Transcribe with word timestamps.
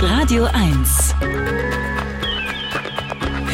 Radio 0.00 0.44
1. 0.52 1.14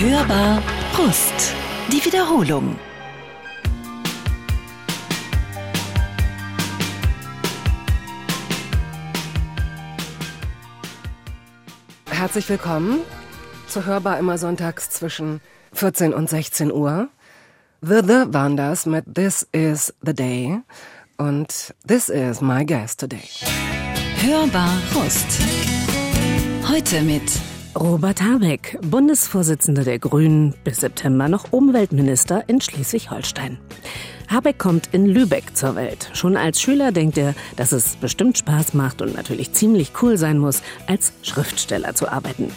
Hörbar 0.00 0.62
Brust. 0.94 1.54
Die 1.92 2.02
Wiederholung. 2.02 2.78
Herzlich 12.11 12.49
willkommen 12.49 13.01
zu 13.69 13.85
Hörbar 13.85 14.19
immer 14.19 14.39
sonntags 14.39 14.89
zwischen 14.89 15.43
14 15.75 16.15
und 16.15 16.31
16 16.31 16.73
Uhr. 16.73 17.09
The 17.83 18.01
The 18.03 18.33
waren 18.33 18.57
das 18.57 18.87
mit 18.87 19.15
This 19.15 19.47
is 19.53 19.93
the 20.01 20.15
Day 20.15 20.63
und 21.19 21.75
This 21.87 22.09
is 22.09 22.41
my 22.41 22.65
guest 22.65 23.01
today. 23.01 23.29
Hörbar 24.25 24.79
Rust. 24.95 25.27
Heute 26.68 27.02
mit 27.02 27.24
Robert 27.74 28.23
Habeck, 28.23 28.78
Bundesvorsitzender 28.80 29.83
der 29.83 29.98
Grünen, 29.98 30.55
bis 30.62 30.77
September 30.77 31.28
noch 31.28 31.52
Umweltminister 31.52 32.48
in 32.48 32.61
Schleswig-Holstein. 32.61 33.59
Habeck 34.28 34.59
kommt 34.59 34.91
in 34.92 35.06
Lübeck 35.06 35.56
zur 35.56 35.74
Welt. 35.74 36.09
Schon 36.12 36.37
als 36.37 36.61
Schüler 36.62 36.92
denkt 36.92 37.19
er, 37.19 37.34
dass 37.56 37.73
es 37.73 37.97
bestimmt 37.97 38.38
Spaß 38.38 38.74
macht 38.74 39.02
und 39.02 39.16
natürlich 39.16 39.55
ziemlich 39.55 39.91
cool 40.02 40.16
sein 40.16 40.39
muss, 40.39 40.62
als 40.86 41.12
Schriftsteller 41.23 41.97
zu 41.97 42.09
arbeiten. 42.09 42.52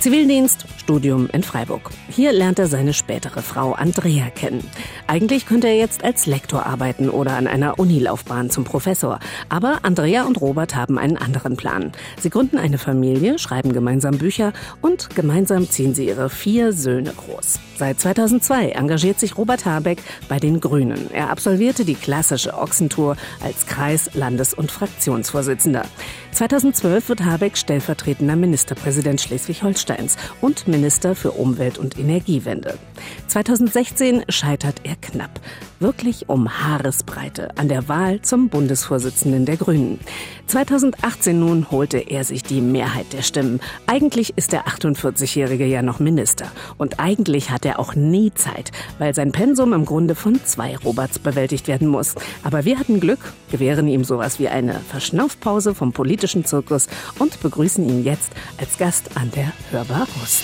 Zivildienst, 0.00 0.64
Studium 0.78 1.28
in 1.30 1.42
Freiburg. 1.42 1.90
Hier 2.08 2.32
lernt 2.32 2.58
er 2.58 2.68
seine 2.68 2.94
spätere 2.94 3.42
Frau 3.42 3.74
Andrea 3.74 4.30
kennen. 4.30 4.64
Eigentlich 5.06 5.44
könnte 5.44 5.68
er 5.68 5.76
jetzt 5.76 6.02
als 6.02 6.24
Lektor 6.24 6.64
arbeiten 6.64 7.10
oder 7.10 7.36
an 7.36 7.46
einer 7.46 7.78
Unilaufbahn 7.78 8.48
zum 8.48 8.64
Professor. 8.64 9.18
Aber 9.50 9.80
Andrea 9.82 10.24
und 10.24 10.40
Robert 10.40 10.74
haben 10.74 10.96
einen 10.96 11.18
anderen 11.18 11.58
Plan. 11.58 11.92
Sie 12.18 12.30
gründen 12.30 12.56
eine 12.56 12.78
Familie, 12.78 13.38
schreiben 13.38 13.74
gemeinsam 13.74 14.16
Bücher 14.16 14.54
und 14.80 15.14
gemeinsam 15.14 15.68
ziehen 15.68 15.94
sie 15.94 16.06
ihre 16.06 16.30
vier 16.30 16.72
Söhne 16.72 17.12
groß. 17.12 17.60
Seit 17.76 18.00
2002 18.00 18.70
engagiert 18.70 19.20
sich 19.20 19.36
Robert 19.36 19.66
Habeck 19.66 20.02
bei 20.30 20.38
den 20.38 20.60
Grünen. 20.60 21.10
Er 21.12 21.28
absolvierte 21.28 21.84
die 21.84 21.94
klassische 21.94 22.54
Ochsentour 22.54 23.18
als 23.42 23.66
Kreis-, 23.66 24.10
Landes- 24.14 24.54
und 24.54 24.70
Fraktionsvorsitzender. 24.70 25.84
2012 26.32 27.08
wird 27.08 27.24
Habeck 27.24 27.56
stellvertretender 27.56 28.36
Ministerpräsident 28.36 29.20
Schleswig-Holsteins 29.20 30.16
und 30.40 30.68
Minister 30.68 31.14
für 31.14 31.32
Umwelt 31.32 31.78
und 31.78 31.98
Energiewende. 31.98 32.78
2016 33.26 34.24
scheitert 34.28 34.80
er 34.84 34.96
knapp, 34.96 35.40
wirklich 35.80 36.28
um 36.28 36.48
Haaresbreite 36.48 37.56
an 37.56 37.68
der 37.68 37.88
Wahl 37.88 38.22
zum 38.22 38.48
Bundesvorsitzenden 38.48 39.44
der 39.44 39.56
Grünen. 39.56 39.98
2018 40.46 41.38
nun 41.38 41.70
holte 41.70 41.98
er 41.98 42.24
sich 42.24 42.42
die 42.42 42.60
Mehrheit 42.60 43.12
der 43.12 43.22
Stimmen. 43.22 43.60
Eigentlich 43.86 44.32
ist 44.36 44.52
der 44.52 44.66
48-Jährige 44.66 45.66
ja 45.66 45.82
noch 45.82 46.00
Minister 46.00 46.46
und 46.78 47.00
eigentlich 47.00 47.50
hat 47.50 47.64
er 47.64 47.78
auch 47.78 47.94
nie 47.94 48.32
Zeit, 48.34 48.72
weil 48.98 49.14
sein 49.14 49.32
Pensum 49.32 49.72
im 49.72 49.84
Grunde 49.84 50.14
von 50.14 50.40
zwei 50.44 50.76
Roberts 50.76 51.18
bewältigt 51.18 51.68
werden 51.68 51.88
muss. 51.88 52.14
Aber 52.42 52.64
wir 52.64 52.78
hatten 52.78 53.00
Glück, 53.00 53.20
gewähren 53.50 53.88
ihm 53.88 54.04
sowas 54.04 54.38
wie 54.38 54.48
eine 54.48 54.74
Verschnaufpause 54.80 55.74
vom 55.74 55.92
politischen 56.20 56.44
Zirkus 56.44 56.86
und 57.18 57.40
begrüßen 57.40 57.88
ihn 57.88 58.04
jetzt 58.04 58.32
als 58.58 58.76
Gast 58.76 59.16
an 59.16 59.30
der 59.30 59.54
Hörbar 59.70 60.06
Rust. 60.20 60.42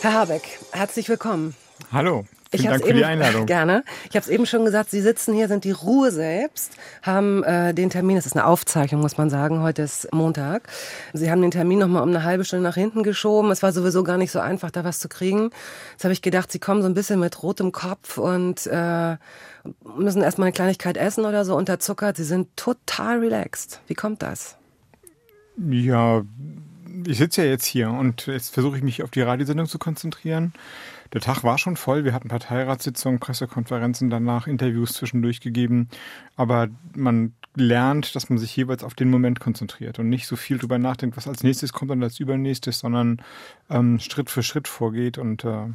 Herr 0.00 0.12
Habeck, 0.12 0.60
herzlich 0.70 1.08
willkommen. 1.08 1.56
Hallo. 1.92 2.24
Vielen 2.52 2.64
Ich 2.64 2.68
Dank 2.68 2.82
für 2.82 2.88
eben, 2.88 2.98
die 2.98 3.04
Einladung. 3.04 3.46
Gerne. 3.46 3.84
Ich 4.08 4.16
habe 4.16 4.24
es 4.24 4.28
eben 4.28 4.44
schon 4.44 4.64
gesagt, 4.64 4.90
Sie 4.90 5.00
sitzen 5.00 5.34
hier, 5.34 5.46
sind 5.46 5.62
die 5.62 5.70
Ruhe 5.70 6.10
selbst, 6.10 6.72
haben 7.02 7.44
äh, 7.44 7.72
den 7.72 7.90
Termin, 7.90 8.16
das 8.16 8.26
ist 8.26 8.36
eine 8.36 8.44
Aufzeichnung, 8.44 9.00
muss 9.00 9.16
man 9.16 9.30
sagen, 9.30 9.62
heute 9.62 9.82
ist 9.82 10.12
Montag. 10.12 10.68
Sie 11.12 11.30
haben 11.30 11.42
den 11.42 11.52
Termin 11.52 11.78
nochmal 11.78 12.02
um 12.02 12.08
eine 12.08 12.24
halbe 12.24 12.44
Stunde 12.44 12.64
nach 12.64 12.74
hinten 12.74 13.04
geschoben. 13.04 13.52
Es 13.52 13.62
war 13.62 13.72
sowieso 13.72 14.02
gar 14.02 14.18
nicht 14.18 14.32
so 14.32 14.40
einfach, 14.40 14.72
da 14.72 14.82
was 14.82 14.98
zu 14.98 15.08
kriegen. 15.08 15.50
Jetzt 15.92 16.02
habe 16.02 16.12
ich 16.12 16.22
gedacht, 16.22 16.50
Sie 16.50 16.58
kommen 16.58 16.82
so 16.82 16.88
ein 16.88 16.94
bisschen 16.94 17.20
mit 17.20 17.40
rotem 17.40 17.70
Kopf 17.70 18.18
und 18.18 18.66
äh, 18.66 19.16
müssen 19.96 20.22
erstmal 20.22 20.46
eine 20.46 20.52
Kleinigkeit 20.52 20.96
essen 20.96 21.26
oder 21.26 21.44
so, 21.44 21.56
unterzuckert. 21.56 22.16
Sie 22.16 22.24
sind 22.24 22.48
total 22.56 23.20
relaxed. 23.20 23.80
Wie 23.86 23.94
kommt 23.94 24.22
das? 24.22 24.56
Ja, 25.56 26.22
ich 27.06 27.18
sitze 27.18 27.42
ja 27.44 27.48
jetzt 27.48 27.66
hier 27.66 27.90
und 27.90 28.26
jetzt 28.26 28.52
versuche 28.52 28.76
ich 28.76 28.82
mich 28.82 29.04
auf 29.04 29.10
die 29.10 29.22
Radiosendung 29.22 29.66
zu 29.66 29.78
konzentrieren. 29.78 30.52
Der 31.12 31.20
Tag 31.20 31.42
war 31.42 31.58
schon 31.58 31.76
voll. 31.76 32.04
Wir 32.04 32.12
hatten 32.12 32.28
Parteiratssitzungen, 32.28 33.18
Pressekonferenzen, 33.18 34.10
danach 34.10 34.46
Interviews 34.46 34.92
zwischendurch 34.92 35.40
gegeben. 35.40 35.88
Aber 36.36 36.68
man 36.94 37.34
lernt, 37.56 38.14
dass 38.14 38.30
man 38.30 38.38
sich 38.38 38.56
jeweils 38.56 38.84
auf 38.84 38.94
den 38.94 39.10
Moment 39.10 39.40
konzentriert 39.40 39.98
und 39.98 40.08
nicht 40.08 40.26
so 40.26 40.36
viel 40.36 40.58
drüber 40.58 40.78
nachdenkt, 40.78 41.16
was 41.16 41.26
als 41.26 41.42
nächstes 41.42 41.72
kommt 41.72 41.90
und 41.90 42.02
als 42.02 42.20
übernächstes, 42.20 42.78
sondern 42.78 43.20
ähm, 43.68 43.98
Schritt 43.98 44.30
für 44.30 44.44
Schritt 44.44 44.68
vorgeht. 44.68 45.18
Und 45.18 45.44
äh, 45.44 45.66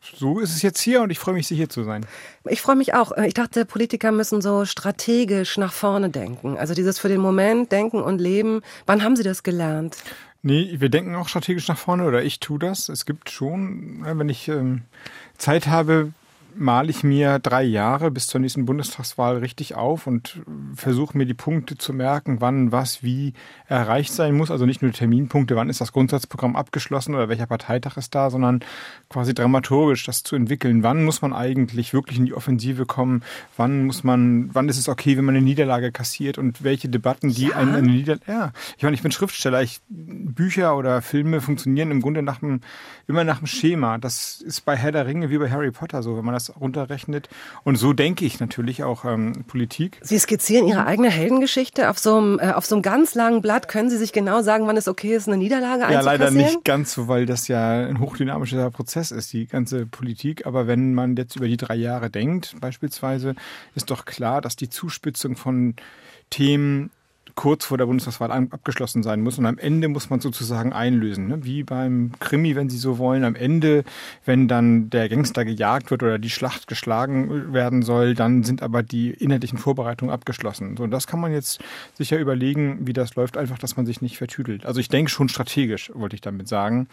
so 0.00 0.38
ist 0.38 0.54
es 0.54 0.62
jetzt 0.62 0.80
hier 0.80 1.02
und 1.02 1.10
ich 1.10 1.18
freue 1.18 1.34
mich, 1.34 1.48
hier 1.48 1.68
zu 1.68 1.82
sein. 1.82 2.06
Ich 2.48 2.62
freue 2.62 2.76
mich 2.76 2.94
auch. 2.94 3.12
Ich 3.18 3.34
dachte, 3.34 3.64
Politiker 3.64 4.12
müssen 4.12 4.40
so 4.40 4.64
strategisch 4.64 5.58
nach 5.58 5.72
vorne 5.72 6.08
denken. 6.08 6.56
Also 6.56 6.74
dieses 6.74 7.00
für 7.00 7.08
den 7.08 7.20
Moment 7.20 7.72
denken 7.72 8.00
und 8.00 8.20
leben. 8.20 8.62
Wann 8.86 9.02
haben 9.02 9.16
Sie 9.16 9.24
das 9.24 9.42
gelernt? 9.42 9.96
Nee, 10.42 10.76
wir 10.78 10.88
denken 10.88 11.16
auch 11.16 11.28
strategisch 11.28 11.68
nach 11.68 11.78
vorne 11.78 12.04
oder 12.04 12.22
ich 12.22 12.38
tue 12.40 12.58
das. 12.58 12.88
Es 12.88 13.06
gibt 13.06 13.30
schon, 13.30 14.04
äh, 14.04 14.16
wenn 14.18 14.28
ich 14.28 14.48
ähm, 14.48 14.82
Zeit 15.36 15.66
habe, 15.66 16.12
male 16.58 16.90
ich 16.90 17.04
mir 17.04 17.38
drei 17.38 17.62
Jahre 17.62 18.10
bis 18.10 18.26
zur 18.26 18.40
nächsten 18.40 18.64
Bundestagswahl 18.64 19.38
richtig 19.38 19.74
auf 19.74 20.06
und 20.06 20.40
versuche 20.74 21.16
mir 21.16 21.26
die 21.26 21.34
Punkte 21.34 21.78
zu 21.78 21.92
merken, 21.92 22.40
wann 22.40 22.72
was 22.72 23.02
wie 23.02 23.34
erreicht 23.66 24.12
sein 24.12 24.34
muss. 24.34 24.50
Also 24.50 24.66
nicht 24.66 24.82
nur 24.82 24.92
Terminpunkte, 24.92 25.56
wann 25.56 25.70
ist 25.70 25.80
das 25.80 25.92
Grundsatzprogramm 25.92 26.56
abgeschlossen 26.56 27.14
oder 27.14 27.28
welcher 27.28 27.46
Parteitag 27.46 27.96
ist 27.96 28.14
da, 28.14 28.30
sondern 28.30 28.60
quasi 29.08 29.34
dramaturgisch 29.34 30.04
das 30.04 30.22
zu 30.22 30.36
entwickeln. 30.36 30.82
Wann 30.82 31.04
muss 31.04 31.22
man 31.22 31.32
eigentlich 31.32 31.92
wirklich 31.92 32.18
in 32.18 32.26
die 32.26 32.34
Offensive 32.34 32.86
kommen? 32.86 33.22
Wann 33.56 33.86
muss 33.86 34.04
man, 34.04 34.50
wann 34.52 34.68
ist 34.68 34.78
es 34.78 34.88
okay, 34.88 35.16
wenn 35.16 35.24
man 35.24 35.36
eine 35.36 35.44
Niederlage 35.44 35.92
kassiert 35.92 36.38
und 36.38 36.64
welche 36.64 36.88
Debatten, 36.88 37.30
die 37.30 37.48
Ja? 37.48 37.56
einen 37.56 37.74
eine 37.74 37.88
Niederlage, 37.88 38.24
ja. 38.26 38.52
Ich 38.76 38.82
meine, 38.82 38.94
ich 38.94 39.02
bin 39.02 39.12
Schriftsteller. 39.12 39.62
Ich, 39.62 39.80
Bücher 39.88 40.76
oder 40.76 41.02
Filme 41.02 41.40
funktionieren 41.40 41.90
im 41.90 42.00
Grunde 42.00 42.22
nach 42.22 42.40
dem, 42.40 42.60
immer 43.06 43.24
nach 43.24 43.38
dem 43.38 43.46
Schema. 43.46 43.98
Das 43.98 44.40
ist 44.40 44.64
bei 44.64 44.76
Herr 44.76 44.92
der 44.92 45.06
Ringe 45.06 45.30
wie 45.30 45.38
bei 45.38 45.50
Harry 45.50 45.70
Potter 45.70 46.02
so, 46.02 46.16
wenn 46.16 46.24
man 46.24 46.34
das 46.34 46.47
runterrechnet. 46.60 47.28
Und 47.64 47.76
so 47.76 47.92
denke 47.92 48.24
ich 48.24 48.40
natürlich 48.40 48.84
auch 48.84 49.04
ähm, 49.04 49.44
Politik. 49.46 49.98
Sie 50.02 50.18
skizzieren 50.18 50.66
Ihre 50.66 50.86
eigene 50.86 51.10
Heldengeschichte 51.10 51.90
auf 51.90 51.98
so 51.98 52.16
einem, 52.16 52.38
äh, 52.38 52.52
auf 52.52 52.66
so 52.66 52.74
einem 52.74 52.82
ganz 52.82 53.14
langen 53.14 53.42
Blatt. 53.42 53.68
Können 53.68 53.90
Sie 53.90 53.96
sich 53.96 54.12
genau 54.12 54.42
sagen, 54.42 54.66
wann 54.66 54.76
es 54.76 54.88
okay 54.88 55.14
ist, 55.14 55.28
eine 55.28 55.36
Niederlage 55.36 55.92
Ja, 55.92 56.00
leider 56.00 56.30
nicht 56.30 56.64
ganz 56.64 56.92
so, 56.92 57.08
weil 57.08 57.26
das 57.26 57.48
ja 57.48 57.86
ein 57.86 58.00
hochdynamischer 58.00 58.70
Prozess 58.70 59.10
ist, 59.10 59.32
die 59.32 59.46
ganze 59.46 59.86
Politik. 59.86 60.46
Aber 60.46 60.66
wenn 60.66 60.94
man 60.94 61.16
jetzt 61.16 61.36
über 61.36 61.48
die 61.48 61.56
drei 61.56 61.76
Jahre 61.76 62.10
denkt, 62.10 62.56
beispielsweise, 62.60 63.34
ist 63.74 63.90
doch 63.90 64.04
klar, 64.04 64.40
dass 64.40 64.56
die 64.56 64.68
Zuspitzung 64.68 65.36
von 65.36 65.74
Themen 66.30 66.90
kurz 67.38 67.66
vor 67.66 67.78
der 67.78 67.86
Bundestagswahl 67.86 68.32
ab- 68.32 68.48
abgeschlossen 68.50 69.04
sein 69.04 69.20
muss. 69.20 69.38
Und 69.38 69.46
am 69.46 69.58
Ende 69.58 69.86
muss 69.86 70.10
man 70.10 70.18
sozusagen 70.18 70.72
einlösen. 70.72 71.28
Ne? 71.28 71.44
Wie 71.44 71.62
beim 71.62 72.10
Krimi, 72.18 72.56
wenn 72.56 72.68
Sie 72.68 72.78
so 72.78 72.98
wollen. 72.98 73.22
Am 73.22 73.36
Ende, 73.36 73.84
wenn 74.24 74.48
dann 74.48 74.90
der 74.90 75.08
Gangster 75.08 75.44
gejagt 75.44 75.92
wird 75.92 76.02
oder 76.02 76.18
die 76.18 76.30
Schlacht 76.30 76.66
geschlagen 76.66 77.52
werden 77.52 77.82
soll, 77.82 78.14
dann 78.14 78.42
sind 78.42 78.60
aber 78.60 78.82
die 78.82 79.10
inhaltlichen 79.10 79.56
Vorbereitungen 79.56 80.12
abgeschlossen. 80.12 80.76
Und 80.78 80.90
das 80.90 81.06
kann 81.06 81.20
man 81.20 81.32
jetzt 81.32 81.60
sicher 81.94 82.18
überlegen, 82.18 82.88
wie 82.88 82.92
das 82.92 83.14
läuft, 83.14 83.36
einfach, 83.36 83.58
dass 83.58 83.76
man 83.76 83.86
sich 83.86 84.02
nicht 84.02 84.18
vertüdelt. 84.18 84.66
Also 84.66 84.80
ich 84.80 84.88
denke 84.88 85.08
schon 85.08 85.28
strategisch, 85.28 85.92
wollte 85.94 86.16
ich 86.16 86.20
damit 86.20 86.48
sagen. 86.48 86.88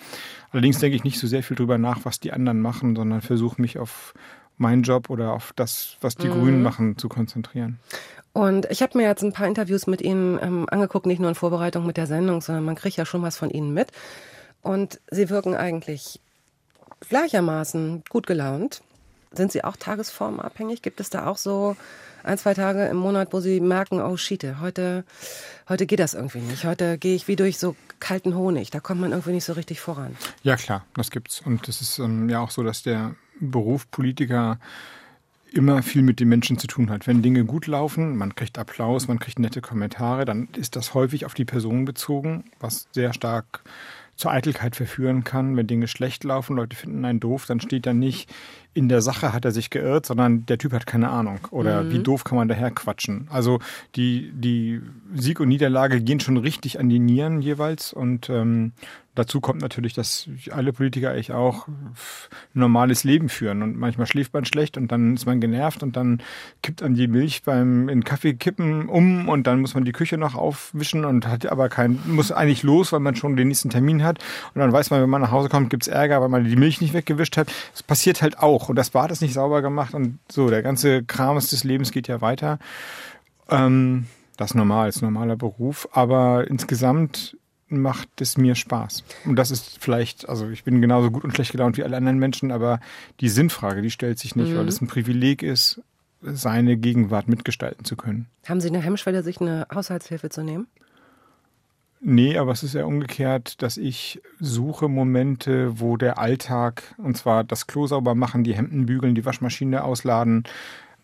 Allerdings 0.52 0.78
denke 0.78 0.96
ich 0.96 1.04
nicht 1.04 1.18
so 1.18 1.26
sehr 1.26 1.42
viel 1.42 1.58
drüber 1.58 1.80
nach, 1.80 2.02
was 2.04 2.20
die 2.20 2.32
anderen 2.32 2.62
machen, 2.62 2.96
sondern 2.96 3.22
versuche 3.22 3.60
mich 3.60 3.80
auf 3.80 4.14
meinen 4.58 4.84
Job 4.84 5.10
oder 5.10 5.34
auf 5.34 5.54
das, 5.56 5.98
was 6.02 6.16
die 6.16 6.28
Grünen 6.28 6.64
machen, 6.64 6.98
zu 6.98 7.10
konzentrieren. 7.10 7.80
Und 8.34 8.70
ich 8.70 8.82
habe 8.82 8.98
mir 8.98 9.06
jetzt 9.06 9.24
ein 9.24 9.32
paar 9.32 9.48
Interviews 9.48 9.88
mit 9.88 10.02
Ihnen 10.02 10.38
ähm, 10.42 10.66
angeguckt, 10.70 11.06
nicht 11.06 11.20
nur 11.20 11.30
in 11.30 11.36
Vorbereitung 11.36 11.86
mit 11.86 11.96
der 11.98 12.06
Sendung, 12.08 12.42
sondern 12.42 12.66
man 12.66 12.76
kriegt 12.76 12.98
ja 12.98 13.06
schon 13.06 13.22
was 13.22 13.38
von 13.38 13.50
Ihnen 13.50 13.74
mit. 13.74 13.92
Und 14.62 15.00
Sie 15.10 15.30
wirken 15.30 15.56
eigentlich 15.56 16.20
gleichermaßen 17.08 18.04
gut 18.10 18.28
gelaunt. 18.28 18.82
Sind 19.32 19.52
Sie 19.52 19.64
auch 19.64 19.78
tagesformabhängig? 19.78 20.82
Gibt 20.82 21.00
es 21.00 21.10
da 21.10 21.28
auch 21.28 21.38
so 21.38 21.78
ein, 22.24 22.38
zwei 22.38 22.54
Tage 22.54 22.86
im 22.88 22.98
Monat, 22.98 23.32
wo 23.32 23.40
Sie 23.40 23.62
merken, 23.62 24.02
oh 24.02 24.18
shit, 24.18 24.46
heute, 24.60 25.06
heute 25.70 25.86
geht 25.86 26.00
das 26.00 26.14
irgendwie 26.14 26.40
nicht. 26.40 26.66
Heute 26.66 26.98
gehe 26.98 27.16
ich 27.16 27.28
wie 27.28 27.36
durch 27.36 27.58
so 27.58 27.76
kalten 28.00 28.36
Honig. 28.36 28.72
Da 28.72 28.80
kommt 28.80 29.00
man 29.00 29.12
irgendwie 29.12 29.32
nicht 29.32 29.46
so 29.46 29.54
richtig 29.54 29.80
voran. 29.80 30.18
Ja, 30.44 30.58
klar, 30.58 30.86
das 30.96 31.12
gibt's. 31.12 31.42
Und 31.42 31.68
es 31.70 31.82
ist 31.82 32.00
ähm, 32.00 32.30
ja 32.30 32.40
auch 32.40 32.52
so, 32.52 32.64
dass 32.64 32.84
der 32.84 33.16
Beruf 33.40 33.90
Politiker 33.92 34.60
immer 35.54 35.82
viel 35.84 36.02
mit 36.02 36.20
den 36.20 36.28
Menschen 36.28 36.58
zu 36.58 36.68
tun 36.68 36.90
hat. 36.90 37.08
Wenn 37.08 37.22
Dinge 37.22 37.46
gut 37.46 37.68
laufen, 37.68 38.18
man 38.18 38.36
kriegt 38.36 38.58
Applaus, 38.60 39.08
man 39.08 39.20
kriegt 39.20 39.40
nette 39.40 39.62
Kommentare, 39.62 40.26
dann 40.26 40.50
ist 40.58 40.76
das 40.76 40.94
häufig 40.94 41.26
auf 41.26 41.34
die 41.34 41.46
Person 41.46 41.86
bezogen, 41.86 42.44
was 42.60 42.88
sehr 42.92 43.14
stark 43.14 43.64
zur 44.18 44.32
Eitelkeit 44.32 44.76
verführen 44.76 45.24
kann. 45.24 45.58
Wenn 45.58 45.68
Dinge 45.68 45.88
schlecht 45.88 46.24
laufen, 46.24 46.56
Leute 46.56 46.76
finden 46.76 47.04
einen 47.04 47.20
doof, 47.20 47.46
dann 47.46 47.60
steht 47.60 47.86
da 47.86 47.94
nicht, 47.94 48.34
in 48.74 48.90
der 48.90 49.02
Sache 49.02 49.34
hat 49.34 49.46
er 49.46 49.52
sich 49.52 49.70
geirrt, 49.70 50.06
sondern 50.06 50.46
der 50.46 50.58
Typ 50.58 50.74
hat 50.74 50.86
keine 50.86 51.10
Ahnung. 51.10 51.40
Oder 51.52 51.84
mhm. 51.84 51.92
wie 51.92 52.00
doof 52.00 52.24
kann 52.24 52.38
man 52.38 52.48
daher 52.48 52.72
quatschen? 52.72 53.28
Also 53.30 53.60
die, 53.96 54.32
die 54.34 54.82
Sieg 55.14 55.40
und 55.40 55.50
Niederlage 55.50 56.02
gehen 56.02 56.20
schon 56.20 56.38
richtig 56.38 56.80
an 56.80 56.90
die 56.90 57.00
Nieren 57.00 57.42
jeweils. 57.42 57.92
Und 57.92 58.30
ähm, 58.30 58.72
dazu 59.16 59.42
kommt 59.42 59.62
natürlich, 59.62 59.94
dass 59.94 60.30
alle 60.52 60.74
Politiker 60.74 61.12
eigentlich 61.12 61.32
auch 61.32 61.68
ein 61.68 61.94
normales 62.54 63.04
Leben 63.04 63.30
führen. 63.30 63.64
Und 63.64 63.78
manchmal 63.78 64.08
schläft 64.08 64.34
man 64.34 64.46
schlecht 64.46 64.78
und 64.78 64.92
dann 64.92 65.16
ist 65.16 65.26
man 65.26 65.42
genervt 65.42 65.82
und 65.84 65.96
dann 65.96 66.22
kippt 66.62 66.84
an 66.84 66.94
die 66.94 67.08
Milch 67.08 67.44
beim 67.44 67.90
in 67.90 68.04
Kaffee 68.04 68.34
kippen 68.34 68.88
um 68.88 69.30
und 69.30 69.48
dann 69.48 69.62
muss 69.62 69.74
man 69.74 69.86
die 69.86 69.92
Küche 69.92 70.18
noch 70.18 70.36
aufwischen 70.36 71.06
und 71.06 71.28
hat 71.28 71.46
aber 71.46 71.70
kein, 71.70 72.00
muss 72.06 72.32
eigentlich 72.32 72.64
los, 72.64 72.92
weil 72.92 73.00
man 73.00 73.16
schon 73.16 73.36
den 73.36 73.48
nächsten 73.48 73.70
Termin 73.70 74.04
hat. 74.04 74.20
Und 74.54 74.62
dann 74.62 74.72
weiß 74.72 74.92
man, 74.92 75.02
wenn 75.02 75.10
man 75.10 75.22
nach 75.22 75.32
Hause 75.32 75.50
kommt, 75.50 75.70
gibt's 75.70 75.88
Ärger, 75.88 76.22
weil 76.22 76.30
man 76.30 76.44
die 76.46 76.56
Milch 76.56 76.82
nicht 76.82 76.94
weggewischt 76.94 77.38
hat. 77.38 77.52
Das 77.72 77.84
passiert 77.84 78.22
halt 78.22 78.40
auch. 78.40 78.70
Und 78.70 78.76
das 78.76 78.92
Bad 78.92 79.12
ist 79.12 79.22
nicht 79.22 79.34
sauber 79.34 79.62
gemacht 79.62 79.94
und 79.94 80.20
so, 80.30 80.50
der 80.50 80.62
ganze 80.62 81.04
Kram 81.04 81.36
des 81.36 81.64
Lebens 81.64 81.92
geht 81.92 82.08
ja 82.08 82.22
weiter. 82.22 82.60
Ähm, 83.50 84.06
das 84.38 84.52
ist 84.52 84.56
normal, 84.56 84.90
ist 84.90 85.02
ein 85.02 85.06
normaler 85.06 85.36
Beruf, 85.36 85.88
aber 85.92 86.48
insgesamt 86.48 87.38
macht 87.68 88.22
es 88.22 88.38
mir 88.38 88.56
Spaß. 88.56 89.04
Und 89.26 89.38
das 89.38 89.52
ist 89.52 89.78
vielleicht, 89.82 90.30
also 90.30 90.50
ich 90.50 90.64
bin 90.64 90.82
genauso 90.82 91.12
gut 91.12 91.24
und 91.24 91.34
schlecht 91.34 91.52
gelaunt 91.52 91.78
wie 91.78 91.84
alle 91.84 91.98
anderen 91.98 92.20
Menschen, 92.20 92.52
aber 92.52 92.80
die 93.20 93.30
Sinnfrage, 93.30 93.82
die 93.82 93.92
stellt 93.92 94.20
sich 94.20 94.36
nicht, 94.36 94.52
mhm. 94.52 94.58
weil 94.58 94.68
es 94.68 94.82
ein 94.82 94.88
Privileg 94.88 95.42
ist, 95.42 95.82
seine 96.22 96.78
Gegenwart 96.78 97.28
mitgestalten 97.28 97.86
zu 97.86 97.96
können. 97.96 98.28
Haben 98.48 98.62
Sie 98.62 98.70
eine 98.70 98.82
Hemmschwelle, 98.82 99.24
sich 99.24 99.42
eine 99.42 99.68
Haushaltshilfe 99.74 100.30
zu 100.30 100.44
nehmen? 100.44 100.68
Nee, 102.02 102.38
aber 102.38 102.52
es 102.52 102.62
ist 102.62 102.76
ja 102.76 102.86
umgekehrt, 102.86 103.64
dass 103.64 103.78
ich 103.78 104.22
suche 104.40 104.88
Momente, 104.88 105.80
wo 105.80 105.98
der 105.98 106.20
Alltag, 106.20 106.94
und 106.98 107.18
zwar 107.18 107.44
das 107.44 107.66
Klo 107.66 107.88
sauber 107.88 108.14
machen, 108.14 108.44
die 108.44 108.54
Hemden 108.54 108.86
bügeln, 108.86 109.16
die 109.16 109.26
Waschmaschine 109.26 109.84
ausladen, 109.84 110.44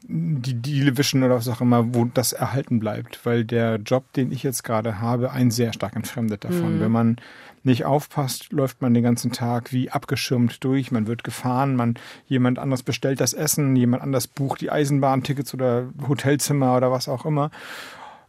die 0.03 0.55
Diele 0.55 0.97
wischen 0.97 1.23
oder 1.23 1.35
was 1.35 1.47
auch 1.47 1.61
immer, 1.61 1.93
wo 1.93 2.05
das 2.05 2.33
erhalten 2.33 2.79
bleibt. 2.79 3.25
Weil 3.25 3.45
der 3.45 3.77
Job, 3.77 4.11
den 4.13 4.31
ich 4.31 4.43
jetzt 4.43 4.63
gerade 4.63 4.99
habe, 4.99 5.31
ein 5.31 5.51
sehr 5.51 5.73
stark 5.73 5.95
entfremdet 5.95 6.43
davon. 6.43 6.77
Mhm. 6.77 6.79
Wenn 6.81 6.91
man 6.91 7.15
nicht 7.63 7.85
aufpasst, 7.85 8.51
läuft 8.51 8.81
man 8.81 8.93
den 8.93 9.03
ganzen 9.03 9.31
Tag 9.31 9.71
wie 9.71 9.91
abgeschirmt 9.91 10.63
durch. 10.63 10.91
Man 10.91 11.07
wird 11.07 11.23
gefahren, 11.23 11.75
man 11.75 11.95
jemand 12.27 12.57
anders 12.57 12.83
bestellt 12.83 13.21
das 13.21 13.33
Essen, 13.33 13.75
jemand 13.75 14.01
anders 14.01 14.27
bucht 14.27 14.61
die 14.61 14.71
Eisenbahntickets 14.71 15.53
oder 15.53 15.89
Hotelzimmer 16.07 16.75
oder 16.75 16.91
was 16.91 17.07
auch 17.07 17.25
immer. 17.25 17.51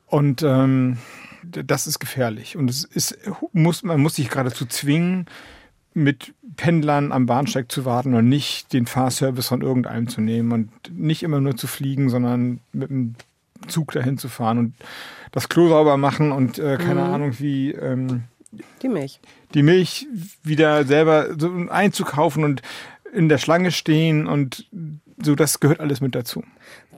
Und 0.06 0.42
ähm, 0.42 0.98
das 1.42 1.86
ist 1.86 1.98
gefährlich. 1.98 2.56
Und 2.56 2.68
es 2.68 2.84
ist, 2.84 3.18
muss, 3.52 3.82
man 3.82 4.00
muss 4.00 4.16
sich 4.16 4.28
geradezu 4.28 4.66
zwingen, 4.66 5.26
mit 5.94 6.34
Pendlern 6.56 7.12
am 7.12 7.26
Bahnsteig 7.26 7.70
zu 7.70 7.84
warten 7.84 8.14
und 8.14 8.28
nicht 8.28 8.72
den 8.72 8.86
Fahrservice 8.86 9.48
von 9.48 9.62
irgendeinem 9.62 10.08
zu 10.08 10.20
nehmen 10.20 10.52
und 10.52 10.70
nicht 10.90 11.22
immer 11.22 11.40
nur 11.40 11.56
zu 11.56 11.66
fliegen, 11.66 12.08
sondern 12.08 12.60
mit 12.72 12.90
dem 12.90 13.14
Zug 13.68 13.92
dahin 13.92 14.18
zu 14.18 14.28
fahren 14.28 14.58
und 14.58 14.74
das 15.30 15.48
Klo 15.48 15.68
sauber 15.68 15.96
machen 15.96 16.32
und 16.32 16.58
äh, 16.58 16.76
keine 16.76 17.02
mhm. 17.02 17.12
Ahnung 17.12 17.38
wie 17.38 17.70
ähm, 17.72 18.24
die 18.82 18.88
Milch. 18.88 19.20
Die 19.54 19.62
Milch 19.62 20.06
wieder 20.42 20.84
selber 20.84 21.38
so 21.38 21.50
einzukaufen 21.68 22.44
und 22.44 22.62
in 23.12 23.28
der 23.28 23.38
Schlange 23.38 23.70
stehen 23.70 24.26
und 24.26 24.66
so, 25.22 25.34
das 25.34 25.60
gehört 25.60 25.80
alles 25.80 26.00
mit 26.00 26.14
dazu. 26.14 26.42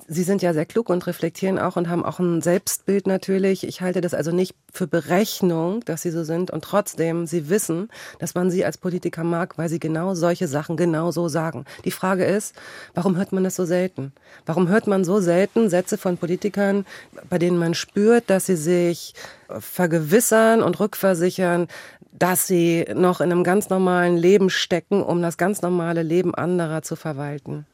Sie 0.06 0.22
sind 0.22 0.42
ja 0.42 0.52
sehr 0.52 0.66
klug 0.66 0.90
und 0.90 1.06
reflektieren 1.06 1.58
auch 1.58 1.76
und 1.76 1.88
haben 1.88 2.04
auch 2.04 2.18
ein 2.18 2.42
Selbstbild 2.42 3.06
natürlich. 3.06 3.66
Ich 3.66 3.80
halte 3.80 4.02
das 4.02 4.12
also 4.12 4.32
nicht 4.32 4.54
für 4.70 4.86
Berechnung, 4.86 5.82
dass 5.84 6.02
Sie 6.02 6.10
so 6.10 6.24
sind 6.24 6.50
und 6.50 6.62
trotzdem 6.62 7.26
Sie 7.26 7.48
wissen, 7.48 7.88
dass 8.18 8.34
man 8.34 8.50
Sie 8.50 8.66
als 8.66 8.76
Politiker 8.76 9.24
mag, 9.24 9.56
weil 9.56 9.70
Sie 9.70 9.78
genau 9.78 10.14
solche 10.14 10.46
Sachen 10.46 10.76
genau 10.76 11.10
so 11.10 11.28
sagen. 11.28 11.64
Die 11.86 11.90
Frage 11.90 12.24
ist, 12.24 12.54
warum 12.92 13.16
hört 13.16 13.32
man 13.32 13.44
das 13.44 13.56
so 13.56 13.64
selten? 13.64 14.12
Warum 14.44 14.68
hört 14.68 14.86
man 14.86 15.04
so 15.04 15.20
selten 15.20 15.70
Sätze 15.70 15.96
von 15.96 16.18
Politikern, 16.18 16.84
bei 17.30 17.38
denen 17.38 17.58
man 17.58 17.72
spürt, 17.72 18.28
dass 18.28 18.46
sie 18.46 18.56
sich 18.56 19.14
vergewissern 19.48 20.62
und 20.62 20.80
rückversichern, 20.80 21.68
dass 22.12 22.46
sie 22.46 22.84
noch 22.94 23.20
in 23.20 23.32
einem 23.32 23.44
ganz 23.44 23.70
normalen 23.70 24.16
Leben 24.16 24.50
stecken, 24.50 25.02
um 25.02 25.22
das 25.22 25.38
ganz 25.38 25.62
normale 25.62 26.02
Leben 26.02 26.34
anderer 26.34 26.82
zu 26.82 26.94
verwalten? 26.94 27.66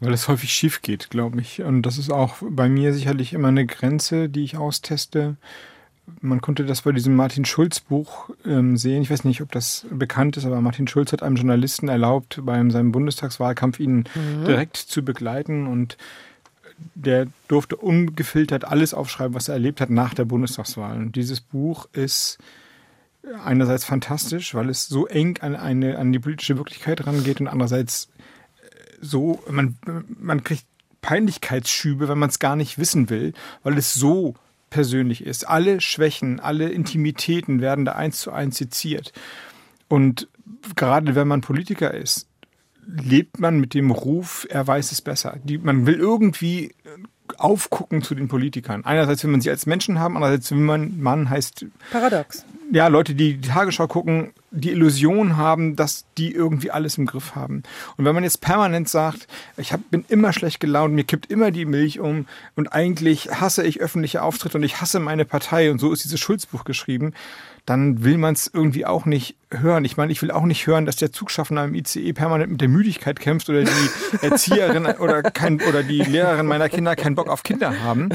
Weil 0.00 0.12
es 0.12 0.28
häufig 0.28 0.52
schief 0.52 0.82
geht, 0.82 1.10
glaube 1.10 1.40
ich. 1.40 1.62
Und 1.62 1.82
das 1.82 1.98
ist 1.98 2.10
auch 2.10 2.36
bei 2.42 2.68
mir 2.68 2.92
sicherlich 2.92 3.32
immer 3.32 3.48
eine 3.48 3.66
Grenze, 3.66 4.28
die 4.28 4.44
ich 4.44 4.56
austeste. 4.56 5.36
Man 6.20 6.40
konnte 6.40 6.64
das 6.64 6.82
bei 6.82 6.92
diesem 6.92 7.16
Martin 7.16 7.44
Schulz 7.44 7.80
Buch 7.80 8.30
ähm, 8.44 8.76
sehen. 8.76 9.02
Ich 9.02 9.10
weiß 9.10 9.24
nicht, 9.24 9.42
ob 9.42 9.50
das 9.50 9.86
bekannt 9.90 10.36
ist, 10.36 10.44
aber 10.44 10.60
Martin 10.60 10.86
Schulz 10.86 11.12
hat 11.12 11.22
einem 11.22 11.36
Journalisten 11.36 11.88
erlaubt, 11.88 12.40
bei 12.44 12.56
seinem 12.70 12.92
Bundestagswahlkampf 12.92 13.80
ihn 13.80 14.04
mhm. 14.14 14.44
direkt 14.44 14.76
zu 14.76 15.02
begleiten 15.02 15.66
und 15.66 15.96
der 16.94 17.26
durfte 17.48 17.76
ungefiltert 17.76 18.66
alles 18.66 18.92
aufschreiben, 18.92 19.34
was 19.34 19.48
er 19.48 19.54
erlebt 19.54 19.80
hat 19.80 19.90
nach 19.90 20.14
der 20.14 20.26
Bundestagswahl. 20.26 20.96
Und 20.98 21.16
dieses 21.16 21.40
Buch 21.40 21.88
ist 21.92 22.38
einerseits 23.44 23.84
fantastisch, 23.84 24.54
weil 24.54 24.68
es 24.68 24.86
so 24.86 25.06
eng 25.06 25.38
an 25.40 25.56
eine 25.56 25.98
an 25.98 26.12
die 26.12 26.18
politische 26.18 26.56
Wirklichkeit 26.58 27.06
rangeht 27.06 27.40
und 27.40 27.48
andererseits 27.48 28.08
so, 29.00 29.42
man, 29.50 29.76
man 30.18 30.44
kriegt 30.44 30.66
Peinlichkeitsschübe, 31.00 32.08
wenn 32.08 32.18
man 32.18 32.30
es 32.30 32.38
gar 32.38 32.56
nicht 32.56 32.78
wissen 32.78 33.10
will, 33.10 33.32
weil 33.62 33.78
es 33.78 33.94
so 33.94 34.34
persönlich 34.70 35.24
ist. 35.24 35.48
Alle 35.48 35.80
Schwächen, 35.80 36.40
alle 36.40 36.68
Intimitäten 36.68 37.60
werden 37.60 37.84
da 37.84 37.92
eins 37.92 38.20
zu 38.20 38.32
eins 38.32 38.58
seziert. 38.58 39.12
Und 39.88 40.28
gerade 40.74 41.14
wenn 41.14 41.28
man 41.28 41.40
Politiker 41.42 41.94
ist, 41.94 42.26
lebt 42.86 43.40
man 43.40 43.58
mit 43.60 43.74
dem 43.74 43.90
Ruf, 43.90 44.46
er 44.50 44.66
weiß 44.66 44.92
es 44.92 45.00
besser. 45.00 45.38
Die, 45.44 45.58
man 45.58 45.86
will 45.86 45.96
irgendwie 45.96 46.74
aufgucken 47.38 48.02
zu 48.02 48.14
den 48.14 48.28
Politikern. 48.28 48.84
Einerseits 48.84 49.22
will 49.24 49.30
man 49.30 49.40
sie 49.40 49.50
als 49.50 49.66
Menschen 49.66 49.98
haben, 49.98 50.16
andererseits 50.16 50.50
will 50.50 50.58
man, 50.58 51.00
Mann 51.00 51.28
heißt... 51.28 51.66
Paradox. 51.90 52.44
Ja, 52.72 52.88
Leute, 52.88 53.14
die 53.14 53.36
die 53.36 53.48
Tagesschau 53.48 53.86
gucken, 53.86 54.32
die 54.50 54.70
Illusion 54.70 55.36
haben, 55.36 55.76
dass 55.76 56.04
die 56.18 56.32
irgendwie 56.32 56.70
alles 56.70 56.98
im 56.98 57.06
Griff 57.06 57.34
haben. 57.34 57.62
Und 57.96 58.04
wenn 58.04 58.14
man 58.14 58.24
jetzt 58.24 58.40
permanent 58.40 58.88
sagt, 58.88 59.26
ich 59.56 59.72
hab, 59.72 59.90
bin 59.90 60.04
immer 60.08 60.32
schlecht 60.32 60.60
gelaunt, 60.60 60.94
mir 60.94 61.04
kippt 61.04 61.30
immer 61.30 61.50
die 61.50 61.64
Milch 61.64 62.00
um 62.00 62.26
und 62.54 62.68
eigentlich 62.68 63.30
hasse 63.40 63.64
ich 63.64 63.80
öffentliche 63.80 64.22
Auftritte 64.22 64.58
und 64.58 64.64
ich 64.64 64.80
hasse 64.80 65.00
meine 65.00 65.24
Partei 65.24 65.70
und 65.70 65.78
so 65.78 65.92
ist 65.92 66.04
dieses 66.04 66.20
Schulzbuch 66.20 66.64
geschrieben, 66.64 67.12
dann 67.66 68.04
will 68.04 68.16
man 68.16 68.34
es 68.34 68.50
irgendwie 68.52 68.86
auch 68.86 69.06
nicht 69.06 69.36
hören. 69.50 69.84
Ich 69.84 69.96
meine, 69.96 70.12
ich 70.12 70.22
will 70.22 70.30
auch 70.30 70.44
nicht 70.44 70.66
hören, 70.66 70.86
dass 70.86 70.96
der 70.96 71.12
Zugschaffner 71.12 71.64
im 71.64 71.74
ICE 71.74 72.12
permanent 72.12 72.50
mit 72.50 72.60
der 72.60 72.68
Müdigkeit 72.68 73.20
kämpft 73.20 73.48
oder 73.48 73.62
die 73.64 73.90
Erzieherin 74.22 74.86
oder 74.86 75.22
kein, 75.22 75.60
oder 75.62 75.82
die 75.82 76.02
Lehrerin 76.02 76.46
meiner 76.46 76.68
Kinder 76.68 76.96
keinen 76.96 77.14
Bock 77.14 77.28
auf 77.28 77.42
Kinder 77.42 77.80
haben. 77.82 78.08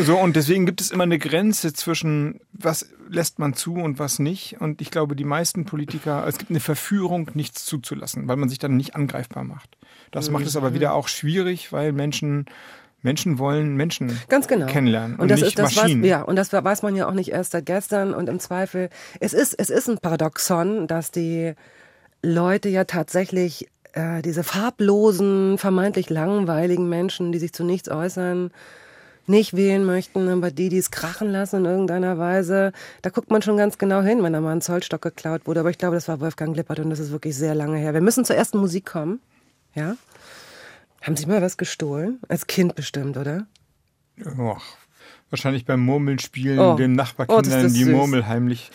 So, 0.00 0.18
und 0.18 0.36
deswegen 0.36 0.66
gibt 0.66 0.80
es 0.80 0.90
immer 0.90 1.04
eine 1.04 1.18
Grenze 1.18 1.72
zwischen, 1.72 2.40
was 2.52 2.88
lässt 3.08 3.38
man 3.38 3.54
zu 3.54 3.74
und 3.74 3.98
was 3.98 4.18
nicht. 4.18 4.60
Und 4.60 4.80
ich 4.80 4.90
glaube, 4.90 5.16
die 5.16 5.24
meisten 5.24 5.64
Politiker, 5.64 6.26
es 6.26 6.38
gibt 6.38 6.50
eine 6.50 6.60
Verführung, 6.60 7.30
nichts 7.34 7.64
zuzulassen, 7.64 8.28
weil 8.28 8.36
man 8.36 8.48
sich 8.48 8.58
dann 8.58 8.76
nicht 8.76 8.94
angreifbar 8.94 9.44
macht. 9.44 9.76
Das 10.12 10.30
macht 10.30 10.46
es 10.46 10.56
aber 10.56 10.72
wieder 10.72 10.94
auch 10.94 11.08
schwierig, 11.08 11.72
weil 11.72 11.92
Menschen 11.92 12.46
Menschen 13.06 13.38
wollen 13.38 13.76
Menschen 13.76 14.18
Ganz 14.28 14.48
genau. 14.48 14.66
kennenlernen 14.66 15.14
und, 15.14 15.22
und 15.22 15.30
das 15.30 15.40
nicht 15.40 15.50
ist 15.50 15.58
das 15.60 15.76
Maschinen. 15.76 16.02
Weiß, 16.02 16.10
ja, 16.10 16.22
und 16.22 16.34
das 16.34 16.52
weiß 16.52 16.82
man 16.82 16.96
ja 16.96 17.08
auch 17.08 17.12
nicht 17.14 17.30
erst 17.30 17.52
seit 17.52 17.64
gestern 17.64 18.12
und 18.12 18.28
im 18.28 18.40
Zweifel. 18.40 18.90
Es 19.20 19.32
ist, 19.32 19.54
es 19.54 19.70
ist 19.70 19.88
ein 19.88 19.98
Paradoxon, 19.98 20.88
dass 20.88 21.12
die 21.12 21.54
Leute 22.20 22.68
ja 22.68 22.82
tatsächlich 22.82 23.68
äh, 23.92 24.22
diese 24.22 24.42
farblosen, 24.42 25.56
vermeintlich 25.56 26.10
langweiligen 26.10 26.88
Menschen, 26.88 27.30
die 27.30 27.38
sich 27.38 27.52
zu 27.52 27.62
nichts 27.62 27.88
äußern, 27.88 28.50
nicht 29.28 29.54
wählen 29.54 29.84
möchten, 29.84 30.28
aber 30.28 30.50
die, 30.50 30.68
die 30.68 30.78
es 30.78 30.90
krachen 30.90 31.30
lassen 31.30 31.58
in 31.60 31.64
irgendeiner 31.64 32.18
Weise, 32.18 32.72
da 33.02 33.10
guckt 33.10 33.30
man 33.30 33.40
schon 33.40 33.56
ganz 33.56 33.78
genau 33.78 34.02
hin, 34.02 34.20
wenn 34.24 34.32
da 34.32 34.40
mal 34.40 34.50
ein 34.50 34.62
Zollstock 34.62 35.02
geklaut 35.02 35.46
wurde. 35.46 35.60
Aber 35.60 35.70
ich 35.70 35.78
glaube, 35.78 35.94
das 35.94 36.08
war 36.08 36.20
Wolfgang 36.20 36.56
Lippert 36.56 36.80
und 36.80 36.90
das 36.90 36.98
ist 36.98 37.12
wirklich 37.12 37.36
sehr 37.36 37.54
lange 37.54 37.78
her. 37.78 37.94
Wir 37.94 38.00
müssen 38.00 38.24
zur 38.24 38.34
ersten 38.34 38.58
Musik 38.58 38.84
kommen. 38.84 39.20
Ja? 39.74 39.96
Haben 41.06 41.16
Sie 41.16 41.26
mal 41.26 41.40
was 41.40 41.56
gestohlen? 41.56 42.18
Als 42.28 42.48
Kind 42.48 42.74
bestimmt, 42.74 43.16
oder? 43.16 43.46
Och, 44.38 44.60
wahrscheinlich 45.30 45.64
beim 45.64 45.78
Murmeln 45.78 46.18
spielen, 46.18 46.58
oh. 46.58 46.74
den 46.74 46.94
Nachbarkindern 46.94 47.66
oh, 47.66 47.68
die 47.68 47.84
süß. 47.84 47.92
Murmel 47.92 48.26
heimlich 48.26 48.72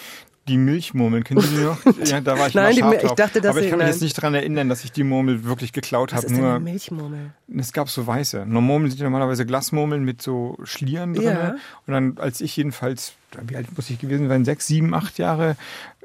die 0.47 0.57
Milchmurmeln, 0.57 1.25
kennen 1.25 1.41
Sie 1.41 1.57
die 1.57 1.63
noch? 1.63 1.77
Ja, 2.05 2.21
da 2.21 2.39
war 2.39 2.47
ich 2.47 2.53
Nein, 2.53 2.79
mal 2.79 2.93
scharf 2.93 3.03
ich 3.03 3.11
dachte, 3.11 3.41
dass 3.41 3.51
Aber 3.51 3.61
ich 3.61 3.69
kann 3.69 3.79
mich 3.79 3.87
jetzt 3.87 4.01
nicht 4.01 4.17
daran 4.17 4.33
erinnern, 4.33 4.69
dass 4.69 4.85
ich 4.85 4.93
die 4.93 5.03
Murmel 5.03 5.43
wirklich 5.43 5.73
geklaut 5.73 6.13
habe. 6.13 6.23
Was 6.23 6.31
ist 6.31 6.37
Nur, 6.37 6.47
denn 6.47 6.55
eine 6.55 6.63
Milchmurmel? 6.63 7.33
Es 7.57 7.73
gab 7.73 7.89
so 7.89 8.07
weiße. 8.07 8.45
Murmeln 8.45 8.89
sind 8.89 9.01
normalerweise 9.01 9.45
Glasmurmeln 9.45 10.03
mit 10.03 10.21
so 10.21 10.57
Schlieren 10.63 11.13
drin. 11.13 11.25
Ja. 11.25 11.55
Und 11.85 11.93
dann, 11.93 12.17
als 12.17 12.39
ich 12.39 12.55
jedenfalls, 12.55 13.13
wie 13.47 13.55
alt 13.55 13.67
muss 13.75 13.89
ich 13.89 13.99
gewesen 13.99 14.27
sein, 14.27 14.45
sechs, 14.45 14.67
sieben, 14.67 14.93
acht 14.93 15.17
Jahre, 15.17 15.55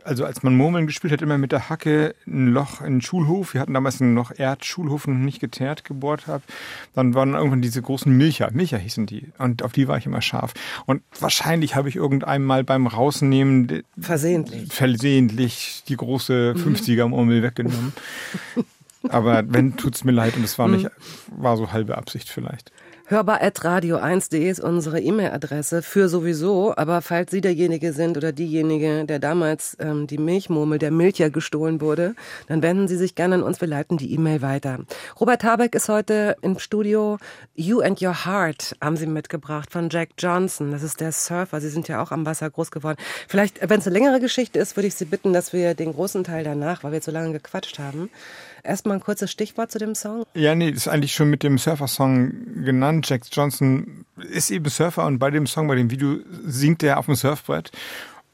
also 0.06 0.24
als 0.24 0.42
man 0.42 0.56
Murmeln 0.56 0.86
gespielt 0.86 1.12
hat, 1.12 1.20
immer 1.20 1.36
mit 1.36 1.52
der 1.52 1.68
Hacke 1.68 2.14
ein 2.26 2.48
Loch 2.48 2.80
in 2.80 2.94
den 2.94 3.02
Schulhof. 3.02 3.54
Wir 3.54 3.60
hatten 3.60 3.74
damals 3.74 4.00
noch 4.00 4.30
Erdschulhof 4.30 5.06
und 5.08 5.24
nicht 5.24 5.40
geteert 5.40 5.84
gebohrt 5.84 6.28
habe. 6.28 6.44
Dann 6.94 7.14
waren 7.14 7.34
irgendwann 7.34 7.60
diese 7.60 7.82
großen 7.82 8.16
Milcher. 8.16 8.50
Milcher 8.52 8.78
hießen 8.78 9.06
die. 9.06 9.28
Und 9.38 9.62
auf 9.62 9.72
die 9.72 9.88
war 9.88 9.98
ich 9.98 10.06
immer 10.06 10.22
scharf. 10.22 10.54
Und 10.86 11.02
wahrscheinlich 11.18 11.74
habe 11.74 11.88
ich 11.88 11.96
irgendeinmal 11.96 12.62
beim 12.62 12.86
Rausnehmen 12.86 13.82
versehentlich, 13.98 14.72
versehentlich 14.72 15.82
die 15.88 15.96
große 15.96 16.54
50er 16.56 17.08
Murmel 17.08 17.42
weggenommen. 17.42 17.92
Aber 19.08 19.44
wenn, 19.46 19.76
tut's 19.76 20.04
mir 20.04 20.12
leid 20.12 20.36
und 20.36 20.44
es 20.44 20.58
war 20.58 20.68
nicht, 20.68 20.88
war 21.36 21.56
so 21.56 21.72
halbe 21.72 21.96
Absicht 21.98 22.28
vielleicht. 22.28 22.72
Hörbar.radio1.de 23.08 24.50
ist 24.50 24.58
unsere 24.58 25.00
E-Mail-Adresse 25.00 25.82
für 25.82 26.08
sowieso. 26.08 26.74
Aber 26.76 27.02
falls 27.02 27.30
Sie 27.30 27.40
derjenige 27.40 27.92
sind 27.92 28.16
oder 28.16 28.32
diejenige, 28.32 29.04
der 29.04 29.20
damals 29.20 29.76
ähm, 29.78 30.08
die 30.08 30.18
Milchmurmel, 30.18 30.80
der 30.80 30.90
Milcher 30.90 31.30
gestohlen 31.30 31.80
wurde, 31.80 32.16
dann 32.48 32.62
wenden 32.62 32.88
Sie 32.88 32.96
sich 32.96 33.14
gerne 33.14 33.36
an 33.36 33.42
uns. 33.44 33.60
Wir 33.60 33.68
leiten 33.68 33.96
die 33.96 34.12
E-Mail 34.12 34.42
weiter. 34.42 34.80
Robert 35.20 35.44
Habeck 35.44 35.76
ist 35.76 35.88
heute 35.88 36.36
im 36.42 36.58
Studio. 36.58 37.18
You 37.54 37.80
and 37.80 38.02
Your 38.02 38.24
Heart 38.26 38.74
haben 38.80 38.96
Sie 38.96 39.06
mitgebracht 39.06 39.70
von 39.70 39.88
Jack 39.88 40.08
Johnson. 40.18 40.72
Das 40.72 40.82
ist 40.82 41.00
der 41.00 41.12
Surfer. 41.12 41.60
Sie 41.60 41.68
sind 41.68 41.86
ja 41.86 42.02
auch 42.02 42.10
am 42.10 42.26
Wasser 42.26 42.50
groß 42.50 42.72
geworden. 42.72 42.98
Vielleicht, 43.28 43.60
wenn 43.70 43.78
es 43.78 43.86
eine 43.86 43.96
längere 43.96 44.18
Geschichte 44.18 44.58
ist, 44.58 44.76
würde 44.76 44.88
ich 44.88 44.96
Sie 44.96 45.04
bitten, 45.04 45.32
dass 45.32 45.52
wir 45.52 45.74
den 45.74 45.92
großen 45.92 46.24
Teil 46.24 46.42
danach, 46.42 46.82
weil 46.82 46.90
wir 46.90 47.00
so 47.00 47.12
lange 47.12 47.34
gequatscht 47.34 47.78
haben, 47.78 48.10
erstmal 48.66 48.96
ein 48.96 49.00
kurzes 49.00 49.30
Stichwort 49.30 49.70
zu 49.70 49.78
dem 49.78 49.94
Song. 49.94 50.24
Ja, 50.34 50.54
nee, 50.54 50.70
ist 50.70 50.88
eigentlich 50.88 51.14
schon 51.14 51.30
mit 51.30 51.42
dem 51.42 51.58
Surfer-Song 51.58 52.64
genannt. 52.64 52.95
Jack 53.04 53.22
Johnson 53.30 54.04
ist 54.16 54.50
eben 54.50 54.68
Surfer 54.68 55.06
und 55.06 55.18
bei 55.18 55.30
dem 55.30 55.46
Song, 55.46 55.68
bei 55.68 55.74
dem 55.74 55.90
Video 55.90 56.16
singt 56.44 56.82
er 56.82 56.98
auf 56.98 57.06
dem 57.06 57.14
Surfbrett. 57.14 57.70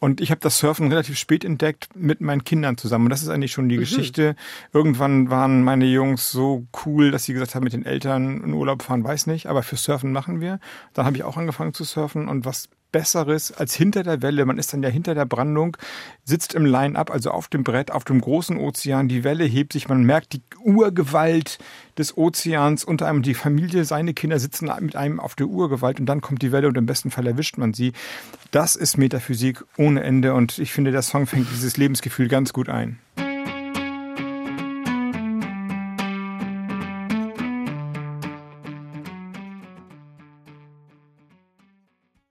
Und 0.02 0.21
ich 0.21 0.33
habe 0.33 0.40
das 0.40 0.59
Surfen 0.59 0.88
relativ 0.88 1.16
spät 1.16 1.45
entdeckt 1.45 1.90
mit 1.95 2.21
meinen 2.21 2.42
Kindern 2.42 2.76
zusammen. 2.76 3.04
Und 3.07 3.11
das 3.11 3.23
ist 3.23 3.28
eigentlich 3.28 3.52
schon 3.52 3.69
die 3.69 3.76
mhm. 3.76 3.81
Geschichte. 3.83 4.35
Irgendwann 4.73 5.31
waren 5.31 5.62
meine 5.62 5.85
Jungs 5.85 6.33
so 6.33 6.66
cool, 6.85 7.12
dass 7.12 7.25
sie 7.25 7.35
gesagt 7.35 7.54
haben, 7.54 7.62
mit 7.62 7.73
den 7.73 7.87
Eltern 7.87 8.42
in 8.42 8.52
Urlaub 8.52 8.83
fahren, 8.83 9.04
weiß 9.04 9.28
nicht, 9.28 9.47
aber 9.47 9.62
für 9.62 9.76
Surfen 9.76 10.11
machen 10.11 10.40
wir. 10.40 10.59
Dann 10.92 11.07
habe 11.07 11.16
ich 11.16 11.23
auch 11.23 11.37
angefangen 11.37 11.73
zu 11.73 11.85
surfen. 11.85 12.26
Und 12.26 12.45
was 12.45 12.69
Besseres 12.93 13.51
als 13.51 13.75
hinter 13.75 14.03
der 14.03 14.23
Welle. 14.23 14.45
Man 14.45 14.59
ist 14.59 14.73
dann 14.73 14.83
ja 14.83 14.89
hinter 14.89 15.15
der 15.15 15.25
Brandung, 15.25 15.77
sitzt 16.25 16.55
im 16.55 16.65
Line-up, 16.65 17.11
also 17.11 17.31
auf 17.31 17.49
dem 17.49 17.65
Brett, 17.65 17.91
auf 17.91 18.05
dem 18.05 18.21
großen 18.21 18.59
Ozean. 18.59 19.09
Die 19.09 19.25
Welle 19.25 19.45
hebt 19.45 19.73
sich, 19.73 19.89
man 19.89 20.05
merkt 20.05 20.35
die 20.35 20.43
Urgewalt 20.63 21.59
des 21.99 22.17
Ozeans 22.17 22.85
unter 22.85 23.09
einem. 23.09 23.23
Die 23.23 23.35
Familie, 23.35 23.85
seine 23.85 24.15
Kinder 24.15 24.39
sitzen 24.39 24.71
mit 24.81 24.95
einem 24.95 25.19
auf 25.19 25.35
der 25.35 25.47
Urgewalt 25.47 25.99
und 25.99 26.07
dann 26.07 26.21
kommt 26.21 26.43
die 26.43 26.53
Welle 26.53 26.69
und 26.69 26.77
im 26.77 26.87
besten 26.87 27.11
Fall 27.11 27.27
erwischt 27.27 27.59
man 27.59 27.75
sie. 27.75 27.93
Das 28.51 28.77
ist 28.77 28.99
Metaphysik 28.99 29.65
ohne 29.77 30.03
Ende 30.03 30.35
und 30.35 30.59
ich 30.59 30.73
finde, 30.73 30.93
der 30.93 31.03
Song 31.03 31.27
fängt 31.27 31.51
dieses 31.51 31.77
Lebensgefühl 31.77 32.29
ganz 32.29 32.53
gut 32.53 32.69
ein. 32.69 32.99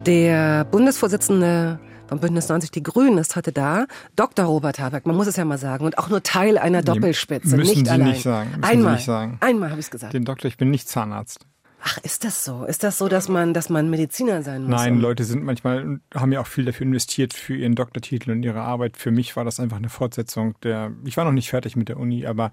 Der 0.05 0.65
Bundesvorsitzende 0.65 1.79
vom 2.07 2.19
Bündnis 2.19 2.49
90 2.49 2.71
Die 2.71 2.81
Grünen 2.81 3.19
ist 3.19 3.35
heute 3.35 3.51
da. 3.51 3.85
Dr. 4.15 4.45
Robert 4.45 4.79
Habeck, 4.79 5.05
man 5.05 5.15
muss 5.15 5.27
es 5.27 5.35
ja 5.35 5.45
mal 5.45 5.59
sagen. 5.59 5.85
Und 5.85 5.97
auch 5.99 6.09
nur 6.09 6.23
Teil 6.23 6.57
einer 6.57 6.81
Doppelspitze, 6.81 7.55
müssen 7.55 7.69
nicht 7.77 7.85
Sie 7.85 7.91
allein. 7.91 8.07
nicht 8.09 8.23
sagen. 8.23 8.49
Müssen 8.49 8.63
einmal, 8.63 8.91
Sie 8.93 8.95
nicht 8.97 9.05
sagen. 9.05 9.37
einmal 9.41 9.69
habe 9.69 9.79
ich 9.79 9.85
es 9.85 9.91
gesagt. 9.91 10.13
Den 10.13 10.25
Doktor, 10.25 10.47
ich 10.47 10.57
bin 10.57 10.71
nicht 10.71 10.89
Zahnarzt. 10.89 11.45
Ach, 11.83 11.97
ist 11.99 12.23
das 12.23 12.43
so? 12.43 12.65
Ist 12.65 12.83
das 12.83 12.97
so, 12.97 13.07
dass 13.07 13.29
man, 13.29 13.53
dass 13.53 13.69
man 13.69 13.89
Mediziner 13.89 14.43
sein 14.43 14.63
muss? 14.63 14.71
Nein, 14.71 14.99
Leute 14.99 15.23
sind 15.23 15.43
manchmal, 15.43 15.99
haben 16.13 16.31
ja 16.31 16.41
auch 16.41 16.47
viel 16.47 16.65
dafür 16.65 16.85
investiert 16.85 17.33
für 17.33 17.55
ihren 17.55 17.75
Doktortitel 17.75 18.31
und 18.31 18.43
ihre 18.43 18.61
Arbeit. 18.61 18.97
Für 18.97 19.11
mich 19.11 19.35
war 19.35 19.45
das 19.45 19.59
einfach 19.59 19.77
eine 19.77 19.89
Fortsetzung 19.89 20.55
der, 20.63 20.91
ich 21.05 21.17
war 21.17 21.25
noch 21.25 21.31
nicht 21.31 21.49
fertig 21.49 21.75
mit 21.75 21.89
der 21.89 21.97
Uni, 21.97 22.25
aber 22.25 22.51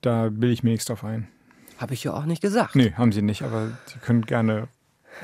da 0.00 0.30
will 0.32 0.50
ich 0.50 0.62
mir 0.62 0.70
nichts 0.70 0.86
drauf 0.86 1.04
ein. 1.04 1.28
Habe 1.78 1.94
ich 1.94 2.04
ja 2.04 2.12
auch 2.12 2.24
nicht 2.24 2.42
gesagt. 2.42 2.76
Nee, 2.76 2.92
haben 2.92 3.12
Sie 3.12 3.22
nicht, 3.22 3.42
aber 3.42 3.68
Sie 3.86 3.98
können 4.00 4.22
gerne 4.22 4.68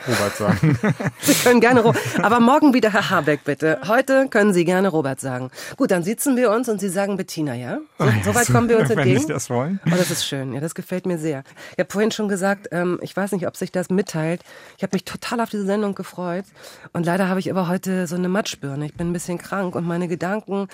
Robert 0.07 0.37
sagen. 0.37 0.79
Sie 1.21 1.35
können 1.35 1.61
gerne 1.61 1.81
Robert. 1.81 2.03
Aber 2.23 2.41
morgen 2.41 2.75
wieder 2.75 2.93
Herr 2.93 3.11
Habeck, 3.11 3.45
bitte. 3.45 3.81
Heute 3.87 4.29
können 4.29 4.53
Sie 4.53 4.65
gerne 4.65 4.89
Robert 4.89 5.21
sagen. 5.21 5.51
Gut, 5.77 5.91
dann 5.91 6.03
sitzen 6.03 6.37
wir 6.37 6.51
uns 6.51 6.69
und 6.69 6.81
Sie 6.81 6.89
sagen 6.89 7.17
Bettina, 7.17 7.55
ja? 7.55 7.79
So, 7.99 8.07
so 8.25 8.35
weit 8.35 8.47
kommen 8.47 8.69
wir 8.69 8.79
uns 8.79 8.89
Wenn 8.91 8.99
entgegen. 8.99 9.21
Sie 9.21 9.27
das 9.29 9.51
wollen. 9.51 9.81
Oh, 9.87 9.97
das 9.97 10.11
ist 10.11 10.27
schön. 10.27 10.53
Ja, 10.53 10.61
das 10.61 10.75
gefällt 10.75 11.07
mir 11.07 11.19
sehr. 11.19 11.45
Ich 11.73 11.79
habe 11.79 11.91
vorhin 11.91 12.11
schon 12.11 12.29
gesagt, 12.29 12.69
ähm, 12.73 12.99
ich 13.03 13.17
weiß 13.17 13.33
nicht, 13.33 13.47
ob 13.47 13.57
sich 13.57 13.73
das 13.73 13.91
mitteilt. 13.91 14.43
Ich 14.77 14.83
habe 14.83 14.95
mich 14.95 15.05
total 15.05 15.41
auf 15.41 15.51
diese 15.51 15.67
Sendung 15.67 15.95
gefreut. 15.95 16.45
Und 16.93 17.07
leider 17.07 17.29
habe 17.29 17.41
ich 17.41 17.51
aber 17.51 17.69
heute 17.69 18.07
so 18.07 18.17
eine 18.17 18.29
Matschbirne. 18.29 18.87
Ich 18.87 18.95
bin 18.95 19.11
ein 19.11 19.13
bisschen 19.13 19.39
krank 19.39 19.75
und 19.75 19.87
meine 19.87 20.09
Gedanken, 20.09 20.69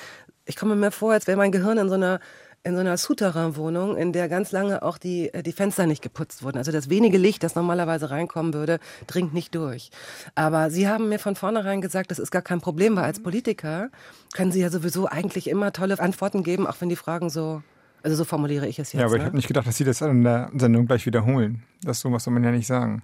ich 0.47 0.57
komme 0.57 0.75
mir 0.75 0.91
vor, 0.91 1.13
als 1.13 1.27
wäre 1.27 1.37
mein 1.37 1.53
Gehirn 1.53 1.79
in 1.79 1.89
so 1.89 1.95
einer 1.95 2.19
in 2.63 2.75
so 2.75 2.81
einer 2.81 2.97
Souterrain-Wohnung, 2.99 3.97
in 3.97 4.13
der 4.13 4.29
ganz 4.29 4.53
lange 4.53 4.83
auch 4.83 4.99
die, 4.99 5.33
äh, 5.33 5.43
die 5.43 5.53
Fenster 5.53 5.87
nicht 5.87 6.03
geputzt 6.03 6.43
wurden. 6.43 6.59
Also 6.59 6.73
das 6.73 6.91
wenige 6.91 7.17
Licht, 7.17 7.43
das 7.43 7.55
normalerweise 7.55 8.11
reinkommen 8.11 8.53
würde, 8.53 8.79
dringt 9.07 9.33
nicht 9.33 9.55
durch. 9.55 9.91
Aber 10.35 10.71
Sie 10.71 10.87
haben 10.87 11.09
mir 11.09 11.19
von 11.19 11.37
vornherein 11.37 11.81
gesagt, 11.81 12.11
das 12.11 12.19
ist 12.19 12.31
gar 12.31 12.43
kein 12.43 12.61
Problem, 12.61 12.97
weil 12.97 13.05
als 13.05 13.23
Politiker 13.23 13.89
können 14.35 14.53
Sie 14.53 14.61
ja 14.61 14.69
sowieso 14.69 15.07
eigentlich 15.07 15.49
immer 15.49 15.73
tolle 15.73 15.99
Antworten 15.99 16.43
geben, 16.43 16.67
auch 16.67 16.77
wenn 16.81 16.91
die 16.91 16.97
Fragen 16.97 17.31
so, 17.31 17.63
also 18.03 18.15
so 18.17 18.25
formuliere 18.25 18.67
ich 18.67 18.79
es 18.79 18.93
jetzt. 18.93 19.01
Ja, 19.01 19.07
aber 19.07 19.17
ich 19.17 19.21
ne? 19.23 19.27
habe 19.27 19.37
nicht 19.37 19.49
gedacht, 19.49 19.67
dass 19.67 19.77
Sie 19.77 19.85
das 19.85 20.03
in 20.03 20.23
der 20.25 20.51
Sendung 20.55 20.87
gleich 20.87 21.07
wiederholen. 21.07 21.63
Das 21.83 22.01
sowas 22.01 22.25
soll 22.25 22.35
man 22.35 22.45
ja 22.45 22.51
nicht 22.51 22.67
sagen. 22.67 23.03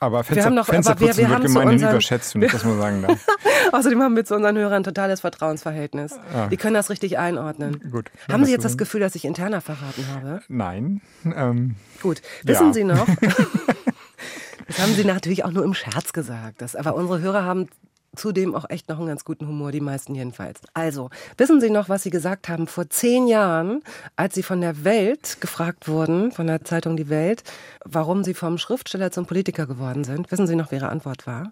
Aber 0.00 0.18
Wir 0.18 0.24
Fenster, 0.24 0.44
haben 0.46 0.54
noch- 0.54 0.64
aber 0.68 0.72
Fensterputzen 0.74 1.16
wir- 1.16 1.24
wir 1.24 1.30
wird 1.30 1.42
gemeinhin 1.46 1.72
unseren- 1.74 1.90
überschätzt, 1.92 2.34
wenn 2.34 2.42
ich 2.42 2.52
das 2.52 2.64
mal 2.64 2.76
sagen 2.78 3.02
darf. 3.02 3.26
Außerdem 3.74 4.00
haben 4.02 4.14
wir 4.14 4.24
zu 4.24 4.36
unseren 4.36 4.56
Hörern 4.56 4.74
ein 4.74 4.84
totales 4.84 5.20
Vertrauensverhältnis. 5.20 6.12
Ah. 6.32 6.46
Die 6.46 6.56
können 6.56 6.74
das 6.74 6.90
richtig 6.90 7.18
einordnen. 7.18 7.80
Gut. 7.90 8.12
Haben 8.30 8.44
Sie 8.44 8.52
jetzt 8.52 8.64
das 8.64 8.78
Gefühl, 8.78 9.00
dass 9.00 9.16
ich 9.16 9.24
interner 9.24 9.60
verraten 9.60 10.06
habe? 10.14 10.42
Nein. 10.48 11.00
Ähm, 11.24 11.74
Gut. 12.00 12.22
Wissen 12.44 12.68
Ja. 12.68 12.72
Sie 12.72 12.84
noch? 12.84 13.06
das 14.68 14.78
haben 14.78 14.94
Sie 14.94 15.04
natürlich 15.04 15.44
auch 15.44 15.50
nur 15.50 15.64
im 15.64 15.74
Scherz 15.74 16.12
gesagt. 16.12 16.62
Das, 16.62 16.76
aber 16.76 16.94
unsere 16.94 17.20
Hörer 17.20 17.42
haben 17.44 17.68
zudem 18.14 18.54
auch 18.54 18.70
echt 18.70 18.88
noch 18.88 18.98
einen 18.98 19.08
ganz 19.08 19.24
guten 19.24 19.48
Humor, 19.48 19.72
die 19.72 19.80
meisten 19.80 20.14
jedenfalls. 20.14 20.60
Also, 20.72 21.10
wissen 21.36 21.60
Sie 21.60 21.68
noch, 21.70 21.88
was 21.88 22.04
Sie 22.04 22.10
gesagt 22.10 22.48
haben 22.48 22.68
vor 22.68 22.88
zehn 22.88 23.26
Jahren, 23.26 23.82
als 24.14 24.36
Sie 24.36 24.44
von 24.44 24.60
der 24.60 24.84
Welt 24.84 25.38
gefragt 25.40 25.88
wurden, 25.88 26.30
von 26.30 26.46
der 26.46 26.62
Zeitung 26.64 26.96
Die 26.96 27.08
Welt, 27.08 27.42
warum 27.84 28.22
Sie 28.22 28.34
vom 28.34 28.56
Schriftsteller 28.56 29.10
zum 29.10 29.26
Politiker 29.26 29.66
geworden 29.66 30.04
sind? 30.04 30.30
Wissen 30.30 30.46
Sie 30.46 30.54
noch, 30.54 30.70
wie 30.70 30.76
Ihre 30.76 30.90
Antwort 30.90 31.26
war? 31.26 31.50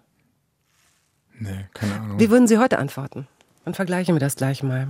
Nee, 1.39 1.65
keine 1.73 1.95
Ahnung. 1.95 2.19
Wie 2.19 2.29
würden 2.29 2.47
Sie 2.47 2.57
heute 2.57 2.79
antworten? 2.79 3.27
Dann 3.65 3.73
vergleichen 3.73 4.15
wir 4.15 4.19
das 4.19 4.35
gleich 4.35 4.63
mal. 4.63 4.89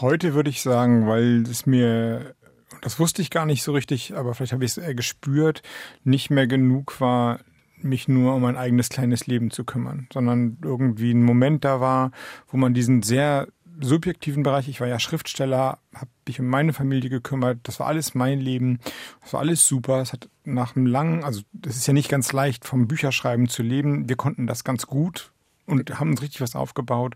Heute 0.00 0.34
würde 0.34 0.50
ich 0.50 0.62
sagen, 0.62 1.06
weil 1.06 1.42
es 1.42 1.66
mir, 1.66 2.34
das 2.82 2.98
wusste 2.98 3.22
ich 3.22 3.30
gar 3.30 3.46
nicht 3.46 3.62
so 3.62 3.72
richtig, 3.72 4.14
aber 4.14 4.34
vielleicht 4.34 4.52
habe 4.52 4.64
ich 4.64 4.72
es 4.72 4.78
eher 4.78 4.94
gespürt, 4.94 5.62
nicht 6.04 6.30
mehr 6.30 6.46
genug 6.46 7.00
war, 7.00 7.40
mich 7.82 8.08
nur 8.08 8.34
um 8.34 8.42
mein 8.42 8.56
eigenes 8.56 8.90
kleines 8.90 9.26
Leben 9.26 9.50
zu 9.50 9.64
kümmern, 9.64 10.06
sondern 10.12 10.58
irgendwie 10.62 11.12
ein 11.12 11.22
Moment 11.22 11.64
da 11.64 11.80
war, 11.80 12.10
wo 12.48 12.56
man 12.56 12.74
diesen 12.74 13.02
sehr 13.02 13.48
subjektiven 13.80 14.42
Bereich, 14.42 14.68
ich 14.68 14.80
war 14.80 14.88
ja 14.88 14.98
Schriftsteller, 14.98 15.78
habe 15.94 16.10
mich 16.26 16.40
um 16.40 16.46
meine 16.46 16.72
Familie 16.72 17.10
gekümmert, 17.10 17.58
das 17.64 17.80
war 17.80 17.86
alles 17.86 18.14
mein 18.14 18.40
Leben, 18.40 18.78
das 19.22 19.32
war 19.32 19.40
alles 19.40 19.66
super, 19.66 20.00
es 20.00 20.12
hat 20.12 20.28
nach 20.44 20.76
einem 20.76 20.86
langen, 20.86 21.24
also 21.24 21.42
das 21.52 21.76
ist 21.76 21.86
ja 21.86 21.92
nicht 21.92 22.08
ganz 22.08 22.32
leicht 22.32 22.64
vom 22.64 22.88
Bücherschreiben 22.88 23.48
zu 23.48 23.62
leben, 23.62 24.08
wir 24.08 24.16
konnten 24.16 24.46
das 24.46 24.64
ganz 24.64 24.86
gut 24.86 25.32
und 25.70 25.98
haben 25.98 26.10
uns 26.10 26.22
richtig 26.22 26.40
was 26.40 26.56
aufgebaut. 26.56 27.14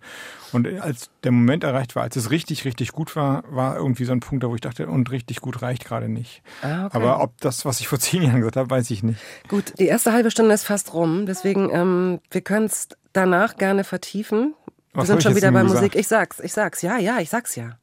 Und 0.53 0.67
als 0.81 1.11
der 1.25 1.33
Moment 1.33 1.65
erreicht 1.65 1.97
war, 1.97 2.05
als 2.05 2.17
es 2.17 2.31
richtig, 2.31 2.65
richtig 2.65 2.93
gut 2.93 3.17
war, 3.17 3.43
war 3.51 3.77
irgendwie 3.77 4.05
so 4.05 4.13
ein 4.13 4.21
Punkt, 4.21 4.45
da 4.45 4.49
wo 4.49 4.55
ich 4.55 4.61
dachte, 4.61 4.87
und 4.87 5.11
richtig 5.11 5.41
gut 5.41 5.61
reicht 5.63 5.85
gerade 5.85 6.09
nicht. 6.09 6.43
Ah, 6.63 6.87
okay. 6.87 6.97
Aber 6.97 7.21
ob 7.21 7.41
das, 7.41 7.65
was 7.65 7.81
ich 7.81 7.89
vor 7.89 7.99
zehn 7.99 8.23
Jahren 8.23 8.39
gesagt 8.39 8.57
habe, 8.57 8.71
weiß 8.71 8.91
ich 8.91 9.03
nicht. 9.03 9.19
Gut, 9.49 9.75
die 9.79 9.87
erste 9.87 10.13
halbe 10.13 10.31
Stunde 10.31 10.55
ist 10.55 10.65
fast 10.65 10.95
rum, 10.95 11.27
deswegen 11.27 11.71
ähm, 11.71 12.21
wir 12.31 12.41
können 12.41 12.67
es 12.67 12.89
danach 13.13 13.57
gerne 13.57 13.85
vertiefen. 13.85 14.55
Wir 14.95 15.01
Was 15.01 15.07
sind 15.09 15.15
hab 15.15 15.19
ich 15.19 15.25
schon 15.25 15.37
wieder 15.37 15.51
bei 15.51 15.63
gesagt? 15.63 15.81
Musik. 15.81 15.97
Ich 15.97 16.09
sag's, 16.09 16.41
ich 16.41 16.53
sag's, 16.53 16.83
ja, 16.83 16.99
ja, 16.99 17.19
ich 17.19 17.29
sag's 17.29 17.57
ja. 17.57 17.79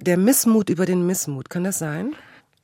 Der 0.00 0.16
Missmut 0.18 0.68
über 0.68 0.84
den 0.84 1.06
Missmut, 1.06 1.48
kann 1.48 1.64
das 1.64 1.78
sein? 1.78 2.14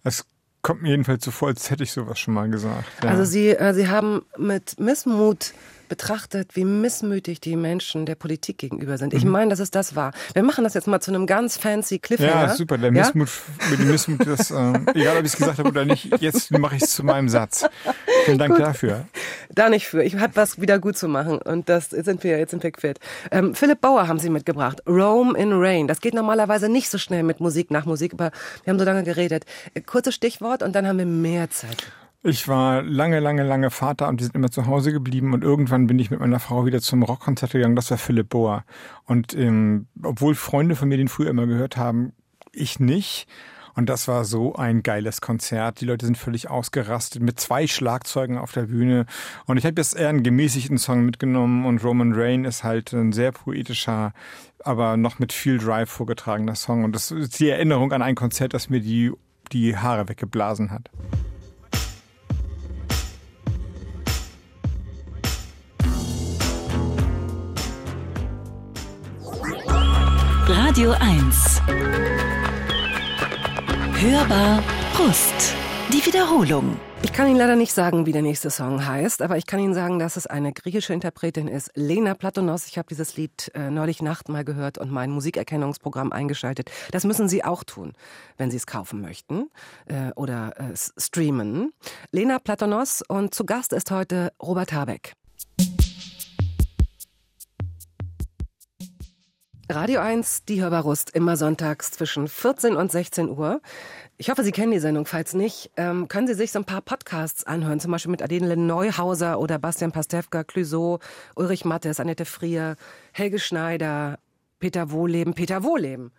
Es 0.03 0.25
kommt 0.61 0.83
mir 0.83 0.91
jedenfalls 0.91 1.25
so 1.25 1.31
vor, 1.31 1.49
als 1.49 1.71
hätte 1.71 1.85
ich 1.85 1.93
sowas 1.93 2.19
schon 2.19 2.35
mal 2.35 2.51
gesagt. 2.51 2.85
Ja. 3.03 3.11
Also 3.11 3.25
Sie, 3.25 3.51
äh, 3.51 3.73
Sie 3.75 3.89
haben 3.89 4.23
mit 4.37 4.79
Missmut 4.81 5.55
betrachtet, 5.93 6.57
wie 6.57 6.65
missmütig 6.65 7.39
die 7.43 7.55
Menschen 7.55 8.07
der 8.07 8.15
Politik 8.15 8.57
gegenüber 8.57 8.97
sind. 8.97 9.13
Ich 9.13 9.27
meine, 9.27 9.51
dass 9.51 9.59
es 9.59 9.71
das 9.71 9.95
war. 9.95 10.13
Wir 10.33 10.43
machen 10.43 10.65
das 10.65 10.73
jetzt 10.73 10.87
mal 10.87 11.01
zu 11.01 11.11
einem 11.11 11.27
ganz 11.27 11.59
fancy 11.59 11.99
Cliffhanger. 11.99 12.35
Mhm. 12.35 12.41
ja, 12.49 12.55
super. 12.55 12.79
Der 12.79 12.91
Ja? 12.95 13.03
Missmut, 13.03 13.29
mit 13.69 13.79
dem 13.79 13.89
Missmut, 13.89 14.27
das, 14.27 14.51
äh, 14.51 14.55
egal 14.95 15.19
ob 15.19 15.25
ich 15.27 15.33
es 15.33 15.37
gesagt 15.37 15.59
habe 15.59 15.69
oder 15.69 15.85
nicht, 15.85 16.09
jetzt 16.23 16.51
mache 16.51 16.77
ich 16.77 16.83
es 16.83 16.95
zu 16.95 17.05
meinem 17.05 17.29
Satz. 17.29 17.67
Vielen 18.25 18.39
Dank 18.39 18.57
dafür. 18.57 19.05
Da 19.51 19.69
nicht 19.69 19.87
für. 19.87 20.03
Ich 20.03 20.17
habe 20.17 20.35
was 20.35 20.63
wieder 20.63 20.79
gut 20.79 20.97
zu 20.97 21.09
machen 21.09 21.37
und 21.43 21.69
das 21.69 21.91
jetzt 21.91 22.07
sind 22.07 22.25
wir 22.25 22.39
jetzt 22.39 22.53
sind 22.53 22.63
wir 22.63 22.71
quitt. 22.73 22.99
Ähm, 23.31 23.55
Philipp 23.55 23.83
Bauer 23.83 24.09
haben 24.09 24.19
Sie 24.19 24.31
mitgebracht. 24.31 24.81
Rome 24.87 25.39
in 25.39 25.53
Rain. 25.53 25.89
Das 25.89 26.01
geht 26.01 26.15
normalerweise 26.15 26.71
nicht 26.71 26.89
so 26.89 26.97
schnell 26.97 27.23
mit 27.23 27.41
Musik 27.41 27.71
nach 27.71 27.85
Musik, 27.85 28.15
aber 28.15 28.31
wir 28.65 28.71
haben 28.73 28.79
so 28.79 28.87
lange 28.87 29.03
geredet. 29.05 29.45
Äh, 29.75 29.83
Kurzes 29.83 30.15
Stichwort 30.15 30.63
und 30.63 30.75
dann 30.75 30.87
haben 30.87 30.97
wir 30.97 31.05
mehr 31.05 31.51
Zeit. 31.51 31.85
Ich 32.25 32.47
war 32.47 32.83
lange, 32.83 33.19
lange, 33.19 33.43
lange 33.43 33.71
Vater 33.71 34.07
und 34.07 34.21
wir 34.21 34.27
sind 34.27 34.37
immer 34.37 34.51
zu 34.51 34.67
Hause 34.67 34.93
geblieben 34.93 35.35
und 35.35 35.43
irgendwann 35.43 35.89
bin 35.89 35.99
ich 35.99 36.13
mit 36.13 36.21
meiner 36.21 36.39
Frau 36.39 36.65
wieder 36.65 36.81
zum 36.81 37.03
Rockkonzert 37.03 37.51
gegangen. 37.51 37.75
Das 37.75 37.91
war 37.91 37.99
Philipp 37.99 38.29
Bohr. 38.29 38.65
Und 39.07 39.35
ähm, 39.35 39.89
obwohl 40.01 40.37
Freunde 40.37 40.77
von 40.77 40.89
mir 40.89 40.99
den 40.99 41.09
früher 41.09 41.31
immer 41.31 41.49
gehört 41.49 41.77
haben, 41.77 42.13
ich 42.53 42.79
nicht. 42.79 43.27
Und 43.75 43.89
das 43.89 44.07
war 44.07 44.25
so 44.25 44.55
ein 44.55 44.85
geiles 44.85 45.21
Konzert. 45.21 45.81
Die 45.81 45.85
Leute 45.85 46.07
sind 46.07 46.17
völlig 46.17 46.49
ausgerastet 46.49 47.23
mit 47.23 47.41
zwei 47.41 47.67
Schlagzeugen 47.67 48.39
auf 48.39 48.53
der 48.53 48.67
Bühne. 48.67 49.07
Und 49.47 49.57
ich 49.57 49.65
habe 49.65 49.81
jetzt 49.81 49.97
eher 49.97 50.11
einen 50.11 50.23
gemäßigten 50.23 50.79
Song 50.79 51.05
mitgenommen 51.05 51.67
und 51.67 51.83
Roman 51.83 52.13
Rain 52.15 52.45
ist 52.45 52.63
halt 52.63 52.93
ein 52.93 53.13
sehr 53.13 53.33
poetischer, 53.33 54.13
aber 54.63 54.97
noch 54.97 55.19
mit 55.19 55.33
viel 55.33 55.59
Drive 55.59 55.91
vorgetragener 55.91 56.55
Song. 56.55 56.85
Und 56.85 56.95
das 56.95 57.11
ist 57.11 57.41
die 57.41 57.49
Erinnerung 57.49 57.93
an 57.93 58.03
ein 58.03 58.15
Konzert, 58.15 58.55
das 58.55 58.71
mir 58.71 58.81
die, 58.81 59.11
die 59.51 59.77
Haare 59.77 60.09
weggeblasen 60.09 60.71
hat. 60.71 60.89
Radio 70.73 70.93
1. 71.01 71.61
Hörbar 74.01 74.63
Brust. 74.95 75.55
Die 75.93 76.07
Wiederholung. 76.07 76.81
Ich 77.03 77.13
kann 77.13 77.29
Ihnen 77.29 77.37
leider 77.37 77.57
nicht 77.57 77.75
sagen, 77.75 78.07
wie 78.07 78.13
der 78.13 78.23
nächste 78.23 78.49
Song 78.49 78.87
heißt, 78.87 79.21
aber 79.21 79.37
ich 79.37 79.45
kann 79.45 79.61
Ihnen 79.61 79.75
sagen, 79.75 79.99
dass 79.99 80.17
es 80.17 80.27
eine 80.27 80.55
griechische 80.55 80.95
Interpretin 80.95 81.47
ist, 81.47 81.73
Lena 81.75 82.15
Platonos. 82.15 82.69
Ich 82.69 82.79
habe 82.79 82.89
dieses 82.89 83.19
Lied 83.19 83.51
äh, 83.55 83.69
neulich 83.69 84.01
Nacht 84.01 84.31
mal 84.31 84.47
gehört 84.47 84.79
und 84.79 84.91
mein 84.91 85.11
Musikerkennungsprogramm 85.11 86.11
eingeschaltet. 86.11 86.71
Das 86.91 87.05
müssen 87.05 87.29
Sie 87.29 87.45
auch 87.45 87.65
tun, 87.65 87.93
wenn 88.39 88.51
Sie 88.51 88.57
es 88.57 88.67
kaufen 88.67 89.03
möchten 89.03 89.51
äh, 89.85 90.11
oder 90.17 90.59
äh, 90.59 90.75
streamen. 90.97 91.75
Lena 92.13 92.39
Platonos 92.39 93.03
und 93.07 93.35
zu 93.35 93.45
Gast 93.45 93.75
ist 93.75 93.91
heute 93.91 94.33
Robert 94.41 94.73
Habeck. 94.73 95.13
Radio 99.75 100.01
1, 100.01 100.45
die 100.45 100.61
Hörbarust, 100.63 101.11
immer 101.15 101.37
sonntags 101.37 101.91
zwischen 101.93 102.29
14 102.29 102.77
und 102.77 102.93
16 102.93 103.29
Uhr. 103.31 103.61
Ich 104.19 104.29
hoffe, 104.31 104.45
Sie 104.45 104.53
kennen 104.53 104.73
die 104.73 104.79
Sendung. 104.79 105.07
Falls 105.07 105.35
nicht, 105.35 105.71
ähm, 105.77 106.09
können 106.09 106.27
Sie 106.27 106.35
sich 106.35 106.53
so 106.53 106.59
ein 106.59 106.65
paar 106.65 106.83
Podcasts 106.83 107.45
anhören, 107.45 107.81
zum 107.81 107.91
Beispiel 107.91 108.11
mit 108.11 108.23
Adele 108.23 108.57
Neuhauser 108.57 109.39
oder 109.41 109.59
Bastian 109.59 109.91
Pastewka, 109.93 110.45
Clüso, 110.45 110.99
Ulrich 111.37 111.65
Mattes, 111.65 112.01
Annette 112.01 112.25
Frier, 112.25 112.77
Helge 113.13 113.39
Schneider, 113.39 114.19
Peter 114.61 114.91
Wohleben, 114.91 115.35
Peter 115.35 115.63
Wohleben. 115.65 116.13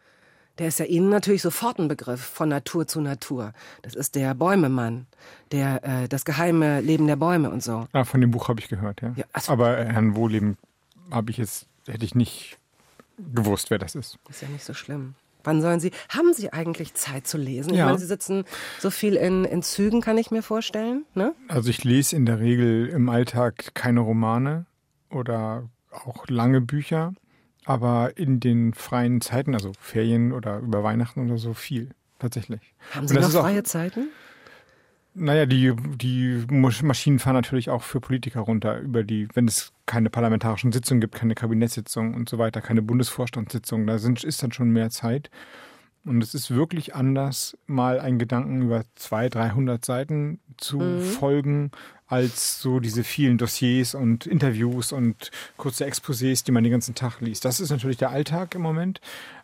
Der 0.59 0.67
ist 0.67 0.79
ja 0.79 0.85
Ihnen 0.85 1.09
natürlich 1.09 1.41
sofort 1.41 1.79
ein 1.79 1.87
Begriff 1.87 2.21
von 2.21 2.49
Natur 2.49 2.87
zu 2.87 3.01
Natur. 3.01 3.53
Das 3.81 3.95
ist 3.95 4.15
der 4.15 4.35
Bäumemann, 4.35 5.07
der 5.51 5.83
äh, 5.83 6.07
das 6.07 6.25
geheime 6.25 6.81
Leben 6.81 7.07
der 7.07 7.15
Bäume 7.15 7.49
und 7.49 7.63
so. 7.63 7.87
Ah, 7.91 8.03
von 8.03 8.21
dem 8.21 8.31
Buch 8.31 8.49
habe 8.49 8.59
ich 8.59 8.67
gehört, 8.67 9.01
ja. 9.01 9.13
Ja, 9.15 9.25
also- 9.33 9.51
Aber 9.51 9.77
äh, 9.79 9.85
Herrn 9.85 10.15
Wohleben 10.15 10.57
habe 11.09 11.31
ich 11.31 11.37
jetzt, 11.37 11.67
hätte 11.87 12.05
ich 12.05 12.13
nicht 12.15 12.57
gewusst, 13.17 13.69
wer 13.69 13.77
das 13.77 13.95
ist. 13.95 14.17
Ist 14.29 14.41
ja 14.41 14.47
nicht 14.49 14.63
so 14.63 14.73
schlimm. 14.73 15.15
Wann 15.45 15.61
sollen 15.61 15.79
Sie, 15.81 15.91
haben 16.09 16.33
Sie 16.33 16.53
eigentlich 16.53 16.93
Zeit 16.93 17.27
zu 17.27 17.37
lesen? 17.37 17.73
Ich 17.73 17.79
Ja. 17.79 17.85
meine, 17.87 17.97
Sie 17.97 18.05
sitzen 18.05 18.45
so 18.79 18.89
viel 18.89 19.15
in, 19.15 19.43
in 19.43 19.61
Zügen, 19.61 19.99
kann 20.01 20.17
ich 20.17 20.31
mir 20.31 20.41
vorstellen, 20.41 21.05
ne? 21.15 21.35
Also 21.49 21.69
ich 21.69 21.83
lese 21.83 22.15
in 22.15 22.25
der 22.25 22.39
Regel 22.39 22.87
im 22.87 23.09
Alltag 23.09 23.71
keine 23.73 23.99
Romane 23.99 24.65
oder 25.09 25.67
auch 25.91 26.27
lange 26.27 26.61
Bücher, 26.61 27.13
aber 27.65 28.17
in 28.17 28.39
den 28.39 28.73
freien 28.73 29.19
Zeiten, 29.19 29.53
also 29.53 29.73
Ferien 29.79 30.31
oder 30.31 30.59
über 30.59 30.81
Weihnachten 30.83 31.25
oder 31.25 31.37
so, 31.37 31.53
viel. 31.53 31.89
Tatsächlich. 32.19 32.61
Haben 32.91 33.07
Sie 33.09 33.15
noch 33.15 33.29
freie 33.31 33.63
Zeiten? 33.63 34.07
Naja, 35.15 35.45
die, 35.45 35.73
die 35.75 36.43
Masch- 36.49 36.83
Maschinen 36.83 37.19
fahren 37.19 37.35
natürlich 37.35 37.69
auch 37.69 37.83
für 37.83 37.99
Politiker 38.01 38.39
runter, 38.41 38.79
über 38.79 39.03
die, 39.03 39.27
wenn 39.35 39.47
es 39.47 39.71
keine 39.85 40.09
parlamentarischen 40.09 40.71
Sitzungen 40.71 41.01
gibt, 41.01 41.15
keine 41.15 41.35
Kabinettssitzungen 41.35 42.15
und 42.15 42.29
so 42.29 42.39
weiter, 42.39 42.61
keine 42.61 42.81
Bundesvorstandssitzungen, 42.81 43.85
da 43.85 43.99
sind, 43.99 44.23
ist 44.23 44.41
dann 44.41 44.51
schon 44.51 44.69
mehr 44.71 44.89
Zeit. 44.89 45.29
Und 46.05 46.21
es 46.21 46.33
ist 46.33 46.51
wirklich 46.51 46.95
anders, 46.95 47.57
mal 47.65 47.99
einen 47.99 48.19
Gedanken 48.19 48.63
über 48.63 48.83
200, 48.95 49.35
300 49.35 49.85
Seiten 49.85 50.39
zu 50.57 50.99
folgen, 50.99 51.71
als 52.07 52.59
so 52.59 52.79
diese 52.79 53.03
vielen 53.03 53.37
Dossiers 53.37 53.95
und 53.95 54.25
Interviews 54.25 54.91
und 54.91 55.31
kurze 55.57 55.85
Exposés, 55.85 56.43
die 56.43 56.51
man 56.51 56.63
den 56.63 56.71
ganzen 56.71 56.95
Tag 56.95 57.21
liest. 57.21 57.45
Das 57.45 57.59
ist 57.59 57.69
natürlich 57.69 57.97
der 57.97 58.09
Alltag 58.09 58.55
im 58.55 58.61
Moment, 58.61 58.99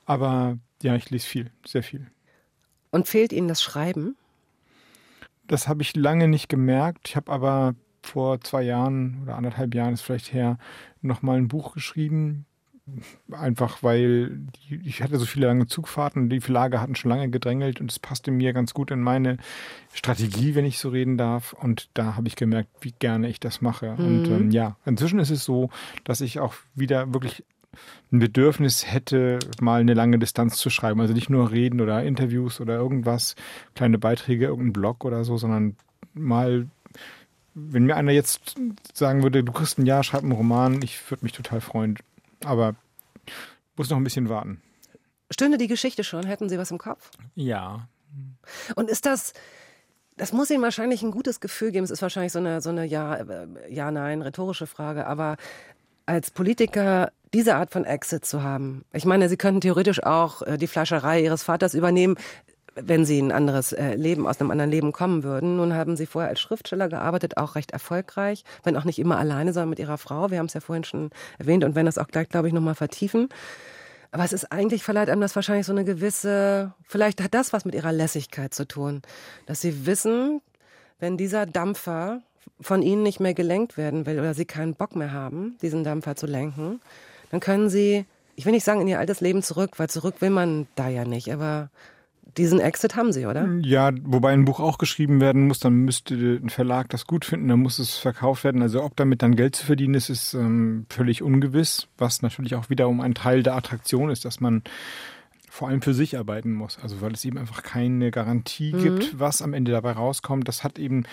aber 0.05 0.57
ja, 0.81 0.95
ich 0.95 1.09
lese 1.09 1.27
viel, 1.27 1.51
sehr 1.65 1.83
viel. 1.83 2.07
Und 2.91 3.07
fehlt 3.07 3.31
Ihnen 3.31 3.47
das 3.47 3.61
Schreiben? 3.61 4.15
Das 5.49 5.67
habe 5.67 5.81
ich 5.81 5.95
lange 5.95 6.27
nicht 6.27 6.47
gemerkt. 6.47 7.09
Ich 7.09 7.15
habe 7.15 7.31
aber 7.31 7.75
vor 8.01 8.39
zwei 8.41 8.61
Jahren 8.61 9.19
oder 9.23 9.35
anderthalb 9.35 9.73
Jahren 9.75 9.93
ist 9.93 10.01
vielleicht 10.01 10.31
her 10.31 10.57
nochmal 11.01 11.37
ein 11.37 11.47
Buch 11.47 11.73
geschrieben. 11.73 12.45
Einfach 13.31 13.83
weil 13.83 14.47
ich 14.69 15.03
hatte 15.03 15.17
so 15.17 15.25
viele 15.25 15.45
lange 15.47 15.67
Zugfahrten, 15.67 16.29
die 16.29 16.39
Verlage 16.39 16.81
hatten 16.81 16.95
schon 16.95 17.09
lange 17.09 17.29
gedrängelt 17.29 17.81
und 17.81 17.91
es 17.91 17.99
passte 17.99 18.31
mir 18.31 18.53
ganz 18.53 18.73
gut 18.73 18.89
in 18.89 19.01
meine 19.01 19.37
Strategie, 19.93 20.55
wenn 20.55 20.65
ich 20.65 20.79
so 20.79 20.89
reden 20.89 21.17
darf. 21.17 21.53
Und 21.53 21.89
da 21.93 22.15
habe 22.15 22.27
ich 22.27 22.35
gemerkt, 22.35 22.69
wie 22.81 22.93
gerne 22.97 23.27
ich 23.27 23.39
das 23.39 23.61
mache. 23.61 23.91
Und 23.91 24.25
ähm, 24.25 24.51
ja, 24.51 24.77
inzwischen 24.85 25.19
ist 25.19 25.29
es 25.29 25.43
so, 25.43 25.69
dass 26.03 26.21
ich 26.21 26.39
auch 26.39 26.53
wieder 26.73 27.13
wirklich 27.13 27.43
ein 28.11 28.19
Bedürfnis 28.19 28.91
hätte, 28.91 29.39
mal 29.61 29.81
eine 29.81 29.93
lange 29.93 30.19
Distanz 30.19 30.57
zu 30.57 30.69
schreiben. 30.69 30.99
Also 30.99 31.13
nicht 31.13 31.29
nur 31.29 31.51
reden 31.51 31.81
oder 31.81 32.03
Interviews 32.03 32.59
oder 32.59 32.75
irgendwas, 32.75 33.35
kleine 33.75 33.97
Beiträge, 33.97 34.45
irgendein 34.45 34.73
Blog 34.73 35.05
oder 35.05 35.23
so, 35.23 35.37
sondern 35.37 35.75
mal, 36.13 36.67
wenn 37.53 37.85
mir 37.85 37.95
einer 37.95 38.11
jetzt 38.11 38.55
sagen 38.93 39.23
würde, 39.23 39.43
du 39.43 39.51
kriegst 39.51 39.77
ein 39.77 39.85
Jahr, 39.85 40.03
schreib 40.03 40.23
einen 40.23 40.31
Roman, 40.31 40.81
ich 40.81 41.09
würde 41.09 41.23
mich 41.23 41.33
total 41.33 41.61
freuen. 41.61 41.97
Aber 42.43 42.75
muss 43.75 43.89
noch 43.89 43.97
ein 43.97 44.03
bisschen 44.03 44.29
warten. 44.29 44.61
Stünde 45.31 45.57
die 45.57 45.67
Geschichte 45.67 46.03
schon, 46.03 46.25
hätten 46.25 46.49
Sie 46.49 46.57
was 46.57 46.71
im 46.71 46.79
Kopf? 46.79 47.11
Ja. 47.35 47.87
Und 48.75 48.89
ist 48.89 49.05
das, 49.05 49.33
das 50.17 50.33
muss 50.33 50.49
Ihnen 50.49 50.63
wahrscheinlich 50.63 51.03
ein 51.03 51.11
gutes 51.11 51.39
Gefühl 51.39 51.71
geben. 51.71 51.83
Es 51.83 51.91
ist 51.91 52.01
wahrscheinlich 52.01 52.31
so 52.31 52.39
eine, 52.39 52.61
so 52.61 52.69
eine 52.69 52.85
Ja, 52.85 53.15
äh, 53.15 53.47
Ja, 53.69 53.91
Nein, 53.91 54.23
rhetorische 54.23 54.65
Frage. 54.65 55.05
Aber 55.05 55.37
als 56.07 56.31
Politiker 56.31 57.11
diese 57.33 57.55
Art 57.55 57.71
von 57.71 57.85
Exit 57.85 58.25
zu 58.25 58.43
haben, 58.43 58.85
ich 58.93 59.05
meine, 59.05 59.29
Sie 59.29 59.37
könnten 59.37 59.61
theoretisch 59.61 60.03
auch 60.03 60.41
äh, 60.41 60.57
die 60.57 60.67
Fleischerei 60.67 61.21
Ihres 61.21 61.43
Vaters 61.43 61.73
übernehmen, 61.73 62.15
wenn 62.75 63.05
Sie 63.05 63.19
ein 63.19 63.31
anderes 63.31 63.73
äh, 63.73 63.95
Leben, 63.95 64.27
aus 64.27 64.39
einem 64.39 64.51
anderen 64.51 64.71
Leben 64.71 64.91
kommen 64.91 65.23
würden. 65.23 65.57
Nun 65.57 65.73
haben 65.73 65.95
Sie 65.95 66.05
vorher 66.05 66.29
als 66.29 66.39
Schriftsteller 66.39 66.89
gearbeitet, 66.89 67.37
auch 67.37 67.55
recht 67.55 67.71
erfolgreich, 67.71 68.43
wenn 68.63 68.77
auch 68.77 68.85
nicht 68.85 68.99
immer 68.99 69.17
alleine, 69.17 69.53
sondern 69.53 69.69
mit 69.69 69.79
Ihrer 69.79 69.97
Frau. 69.97 70.31
Wir 70.31 70.39
haben 70.39 70.45
es 70.47 70.53
ja 70.53 70.61
vorhin 70.61 70.83
schon 70.83 71.09
erwähnt 71.37 71.63
und 71.63 71.75
werden 71.75 71.85
das 71.85 71.97
auch 71.97 72.07
gleich, 72.07 72.29
glaube 72.29 72.47
ich, 72.47 72.53
nochmal 72.53 72.75
vertiefen. 72.75 73.29
Aber 74.11 74.23
es 74.23 74.33
ist 74.33 74.51
eigentlich, 74.51 74.83
verleiht 74.83 75.09
einem 75.09 75.21
das 75.21 75.35
wahrscheinlich 75.35 75.67
so 75.67 75.71
eine 75.71 75.85
gewisse, 75.85 76.73
vielleicht 76.83 77.21
hat 77.21 77.33
das 77.33 77.53
was 77.53 77.65
mit 77.65 77.75
ihrer 77.75 77.91
Lässigkeit 77.91 78.53
zu 78.53 78.67
tun, 78.67 79.03
dass 79.45 79.61
sie 79.61 79.85
wissen, 79.85 80.41
wenn 80.99 81.15
dieser 81.15 81.45
Dampfer 81.45 82.21
von 82.59 82.81
ihnen 82.81 83.03
nicht 83.03 83.19
mehr 83.19 83.35
gelenkt 83.35 83.77
werden 83.77 84.05
will 84.07 84.19
oder 84.19 84.33
sie 84.33 84.45
keinen 84.45 84.73
Bock 84.73 84.95
mehr 84.95 85.13
haben, 85.13 85.57
diesen 85.61 85.83
Dampfer 85.83 86.15
zu 86.15 86.25
lenken, 86.25 86.81
dann 87.29 87.39
können 87.39 87.69
sie, 87.69 88.05
ich 88.35 88.45
will 88.45 88.53
nicht 88.53 88.63
sagen 88.63 88.81
in 88.81 88.87
ihr 88.87 88.99
altes 88.99 89.21
Leben 89.21 89.43
zurück, 89.43 89.71
weil 89.77 89.89
zurück 89.89 90.15
will 90.19 90.29
man 90.29 90.67
da 90.75 90.89
ja 90.89 91.05
nicht, 91.05 91.31
aber 91.31 91.69
diesen 92.37 92.59
Exit 92.59 92.95
haben 92.95 93.11
sie, 93.11 93.25
oder? 93.25 93.47
Ja, 93.61 93.91
wobei 94.03 94.33
ein 94.33 94.45
Buch 94.45 94.59
auch 94.59 94.77
geschrieben 94.77 95.19
werden 95.19 95.47
muss, 95.47 95.59
dann 95.59 95.73
müsste 95.73 96.15
ein 96.15 96.49
Verlag 96.49 96.89
das 96.89 97.05
gut 97.05 97.25
finden, 97.25 97.47
dann 97.47 97.59
muss 97.59 97.79
es 97.79 97.97
verkauft 97.97 98.43
werden. 98.43 98.61
Also 98.61 98.83
ob 98.83 98.95
damit 98.95 99.21
dann 99.21 99.35
Geld 99.35 99.55
zu 99.55 99.65
verdienen 99.65 99.95
ist, 99.95 100.09
ist 100.09 100.33
ähm, 100.33 100.85
völlig 100.89 101.23
ungewiss, 101.23 101.87
was 101.97 102.21
natürlich 102.21 102.55
auch 102.55 102.69
wiederum 102.69 103.01
ein 103.01 103.15
Teil 103.15 103.43
der 103.43 103.55
Attraktion 103.55 104.09
ist, 104.09 104.25
dass 104.25 104.39
man 104.39 104.63
vor 105.49 105.67
allem 105.67 105.81
für 105.81 105.93
sich 105.93 106.17
arbeiten 106.17 106.53
muss. 106.53 106.77
Also 106.81 107.01
weil 107.01 107.13
es 107.13 107.25
eben 107.25 107.37
einfach 107.37 107.63
keine 107.63 108.11
Garantie 108.11 108.71
gibt, 108.71 109.19
was 109.19 109.41
am 109.41 109.53
Ende 109.53 109.71
dabei 109.71 109.93
rauskommt. 109.93 110.47
Das 110.47 110.63
hat 110.63 110.77
eben, 110.77 111.05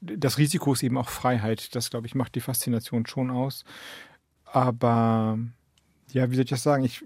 das 0.00 0.38
Risiko 0.38 0.72
ist 0.72 0.82
eben 0.82 0.96
auch 0.96 1.10
Freiheit. 1.10 1.74
Das, 1.74 1.90
glaube 1.90 2.06
ich, 2.06 2.14
macht 2.14 2.34
die 2.34 2.40
Faszination 2.40 3.06
schon 3.06 3.30
aus. 3.30 3.64
Aber 4.44 5.38
ja, 6.10 6.30
wie 6.30 6.34
soll 6.34 6.44
ich 6.44 6.50
das 6.50 6.62
sagen? 6.62 6.84
Ich, 6.84 7.04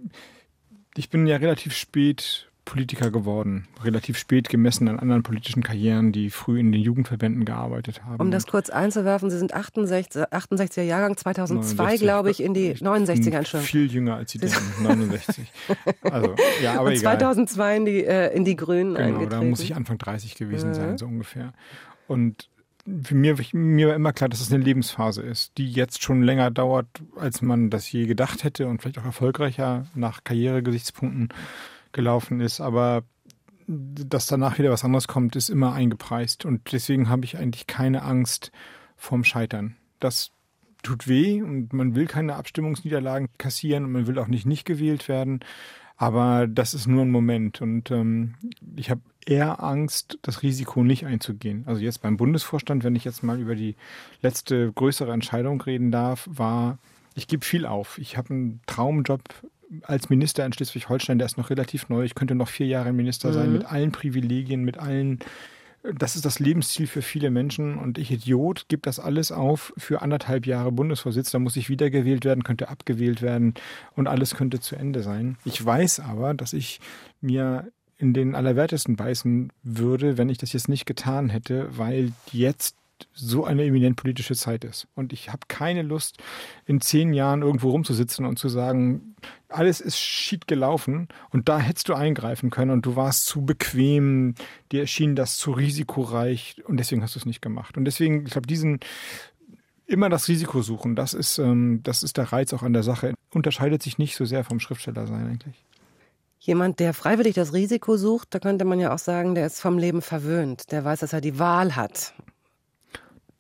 ich 0.97 1.11
bin 1.11 1.27
ja 1.27 1.37
relativ 1.37 1.75
spät 1.75 2.49
Politiker 2.65 3.13
geworden, 3.13 3.69
relativ 3.85 4.19
spät 4.19 4.49
gemessen 4.49 4.89
an 4.89 4.99
anderen 4.99 5.23
politischen 5.23 5.63
Karrieren, 5.63 6.11
die 6.11 6.31
früh 6.31 6.59
in 6.59 6.73
den 6.73 6.81
Jugendverbänden 6.83 7.45
gearbeitet 7.45 8.03
haben. 8.05 8.21
Um 8.21 8.33
das 8.33 8.49
kurz 8.49 8.71
einzuwerfen, 8.71 9.31
Sie 9.31 9.39
sind 9.39 9.55
68, 9.55 10.23
68er 10.25 10.83
Jahrgang, 10.83 11.17
2002, 11.17 11.77
69. 11.77 12.01
glaube 12.01 12.31
ich, 12.33 12.43
in 12.43 12.55
die 12.55 12.73
Ich 12.73 12.81
69er, 12.83 13.23
bin 13.23 13.33
Entschuldigung. 13.35 13.61
Viel 13.69 13.87
jünger 13.93 14.17
als 14.17 14.33
Sie 14.33 14.39
denken, 14.39 14.83
69. 14.83 15.53
Also, 16.03 16.35
ja, 16.61 16.73
aber 16.73 16.83
Und 16.89 16.93
egal. 16.95 17.19
2002 17.19 17.77
in 17.77 17.85
die, 17.85 18.05
äh, 18.05 18.35
in 18.37 18.45
die 18.45 18.57
Grünen 18.57 18.95
Genau, 18.95 19.07
eingetreten. 19.07 19.31
da 19.31 19.43
muss 19.43 19.61
ich 19.61 19.77
Anfang 19.77 19.99
30 19.99 20.35
gewesen 20.35 20.75
sein, 20.75 20.99
so 20.99 21.07
ungefähr. 21.07 21.53
Und 22.09 22.49
für 23.03 23.15
mir, 23.15 23.37
mir 23.53 23.89
war 23.89 23.95
immer 23.95 24.13
klar, 24.13 24.29
dass 24.29 24.41
es 24.41 24.53
eine 24.53 24.63
Lebensphase 24.63 25.23
ist, 25.23 25.59
die 25.59 25.71
jetzt 25.71 26.03
schon 26.03 26.23
länger 26.23 26.51
dauert, 26.51 26.87
als 27.17 27.43
man 27.43 27.71
das 27.71 27.91
je 27.91 28.07
gedacht 28.07 28.45
hätte 28.45 28.69
und 28.69 28.81
vielleicht 28.81 28.99
auch 28.99 29.05
erfolgreicher 29.05 29.87
nach 29.95 30.25
Karrieregesichtspunkten 30.25 31.31
gelaufen 31.93 32.41
ist. 32.41 32.61
Aber 32.61 33.03
dass 33.67 34.27
danach 34.27 34.59
wieder 34.59 34.71
was 34.71 34.85
anderes 34.85 35.09
kommt, 35.09 35.35
ist 35.35 35.49
immer 35.49 35.73
eingepreist. 35.73 36.45
Und 36.45 36.73
deswegen 36.73 37.09
habe 37.09 37.25
ich 37.25 37.37
eigentlich 37.37 37.67
keine 37.67 38.03
Angst 38.03 38.53
vorm 38.97 39.25
Scheitern. 39.25 39.77
Das 39.99 40.31
tut 40.83 41.09
weh 41.09 41.43
und 41.43 41.73
man 41.73 41.97
will 41.97 42.07
keine 42.07 42.37
Abstimmungsniederlagen 42.37 43.29
kassieren 43.39 43.85
und 43.85 43.93
man 43.93 44.07
will 44.07 44.19
auch 44.19 44.29
nicht 44.29 44.47
nicht 44.47 44.65
gewählt 44.65 45.09
werden. 45.09 45.41
Aber 45.97 46.47
das 46.47 46.75
ist 46.75 46.87
nur 46.87 47.03
ein 47.03 47.11
Moment. 47.11 47.61
Und 47.61 47.91
ähm, 47.91 48.35
ich 48.77 48.91
habe 48.91 49.01
eher 49.27 49.63
Angst, 49.63 50.19
das 50.23 50.43
Risiko 50.43 50.85
nicht 50.85 51.05
einzugehen. 51.05 51.65
Also 51.67 51.83
jetzt 51.83 52.01
beim 52.01 52.17
Bundesvorstand, 52.17 52.85
wenn 52.85 52.97
ich 52.97 53.05
jetzt 53.05 53.23
mal 53.23 53.39
über 53.39 53.55
die 53.55 53.75
letzte 54.23 54.73
größere 54.73 55.13
Entscheidung 55.13 55.61
reden 55.61 55.91
darf, 55.91 56.29
war, 56.31 56.79
ich 57.15 57.27
gebe 57.27 57.45
viel 57.45 57.67
auf. 57.67 57.99
Ich 57.99 58.17
habe 58.17 58.31
einen 58.31 58.61
Traumjob 58.67 59.23
als 59.83 60.11
Minister 60.11 60.47
in 60.47 60.53
Schleswig-Holstein, 60.53 61.19
der 61.19 61.27
ist 61.27 61.39
noch 61.39 61.51
relativ 61.51 61.89
neu. 61.89 62.05
Ich 62.05 62.15
könnte 62.15 62.37
noch 62.37 62.49
vier 62.49 62.67
Jahre 62.67 62.93
Minister 62.93 63.33
sein, 63.33 63.49
mhm. 63.49 63.53
mit 63.55 63.65
allen 63.67 63.91
Privilegien, 63.91 64.65
mit 64.65 64.79
allen 64.79 65.19
das 65.95 66.17
ist 66.17 66.25
das 66.25 66.39
Lebensziel 66.39 66.87
für 66.87 67.03
viele 67.03 67.31
Menschen 67.31 67.79
und 67.79 67.99
ich 67.99 68.11
Idiot 68.11 68.67
gebe 68.69 68.83
das 68.83 68.99
alles 68.99 69.33
auf 69.33 69.73
für 69.77 70.03
anderthalb 70.03 70.47
Jahre 70.47 70.73
Bundesvorsitzender, 70.73 71.43
muss 71.43 71.57
ich 71.57 71.69
wiedergewählt 71.69 72.25
werden, 72.25 72.43
könnte 72.43 72.69
abgewählt 72.69 73.23
werden 73.23 73.55
und 73.95 74.09
alles 74.09 74.35
könnte 74.35 74.61
zu 74.61 74.77
Ende 74.77 75.03
sein. 75.03 75.37
Ich 75.45 75.65
weiß 75.65 76.01
aber, 76.01 76.35
dass 76.35 76.53
ich 76.53 76.81
mir 77.21 77.71
in 77.99 78.13
den 78.13 78.35
Allerwertesten 78.35 78.97
beißen 78.97 79.53
würde, 79.63 80.19
wenn 80.19 80.29
ich 80.29 80.39
das 80.39 80.53
jetzt 80.53 80.69
nicht 80.69 80.87
getan 80.87 81.29
hätte, 81.29 81.77
weil 81.77 82.13
jetzt 82.31 82.77
so 83.13 83.45
eine 83.45 83.65
eminent 83.65 83.97
politische 83.97 84.35
Zeit 84.35 84.65
ist. 84.65 84.87
Und 84.95 85.13
ich 85.13 85.29
habe 85.31 85.41
keine 85.49 85.83
Lust, 85.83 86.19
in 86.67 86.81
zehn 86.81 87.13
Jahren 87.13 87.43
irgendwo 87.43 87.71
rumzusitzen 87.71 88.25
und 88.25 88.39
zu 88.39 88.49
sagen, 88.49 89.17
alles 89.49 89.81
ist 89.81 89.99
schied 89.99 90.47
gelaufen 90.47 91.09
und 91.31 91.49
da 91.49 91.59
hättest 91.59 91.89
du 91.89 91.95
eingreifen 91.95 92.51
können 92.51 92.71
und 92.71 92.87
du 92.87 92.97
warst 92.97 93.27
zu 93.27 93.45
bequem, 93.45 94.35
dir 94.73 94.81
erschien 94.81 95.15
das 95.15 95.37
zu 95.37 95.53
risikoreich 95.53 96.63
und 96.67 96.79
deswegen 96.79 97.03
hast 97.03 97.15
du 97.15 97.19
es 97.19 97.27
nicht 97.27 97.43
gemacht. 97.43 97.77
Und 97.77 97.85
deswegen, 97.85 98.25
ich 98.25 98.33
glaube, 98.33 98.47
diesen 98.47 98.81
immer 99.87 100.09
das 100.09 100.29
Risiko 100.29 100.63
suchen, 100.63 100.97
das 100.97 101.15
ist, 101.15 101.39
ähm, 101.39 101.81
das 101.83 102.03
ist 102.03 102.17
der 102.17 102.33
Reiz 102.33 102.53
auch 102.53 102.63
an 102.63 102.73
der 102.73 102.83
Sache. 102.83 103.15
Unterscheidet 103.31 103.83
sich 103.83 103.99
nicht 103.99 104.17
so 104.17 104.25
sehr 104.25 104.45
vom 104.45 104.61
Schriftsteller 104.61 105.07
sein 105.07 105.27
eigentlich. 105.27 105.65
Jemand, 106.47 106.79
der 106.79 106.95
freiwillig 106.95 107.35
das 107.35 107.53
Risiko 107.53 107.97
sucht, 107.97 108.33
da 108.33 108.39
könnte 108.39 108.65
man 108.65 108.79
ja 108.79 108.95
auch 108.95 109.01
sagen, 109.01 109.35
der 109.35 109.47
ist 109.47 109.61
vom 109.61 109.79
Leben 109.79 110.01
verwöhnt. 110.01 110.71
Der 110.71 110.85
weiß, 110.85 111.01
dass 111.01 111.13
er 111.13 111.21
die 111.21 111.41
Wahl 111.41 111.75
hat. 111.75 112.15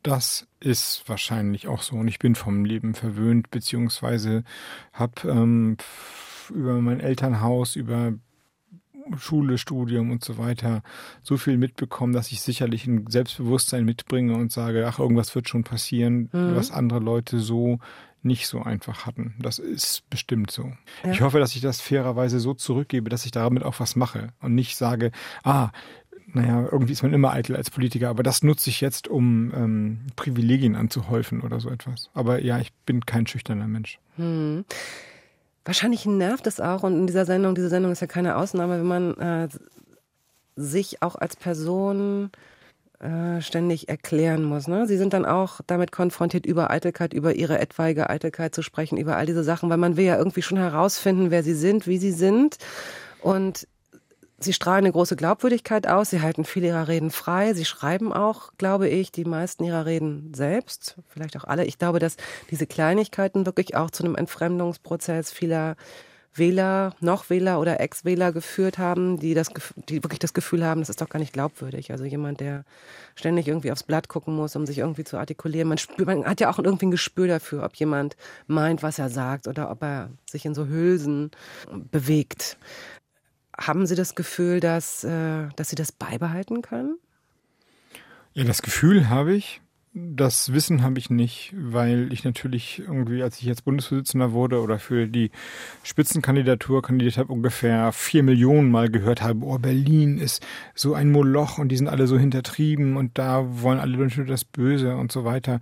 Das 0.02 0.48
ist 0.58 1.04
wahrscheinlich 1.06 1.68
auch 1.68 1.82
so. 1.82 1.94
Und 1.94 2.08
ich 2.08 2.18
bin 2.18 2.34
vom 2.34 2.64
Leben 2.64 2.94
verwöhnt, 2.94 3.52
beziehungsweise 3.52 4.42
habe 4.92 5.28
ähm, 5.28 5.76
über 6.52 6.80
mein 6.80 6.98
Elternhaus, 6.98 7.76
über 7.76 8.12
Schule, 9.18 9.56
Studium 9.56 10.10
und 10.10 10.24
so 10.24 10.36
weiter 10.36 10.82
so 11.22 11.36
viel 11.36 11.58
mitbekommen, 11.58 12.12
dass 12.12 12.32
ich 12.32 12.40
sicherlich 12.40 12.88
ein 12.88 13.06
Selbstbewusstsein 13.08 13.84
mitbringe 13.84 14.34
und 14.34 14.50
sage, 14.50 14.84
ach, 14.88 14.98
irgendwas 14.98 15.32
wird 15.36 15.48
schon 15.48 15.62
passieren, 15.62 16.28
mhm. 16.32 16.56
was 16.56 16.72
andere 16.72 16.98
Leute 16.98 17.38
so 17.38 17.78
nicht 18.26 18.46
so 18.46 18.62
einfach 18.62 19.06
hatten. 19.06 19.34
Das 19.38 19.58
ist 19.58 20.08
bestimmt 20.10 20.50
so. 20.50 20.72
Ja. 21.04 21.12
Ich 21.12 21.20
hoffe, 21.20 21.38
dass 21.38 21.54
ich 21.54 21.62
das 21.62 21.80
fairerweise 21.80 22.40
so 22.40 22.54
zurückgebe, 22.54 23.08
dass 23.08 23.24
ich 23.24 23.30
damit 23.30 23.62
auch 23.62 23.80
was 23.80 23.96
mache 23.96 24.28
und 24.40 24.54
nicht 24.54 24.76
sage, 24.76 25.12
ah, 25.44 25.70
naja, 26.26 26.68
irgendwie 26.70 26.92
ist 26.92 27.02
man 27.02 27.14
immer 27.14 27.32
eitel 27.32 27.56
als 27.56 27.70
Politiker, 27.70 28.10
aber 28.10 28.22
das 28.22 28.42
nutze 28.42 28.68
ich 28.68 28.80
jetzt, 28.80 29.08
um 29.08 29.52
ähm, 29.54 30.00
Privilegien 30.16 30.74
anzuhäufen 30.74 31.40
oder 31.40 31.60
so 31.60 31.70
etwas. 31.70 32.10
Aber 32.14 32.42
ja, 32.42 32.58
ich 32.58 32.72
bin 32.84 33.06
kein 33.06 33.26
schüchterner 33.26 33.68
Mensch. 33.68 33.98
Hm. 34.16 34.64
Wahrscheinlich 35.64 36.04
nervt 36.04 36.46
es 36.46 36.60
auch, 36.60 36.82
und 36.82 36.94
in 36.94 37.06
dieser 37.06 37.24
Sendung, 37.26 37.54
diese 37.54 37.68
Sendung 37.68 37.92
ist 37.92 38.00
ja 38.00 38.06
keine 38.06 38.36
Ausnahme, 38.36 38.78
wenn 38.78 38.86
man 38.86 39.14
äh, 39.18 39.48
sich 40.56 41.02
auch 41.02 41.16
als 41.16 41.36
Person 41.36 42.30
äh, 43.00 43.40
ständig 43.42 43.88
erklären 43.88 44.42
muss. 44.42 44.68
Ne? 44.68 44.86
Sie 44.86 44.96
sind 44.96 45.12
dann 45.12 45.24
auch 45.24 45.60
damit 45.66 45.92
konfrontiert, 45.92 46.46
über 46.46 46.70
Eitelkeit, 46.70 47.12
über 47.12 47.34
ihre 47.34 47.58
etwaige 47.58 48.08
Eitelkeit 48.08 48.54
zu 48.54 48.62
sprechen, 48.62 48.96
über 48.96 49.16
all 49.16 49.26
diese 49.26 49.44
Sachen, 49.44 49.68
weil 49.68 49.76
man 49.76 49.96
will 49.96 50.04
ja 50.04 50.16
irgendwie 50.16 50.42
schon 50.42 50.58
herausfinden, 50.58 51.30
wer 51.30 51.42
sie 51.42 51.54
sind, 51.54 51.86
wie 51.86 51.98
sie 51.98 52.12
sind. 52.12 52.56
Und 53.20 53.66
Sie 54.38 54.52
strahlen 54.52 54.84
eine 54.84 54.92
große 54.92 55.16
Glaubwürdigkeit 55.16 55.86
aus, 55.86 56.10
sie 56.10 56.20
halten 56.20 56.44
viele 56.44 56.66
ihrer 56.66 56.88
Reden 56.88 57.10
frei, 57.10 57.54
sie 57.54 57.64
schreiben 57.64 58.12
auch, 58.12 58.50
glaube 58.58 58.86
ich, 58.86 59.10
die 59.10 59.24
meisten 59.24 59.64
ihrer 59.64 59.86
Reden 59.86 60.34
selbst, 60.34 60.96
vielleicht 61.08 61.38
auch 61.38 61.44
alle. 61.44 61.64
Ich 61.64 61.78
glaube, 61.78 62.00
dass 62.00 62.18
diese 62.50 62.66
Kleinigkeiten 62.66 63.46
wirklich 63.46 63.76
auch 63.76 63.90
zu 63.90 64.04
einem 64.04 64.14
Entfremdungsprozess 64.14 65.32
vieler 65.32 65.76
Wähler, 66.38 66.94
noch 67.00 67.30
Wähler 67.30 67.60
oder 67.60 67.80
Ex-Wähler 67.80 68.32
geführt 68.32 68.78
haben, 68.78 69.18
die 69.18 69.34
das, 69.34 69.48
die 69.88 70.02
wirklich 70.02 70.18
das 70.18 70.34
Gefühl 70.34 70.64
haben, 70.64 70.80
das 70.80 70.88
ist 70.88 71.00
doch 71.00 71.08
gar 71.08 71.18
nicht 71.18 71.32
glaubwürdig. 71.32 71.90
Also 71.90 72.04
jemand, 72.04 72.40
der 72.40 72.64
ständig 73.14 73.48
irgendwie 73.48 73.72
aufs 73.72 73.82
Blatt 73.82 74.08
gucken 74.08 74.34
muss, 74.34 74.56
um 74.56 74.66
sich 74.66 74.78
irgendwie 74.78 75.04
zu 75.04 75.18
artikulieren. 75.18 75.68
Man, 75.68 75.78
spürt, 75.78 76.06
man 76.06 76.24
hat 76.24 76.40
ja 76.40 76.50
auch 76.50 76.58
irgendwie 76.58 76.86
ein 76.86 76.90
Gespür 76.90 77.26
dafür, 77.28 77.62
ob 77.64 77.74
jemand 77.76 78.16
meint, 78.46 78.82
was 78.82 78.98
er 78.98 79.08
sagt 79.08 79.48
oder 79.48 79.70
ob 79.70 79.82
er 79.82 80.10
sich 80.28 80.44
in 80.44 80.54
so 80.54 80.66
Hülsen 80.66 81.30
bewegt. 81.90 82.58
Haben 83.58 83.86
Sie 83.86 83.94
das 83.94 84.14
Gefühl, 84.14 84.60
dass, 84.60 85.04
äh, 85.04 85.48
dass 85.56 85.70
Sie 85.70 85.76
das 85.76 85.92
beibehalten 85.92 86.62
können? 86.62 86.98
Ja, 88.34 88.44
das 88.44 88.60
Gefühl 88.60 89.08
habe 89.08 89.34
ich. 89.34 89.62
Das 89.98 90.52
Wissen 90.52 90.82
habe 90.82 90.98
ich 90.98 91.08
nicht, 91.08 91.54
weil 91.56 92.12
ich 92.12 92.22
natürlich 92.22 92.80
irgendwie, 92.80 93.22
als 93.22 93.38
ich 93.38 93.44
jetzt 93.44 93.64
Bundesvorsitzender 93.64 94.32
wurde 94.32 94.60
oder 94.60 94.78
für 94.78 95.06
die 95.06 95.30
Spitzenkandidatur 95.84 96.82
kandidiert 96.82 97.16
habe, 97.16 97.32
ungefähr 97.32 97.92
vier 97.92 98.22
Millionen 98.22 98.70
Mal 98.70 98.90
gehört 98.90 99.22
habe, 99.22 99.46
oh, 99.46 99.56
Berlin 99.56 100.18
ist 100.18 100.44
so 100.74 100.92
ein 100.92 101.10
Moloch 101.10 101.56
und 101.56 101.70
die 101.70 101.78
sind 101.78 101.88
alle 101.88 102.06
so 102.06 102.18
hintertrieben 102.18 102.98
und 102.98 103.16
da 103.16 103.62
wollen 103.62 103.78
alle 103.78 103.96
nur 103.96 104.26
das 104.26 104.44
Böse 104.44 104.96
und 104.96 105.12
so 105.12 105.24
weiter. 105.24 105.60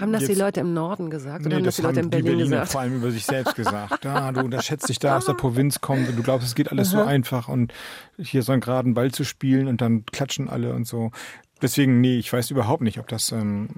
Haben 0.00 0.12
das 0.12 0.22
Jetzt, 0.22 0.34
die 0.34 0.40
Leute 0.40 0.58
im 0.58 0.74
Norden 0.74 1.08
gesagt 1.08 1.42
oder 1.42 1.50
nee, 1.50 1.54
haben 1.54 1.64
das, 1.64 1.76
das 1.76 1.82
die 1.82 1.86
Leute 1.86 2.00
in 2.00 2.10
Berlin 2.10 2.24
die 2.24 2.30
Berliner 2.32 2.50
gesagt? 2.50 2.72
vor 2.72 2.80
allem 2.80 2.96
über 2.96 3.12
sich 3.12 3.24
selbst 3.24 3.54
gesagt. 3.54 4.06
Ah, 4.06 4.32
du 4.32 4.40
unterschätzt 4.40 4.88
dich 4.88 4.98
da 4.98 5.18
aus 5.18 5.26
der 5.26 5.34
Provinz 5.34 5.80
kommt 5.80 6.08
und 6.08 6.18
du 6.18 6.22
glaubst, 6.24 6.48
es 6.48 6.56
geht 6.56 6.72
alles 6.72 6.92
Aha. 6.92 7.02
so 7.02 7.08
einfach 7.08 7.48
und 7.48 7.72
hier 8.18 8.42
so 8.42 8.50
einen 8.50 8.60
geraden 8.60 8.94
Ball 8.94 9.12
zu 9.12 9.22
spielen 9.22 9.68
und 9.68 9.80
dann 9.80 10.04
klatschen 10.04 10.48
alle 10.48 10.74
und 10.74 10.88
so. 10.88 11.12
Deswegen, 11.60 12.00
nee, 12.00 12.18
ich 12.18 12.32
weiß 12.32 12.50
überhaupt 12.50 12.82
nicht, 12.82 12.98
ob 12.98 13.08
das 13.08 13.32
ähm, 13.32 13.68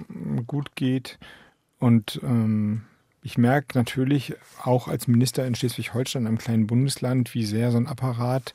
gut 0.47 0.75
geht. 0.75 1.17
Und 1.79 2.19
ähm, 2.23 2.83
ich 3.23 3.37
merke 3.37 3.77
natürlich 3.77 4.35
auch 4.63 4.87
als 4.87 5.07
Minister 5.07 5.45
in 5.45 5.55
Schleswig-Holstein, 5.55 6.27
einem 6.27 6.37
kleinen 6.37 6.67
Bundesland, 6.67 7.33
wie 7.33 7.45
sehr 7.45 7.71
so 7.71 7.77
ein 7.77 7.87
Apparat 7.87 8.53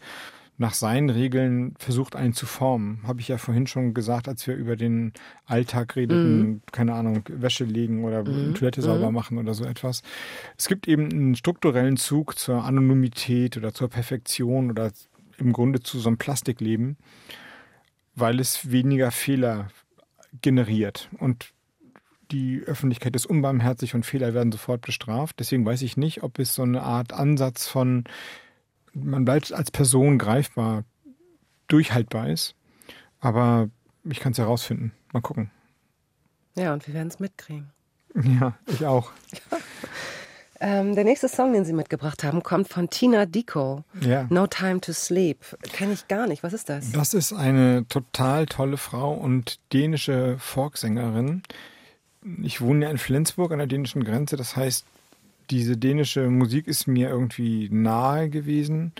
nach 0.58 0.72
seinen 0.72 1.10
Regeln 1.10 1.74
versucht, 1.78 2.16
einen 2.16 2.32
zu 2.32 2.46
formen. 2.46 3.00
Habe 3.06 3.20
ich 3.20 3.28
ja 3.28 3.36
vorhin 3.36 3.66
schon 3.66 3.92
gesagt, 3.92 4.26
als 4.26 4.46
wir 4.46 4.54
über 4.54 4.76
den 4.76 5.12
Alltag 5.44 5.96
redeten, 5.96 6.38
mhm. 6.38 6.60
keine 6.72 6.94
Ahnung, 6.94 7.22
Wäsche 7.28 7.64
legen 7.64 8.04
oder 8.04 8.24
mhm. 8.24 8.54
Toilette 8.54 8.80
sauber 8.80 9.08
mhm. 9.08 9.14
machen 9.14 9.38
oder 9.38 9.52
so 9.52 9.64
etwas. 9.64 10.02
Es 10.56 10.66
gibt 10.66 10.88
eben 10.88 11.10
einen 11.10 11.36
strukturellen 11.36 11.98
Zug 11.98 12.38
zur 12.38 12.64
Anonymität 12.64 13.56
oder 13.58 13.74
zur 13.74 13.88
Perfektion 13.88 14.70
oder 14.70 14.92
im 15.36 15.52
Grunde 15.52 15.80
zu 15.80 15.98
so 15.98 16.08
einem 16.08 16.16
Plastikleben, 16.16 16.96
weil 18.16 18.40
es 18.40 18.70
weniger 18.70 19.10
Fehler 19.12 19.68
generiert. 20.42 21.08
Und 21.18 21.52
die 22.32 22.62
Öffentlichkeit 22.62 23.14
ist 23.14 23.26
unbarmherzig 23.26 23.94
und 23.94 24.04
Fehler 24.04 24.34
werden 24.34 24.50
sofort 24.50 24.80
bestraft. 24.80 25.36
Deswegen 25.38 25.64
weiß 25.64 25.82
ich 25.82 25.96
nicht, 25.96 26.22
ob 26.24 26.38
es 26.38 26.54
so 26.54 26.62
eine 26.62 26.82
Art 26.82 27.12
Ansatz 27.12 27.68
von 27.68 28.04
man 28.96 29.24
bleibt 29.24 29.52
als 29.52 29.70
Person 29.70 30.18
greifbar, 30.18 30.84
durchhaltbar 31.68 32.30
ist. 32.30 32.54
Aber 33.20 33.68
ich 34.04 34.20
kann 34.20 34.32
es 34.32 34.38
herausfinden. 34.38 34.92
Mal 35.12 35.20
gucken. 35.20 35.50
Ja, 36.54 36.72
und 36.72 36.86
wir 36.86 36.94
werden 36.94 37.08
es 37.08 37.20
mitkriegen. 37.20 37.70
Ja, 38.40 38.56
ich 38.66 38.86
auch. 38.86 39.10
ähm, 40.60 40.94
der 40.94 41.04
nächste 41.04 41.28
Song, 41.28 41.52
den 41.52 41.64
Sie 41.64 41.72
mitgebracht 41.72 42.24
haben, 42.24 42.42
kommt 42.42 42.68
von 42.68 42.88
Tina 42.88 43.26
Dico. 43.26 43.84
Ja. 44.00 44.26
No 44.30 44.46
Time 44.46 44.80
to 44.80 44.92
Sleep. 44.92 45.38
Kenne 45.72 45.92
ich 45.92 46.08
gar 46.08 46.26
nicht. 46.26 46.42
Was 46.42 46.52
ist 46.52 46.68
das? 46.68 46.92
Das 46.92 47.14
ist 47.14 47.32
eine 47.32 47.86
total 47.88 48.46
tolle 48.46 48.76
Frau 48.76 49.12
und 49.12 49.58
dänische 49.72 50.36
Folksängerin. 50.38 51.42
Ich 52.42 52.60
wohne 52.60 52.86
ja 52.86 52.90
in 52.90 52.98
Flensburg 52.98 53.52
an 53.52 53.58
der 53.58 53.66
dänischen 53.66 54.02
Grenze. 54.02 54.36
Das 54.36 54.56
heißt, 54.56 54.86
diese 55.50 55.76
dänische 55.76 56.28
Musik 56.30 56.66
ist 56.66 56.86
mir 56.86 57.08
irgendwie 57.08 57.68
nahe 57.70 58.30
gewesen. 58.30 58.92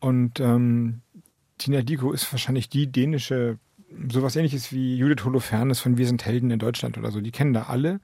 Und 0.00 0.40
ähm, 0.40 1.02
Tina 1.58 1.82
Diko 1.82 2.12
ist 2.12 2.32
wahrscheinlich 2.32 2.68
die 2.68 2.90
dänische, 2.90 3.58
sowas 4.10 4.34
ähnliches 4.34 4.72
wie 4.72 4.96
Judith 4.96 5.24
Holofernes 5.24 5.80
von 5.80 5.98
Wir 5.98 6.06
sind 6.06 6.24
Helden 6.24 6.50
in 6.50 6.58
Deutschland 6.58 6.96
oder 6.96 7.10
so. 7.10 7.20
Die 7.20 7.30
kennen 7.30 7.52
da 7.52 7.64
alle. 7.64 8.00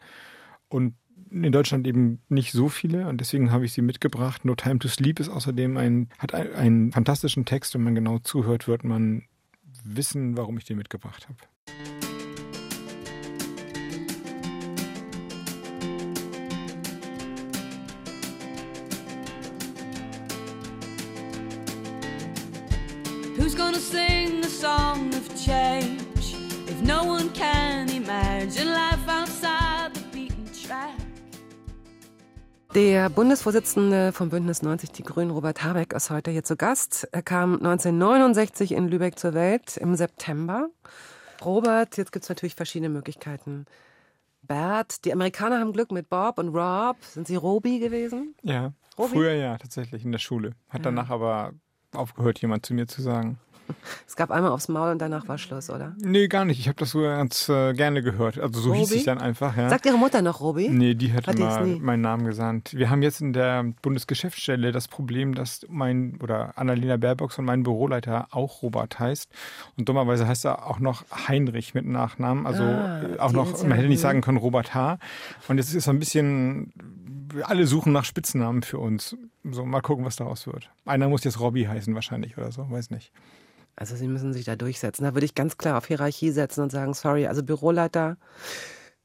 Und 0.68 0.94
in 1.30 1.52
Deutschland 1.52 1.86
eben 1.86 2.20
nicht 2.28 2.52
so 2.52 2.68
viele 2.68 3.08
und 3.08 3.20
deswegen 3.20 3.50
habe 3.50 3.64
ich 3.64 3.72
sie 3.72 3.82
mitgebracht. 3.82 4.44
No 4.44 4.54
Time 4.54 4.78
to 4.78 4.88
Sleep 4.88 5.20
ist 5.20 5.28
außerdem 5.28 5.76
ein, 5.76 6.08
hat 6.18 6.34
einen 6.34 6.92
fantastischen 6.92 7.44
Text. 7.44 7.74
Wenn 7.74 7.82
man 7.82 7.94
genau 7.94 8.18
zuhört, 8.18 8.68
wird 8.68 8.84
man 8.84 9.24
wissen, 9.84 10.36
warum 10.36 10.58
ich 10.58 10.64
den 10.64 10.78
mitgebracht 10.78 11.28
habe. 11.28 11.38
Who's 23.36 23.54
gonna 23.54 23.78
sing 23.78 24.42
the 24.42 24.48
song 24.48 25.14
of 25.14 25.28
change 25.36 26.02
if 26.68 26.82
no 26.82 27.04
one 27.04 27.30
can 27.30 27.88
imagine 27.88 28.66
life 28.66 29.08
outside 29.08 29.67
Der 32.78 33.10
Bundesvorsitzende 33.10 34.12
vom 34.12 34.28
Bündnis 34.28 34.62
90 34.62 34.92
Die 34.92 35.02
Grünen, 35.02 35.32
Robert 35.32 35.64
Habeck, 35.64 35.92
ist 35.94 36.10
heute 36.10 36.30
hier 36.30 36.44
zu 36.44 36.54
Gast. 36.54 37.08
Er 37.10 37.22
kam 37.22 37.54
1969 37.54 38.70
in 38.70 38.86
Lübeck 38.86 39.18
zur 39.18 39.34
Welt 39.34 39.76
im 39.78 39.96
September. 39.96 40.68
Robert, 41.44 41.96
jetzt 41.96 42.12
gibt 42.12 42.22
es 42.22 42.28
natürlich 42.28 42.54
verschiedene 42.54 42.88
Möglichkeiten. 42.88 43.66
Bert, 44.42 45.04
die 45.04 45.12
Amerikaner 45.12 45.58
haben 45.58 45.72
Glück 45.72 45.90
mit 45.90 46.08
Bob 46.08 46.38
und 46.38 46.54
Rob. 46.54 46.98
Sind 47.02 47.26
sie 47.26 47.34
Robi 47.34 47.80
gewesen? 47.80 48.36
Ja, 48.44 48.72
Robi? 48.96 49.10
früher 49.10 49.32
ja, 49.32 49.58
tatsächlich 49.58 50.04
in 50.04 50.12
der 50.12 50.20
Schule. 50.20 50.52
Hat 50.68 50.86
danach 50.86 51.10
aber 51.10 51.54
aufgehört, 51.92 52.40
jemand 52.40 52.64
zu 52.64 52.74
mir 52.74 52.86
zu 52.86 53.02
sagen. 53.02 53.40
Es 54.06 54.16
gab 54.16 54.30
einmal 54.30 54.50
aufs 54.50 54.68
Maul 54.68 54.90
und 54.90 54.98
danach 55.00 55.28
war 55.28 55.38
Schluss, 55.38 55.70
oder? 55.70 55.94
Nee, 55.98 56.28
gar 56.28 56.44
nicht. 56.44 56.58
Ich 56.58 56.68
habe 56.68 56.76
das 56.78 56.90
so 56.90 57.02
ganz 57.02 57.48
äh, 57.48 57.72
gerne 57.74 58.02
gehört. 58.02 58.38
Also 58.38 58.60
so 58.60 58.74
hieß 58.74 58.88
Robi? 58.90 58.98
ich 58.98 59.04
dann 59.04 59.18
einfach, 59.18 59.56
ja. 59.56 59.68
Sagt 59.68 59.86
Ihre 59.86 59.98
Mutter 59.98 60.22
noch 60.22 60.40
Robi? 60.40 60.68
Nee, 60.68 60.94
die 60.94 61.12
hat, 61.12 61.26
Hat 61.26 61.36
immer 61.36 61.64
meinen 61.66 62.00
Namen 62.00 62.24
gesandt. 62.26 62.74
Wir 62.74 62.90
haben 62.90 63.02
jetzt 63.02 63.20
in 63.20 63.32
der 63.32 63.64
Bundesgeschäftsstelle 63.82 64.72
das 64.72 64.88
Problem, 64.88 65.34
dass 65.34 65.66
mein 65.68 66.18
oder 66.22 66.56
Annalena 66.56 66.96
Baerbock 66.96 67.36
und 67.38 67.44
mein 67.44 67.62
Büroleiter 67.62 68.28
auch 68.30 68.62
Robert 68.62 68.98
heißt. 68.98 69.30
Und 69.76 69.88
dummerweise 69.88 70.26
heißt 70.26 70.44
er 70.44 70.66
auch 70.66 70.78
noch 70.78 71.04
Heinrich 71.28 71.74
mit 71.74 71.86
Nachnamen. 71.86 72.46
Also 72.46 72.62
Ah, 72.62 73.02
äh, 73.02 73.18
auch 73.18 73.32
noch, 73.32 73.62
man 73.62 73.72
hätte 73.72 73.88
nicht 73.88 74.00
sagen 74.00 74.20
können 74.20 74.38
Robert 74.38 74.74
H. 74.74 74.98
Und 75.48 75.58
jetzt 75.58 75.74
ist 75.74 75.84
so 75.84 75.90
ein 75.90 75.98
bisschen, 75.98 76.72
alle 77.44 77.66
suchen 77.66 77.92
nach 77.92 78.04
Spitznamen 78.04 78.62
für 78.62 78.78
uns. 78.78 79.16
So, 79.50 79.64
mal 79.64 79.80
gucken, 79.80 80.04
was 80.04 80.16
daraus 80.16 80.46
wird. 80.46 80.70
Einer 80.84 81.08
muss 81.08 81.24
jetzt 81.24 81.40
Robby 81.40 81.64
heißen 81.64 81.94
wahrscheinlich 81.94 82.36
oder 82.36 82.52
so, 82.52 82.70
weiß 82.70 82.90
nicht. 82.90 83.12
Also 83.78 83.96
Sie 83.96 84.08
müssen 84.08 84.32
sich 84.32 84.44
da 84.44 84.56
durchsetzen. 84.56 85.04
Da 85.04 85.14
würde 85.14 85.24
ich 85.24 85.34
ganz 85.34 85.56
klar 85.56 85.78
auf 85.78 85.86
Hierarchie 85.86 86.30
setzen 86.30 86.62
und 86.62 86.70
sagen, 86.70 86.94
sorry, 86.94 87.26
also 87.26 87.42
Büroleiter. 87.42 88.16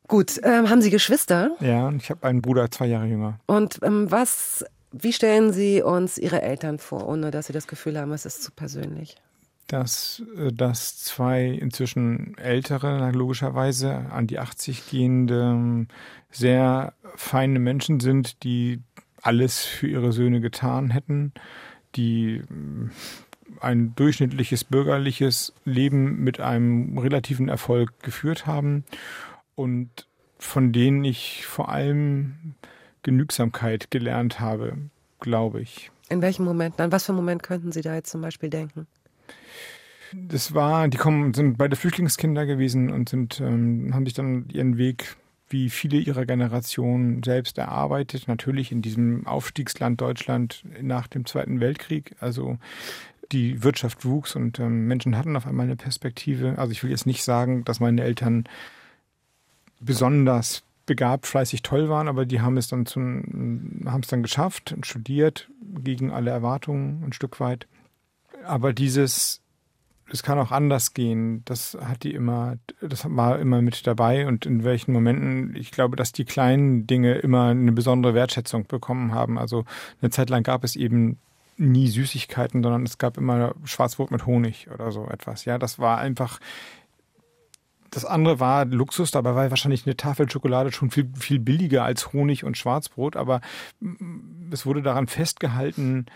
Gut, 0.08 0.40
ähm, 0.44 0.70
haben 0.70 0.82
Sie 0.82 0.90
Geschwister? 0.90 1.52
Ja, 1.60 1.92
ich 1.92 2.10
habe 2.10 2.28
einen 2.28 2.42
Bruder, 2.42 2.70
zwei 2.72 2.88
Jahre 2.88 3.06
jünger. 3.06 3.40
Und 3.46 3.80
ähm, 3.84 4.10
was, 4.10 4.66
wie 4.92 5.14
stellen 5.14 5.54
Sie 5.54 5.82
uns 5.82 6.18
Ihre 6.18 6.42
Eltern 6.42 6.80
vor, 6.80 7.08
ohne 7.08 7.32
dass 7.32 7.48
Sie 7.48 7.54
das 7.54 7.68
Gefühl 7.68 8.00
haben, 8.00 8.12
es 8.12 8.26
ist 8.26 8.44
zu 8.44 8.52
persönlich? 8.52 9.16
dass, 9.68 10.22
äh, 10.38 10.52
dass 10.52 10.98
zwei 10.98 11.46
inzwischen 11.46 12.38
ältere, 12.38 13.12
logischerweise 13.12 13.94
an 14.12 14.28
die 14.28 14.40
80 14.40 14.90
gehende, 14.90 15.88
sehr 16.30 16.94
feine 17.16 17.60
Menschen 17.60 18.00
sind, 18.00 18.44
die 18.44 18.82
alles 19.22 19.64
für 19.64 19.88
ihre 19.88 20.12
Söhne 20.12 20.42
getan 20.42 20.90
hätten, 20.90 21.34
die 21.96 22.42
ein 23.60 23.96
durchschnittliches 23.96 24.64
bürgerliches 24.64 25.54
Leben 25.66 26.24
mit 26.24 26.40
einem 26.40 26.98
relativen 26.98 27.50
Erfolg 27.50 28.00
geführt 28.02 28.46
haben 28.46 28.84
und 29.56 30.08
von 30.38 30.72
denen 30.72 31.04
ich 31.04 31.46
vor 31.46 31.70
allem 31.70 32.56
Genügsamkeit 33.04 33.92
gelernt 33.92 34.40
habe, 34.40 34.78
glaube 35.20 35.62
ich. 35.62 35.92
In 36.10 36.22
welchem 36.22 36.46
Moment, 36.46 36.80
an 36.80 36.92
was 36.92 37.06
für 37.06 37.12
einen 37.12 37.18
Moment 37.18 37.44
könnten 37.44 37.72
Sie 37.72 37.82
da 37.82 37.96
jetzt 37.96 38.12
zum 38.12 38.22
Beispiel 38.22 38.50
denken? 38.50 38.88
Das 40.14 40.54
war, 40.54 40.88
die 40.88 40.98
kommen, 40.98 41.34
sind 41.34 41.58
beide 41.58 41.76
Flüchtlingskinder 41.76 42.46
gewesen 42.46 42.92
und 42.92 43.10
sind, 43.10 43.40
ähm, 43.40 43.92
haben 43.94 44.06
sich 44.06 44.14
dann 44.14 44.48
ihren 44.50 44.78
Weg 44.78 45.18
wie 45.54 45.70
viele 45.70 45.98
ihrer 45.98 46.26
Generation 46.26 47.22
selbst 47.24 47.58
erarbeitet. 47.58 48.28
Natürlich 48.28 48.72
in 48.72 48.82
diesem 48.82 49.26
Aufstiegsland 49.28 50.02
Deutschland 50.02 50.64
nach 50.82 51.08
dem 51.08 51.26
Zweiten 51.26 51.60
Weltkrieg. 51.60 52.16
Also 52.20 52.58
die 53.34 53.64
Wirtschaft 53.64 54.06
wuchs 54.06 54.36
und 54.36 54.60
ähm, 54.60 54.88
Menschen 54.88 55.18
hatten 55.18 55.36
auf 55.36 55.46
einmal 55.46 55.66
eine 55.66 55.76
Perspektive. 55.76 56.58
Also 56.58 56.72
ich 56.72 56.84
will 56.84 56.92
jetzt 56.92 57.06
nicht 57.06 57.24
sagen, 57.24 57.66
dass 57.66 57.80
meine 57.80 58.04
Eltern 58.04 58.46
besonders 59.80 60.64
begabt, 60.86 61.28
fleißig, 61.28 61.62
toll 61.62 61.90
waren, 61.90 62.08
aber 62.08 62.26
die 62.26 62.42
haben 62.42 62.58
es 62.58 62.68
dann 62.68 62.86
zum, 62.86 63.84
haben 63.86 64.02
es 64.02 64.08
dann 64.08 64.24
geschafft 64.24 64.72
und 64.72 64.86
studiert 64.86 65.50
gegen 65.62 66.12
alle 66.12 66.32
Erwartungen 66.32 67.04
ein 67.04 67.14
Stück 67.14 67.40
weit. 67.40 67.68
Aber 68.46 68.74
dieses 68.74 69.44
es 70.12 70.22
kann 70.22 70.38
auch 70.38 70.52
anders 70.52 70.94
gehen. 70.94 71.44
Das 71.46 71.78
hat 71.82 72.04
die 72.04 72.14
immer, 72.14 72.58
das 72.82 73.06
war 73.10 73.40
immer 73.40 73.62
mit 73.62 73.88
dabei 73.88 74.28
und 74.28 74.46
in 74.46 74.64
welchen 74.64 74.94
Momenten, 74.94 75.56
ich 75.56 75.72
glaube, 75.72 75.96
dass 75.96 76.12
die 76.12 76.26
kleinen 76.26 76.86
Dinge 76.86 77.16
immer 77.16 77.48
eine 77.48 77.72
besondere 77.72 78.14
Wertschätzung 78.14 78.68
bekommen 78.68 79.14
haben. 79.14 79.40
Also 79.40 79.66
eine 80.02 80.12
Zeit 80.12 80.30
lang 80.30 80.44
gab 80.44 80.64
es 80.64 80.76
eben 80.76 81.18
nie 81.58 81.88
Süßigkeiten, 81.88 82.64
sondern 82.64 82.84
es 82.84 82.98
gab 82.98 83.18
immer 83.18 83.54
Schwarzbrot 83.64 84.12
mit 84.12 84.26
Honig 84.26 84.70
oder 84.74 84.92
so 84.92 85.08
etwas. 85.08 85.46
Ja, 85.46 85.58
das 85.58 85.80
war 85.80 85.98
einfach, 85.98 86.40
das 87.92 88.06
andere 88.06 88.40
war 88.40 88.66
Luxus, 88.66 89.12
dabei 89.12 89.36
war 89.36 89.50
wahrscheinlich 89.50 89.86
eine 89.86 89.96
Tafel 89.96 90.30
Schokolade 90.30 90.72
schon 90.72 90.92
viel, 90.92 91.10
viel 91.16 91.40
billiger 91.40 91.84
als 91.84 92.14
Honig 92.14 92.44
und 92.44 92.58
Schwarzbrot, 92.58 93.16
aber 93.16 93.42
es 94.52 94.66
wurde 94.66 94.82
daran 94.82 95.08
festgehalten, 95.08 96.08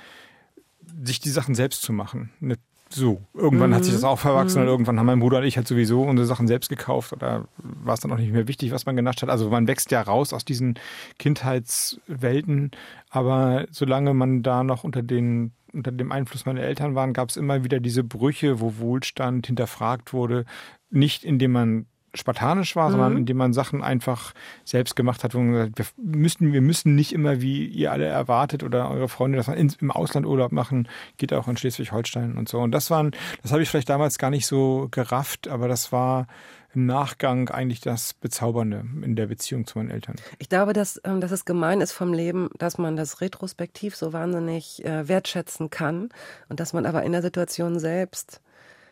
sich 1.04 1.20
die 1.20 1.30
Sachen 1.30 1.56
selbst 1.56 1.82
zu 1.82 1.94
machen. 1.94 2.32
Eine 2.42 2.58
so, 2.90 3.22
irgendwann 3.34 3.74
hat 3.74 3.84
sich 3.84 3.94
das 3.94 4.04
auch 4.04 4.20
verwachsen 4.20 4.62
und 4.62 4.68
irgendwann 4.68 5.00
haben 5.00 5.06
mein 5.06 5.20
Bruder 5.20 5.40
und 5.40 5.44
ich 5.44 5.58
halt 5.58 5.68
sowieso 5.68 6.04
unsere 6.04 6.26
Sachen 6.26 6.48
selbst 6.48 6.70
gekauft 6.70 7.14
oder 7.14 7.46
war 7.58 7.94
es 7.94 8.00
dann 8.00 8.12
auch 8.12 8.18
nicht 8.18 8.32
mehr 8.32 8.48
wichtig, 8.48 8.72
was 8.72 8.86
man 8.86 8.96
genascht 8.96 9.22
hat. 9.22 9.30
Also 9.30 9.50
man 9.50 9.68
wächst 9.68 9.92
ja 9.92 10.02
raus 10.02 10.34
aus 10.34 10.46
diesen 10.46 10.76
Kindheitswelten, 11.20 12.72
aber 13.10 13.66
solange 13.72 14.14
man 14.14 14.44
da 14.44 14.64
noch 14.64 14.84
unter 14.84 15.04
den 15.04 15.52
unter 15.74 15.92
dem 15.92 16.12
Einfluss 16.12 16.46
meiner 16.46 16.62
Eltern 16.62 16.96
waren, 16.96 17.14
gab 17.14 17.30
es 17.30 17.38
immer 17.38 17.64
wieder 17.64 17.80
diese 17.80 18.04
Brüche, 18.04 18.62
wo 18.62 18.78
Wohlstand 18.78 19.48
hinterfragt 19.48 20.14
wurde, 20.14 20.46
nicht 20.90 21.24
indem 21.26 21.52
man 21.52 21.86
spartanisch 22.14 22.76
war, 22.76 22.90
sondern 22.92 23.18
indem 23.18 23.38
man 23.38 23.54
Sachen 23.54 23.84
einfach 23.84 24.34
selbst 24.64 24.96
gemacht 24.96 25.24
hat, 25.24 25.36
wo 25.36 25.40
man 25.40 25.52
gesagt, 25.52 25.80
hat, 25.80 25.94
wir 25.98 26.18
müssen, 26.18 26.54
wir 26.54 26.62
müssen 26.62 26.96
nicht 26.96 27.14
immer, 27.14 27.42
wie 27.42 27.66
ihr 27.66 27.92
alle 27.92 28.06
erwartet 28.06 28.64
oder 28.64 28.90
eure 28.90 29.10
Freunde, 29.10 29.38
dass 29.38 29.48
man 29.48 29.58
ins, 29.58 29.76
im 29.76 29.92
Ausland 29.92 30.26
Urlaub 30.26 30.52
machen, 30.52 30.88
geht 31.18 31.34
auch 31.34 31.48
in 31.48 31.58
Schleswig-Holstein 31.58 32.38
und 32.38 32.50
so. 32.50 32.60
Und 32.60 32.72
das 32.72 32.90
waren, 32.90 33.12
das 33.42 33.52
habe 33.52 33.62
ich 33.62 33.70
vielleicht 33.70 33.90
damals 33.90 34.18
gar 34.18 34.30
nicht 34.30 34.48
so 34.48 34.88
gerafft, 34.92 35.48
aber 35.48 35.68
das 35.68 35.92
war 35.92 36.28
im 36.74 36.86
Nachgang 36.86 37.50
eigentlich 37.50 37.82
das 37.82 38.14
Bezaubernde 38.14 38.86
in 39.02 39.16
der 39.16 39.28
Beziehung 39.28 39.66
zu 39.66 39.80
meinen 39.80 39.90
Eltern. 39.90 40.16
Ich 40.38 40.50
glaube, 40.50 40.74
dass, 40.74 41.02
ähm, 41.04 41.22
dass 41.22 41.32
es 41.32 41.46
gemein 41.46 41.82
ist 41.82 41.92
vom 41.92 42.14
Leben, 42.14 42.50
dass 42.58 42.78
man 42.78 42.96
das 42.96 43.22
retrospektiv 43.22 43.96
so 43.96 44.14
wahnsinnig 44.14 44.84
äh, 44.86 45.08
wertschätzen 45.08 45.70
kann 45.70 46.10
und 46.50 46.60
dass 46.60 46.74
man 46.74 46.86
aber 46.86 47.04
in 47.04 47.14
der 47.14 47.22
Situation 47.22 47.80
selbst 47.80 48.42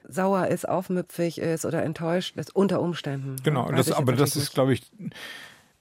sauer 0.09 0.47
ist, 0.47 0.67
aufmüpfig 0.67 1.39
ist 1.39 1.65
oder 1.65 1.83
enttäuscht 1.83 2.35
ist 2.37 2.55
unter 2.55 2.81
Umständen. 2.81 3.35
Genau, 3.43 3.71
das, 3.71 3.91
aber 3.91 4.13
das 4.13 4.35
ist, 4.35 4.53
glaube 4.53 4.73
ich, 4.73 4.83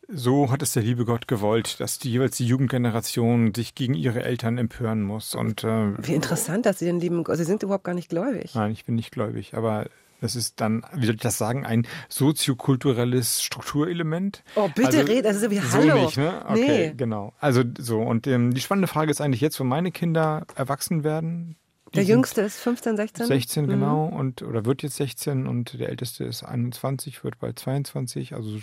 so 0.09 0.51
hat 0.51 0.63
es 0.63 0.73
der 0.73 0.83
liebe 0.83 1.05
Gott 1.05 1.27
gewollt, 1.29 1.81
dass 1.81 1.99
die 1.99 2.11
jeweils 2.11 2.37
die 2.37 2.47
Jugendgeneration 2.47 3.55
sich 3.55 3.75
gegen 3.75 3.95
ihre 3.95 4.23
Eltern 4.23 4.59
empören 4.59 5.03
muss. 5.03 5.35
Und 5.35 5.65
äh. 5.65 5.93
Wie 5.99 6.15
interessant, 6.15 6.67
dass 6.67 6.79
Sie 6.79 6.85
den 6.85 7.01
lieben, 7.01 7.25
Sie 7.27 7.45
sind 7.45 7.63
überhaupt 7.63 7.85
gar 7.85 7.95
nicht 7.95 8.11
gläubig. 8.11 8.55
nein, 8.55 8.73
ich 8.73 8.85
bin 8.85 8.95
nicht 8.97 9.13
gläubig, 9.13 9.55
aber 9.55 9.87
das 10.21 10.37
ist 10.37 10.61
dann, 10.61 10.85
wie 10.95 11.07
soll 11.07 11.17
ich 11.17 11.21
das 11.21 11.37
sagen, 11.39 11.67
ein 11.67 11.87
soziokulturelles 12.09 13.43
Strukturelement. 13.43 14.43
Oh, 14.57 14.69
bitte 14.75 14.99
Also, 14.99 15.01
red, 15.01 15.25
das 15.25 15.37
ist 15.37 15.51
wie 15.51 15.59
So 15.59 15.79
Hallo. 15.79 16.05
nicht, 16.05 16.17
ne? 16.17 16.43
Okay, 16.49 16.89
Nee. 16.89 16.95
genau. 16.97 17.33
Also 17.41 17.63
so, 17.79 18.01
und 18.01 18.27
ähm, 18.27 18.55
die 18.55 18.61
spannende 18.61 18.89
Frage 18.89 19.11
ist 19.11 19.21
eigentlich 19.21 19.41
jetzt, 19.41 19.59
wo 19.61 19.65
meine 19.65 19.91
Kinder 19.91 20.47
erwachsen 20.55 21.05
werden. 21.05 21.57
Der 21.95 22.05
Jüngste 22.05 22.41
ist 22.43 22.59
15, 22.59 22.97
16? 22.97 23.27
16, 23.27 23.65
Mhm. 23.65 23.69
genau, 23.69 24.07
und 24.07 24.43
oder 24.43 24.65
wird 24.65 24.83
jetzt 24.83 24.97
16 24.97 25.47
und 25.47 25.79
der 25.79 25.89
Älteste 25.89 26.25
ist 26.25 26.43
21, 26.43 27.23
wird 27.25 27.39
bald 27.39 27.59
22, 27.59 28.35
also 28.35 28.59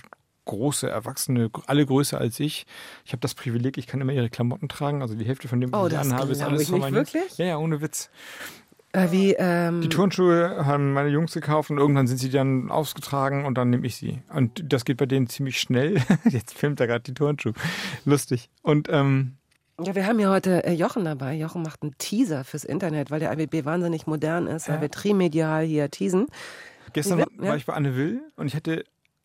große 0.46 0.90
Erwachsene, 0.90 1.50
alle 1.68 1.86
größer 1.86 2.18
als 2.20 2.40
ich. 2.40 2.66
Ich 3.06 3.12
habe 3.14 3.22
das 3.22 3.36
Privileg, 3.36 3.78
ich 3.78 3.88
kann 3.88 4.02
immer 4.02 4.12
ihre 4.14 4.30
Klamotten 4.30 4.68
tragen, 4.70 5.02
also 5.02 5.16
die 5.16 5.26
Hälfte 5.26 5.48
von 5.48 5.62
dem, 5.62 5.72
was 5.72 5.82
Oh, 5.84 5.88
ich 5.88 5.98
anhabe, 5.98 6.32
ist 6.32 6.42
alles 6.42 6.64
ich 6.64 6.70
von 6.70 6.80
meinen 6.80 6.96
Wirklich? 6.96 7.38
Ja, 7.38 7.46
ja, 7.46 7.58
ohne 7.58 7.82
Witz. 7.82 8.10
Äh, 8.94 9.12
wie, 9.12 9.34
ähm, 9.40 9.80
Die 9.82 9.88
Turnschuhe 9.88 10.66
haben 10.66 10.92
meine 10.92 11.08
Jungs 11.10 11.32
gekauft 11.34 11.70
und 11.70 11.78
irgendwann 11.78 12.08
sind 12.08 12.18
sie 12.18 12.30
dann 12.30 12.70
ausgetragen 12.70 13.46
und 13.46 13.58
dann 13.58 13.70
nehme 13.70 13.88
ich 13.88 13.96
sie. 13.96 14.22
Und 14.34 14.66
das 14.74 14.84
geht 14.84 14.98
bei 14.98 15.06
denen 15.06 15.28
ziemlich 15.28 15.62
schnell. 15.62 16.02
Jetzt 16.30 16.54
filmt 16.56 16.80
er 16.82 16.88
gerade 16.88 17.04
die 17.04 17.14
Turnschuhe. 17.14 17.54
Lustig. 18.04 18.50
Und 18.64 18.90
ähm, 18.92 19.38
ja, 19.84 19.96
wir 19.96 20.06
haben 20.06 20.20
ja 20.20 20.30
heute 20.30 20.64
äh, 20.66 20.74
Jochen 20.74 21.06
dabei. 21.06 21.36
Jochen 21.36 21.62
macht 21.62 21.82
einen 21.84 21.98
Teaser 21.98 22.44
fürs 22.44 22.64
Internet, 22.64 23.12
weil 23.12 23.20
der 23.20 23.32
IWB 23.38 23.66
wahnsinnig 23.66 24.08
modern 24.08 24.48
ist, 24.48 24.68
weil 24.68 24.76
Ja. 24.76 24.82
wir 24.82 24.92
trimedial 24.92 25.64
hier 25.64 25.90
teasen. 25.90 26.28
Gestern 26.94 27.20
Wie 27.20 27.22
war, 27.24 27.28
will- 27.38 27.46
ja. 27.48 27.56
ich 27.56 27.66
bei 27.66 27.74
Anne 27.74 27.96
Will 27.96 28.22
und 28.36 28.48
ich 28.48 28.56
hatte 28.56 28.84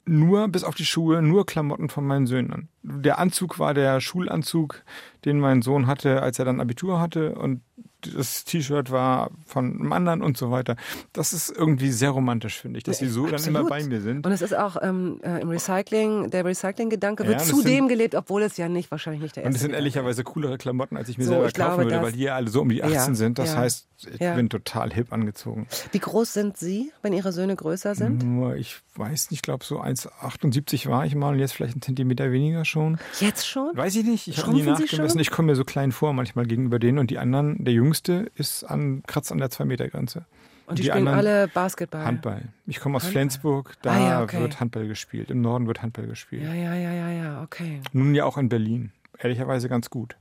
nur, 0.09 0.47
bis 0.49 0.63
auf 0.63 0.77
die 0.77 0.85
Schuhe, 0.85 1.21
nur 1.21 1.47
Klamotten 1.47 1.89
von 1.89 2.07
meinen 2.07 2.27
Söhnen 2.27 2.53
an. 2.53 2.69
Der 2.83 3.19
Anzug 3.19 3.59
war 3.59 3.75
der 3.75 4.01
Schulanzug, 4.01 4.85
den 5.25 5.41
mein 5.41 5.63
Sohn 5.63 5.89
hatte, 5.89 6.23
als 6.23 6.39
er 6.39 6.45
dann 6.45 6.61
Abitur 6.61 7.01
hatte 7.01 7.35
und 7.35 7.61
das 8.01 8.45
T-Shirt 8.45 8.91
war 8.91 9.31
von 9.47 9.79
einem 9.81 9.93
anderen 9.93 10.23
und 10.23 10.37
so 10.37 10.51
weiter. 10.51 10.77
Das 11.13 11.33
ist 11.33 11.51
irgendwie 11.51 11.91
sehr 11.91 12.11
romantisch, 12.11 12.61
finde 12.61 12.79
ich, 12.79 12.85
dass 12.85 12.99
sie 12.99 13.09
so 13.09 13.25
Absolut. 13.25 13.41
dann 13.47 13.55
immer 13.55 13.69
bei 13.69 13.83
mir 13.85 14.01
sind. 14.01 14.25
Und 14.27 14.33
es 14.33 14.43
ist 14.43 14.57
auch 14.57 14.77
ähm, 14.83 15.21
äh, 15.23 15.41
im 15.41 15.49
Recycling, 15.49 16.31
der 16.31 16.45
Recycling-Gedanke 16.45 17.25
Ja, 17.25 17.29
wird 17.31 17.41
das 17.41 17.49
zudem 17.49 17.89
gelebt, 17.89 18.15
obwohl 18.15 18.43
es 18.43 18.57
ja 18.57 18.69
nicht, 18.69 18.91
wahrscheinlich 18.91 19.23
nicht 19.23 19.37
der 19.37 19.43
erste 19.45 19.49
Und 19.51 19.57
es 19.57 19.63
sind 19.63 19.73
ehrlicherweise 19.75 20.25
coolere 20.25 20.59
Klamotten, 20.59 20.97
als 20.97 21.09
ich 21.09 21.19
mir 21.19 21.25
So, 21.25 21.31
selber 21.31 21.47
ich 21.47 21.55
kaufen 21.55 21.77
glaube, 21.79 21.91
würde, 21.91 22.03
weil 22.03 22.13
die 22.13 22.29
alle 22.31 22.49
so 22.49 22.61
um 22.63 22.69
die 22.69 22.83
18 22.83 22.95
Ja, 22.95 23.15
sind. 23.15 23.39
Das 23.39 23.51
ja. 23.55 23.57
heißt, 23.57 23.89
ich 24.13 24.21
Ja. 24.21 24.35
bin 24.35 24.49
total 24.51 24.93
hip 24.93 25.13
angezogen. 25.13 25.67
Wie 25.91 25.99
groß 25.99 26.33
sind 26.33 26.57
Sie, 26.59 26.93
wenn 27.03 27.13
Ihre 27.13 27.33
Söhne 27.33 27.57
größer 27.57 27.95
sind? 27.95 28.23
Nur, 28.23 28.57
ich 28.57 28.77
weiß 28.95 29.31
nicht, 29.31 29.39
ich 29.39 29.43
glaube 29.43 29.65
so 29.65 29.81
1,78 29.81 30.89
war 30.89 31.07
ich 31.07 31.15
mal 31.15 31.33
und 31.33 31.39
jetzt 31.39 31.53
vielleicht 31.53 31.75
einen 31.75 31.83
Zentimeter 31.83 32.31
weniger 32.31 32.65
schon. 32.65 32.99
Jetzt 33.21 33.47
schon? 33.49 33.71
Weiß 33.75 33.95
ich 33.97 34.05
nicht, 34.05 34.29
ich 34.29 34.39
habe 34.39 34.53
nie 34.53 34.63
nachgemessen. 34.63 35.21
Ich 35.21 35.31
komme 35.31 35.47
mir 35.47 35.57
so 35.57 35.65
klein 35.65 35.93
vor 35.93 36.13
manchmal 36.13 36.47
gegenüber 36.47 36.79
denen 36.79 36.99
und 36.99 37.11
die 37.11 37.19
anderen, 37.19 37.65
der 37.65 37.75
Jüngste 37.87 38.31
ist 38.35 38.65
an, 38.65 39.05
kratzt 39.07 39.31
an 39.31 39.39
der 39.39 39.49
2-Meter-Grenze. 39.49 40.27
Und 40.67 40.81
die, 40.81 40.83
spielen 40.83 41.07
anderen 41.07 41.19
alle 41.19 41.49
Basketball. 41.49 42.05
Handball. 42.05 42.43
Ich 42.67 42.81
komme 42.81 42.97
aus 42.97 43.05
Handball. 43.05 43.13
Flensburg, 43.13 43.75
da 43.83 43.93
Ah 43.93 44.09
ja, 44.09 44.23
okay. 44.23 44.41
wird 44.41 44.59
Handball 44.59 44.89
gespielt. 44.89 45.31
Im 45.31 45.41
Norden 45.41 45.69
wird 45.69 45.83
Handball 45.83 46.09
gespielt. 46.09 46.43
Ja, 46.43 46.53
ja, 46.53 46.75
ja, 46.75 46.93
ja, 46.93 47.11
ja, 47.11 47.43
okay. 47.43 47.81
Nun 47.93 48.17
ja 48.17 48.25
auch 48.25 48.37
in 48.37 48.49
Berlin. 48.49 48.91
Ehrlicherweise 49.19 49.69
ganz 49.69 49.89
gut. 49.91 50.17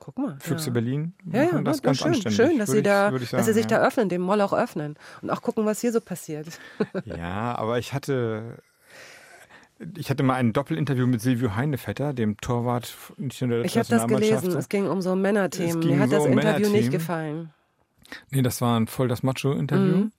Guck 0.00 0.18
mal. 0.18 0.36
Füchse 0.40 0.66
ja. 0.66 0.72
Berlin 0.72 1.14
Ja, 1.32 1.44
ja, 1.44 1.62
das 1.62 1.80
ganz 1.80 1.98
schön, 1.98 2.08
anständig. 2.08 2.36
schön, 2.36 2.58
dass 2.58 2.68
würde 2.68 2.78
sie 2.78 2.82
da, 2.82 3.16
ich, 3.16 3.30
sagen, 3.30 3.38
dass 3.38 3.46
sie 3.46 3.52
sich 3.52 3.70
ja. 3.70 3.78
da 3.78 3.86
öffnen, 3.86 4.08
dem 4.08 4.22
Moloch 4.22 4.52
öffnen 4.52 4.96
und 5.22 5.30
auch 5.30 5.42
gucken, 5.42 5.64
was 5.64 5.80
hier 5.80 5.92
so 5.92 6.00
passiert. 6.00 6.48
Ja, 7.04 7.56
aber 7.56 7.78
ich 7.78 7.92
hatte, 7.92 8.58
ich 9.96 10.10
hatte 10.10 10.22
mal 10.22 10.34
ein 10.34 10.52
Doppelinterview 10.52 11.06
mit 11.06 11.20
Silvio 11.20 11.54
Heinevetter, 11.54 12.14
dem 12.14 12.36
Torwart 12.38 12.96
der 13.18 13.64
Ich 13.64 13.76
habe 13.76 13.88
das 13.88 14.06
gelesen. 14.06 14.56
Es 14.56 14.68
ging 14.68 14.88
um 14.88 15.02
so 15.02 15.14
Männerthemen. 15.14 15.86
Mir 15.86 15.98
hat 15.98 16.10
so 16.10 16.16
das 16.16 16.26
um 16.26 16.32
Interview 16.32 16.70
nicht 16.70 16.90
gefallen. 16.90 17.50
Nee, 18.30 18.42
das 18.42 18.60
war 18.60 18.78
ein 18.78 18.86
voll 18.86 19.08
das 19.08 19.22
Macho-Interview. 19.22 19.96
Mhm. 19.96 20.12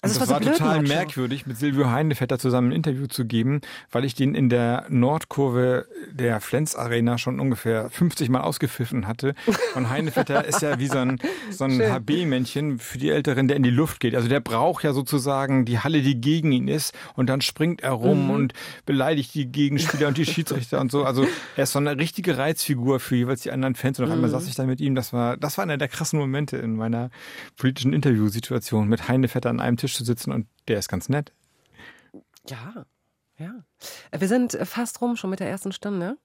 Also 0.00 0.12
es 0.12 0.18
das 0.20 0.28
war 0.28 0.36
war, 0.36 0.44
so 0.44 0.52
total 0.52 0.76
Macho. 0.82 0.88
merkwürdig, 0.94 1.46
mit 1.46 1.56
Silvio 1.56 1.90
Heinevetter 1.90 2.38
zusammen 2.38 2.68
ein 2.70 2.76
Interview 2.76 3.08
zu 3.08 3.24
geben, 3.24 3.62
weil 3.90 4.04
ich 4.04 4.14
den 4.14 4.36
in 4.36 4.48
der 4.48 4.86
Nordkurve 4.88 5.86
der 6.12 6.40
Flens 6.40 6.76
Arena 6.76 7.18
schon 7.18 7.40
ungefähr 7.40 7.90
50 7.90 8.28
Mal 8.28 8.42
ausgepfiffen 8.42 9.08
hatte. 9.08 9.34
Und 9.74 9.90
Heinevetter 9.90 10.44
ist 10.44 10.62
ja 10.62 10.78
wie 10.78 10.86
so 10.86 10.98
ein, 10.98 11.18
so 11.50 11.64
ein. 11.64 11.80
HB-Männchen 11.98 12.78
für 12.78 12.98
die 12.98 13.10
Älteren, 13.10 13.48
der 13.48 13.56
in 13.56 13.64
die 13.64 13.70
Luft 13.70 13.98
geht. 13.98 14.14
Also 14.14 14.28
der 14.28 14.38
braucht 14.38 14.84
ja 14.84 14.92
sozusagen 14.92 15.64
die 15.64 15.80
Halle, 15.80 16.00
die 16.02 16.20
gegen 16.20 16.52
ihn 16.52 16.68
ist. 16.68 16.94
Und 17.14 17.28
dann 17.28 17.40
springt 17.40 17.80
er 17.80 17.92
rum 17.92 18.26
Mhm. 18.26 18.30
und 18.30 18.52
beleidigt 18.86 19.34
die 19.34 19.46
Gegenspieler 19.46 20.06
und 20.08 20.16
die 20.16 20.26
Schiedsrichter 20.26 20.80
und 20.80 20.92
so. 20.92 21.04
Also 21.04 21.26
er 21.56 21.64
ist 21.64 21.72
so 21.72 21.80
eine 21.80 21.98
richtige 21.98 22.38
Reizfigur 22.38 23.00
für 23.00 23.16
jeweils 23.16 23.40
die 23.42 23.50
anderen 23.50 23.74
Fans. 23.74 23.98
Und 23.98 24.04
auf 24.04 24.10
Mhm. 24.10 24.14
einmal 24.16 24.30
saß 24.30 24.46
ich 24.46 24.54
da 24.54 24.64
mit 24.64 24.80
ihm. 24.80 24.94
Das 24.94 25.12
war, 25.12 25.36
das 25.36 25.58
war 25.58 25.64
einer 25.64 25.76
der 25.76 25.88
krassen 25.88 26.20
Momente 26.20 26.56
in 26.56 26.76
meiner 26.76 27.10
politischen 27.56 27.92
Interviewsituation, 27.92 28.86
mit 28.88 29.08
Heinevetter 29.08 29.50
an 29.50 29.58
einem 29.58 29.76
Tisch 29.76 29.87
zu 29.94 30.04
sitzen 30.04 30.32
und 30.32 30.46
der 30.68 30.78
ist 30.78 30.88
ganz 30.88 31.08
nett. 31.08 31.32
Ja, 32.48 32.86
ja. 33.38 33.64
Äh, 34.10 34.20
Wir 34.20 34.28
sind 34.28 34.58
fast 34.64 35.00
rum 35.00 35.16
schon 35.16 35.30
mit 35.30 35.40
der 35.40 35.48
ersten 35.48 35.72
Stunde. 35.72 36.16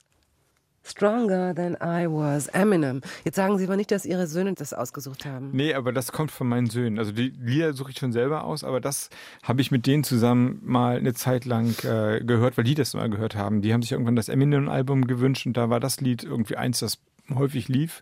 Stronger 0.86 1.56
than 1.56 1.76
I 1.76 2.08
was, 2.10 2.48
Eminem. 2.48 3.00
Jetzt 3.24 3.38
sagen 3.38 3.58
Sie 3.58 3.64
aber 3.64 3.78
nicht, 3.78 3.90
dass 3.92 4.06
Ihre 4.06 4.28
Söhne 4.28 4.54
das 4.54 4.74
ausgesucht 4.74 5.26
haben. 5.26 5.52
Nee, 5.54 5.74
aber 5.74 5.94
das 5.94 6.12
kommt 6.12 6.30
von 6.30 6.48
meinen 6.48 6.70
Söhnen. 6.70 7.00
Also 7.00 7.14
die 7.14 7.30
Lieder 7.30 7.72
suche 7.72 7.92
ich 7.92 7.98
schon 8.00 8.12
selber 8.12 8.44
aus, 8.44 8.66
aber 8.66 8.82
das 8.82 9.10
habe 9.44 9.62
ich 9.62 9.72
mit 9.72 9.88
denen 9.88 10.04
zusammen 10.04 10.60
mal 10.62 10.98
eine 10.98 11.14
Zeit 11.14 11.46
lang 11.46 11.70
äh, 11.86 12.22
gehört, 12.22 12.58
weil 12.58 12.66
die 12.66 12.76
das 12.76 12.94
mal 12.96 13.10
gehört 13.10 13.36
haben. 13.36 13.62
Die 13.62 13.72
haben 13.72 13.82
sich 13.82 13.94
irgendwann 13.94 14.18
das 14.18 14.28
Eminem-Album 14.28 15.08
gewünscht 15.08 15.46
und 15.46 15.56
da 15.56 15.70
war 15.70 15.80
das 15.80 16.02
Lied 16.02 16.26
irgendwie 16.26 16.58
eins, 16.58 16.80
das 16.80 17.00
häufig 17.34 17.70
lief. 17.70 18.02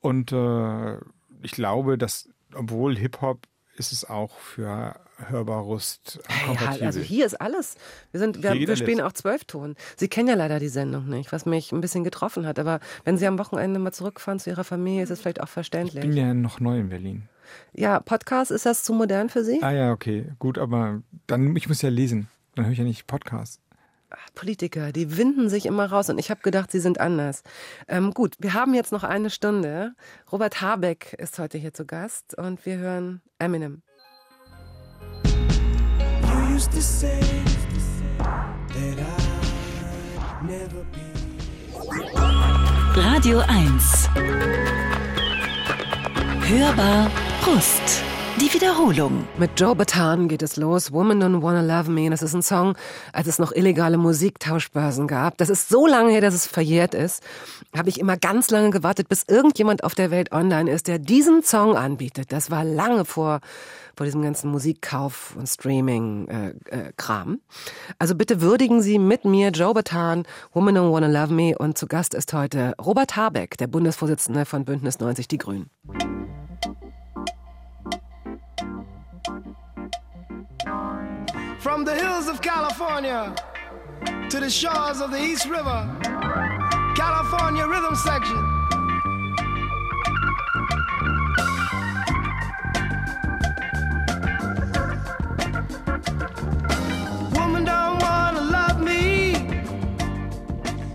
Und 0.00 0.32
äh, 0.32 0.96
ich 1.40 1.52
glaube, 1.52 1.96
dass, 1.96 2.28
obwohl 2.54 2.94
Hip-Hop 2.98 3.46
ist 3.78 3.92
es 3.92 4.08
auch 4.08 4.38
für 4.38 4.96
Hörbarust 5.18 6.20
kompatibel. 6.44 6.68
halt, 6.68 6.82
also 6.82 7.00
hier 7.00 7.26
ist 7.26 7.40
alles. 7.40 7.76
Wir, 8.10 8.20
sind, 8.20 8.42
wir, 8.42 8.54
wir 8.54 8.76
spielen 8.76 9.00
auch 9.00 9.12
Zwölfton. 9.12 9.76
Sie 9.96 10.08
kennen 10.08 10.28
ja 10.28 10.34
leider 10.34 10.58
die 10.58 10.68
Sendung 10.68 11.08
nicht, 11.08 11.32
was 11.32 11.46
mich 11.46 11.72
ein 11.72 11.80
bisschen 11.80 12.04
getroffen 12.04 12.46
hat. 12.46 12.58
Aber 12.58 12.80
wenn 13.04 13.16
Sie 13.16 13.26
am 13.26 13.38
Wochenende 13.38 13.78
mal 13.78 13.92
zurückfahren 13.92 14.38
zu 14.38 14.50
Ihrer 14.50 14.64
Familie, 14.64 15.02
ist 15.02 15.10
es 15.10 15.20
vielleicht 15.20 15.40
auch 15.40 15.46
ich 15.46 15.50
verständlich. 15.50 16.02
bin 16.02 16.16
ja 16.16 16.34
noch 16.34 16.60
neu 16.60 16.78
in 16.78 16.88
Berlin. 16.88 17.28
Ja, 17.72 18.00
Podcast, 18.00 18.50
ist 18.50 18.66
das 18.66 18.82
zu 18.82 18.92
modern 18.92 19.28
für 19.28 19.44
Sie? 19.44 19.62
Ah 19.62 19.72
ja, 19.72 19.92
okay, 19.92 20.32
gut, 20.38 20.58
aber 20.58 21.02
dann, 21.26 21.54
ich 21.56 21.68
muss 21.68 21.82
ja 21.82 21.88
lesen. 21.88 22.28
Dann 22.54 22.64
höre 22.64 22.72
ich 22.72 22.78
ja 22.78 22.84
nicht 22.84 23.06
Podcasts. 23.06 23.60
Politiker, 24.36 24.92
die 24.92 25.16
winden 25.16 25.48
sich 25.48 25.66
immer 25.66 25.86
raus 25.86 26.08
und 26.08 26.18
ich 26.18 26.30
habe 26.30 26.40
gedacht, 26.42 26.70
sie 26.70 26.78
sind 26.78 27.00
anders. 27.00 27.42
Ähm, 27.88 28.12
gut, 28.12 28.36
wir 28.38 28.54
haben 28.54 28.72
jetzt 28.74 28.92
noch 28.92 29.02
eine 29.02 29.30
Stunde. 29.30 29.94
Robert 30.30 30.60
Habeck 30.60 31.14
ist 31.14 31.40
heute 31.40 31.58
hier 31.58 31.74
zu 31.74 31.84
Gast 31.84 32.38
und 32.38 32.64
wir 32.64 32.76
hören 32.76 33.20
Eminem. 33.40 33.82
Radio 42.94 43.40
1. 43.40 44.08
Hörbar 46.48 47.10
Brust. 47.42 48.15
Die 48.38 48.52
Wiederholung. 48.52 49.26
Mit 49.38 49.58
Joe 49.58 49.74
Bataan 49.74 50.28
geht 50.28 50.42
es 50.42 50.56
los. 50.56 50.92
Woman 50.92 51.22
Don't 51.22 51.40
Wanna 51.40 51.62
Love 51.62 51.90
Me. 51.90 52.10
Das 52.10 52.20
ist 52.20 52.34
ein 52.34 52.42
Song, 52.42 52.76
als 53.14 53.28
es 53.28 53.38
noch 53.38 53.50
illegale 53.50 53.96
Musiktauschbörsen 53.96 55.06
gab. 55.06 55.38
Das 55.38 55.48
ist 55.48 55.70
so 55.70 55.86
lange 55.86 56.10
her, 56.10 56.20
dass 56.20 56.34
es 56.34 56.46
verjährt 56.46 56.92
ist. 56.92 57.22
Habe 57.74 57.88
ich 57.88 57.98
immer 57.98 58.18
ganz 58.18 58.50
lange 58.50 58.68
gewartet, 58.68 59.08
bis 59.08 59.24
irgendjemand 59.26 59.84
auf 59.84 59.94
der 59.94 60.10
Welt 60.10 60.32
online 60.32 60.70
ist, 60.70 60.86
der 60.86 60.98
diesen 60.98 61.44
Song 61.44 61.78
anbietet. 61.78 62.30
Das 62.30 62.50
war 62.50 62.62
lange 62.62 63.06
vor, 63.06 63.40
vor 63.96 64.04
diesem 64.04 64.20
ganzen 64.20 64.50
Musikkauf 64.50 65.34
und 65.38 65.48
Streaming-Kram. 65.48 67.40
also 67.98 68.14
bitte 68.14 68.42
würdigen 68.42 68.82
Sie 68.82 68.98
mit 68.98 69.24
mir 69.24 69.48
Joe 69.48 69.72
Bataan, 69.72 70.24
Woman 70.52 70.76
Don't 70.76 70.92
Wanna 70.92 71.06
Love 71.06 71.32
Me. 71.32 71.56
Und 71.56 71.78
zu 71.78 71.86
Gast 71.86 72.12
ist 72.12 72.34
heute 72.34 72.74
Robert 72.84 73.16
Habeck, 73.16 73.56
der 73.56 73.66
Bundesvorsitzende 73.66 74.44
von 74.44 74.66
Bündnis 74.66 75.00
90 75.00 75.26
Die 75.26 75.38
Grünen. 75.38 75.70
From 81.66 81.84
the 81.84 81.96
hills 81.96 82.28
of 82.28 82.40
California 82.40 83.34
to 84.30 84.38
the 84.38 84.48
shores 84.48 85.00
of 85.00 85.10
the 85.10 85.20
East 85.20 85.46
River, 85.46 85.82
California 86.94 87.66
Rhythm 87.66 87.96
Section. 87.96 88.36
Woman 97.34 97.64
don't 97.64 98.00
wanna 98.00 98.42
love 98.42 98.80
me, 98.80 99.34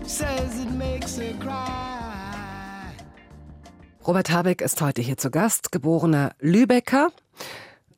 says 0.06 0.58
it 0.58 0.70
makes 0.70 1.18
her 1.18 1.34
cry. 1.38 2.94
Robert 4.06 4.30
Habeck 4.30 4.62
ist 4.62 4.80
heute 4.80 5.02
hier 5.02 5.18
zu 5.18 5.30
Gast, 5.30 5.70
geborener 5.70 6.34
Lübecker. 6.40 7.10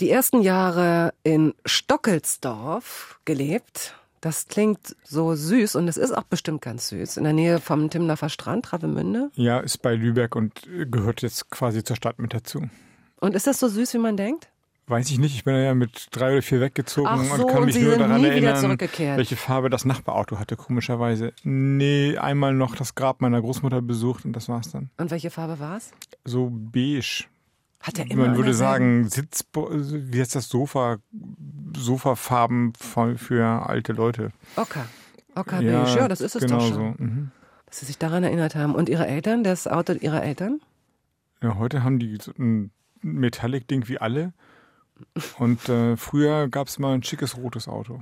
Die 0.00 0.11
ersten 0.11 0.42
Jahre 0.42 1.14
in 1.22 1.54
Stockelsdorf 1.64 3.20
gelebt. 3.24 3.94
Das 4.20 4.48
klingt 4.48 4.96
so 5.04 5.35
süß 5.35 5.76
und 5.76 5.87
es 5.87 5.98
ist 5.98 6.12
auch 6.12 6.22
bestimmt 6.22 6.62
ganz 6.62 6.88
süß. 6.88 7.18
In 7.18 7.24
der 7.24 7.35
Nähe 7.35 7.61
vom 7.61 7.90
Timnafer 7.90 8.30
Strand, 8.30 8.64
Travemünde. 8.64 9.30
Ja, 9.35 9.61
ist 9.61 9.83
bei 9.83 9.94
Lübeck 9.94 10.35
und 10.35 10.62
gehört 10.90 11.20
jetzt 11.20 11.50
quasi 11.50 11.85
zur 11.85 11.96
Stadt 11.96 12.18
mit 12.18 12.33
dazu. 12.33 12.62
Und 13.20 13.35
ist 13.35 13.46
das 13.46 13.59
so 13.61 13.68
süß, 13.68 13.92
wie 13.92 13.98
man 13.98 14.16
denkt? 14.16 14.48
Weiß 14.87 15.11
ich 15.11 15.18
nicht, 15.18 15.35
ich 15.35 15.44
bin 15.44 15.54
ja 15.54 15.74
mit 15.74 16.09
drei 16.11 16.33
oder 16.33 16.42
vier 16.42 16.61
weggezogen 16.61 17.24
so, 17.24 17.35
und 17.35 17.48
kann 17.48 17.62
und 17.62 17.66
mich 17.66 17.80
nur 17.80 17.96
daran 17.96 18.22
erinnern, 18.22 18.78
welche 18.78 19.37
Farbe 19.37 19.70
das 19.70 19.87
Nachbarauto 19.87 20.38
hatte, 20.38 20.57
komischerweise. 20.57 21.33
Nee, 21.42 22.18
einmal 22.18 22.52
noch 22.52 22.76
das 22.76 22.94
Grab 22.94 23.22
meiner 23.22 23.40
Großmutter 23.40 23.80
besucht 23.80 24.26
und 24.26 24.35
das 24.35 24.48
war's 24.50 24.72
dann. 24.72 24.90
Und 24.98 25.11
welche 25.11 25.30
Farbe 25.30 25.59
war 25.59 25.78
es? 25.78 25.90
So 26.24 26.50
beige. 26.50 27.24
Hat 27.84 27.98
er 27.98 28.10
immer 28.10 28.28
Man 28.28 28.36
würde 28.36 28.54
sagen, 28.54 29.10
Sitz, 29.10 29.44
wie 29.52 30.18
heißt 30.18 30.34
das 30.34 30.48
Sofa, 30.48 30.96
Sofafarben 31.76 32.72
für 32.74 33.44
alte 33.68 33.92
Leute. 33.92 34.32
Ocker. 34.56 34.86
Ocker 35.34 35.56
beige. 35.56 35.68
Ja, 35.68 36.08
das 36.08 36.22
ist 36.22 36.34
es 36.34 36.44
genau 36.44 36.60
doch 36.60 36.68
schon. 36.68 36.74
So. 36.96 37.04
Mhm. 37.04 37.30
Dass 37.66 37.80
Sie 37.80 37.86
sich 37.86 37.98
daran 37.98 38.24
erinnert 38.24 38.54
haben. 38.54 38.74
Und 38.74 38.88
Ihre 38.88 39.06
Eltern, 39.06 39.44
das 39.44 39.66
Auto 39.66 39.92
Ihrer 39.92 40.22
Eltern? 40.22 40.62
Ja, 41.42 41.56
heute 41.56 41.84
haben 41.84 41.98
die 41.98 42.16
so 42.18 42.32
ein 42.38 42.70
Metallic-Ding 43.02 43.86
wie 43.86 43.98
alle. 43.98 44.32
Und 45.38 45.68
äh, 45.68 45.98
früher 45.98 46.48
gab 46.48 46.68
es 46.68 46.78
mal 46.78 46.94
ein 46.94 47.02
schickes 47.02 47.36
rotes 47.36 47.68
Auto. 47.68 48.00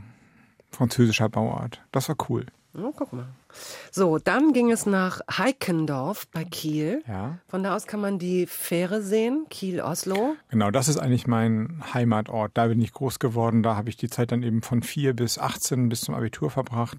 Französischer 0.71 1.29
Bauart. 1.29 1.83
Das 1.91 2.09
war 2.09 2.15
cool. 2.29 2.47
Oh, 2.75 2.93
guck 2.97 3.13
mal. 3.13 3.27
So, 3.91 4.19
dann 4.19 4.55
ging 4.55 4.71
es 4.71 4.87
nach 4.87 5.21
Heikendorf 5.31 6.27
bei 6.29 6.45
Kiel. 6.45 7.03
Ja. 7.07 7.39
Von 7.49 7.63
da 7.63 7.77
aus 7.77 7.87
kann 7.87 8.01
man 8.01 8.19
die 8.19 8.47
Fähre 8.47 9.03
sehen, 9.03 9.47
Kiel-Oslo. 9.51 10.37
Genau, 10.49 10.71
das 10.71 10.89
ist 10.89 10.97
eigentlich 10.97 11.27
mein 11.27 11.83
Heimatort. 11.93 12.53
Da 12.55 12.69
bin 12.69 12.81
ich 12.81 12.93
groß 12.93 13.19
geworden. 13.19 13.63
Da 13.63 13.77
habe 13.77 13.91
ich 13.91 13.97
die 13.97 14.09
Zeit 14.09 14.33
dann 14.33 14.43
eben 14.43 14.63
von 14.63 14.83
vier 14.83 15.15
bis 15.15 15.39
18 15.39 15.91
bis 15.91 16.01
zum 16.01 16.15
Abitur 16.15 16.51
verbracht. 16.51 16.99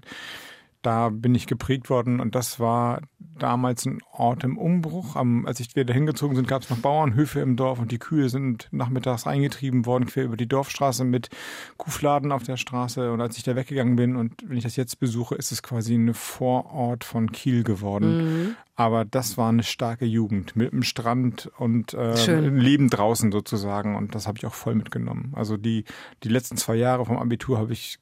Da 0.82 1.08
bin 1.08 1.34
ich 1.34 1.46
geprägt 1.46 1.90
worden 1.90 2.20
und 2.20 2.34
das 2.34 2.60
war 2.60 3.00
damals 3.38 3.86
ein 3.86 4.00
Ort 4.12 4.44
im 4.44 4.58
Umbruch. 4.58 5.16
Am, 5.16 5.46
als 5.46 5.60
ich, 5.60 5.74
wir 5.74 5.84
da 5.84 5.92
hingezogen 5.92 6.36
sind, 6.36 6.48
gab 6.48 6.62
es 6.62 6.70
noch 6.70 6.78
Bauernhöfe 6.78 7.40
im 7.40 7.56
Dorf 7.56 7.78
und 7.78 7.90
die 7.90 7.98
Kühe 7.98 8.28
sind 8.28 8.68
nachmittags 8.70 9.26
eingetrieben 9.26 9.86
worden, 9.86 10.06
quer 10.06 10.24
über 10.24 10.36
die 10.36 10.48
Dorfstraße 10.48 11.04
mit 11.04 11.30
Kuhfladen 11.76 12.32
auf 12.32 12.44
der 12.44 12.56
Straße. 12.56 13.12
Und 13.12 13.20
als 13.20 13.36
ich 13.36 13.42
da 13.42 13.56
weggegangen 13.56 13.96
bin 13.96 14.16
und 14.16 14.32
wenn 14.46 14.56
ich 14.56 14.64
das 14.64 14.76
jetzt 14.76 15.00
besuche, 15.00 15.34
ist 15.34 15.52
es 15.52 15.62
quasi 15.62 15.94
eine 15.94 16.14
Vorort 16.14 17.04
von 17.04 17.32
Kiel 17.32 17.64
geworden. 17.64 18.16
Mhm. 18.16 18.56
Aber 18.76 19.04
das 19.04 19.38
war 19.38 19.50
eine 19.50 19.62
starke 19.62 20.04
Jugend 20.04 20.56
mit 20.56 20.72
dem 20.72 20.82
Strand 20.82 21.50
und 21.58 21.94
äh, 21.94 22.40
Leben 22.40 22.90
draußen 22.90 23.30
sozusagen. 23.30 23.94
Und 23.94 24.14
das 24.14 24.26
habe 24.26 24.38
ich 24.38 24.46
auch 24.46 24.54
voll 24.54 24.74
mitgenommen. 24.74 25.32
Also 25.36 25.56
die, 25.56 25.84
die 26.24 26.28
letzten 26.28 26.56
zwei 26.56 26.74
Jahre 26.74 27.06
vom 27.06 27.18
Abitur 27.18 27.58
habe 27.58 27.72
ich 27.72 27.98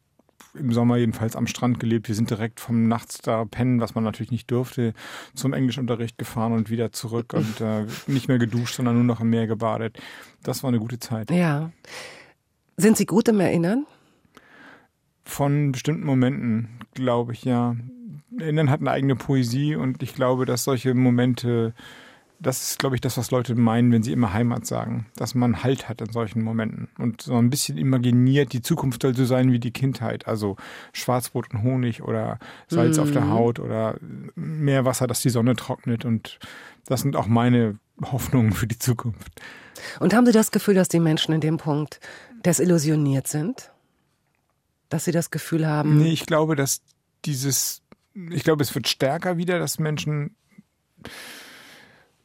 im 0.54 0.72
Sommer 0.72 0.96
jedenfalls 0.96 1.36
am 1.36 1.46
Strand 1.46 1.80
gelebt. 1.80 2.08
Wir 2.08 2.14
sind 2.14 2.30
direkt 2.30 2.60
vom 2.60 2.88
Nachts 2.88 3.18
da 3.18 3.44
pennen, 3.44 3.80
was 3.80 3.94
man 3.94 4.04
natürlich 4.04 4.30
nicht 4.30 4.50
durfte, 4.50 4.92
zum 5.34 5.52
Englischunterricht 5.52 6.18
gefahren 6.18 6.52
und 6.52 6.70
wieder 6.70 6.92
zurück 6.92 7.32
und 7.36 7.60
äh, 7.60 7.86
nicht 8.06 8.28
mehr 8.28 8.38
geduscht, 8.38 8.76
sondern 8.76 8.96
nur 8.96 9.04
noch 9.04 9.20
im 9.20 9.30
Meer 9.30 9.46
gebadet. 9.46 9.98
Das 10.42 10.62
war 10.62 10.68
eine 10.68 10.78
gute 10.78 10.98
Zeit. 10.98 11.30
Ja. 11.30 11.70
Sind 12.76 12.96
Sie 12.96 13.06
gut 13.06 13.28
im 13.28 13.40
Erinnern? 13.40 13.86
Von 15.24 15.72
bestimmten 15.72 16.04
Momenten, 16.04 16.80
glaube 16.94 17.32
ich, 17.32 17.44
ja. 17.44 17.76
Erinnern 18.38 18.70
hat 18.70 18.80
eine 18.80 18.90
eigene 18.90 19.14
Poesie 19.14 19.76
und 19.76 20.02
ich 20.02 20.14
glaube, 20.14 20.46
dass 20.46 20.64
solche 20.64 20.94
Momente 20.94 21.74
das 22.42 22.62
ist, 22.62 22.78
glaube 22.78 22.96
ich, 22.96 23.00
das, 23.00 23.16
was 23.16 23.30
Leute 23.30 23.54
meinen, 23.54 23.92
wenn 23.92 24.02
sie 24.02 24.12
immer 24.12 24.32
Heimat 24.32 24.66
sagen, 24.66 25.06
dass 25.14 25.34
man 25.34 25.62
Halt 25.62 25.88
hat 25.88 26.00
in 26.00 26.10
solchen 26.10 26.42
Momenten 26.42 26.88
und 26.98 27.22
so 27.22 27.36
ein 27.36 27.50
bisschen 27.50 27.78
imaginiert, 27.78 28.52
die 28.52 28.62
Zukunft 28.62 29.02
soll 29.02 29.14
so 29.14 29.24
sein 29.24 29.52
wie 29.52 29.60
die 29.60 29.70
Kindheit, 29.70 30.26
also 30.26 30.56
Schwarzbrot 30.92 31.52
und 31.52 31.62
Honig 31.62 32.02
oder 32.02 32.38
Salz 32.68 32.96
mhm. 32.96 33.02
auf 33.04 33.12
der 33.12 33.22
mhm. 33.22 33.30
Haut 33.30 33.60
oder 33.60 33.96
mehr 34.34 34.84
Wasser, 34.84 35.06
dass 35.06 35.22
die 35.22 35.30
Sonne 35.30 35.54
trocknet 35.54 36.04
und 36.04 36.40
das 36.86 37.02
sind 37.02 37.14
auch 37.14 37.28
meine 37.28 37.78
Hoffnungen 38.00 38.52
für 38.52 38.66
die 38.66 38.78
Zukunft. 38.78 39.40
Und 40.00 40.12
haben 40.12 40.26
Sie 40.26 40.32
das 40.32 40.50
Gefühl, 40.50 40.74
dass 40.74 40.88
die 40.88 41.00
Menschen 41.00 41.32
in 41.32 41.40
dem 41.40 41.58
Punkt 41.58 42.00
desillusioniert 42.44 43.28
sind? 43.28 43.70
Dass 44.88 45.04
sie 45.04 45.12
das 45.12 45.30
Gefühl 45.30 45.66
haben? 45.66 45.98
Nee, 45.98 46.12
ich 46.12 46.26
glaube, 46.26 46.56
dass 46.56 46.82
dieses, 47.24 47.82
ich 48.14 48.44
glaube, 48.44 48.62
es 48.62 48.74
wird 48.74 48.88
stärker 48.88 49.38
wieder, 49.38 49.58
dass 49.58 49.78
Menschen 49.78 50.36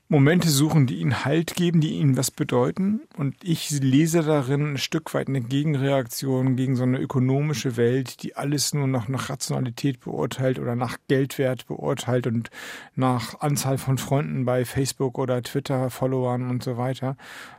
Momente 0.09 0.49
suchen, 0.49 0.87
die 0.87 0.99
ihnen 0.99 1.25
Halt 1.25 1.55
geben, 1.55 1.81
die 1.81 1.95
ihnen 1.95 2.15
was 2.15 2.31
bedeuten. 2.31 3.01
Und 3.17 3.35
ich 3.43 3.69
lese 3.71 4.23
darin 4.23 4.73
ein 4.73 4.77
Stück 4.77 5.13
weit 5.13 5.27
eine 5.27 5.41
Gegenreaktion 5.41 6.55
gegen 6.55 6.77
so 6.77 6.83
eine 6.83 6.99
ökonomische 6.99 7.75
Welt, 7.75 8.23
die 8.23 8.35
alles 8.35 8.73
nur 8.73 8.87
noch 8.87 9.09
nach 9.09 9.29
Rationalität 9.29 9.99
beurteilt 9.99 10.59
oder 10.59 10.75
nach 10.75 10.97
Geldwert 11.09 11.67
beurteilt 11.67 12.25
und 12.25 12.49
nach 12.95 13.41
Anzahl 13.41 13.77
von 13.77 13.97
Freunden 13.97 14.45
bei 14.45 14.63
Facebook 14.63 15.17
oder 15.17 15.43
Twitter, 15.43 15.89
Followern 15.89 16.49
und 16.49 16.63
so 16.63 16.77
weiter. 16.77 17.17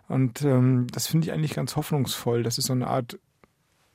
Und 0.08 0.40
ähm, 0.42 0.86
das 0.90 1.06
finde 1.06 1.26
ich 1.26 1.32
eigentlich 1.34 1.54
ganz 1.54 1.76
hoffnungsvoll. 1.76 2.42
Das 2.42 2.56
ist 2.56 2.66
so 2.66 2.72
eine 2.72 2.86
Art 2.86 3.18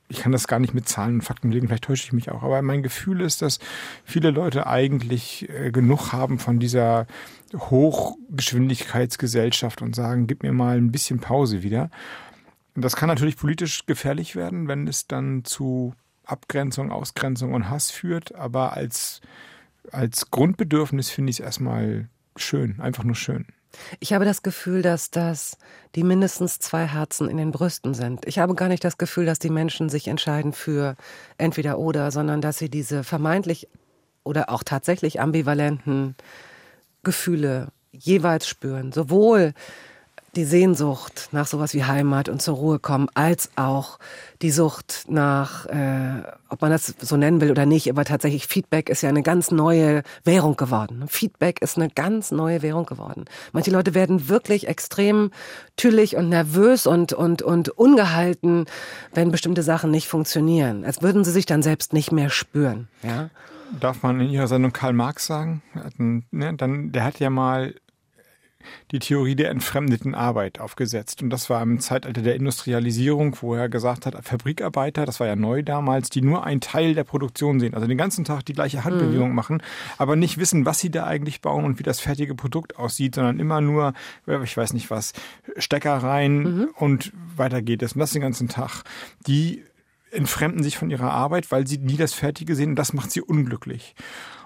ich 0.10 0.20
kann 0.20 0.32
das 0.32 0.47
gar 0.47 0.60
nicht 0.60 0.74
mit 0.74 0.88
Zahlen 0.88 1.16
und 1.16 1.22
Fakten 1.22 1.49
belegen, 1.49 1.68
vielleicht 1.68 1.86
täusche 1.86 2.06
ich 2.06 2.14
mich 2.14 2.32
auch, 2.32 2.43
aber 2.43 2.62
mein 2.62 2.84
Gefühl 2.84 3.22
ist, 3.22 3.41
dass 3.41 3.60
viele 4.04 4.32
Leute 4.32 4.68
eigentlich 4.68 5.49
äh, 5.49 5.72
genug 5.72 6.12
haben 6.12 6.39
von 6.39 6.60
dieser 6.60 7.08
Hochgeschwindigkeitsgesellschaft 7.56 9.82
und 9.82 9.95
sagen, 9.95 10.28
gib 10.28 10.43
mir 10.43 10.54
mal 10.54 10.78
ein 10.78 10.91
bisschen 10.91 11.20
Pause 11.20 11.64
wieder. 11.64 11.89
Und 12.76 12.84
das 12.84 12.95
kann 12.95 13.08
natürlich 13.08 13.38
politisch 13.38 13.86
gefährlich 13.86 14.36
werden, 14.36 14.68
wenn 14.68 14.88
es 14.88 15.08
dann 15.08 15.45
zu 15.45 15.93
Abgrenzung, 16.26 16.91
Ausgrenzung 16.91 17.54
und 17.54 17.70
Hass 17.70 17.91
führt, 17.91 18.36
aber 18.36 18.74
als, 18.74 19.22
als 19.91 20.32
Grundbedürfnis 20.32 21.10
finde 21.10 21.32
ich 21.32 21.39
es 21.39 21.45
erstmal 21.45 22.10
schön, 22.36 22.80
einfach 22.80 23.04
nur 23.04 23.16
schön. 23.16 23.45
Ich 24.00 24.14
habe 24.14 24.26
das 24.26 24.44
Gefühl, 24.44 24.82
dass 24.82 25.12
das 25.12 25.58
die 25.96 26.04
mindestens 26.04 26.60
zwei 26.60 26.86
Herzen 26.86 27.30
in 27.30 27.38
den 27.38 27.52
Brüsten 27.52 27.94
sind. 27.94 28.26
Ich 28.26 28.40
habe 28.40 28.56
gar 28.56 28.68
nicht 28.68 28.84
das 28.84 28.98
Gefühl, 28.98 29.26
dass 29.26 29.40
die 29.40 29.50
Menschen 29.50 29.90
sich 29.90 30.08
entscheiden 30.08 30.54
für 30.54 30.96
entweder 31.38 31.80
oder, 31.80 32.12
sondern 32.12 32.42
dass 32.42 32.58
sie 32.58 32.70
diese 32.70 33.04
vermeintlich 33.04 33.68
oder 34.24 34.50
auch 34.50 34.64
tatsächlich 34.64 35.20
ambivalenten 35.20 36.16
Gefühle 37.04 37.70
jeweils 37.92 38.48
spüren. 38.48 38.92
Sowohl 38.92 39.54
die 40.36 40.46
Sehnsucht 40.46 41.30
nach 41.32 41.46
sowas 41.46 41.74
wie 41.74 41.84
Heimat 41.84 42.28
und 42.28 42.42
zur 42.42 42.56
Ruhe 42.56 42.80
kommen, 42.80 43.08
als 43.14 43.52
auch 43.56 44.00
die 44.42 44.50
Sucht 44.50 45.06
nach, 45.08 45.68
äh, 45.68 46.24
ob 46.50 46.62
man 46.62 46.72
das 46.72 46.94
so 47.00 47.18
nennen 47.18 47.40
will 47.40 47.52
oder 47.52 47.66
nicht, 47.66 47.90
aber 47.90 48.04
tatsächlich 48.04 48.48
Feedback 48.48 48.90
ist 48.90 49.04
ja 49.04 49.10
eine 49.10 49.22
ganz 49.22 49.52
neue 49.52 50.02
Währung 50.24 50.58
geworden. 50.58 51.06
Feedback 51.08 51.62
ist 51.62 51.78
eine 51.78 51.90
ganz 51.90 52.32
neue 52.32 52.62
Währung 52.62 52.86
geworden. 52.86 53.26
Manche 53.52 53.72
Leute 53.72 53.94
werden 53.94 54.28
wirklich 54.28 54.68
extrem 54.68 55.32
tüllig 55.78 56.16
und 56.16 56.30
nervös 56.30 56.88
und, 56.88 57.14
und, 57.14 57.42
und 57.42 57.70
ungehalten, 57.70 58.66
wenn 59.14 59.32
bestimmte 59.32 59.62
Sachen 59.62 59.92
nicht 59.92 60.08
funktionieren. 60.08 60.84
Als 60.84 61.02
würden 61.02 61.24
sie 61.24 61.32
sich 61.32 61.46
dann 61.46 61.62
selbst 61.62 61.94
nicht 61.94 62.12
mehr 62.12 62.30
spüren, 62.30 62.88
ja. 63.04 63.30
Darf 63.80 64.04
man 64.04 64.20
in 64.20 64.30
Ihrer 64.30 64.48
Sendung 64.48 64.72
Karl 64.72 64.94
Marx 64.94 65.26
sagen? 65.26 65.64
Ne, 65.98 66.54
dann, 66.54 66.92
der 66.92 67.04
hat 67.04 67.20
ja 67.20 67.32
mal 67.32 67.74
die 68.91 68.99
Theorie 68.99 69.36
der 69.36 69.49
entfremdeten 69.49 70.16
Arbeit 70.16 70.59
aufgesetzt. 70.59 71.22
Und 71.22 71.30
das 71.30 71.49
war 71.49 71.61
im 71.61 71.80
Zeitalter 71.80 72.22
der 72.22 72.36
Industrialisierung, 72.36 73.38
wo 73.41 73.55
er 73.55 73.70
gesagt 73.70 74.05
hat, 74.05 74.16
Fabrikarbeiter, 74.24 75.05
das 75.05 75.20
war 75.20 75.28
ja 75.28 75.36
neu 75.36 75.64
damals, 75.64 76.09
die 76.09 76.22
nur 76.22 76.43
einen 76.43 76.61
Teil 76.61 76.93
der 76.95 77.03
Produktion 77.03 77.59
sehen, 77.59 77.74
also 77.74 77.88
den 77.88 77.97
ganzen 77.97 78.26
Tag 78.26 78.45
die 78.45 78.53
gleiche 78.53 78.84
Handbewegung 78.84 79.30
mhm. 79.30 79.36
machen, 79.36 79.64
aber 79.97 80.16
nicht 80.16 80.38
wissen, 80.38 80.66
was 80.66 80.80
sie 80.80 80.91
da 80.91 81.05
eigentlich 81.05 81.41
bauen 81.41 81.66
und 81.66 81.80
wie 81.80 81.84
das 81.84 81.99
fertige 81.99 82.36
Produkt 82.36 82.78
aussieht, 82.78 83.16
sondern 83.16 83.39
immer 83.39 83.61
nur, 83.61 83.93
ich 84.43 84.55
weiß 84.55 84.74
nicht 84.74 84.89
was, 84.89 85.14
Stecker 85.57 85.97
rein 85.97 86.43
mhm. 86.43 86.70
und 86.76 87.11
weiter 87.36 87.61
geht 87.61 87.84
es. 87.84 87.93
Und 87.93 87.99
das 87.99 88.11
den 88.11 88.22
ganzen 88.22 88.47
Tag. 88.47 88.84
Die 89.28 89.64
entfremden 90.11 90.64
sich 90.64 90.78
von 90.78 90.89
ihrer 90.91 91.11
Arbeit, 91.11 91.51
weil 91.51 91.68
sie 91.68 91.78
nie 91.78 91.97
das 91.97 92.14
Fertige 92.14 92.55
sehen 92.55 92.72
und 92.72 92.76
das 92.76 92.93
macht 92.93 93.11
sie 93.11 93.22
unglücklich. 93.22 93.95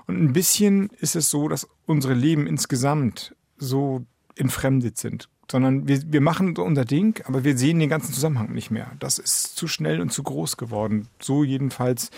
Und 0.07 0.21
ein 0.21 0.33
bisschen 0.33 0.89
ist 0.99 1.15
es 1.15 1.29
so, 1.29 1.47
dass 1.49 1.67
unsere 1.85 2.13
Leben 2.13 2.47
insgesamt 2.47 3.35
so 3.57 4.05
entfremdet 4.35 4.97
sind. 4.97 5.29
Sondern 5.49 5.87
wir, 5.87 6.01
wir 6.05 6.21
machen 6.21 6.57
unser 6.57 6.83
Ding, 6.83 7.21
aber 7.25 7.43
wir 7.43 7.57
sehen 7.57 7.79
den 7.79 7.89
ganzen 7.89 8.13
Zusammenhang 8.13 8.51
nicht 8.51 8.69
mehr. 8.69 8.91
Das 8.99 9.17
ist 9.17 9.55
zu 9.55 9.67
schnell 9.67 10.01
und 10.01 10.11
zu 10.11 10.23
groß 10.23 10.57
geworden. 10.57 11.07
So 11.21 11.43
jedenfalls 11.43 12.11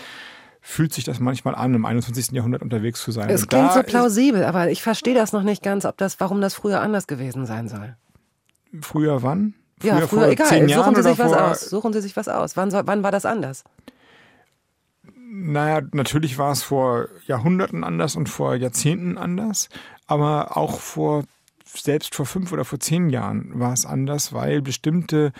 fühlt 0.60 0.92
sich 0.92 1.04
das 1.04 1.20
manchmal 1.20 1.54
an, 1.54 1.74
im 1.74 1.84
21. 1.84 2.32
Jahrhundert 2.32 2.62
unterwegs 2.62 3.00
zu 3.02 3.12
sein. 3.12 3.30
Es 3.30 3.46
klingt 3.46 3.72
so 3.72 3.82
plausibel, 3.82 4.44
aber 4.44 4.70
ich 4.70 4.82
verstehe 4.82 5.14
das 5.14 5.32
noch 5.32 5.42
nicht 5.42 5.62
ganz, 5.62 5.84
ob 5.84 5.96
das, 5.96 6.20
warum 6.20 6.40
das 6.40 6.54
früher 6.54 6.80
anders 6.80 7.06
gewesen 7.06 7.46
sein 7.46 7.68
soll. 7.68 7.96
Früher 8.80 9.22
wann? 9.22 9.54
Früher, 9.80 9.98
ja, 9.98 10.06
früher, 10.06 10.28
egal. 10.28 10.68
Suchen 10.68 10.94
Sie 10.94 11.02
sich 11.02 11.18
was 11.18 11.32
aus. 11.32 11.60
Suchen 11.70 11.92
Sie 11.92 12.00
sich 12.00 12.16
was 12.16 12.28
aus. 12.28 12.56
Wann, 12.56 12.72
wann 12.72 13.02
war 13.02 13.10
das 13.10 13.24
anders? 13.24 13.64
Naja, 15.32 15.80
natürlich 15.92 16.38
war 16.38 16.52
es 16.52 16.62
vor 16.62 17.08
Jahrhunderten 17.26 17.84
anders 17.84 18.16
und 18.16 18.28
vor 18.28 18.56
Jahrzehnten 18.56 19.16
anders, 19.16 19.68
aber 20.10 20.56
auch 20.56 20.80
vor, 20.80 21.24
selbst 21.64 22.14
vor 22.14 22.26
fünf 22.26 22.52
oder 22.52 22.64
vor 22.64 22.80
zehn 22.80 23.10
Jahren 23.10 23.58
war 23.60 23.72
es 23.72 23.86
anders, 23.86 24.32
weil 24.32 24.60
bestimmte, 24.60 25.32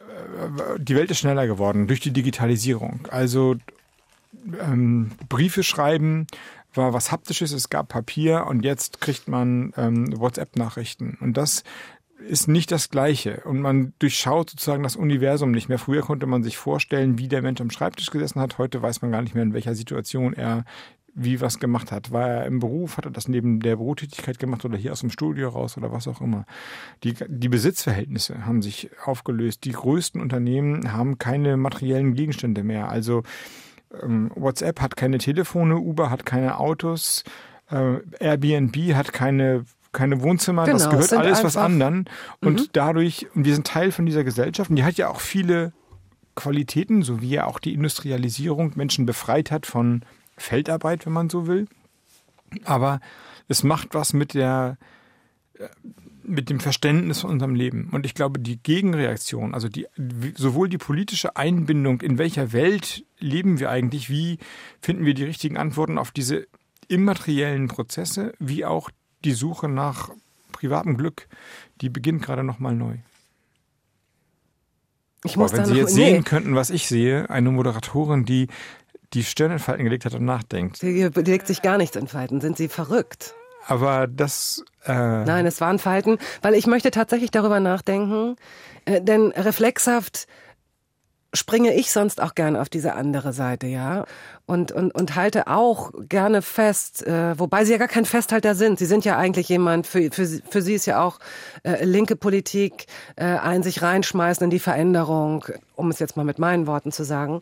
äh, 0.00 0.78
die 0.78 0.96
Welt 0.96 1.10
ist 1.10 1.20
schneller 1.20 1.46
geworden 1.46 1.86
durch 1.86 2.00
die 2.00 2.12
Digitalisierung. 2.12 3.06
Also 3.10 3.56
ähm, 4.60 5.12
Briefe 5.28 5.62
schreiben 5.62 6.26
war 6.74 6.92
was 6.92 7.12
Haptisches, 7.12 7.52
es 7.52 7.68
gab 7.68 7.88
Papier 7.88 8.46
und 8.48 8.64
jetzt 8.64 9.00
kriegt 9.00 9.28
man 9.28 9.72
ähm, 9.76 10.18
WhatsApp-Nachrichten. 10.18 11.16
Und 11.20 11.36
das 11.36 11.62
ist 12.26 12.48
nicht 12.48 12.70
das 12.70 12.90
Gleiche 12.90 13.42
und 13.44 13.60
man 13.60 13.92
durchschaut 13.98 14.50
sozusagen 14.50 14.82
das 14.82 14.96
Universum 14.96 15.52
nicht 15.52 15.68
mehr. 15.68 15.78
Früher 15.78 16.02
konnte 16.02 16.26
man 16.26 16.42
sich 16.42 16.56
vorstellen, 16.58 17.18
wie 17.18 17.28
der 17.28 17.42
Mensch 17.42 17.60
am 17.60 17.70
Schreibtisch 17.70 18.10
gesessen 18.10 18.40
hat. 18.40 18.58
Heute 18.58 18.82
weiß 18.82 19.02
man 19.02 19.10
gar 19.12 19.22
nicht 19.22 19.34
mehr, 19.34 19.42
in 19.42 19.54
welcher 19.54 19.74
Situation 19.74 20.32
er 20.32 20.64
wie 21.14 21.40
was 21.40 21.58
gemacht 21.58 21.92
hat. 21.92 22.12
War 22.12 22.28
er 22.28 22.46
im 22.46 22.60
Beruf, 22.60 22.96
hat 22.96 23.04
er 23.04 23.10
das 23.10 23.28
neben 23.28 23.60
der 23.60 23.76
Bürotätigkeit 23.76 24.38
gemacht 24.38 24.64
oder 24.64 24.76
hier 24.76 24.92
aus 24.92 25.00
dem 25.00 25.10
Studio 25.10 25.48
raus 25.48 25.76
oder 25.76 25.92
was 25.92 26.08
auch 26.08 26.20
immer. 26.20 26.46
Die, 27.04 27.14
die 27.28 27.48
Besitzverhältnisse 27.48 28.46
haben 28.46 28.62
sich 28.62 28.90
aufgelöst. 29.04 29.64
Die 29.64 29.72
größten 29.72 30.20
Unternehmen 30.20 30.92
haben 30.92 31.18
keine 31.18 31.56
materiellen 31.56 32.14
Gegenstände 32.14 32.62
mehr. 32.62 32.88
Also 32.88 33.22
ähm, 34.02 34.30
WhatsApp 34.34 34.80
hat 34.80 34.96
keine 34.96 35.18
Telefone, 35.18 35.78
Uber 35.78 36.10
hat 36.10 36.24
keine 36.24 36.58
Autos, 36.58 37.24
äh, 37.70 37.96
Airbnb 38.18 38.94
hat 38.94 39.12
keine 39.12 39.64
keine 39.92 40.22
Wohnzimmer, 40.22 40.66
genau, 40.66 40.78
das 40.78 40.88
gehört 40.88 41.12
alles 41.14 41.42
was 41.42 41.56
anderen. 41.56 42.08
Und 42.40 42.60
mhm. 42.60 42.66
dadurch, 42.72 43.26
und 43.34 43.44
wir 43.44 43.54
sind 43.54 43.66
Teil 43.66 43.90
von 43.90 44.06
dieser 44.06 44.22
Gesellschaft 44.22 44.70
und 44.70 44.76
die 44.76 44.84
hat 44.84 44.94
ja 44.94 45.08
auch 45.08 45.20
viele 45.20 45.72
Qualitäten, 46.36 47.02
so 47.02 47.20
wie 47.20 47.30
ja 47.30 47.46
auch 47.46 47.58
die 47.58 47.74
Industrialisierung 47.74 48.72
Menschen 48.76 49.04
befreit 49.04 49.50
hat 49.50 49.66
von 49.66 50.02
Feldarbeit, 50.40 51.06
wenn 51.06 51.12
man 51.12 51.30
so 51.30 51.46
will. 51.46 51.66
Aber 52.64 53.00
es 53.48 53.62
macht 53.62 53.94
was 53.94 54.12
mit 54.12 54.34
der, 54.34 54.78
äh, 55.58 55.68
mit 56.22 56.50
dem 56.50 56.60
Verständnis 56.60 57.20
von 57.20 57.30
unserem 57.30 57.54
Leben. 57.54 57.88
Und 57.92 58.06
ich 58.06 58.14
glaube, 58.14 58.38
die 58.38 58.62
Gegenreaktion, 58.62 59.54
also 59.54 59.68
die, 59.68 59.86
sowohl 60.36 60.68
die 60.68 60.78
politische 60.78 61.36
Einbindung, 61.36 62.00
in 62.00 62.18
welcher 62.18 62.52
Welt 62.52 63.04
leben 63.18 63.58
wir 63.58 63.70
eigentlich, 63.70 64.10
wie 64.10 64.38
finden 64.80 65.04
wir 65.04 65.14
die 65.14 65.24
richtigen 65.24 65.56
Antworten 65.56 65.98
auf 65.98 66.10
diese 66.10 66.46
immateriellen 66.88 67.68
Prozesse 67.68 68.32
wie 68.38 68.64
auch 68.64 68.90
die 69.24 69.32
Suche 69.32 69.68
nach 69.68 70.10
privatem 70.52 70.96
Glück, 70.96 71.28
die 71.80 71.88
beginnt 71.88 72.22
gerade 72.22 72.44
noch 72.44 72.58
mal 72.58 72.74
neu. 72.74 72.96
Ich 75.24 75.36
muss 75.36 75.52
wenn 75.52 75.66
Sie 75.66 75.74
jetzt 75.74 75.96
nee, 75.96 76.12
sehen 76.12 76.24
könnten, 76.24 76.54
was 76.54 76.70
ich 76.70 76.86
sehe, 76.86 77.28
eine 77.28 77.50
Moderatorin, 77.50 78.24
die 78.24 78.48
die 79.12 79.24
Stirn 79.24 79.50
in 79.52 79.58
Falten 79.58 79.84
gelegt 79.84 80.04
hat 80.04 80.14
und 80.14 80.24
nachdenkt. 80.24 80.78
hier 80.78 81.10
legt 81.10 81.46
sich 81.46 81.62
gar 81.62 81.78
nichts 81.78 81.96
in 81.96 82.06
Falten. 82.06 82.40
Sind 82.40 82.56
Sie 82.56 82.68
verrückt? 82.68 83.34
Aber 83.66 84.06
das, 84.06 84.64
äh, 84.86 84.92
Nein, 84.92 85.46
es 85.46 85.60
waren 85.60 85.78
Falten, 85.78 86.18
weil 86.42 86.54
ich 86.54 86.66
möchte 86.66 86.90
tatsächlich 86.90 87.30
darüber 87.30 87.60
nachdenken, 87.60 88.36
äh, 88.86 89.02
denn 89.02 89.32
reflexhaft 89.32 90.26
springe 91.32 91.74
ich 91.74 91.92
sonst 91.92 92.20
auch 92.20 92.34
gerne 92.34 92.60
auf 92.60 92.68
diese 92.68 92.94
andere 92.94 93.32
Seite, 93.32 93.66
ja, 93.66 94.04
und 94.46 94.72
und 94.72 94.92
und 94.92 95.14
halte 95.14 95.46
auch 95.46 95.92
gerne 96.08 96.42
fest, 96.42 97.06
äh, 97.06 97.38
wobei 97.38 97.64
sie 97.64 97.72
ja 97.72 97.78
gar 97.78 97.88
kein 97.88 98.04
Festhalter 98.04 98.54
sind. 98.54 98.78
Sie 98.78 98.86
sind 98.86 99.04
ja 99.04 99.16
eigentlich 99.16 99.48
jemand 99.48 99.86
für 99.86 100.10
für 100.10 100.26
sie, 100.26 100.42
für 100.48 100.62
sie 100.62 100.74
ist 100.74 100.86
ja 100.86 101.02
auch 101.02 101.20
äh, 101.62 101.84
linke 101.84 102.16
Politik 102.16 102.86
äh, 103.16 103.24
ein 103.24 103.62
sich 103.62 103.82
reinschmeißen 103.82 104.44
in 104.44 104.50
die 104.50 104.58
Veränderung, 104.58 105.44
um 105.76 105.90
es 105.90 106.00
jetzt 106.00 106.16
mal 106.16 106.24
mit 106.24 106.38
meinen 106.38 106.66
Worten 106.66 106.90
zu 106.90 107.04
sagen. 107.04 107.40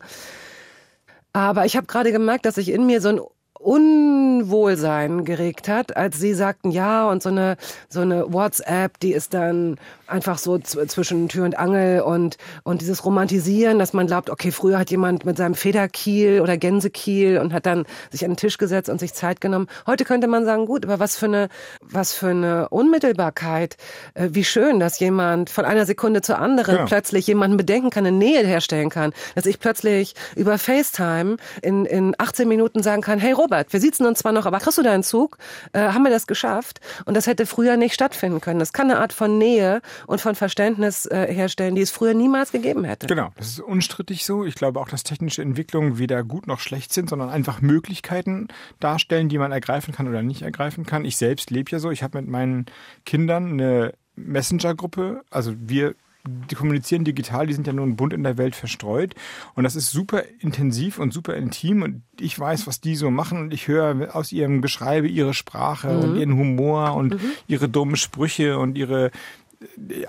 Aber 1.33 1.65
ich 1.65 1.77
habe 1.77 1.87
gerade 1.87 2.11
gemerkt, 2.11 2.45
dass 2.45 2.55
sich 2.55 2.69
in 2.69 2.85
mir 2.85 3.01
so 3.01 3.09
ein 3.09 3.21
Unwohlsein 3.59 5.25
geregt 5.25 5.67
hat, 5.67 5.97
als 5.97 6.17
sie 6.17 6.33
sagten, 6.33 6.71
ja, 6.71 7.09
und 7.09 7.21
so 7.21 7.29
eine, 7.29 7.57
so 7.89 7.99
eine 7.99 8.31
WhatsApp, 8.31 8.99
die 9.01 9.11
ist 9.11 9.33
dann 9.33 9.77
einfach 10.09 10.37
so 10.37 10.57
zwischen 10.59 11.29
Tür 11.29 11.45
und 11.45 11.57
Angel 11.57 12.01
und, 12.01 12.37
und 12.63 12.81
dieses 12.81 13.05
Romantisieren, 13.05 13.79
dass 13.79 13.93
man 13.93 14.07
glaubt, 14.07 14.29
okay, 14.29 14.51
früher 14.51 14.79
hat 14.79 14.91
jemand 14.91 15.25
mit 15.25 15.37
seinem 15.37 15.55
Federkiel 15.55 16.41
oder 16.41 16.57
Gänsekiel 16.57 17.37
und 17.39 17.53
hat 17.53 17.65
dann 17.65 17.85
sich 18.11 18.23
an 18.25 18.31
den 18.31 18.37
Tisch 18.37 18.57
gesetzt 18.57 18.89
und 18.89 18.99
sich 18.99 19.13
Zeit 19.13 19.41
genommen. 19.41 19.67
Heute 19.87 20.05
könnte 20.05 20.27
man 20.27 20.45
sagen, 20.45 20.65
gut, 20.65 20.85
aber 20.85 20.99
was 20.99 21.15
für 21.17 21.25
eine, 21.25 21.49
was 21.81 22.13
für 22.13 22.29
eine 22.29 22.69
Unmittelbarkeit, 22.69 23.77
äh, 24.13 24.29
wie 24.31 24.43
schön, 24.43 24.79
dass 24.79 24.99
jemand 24.99 25.49
von 25.49 25.65
einer 25.65 25.85
Sekunde 25.85 26.21
zur 26.21 26.39
anderen 26.39 26.75
Ja. 26.75 26.85
plötzlich 26.85 27.27
jemanden 27.27 27.57
bedenken 27.57 27.89
kann, 27.89 28.05
eine 28.05 28.17
Nähe 28.17 28.45
herstellen 28.45 28.89
kann, 28.89 29.13
dass 29.35 29.45
ich 29.45 29.59
plötzlich 29.59 30.15
über 30.35 30.57
FaceTime 30.57 31.37
in, 31.61 31.85
in 31.85 32.15
18 32.17 32.47
Minuten 32.47 32.83
sagen 32.83 33.01
kann, 33.01 33.19
hey 33.19 33.31
Robert, 33.31 33.71
wir 33.73 33.79
sitzen 33.79 34.05
uns 34.05 34.19
zwar 34.19 34.31
noch, 34.31 34.45
aber 34.45 34.59
kriegst 34.59 34.77
du 34.77 34.83
deinen 34.83 35.03
Zug? 35.03 35.37
Äh, 35.73 35.79
haben 35.79 36.03
wir 36.03 36.11
das 36.11 36.27
geschafft? 36.27 36.79
Und 37.05 37.15
das 37.15 37.27
hätte 37.27 37.45
früher 37.45 37.77
nicht 37.77 37.93
stattfinden 37.93 38.41
können. 38.41 38.59
Das 38.59 38.73
kann 38.73 38.89
eine 38.89 38.99
Art 38.99 39.13
von 39.13 39.37
Nähe 39.37 39.81
und 40.07 40.21
von 40.21 40.35
Verständnis 40.35 41.05
äh, 41.05 41.27
herstellen, 41.33 41.75
die 41.75 41.81
es 41.81 41.91
früher 41.91 42.13
niemals 42.13 42.51
gegeben 42.51 42.83
hätte. 42.83 43.07
Genau, 43.07 43.31
das 43.37 43.47
ist 43.47 43.59
unstrittig 43.59 44.25
so. 44.25 44.45
Ich 44.45 44.55
glaube 44.55 44.79
auch, 44.79 44.89
dass 44.89 45.03
technische 45.03 45.41
Entwicklungen 45.41 45.97
weder 45.97 46.23
gut 46.23 46.47
noch 46.47 46.59
schlecht 46.59 46.93
sind, 46.93 47.09
sondern 47.09 47.29
einfach 47.29 47.61
Möglichkeiten 47.61 48.47
darstellen, 48.79 49.29
die 49.29 49.37
man 49.37 49.51
ergreifen 49.51 49.93
kann 49.93 50.07
oder 50.07 50.21
nicht 50.21 50.41
ergreifen 50.41 50.85
kann. 50.85 51.05
Ich 51.05 51.17
selbst 51.17 51.51
lebe 51.51 51.71
ja 51.71 51.79
so. 51.79 51.91
Ich 51.91 52.03
habe 52.03 52.19
mit 52.19 52.29
meinen 52.29 52.65
Kindern 53.05 53.53
eine 53.53 53.93
Messenger-Gruppe. 54.15 55.23
Also 55.29 55.53
wir 55.57 55.95
die 56.27 56.55
kommunizieren 56.55 57.05
digital, 57.05 57.47
die 57.47 57.53
sind 57.53 57.65
ja 57.65 57.73
nun 57.73 57.95
bunt 57.95 58.13
in 58.13 58.23
der 58.23 58.37
Welt 58.37 58.55
verstreut. 58.55 59.15
Und 59.55 59.63
das 59.63 59.75
ist 59.75 59.91
super 59.91 60.23
intensiv 60.39 60.99
und 60.99 61.13
super 61.13 61.35
intim. 61.35 61.81
Und 61.81 62.03
ich 62.19 62.37
weiß, 62.37 62.67
was 62.67 62.81
die 62.81 62.95
so 62.95 63.09
machen. 63.09 63.39
Und 63.39 63.53
ich 63.53 63.67
höre 63.67 64.15
aus 64.15 64.31
ihrem 64.31 64.61
Geschreibe 64.61 65.07
ihre 65.07 65.33
Sprache 65.33 65.97
und 65.97 66.17
ihren 66.17 66.35
Humor 66.35 66.95
und 66.95 67.15
ihre 67.47 67.69
dummen 67.69 67.95
Sprüche 67.95 68.59
und 68.59 68.77
ihre 68.77 69.11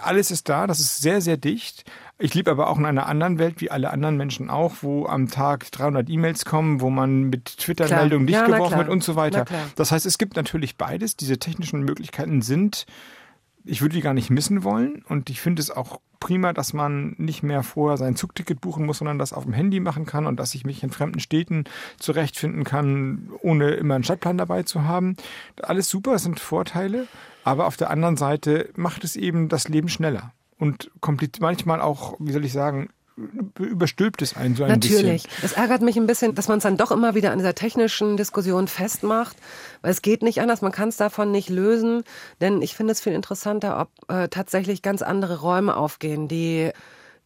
alles 0.03 0.30
ist 0.30 0.48
da, 0.48 0.66
das 0.66 0.80
ist 0.80 1.01
sehr, 1.01 1.20
sehr 1.20 1.36
dicht. 1.36 1.84
Ich 2.18 2.34
lebe 2.34 2.51
aber 2.51 2.68
auch 2.68 2.78
in 2.78 2.86
einer 2.86 3.07
anderen 3.07 3.38
Welt, 3.38 3.61
wie 3.61 3.70
alle 3.70 3.90
anderen 3.90 4.16
Menschen 4.16 4.51
auch, 4.51 4.76
wo 4.82 5.07
am 5.07 5.28
Tag 5.28 5.70
300 5.72 6.09
E-Mails 6.09 6.44
kommen, 6.44 6.80
wo 6.80 6.90
man 6.90 7.24
mit 7.24 7.46
Twitter-Meldungen 7.59 8.26
nicht 8.26 8.34
Ja, 8.34 8.46
geworfen 8.46 8.78
wird 8.78 8.88
und 8.88 9.03
so 9.03 9.16
weiter. 9.16 9.46
Das 9.74 9.90
heißt, 9.90 10.07
es 10.07 10.18
gibt 10.18 10.36
natürlich 10.36 10.76
beides. 10.76 11.16
Diese 11.16 11.38
technischen 11.38 11.82
Möglichkeiten 11.82 12.42
sind, 12.42 12.86
ich 13.64 13.80
würde 13.80 13.94
die 13.94 14.03
gar 14.03 14.14
nicht 14.14 14.30
missen 14.30 14.62
wollen. 14.62 15.05
Und 15.09 15.30
ich 15.30 15.40
finde 15.40 15.62
es 15.62 15.70
auch 15.70 16.01
prima, 16.20 16.53
dass 16.53 16.72
man 16.72 17.14
nicht 17.16 17.42
mehr 17.42 17.62
vorher 17.62 17.96
sein 17.96 18.14
Zugticket 18.14 18.61
buchen 18.61 18.84
muss, 18.84 18.98
sondern 18.98 19.18
das 19.18 19.32
auf 19.32 19.44
dem 19.44 19.55
Handy 19.55 19.80
machen 19.80 20.05
kann 20.07 20.26
und 20.26 20.38
dass 20.38 20.55
ich 20.55 20.64
mich 20.64 20.82
in 20.82 20.90
fremden 20.90 21.18
Städten 21.18 21.64
zurechtfinden 21.98 22.64
kann, 22.64 23.30
ohne 23.40 23.70
immer 23.70 23.94
einen 23.94 24.05
Stadtplan 24.05 24.38
dabei 24.38 24.62
zu 24.62 24.84
haben. 24.84 25.16
Alles 25.62 25.88
super, 25.88 26.12
das 26.12 26.22
sind 26.22 26.38
Vorteile. 26.38 27.09
Aber 27.51 27.66
auf 27.66 27.76
der 27.76 27.90
anderen 27.90 28.16
Seite 28.16 28.68
macht 28.76 29.03
es 29.03 29.16
eben 29.16 29.48
das 29.48 29.66
Leben 29.66 29.88
schneller 29.88 30.32
und 30.61 30.88
manchmal 31.40 31.80
auch, 31.80 32.14
wie 32.20 32.30
soll 32.30 32.44
ich 32.44 32.53
sagen, 32.53 32.90
überstülpt 33.59 34.22
es 34.22 34.36
einen 34.36 34.55
so 34.55 34.62
ein 34.62 34.70
Natürlich. 34.70 35.24
bisschen. 35.24 35.44
Es 35.44 35.55
ärgert 35.55 35.82
mich 35.82 35.96
ein 35.96 36.07
bisschen, 36.07 36.36
dass 36.36 36.46
man 36.46 36.59
es 36.59 36.62
dann 36.62 36.76
doch 36.76 36.92
immer 36.92 37.16
wieder 37.16 37.32
an 37.32 37.38
dieser 37.38 37.57
technischen 37.57 38.16
Diskussion 38.16 38.68
festmacht, 38.68 39.36
weil 39.82 39.90
es 39.90 40.01
geht 40.01 40.22
nicht 40.22 40.40
anders, 40.40 40.62
man 40.62 40.70
kann 40.70 40.90
es 40.90 40.96
davon 40.96 41.32
nicht 41.32 41.48
lösen, 41.48 42.05
denn 42.40 42.62
ich 42.62 42.76
finde 42.76 42.92
es 42.92 43.01
viel 43.01 43.14
interessanter, 43.14 43.80
ob 43.80 43.90
äh, 44.09 44.28
tatsächlich 44.28 44.80
ganz 44.80 45.03
andere 45.03 45.40
Räume 45.40 45.76
aufgehen, 45.76 46.28
die 46.28 46.70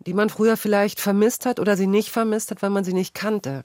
die 0.06 0.14
man 0.14 0.28
früher 0.28 0.56
vielleicht 0.56 1.00
vermisst 1.00 1.46
hat 1.46 1.60
oder 1.60 1.76
sie 1.76 1.86
nicht 1.86 2.10
vermisst 2.10 2.50
hat, 2.50 2.62
weil 2.62 2.70
man 2.70 2.84
sie 2.84 2.92
nicht 2.92 3.14
kannte. 3.14 3.64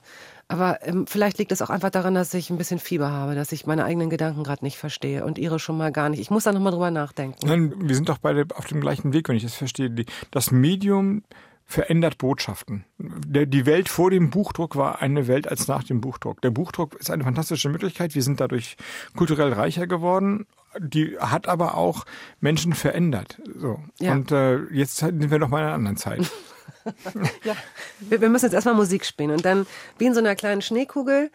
Aber 0.50 0.80
ähm, 0.82 1.06
vielleicht 1.06 1.38
liegt 1.38 1.52
es 1.52 1.62
auch 1.62 1.70
einfach 1.70 1.92
daran, 1.92 2.16
dass 2.16 2.34
ich 2.34 2.50
ein 2.50 2.58
bisschen 2.58 2.80
Fieber 2.80 3.12
habe, 3.12 3.36
dass 3.36 3.52
ich 3.52 3.68
meine 3.68 3.86
eigenen 3.86 4.10
Gedanken 4.10 4.44
gerade 4.44 4.66
nicht 4.66 4.78
verstehe 4.78 5.24
und 5.24 5.38
ihre 5.38 5.60
schon 5.60 5.78
mal 5.78 5.92
gar 5.92 6.10
nicht. 6.10 6.20
Ich 6.20 6.32
muss 6.32 6.44
da 6.44 6.52
nochmal 6.52 6.72
drüber 6.72 6.90
nachdenken. 6.90 7.38
Nein, 7.46 7.74
wir 7.78 7.96
sind 7.96 8.10
doch 8.10 8.18
beide 8.18 8.48
auf 8.56 8.66
dem 8.66 8.82
gleichen 8.82 9.14
Weg, 9.14 9.30
wenn 9.30 9.36
ich 9.36 9.44
das 9.44 9.54
verstehe. 9.54 9.94
Das 10.32 10.50
Medium 10.50 11.22
verändert 11.66 12.18
Botschaften. 12.18 12.84
Die 12.98 13.66
Welt 13.68 13.90
vor 13.90 14.10
dem 14.10 14.32
Buchdruck 14.32 14.76
war 14.76 15.04
eine 15.04 15.28
Welt 15.28 15.48
als 15.48 15.68
nach 15.68 15.84
dem 15.84 16.02
Buchdruck. 16.02 16.42
Der 16.42 16.50
Buchdruck 16.50 16.96
ist 16.96 17.12
eine 17.12 17.24
fantastische 17.24 17.70
Möglichkeit. 17.70 18.16
Wir 18.16 18.24
sind 18.24 18.40
dadurch 18.42 18.76
kulturell 19.16 19.54
reicher 19.54 19.86
geworden. 19.86 20.48
Die 20.80 21.16
hat 21.20 21.48
aber 21.48 21.76
auch 21.76 22.06
Menschen 22.40 22.74
verändert. 22.74 23.40
So. 23.56 23.80
Ja. 24.00 24.14
Und 24.14 24.32
äh, 24.32 24.64
jetzt 24.72 24.98
sind 24.98 25.30
wir 25.30 25.38
noch 25.38 25.50
mal 25.50 25.60
in 25.60 25.66
einer 25.66 25.76
anderen 25.76 25.98
Zeit. 25.98 26.32
Ja, 27.44 27.56
wir, 28.00 28.22
wir 28.22 28.30
müssen 28.30 28.46
jetzt 28.46 28.54
erstmal 28.54 28.76
Musik 28.76 29.06
spielen 29.06 29.32
und 29.32 29.46
dann, 29.46 29.66
wie 29.98 30.06
in 30.06 30.14
so 30.14 30.20
einer 30.20 30.36
kleinen 30.36 30.62
Schneekugel, 30.62 31.32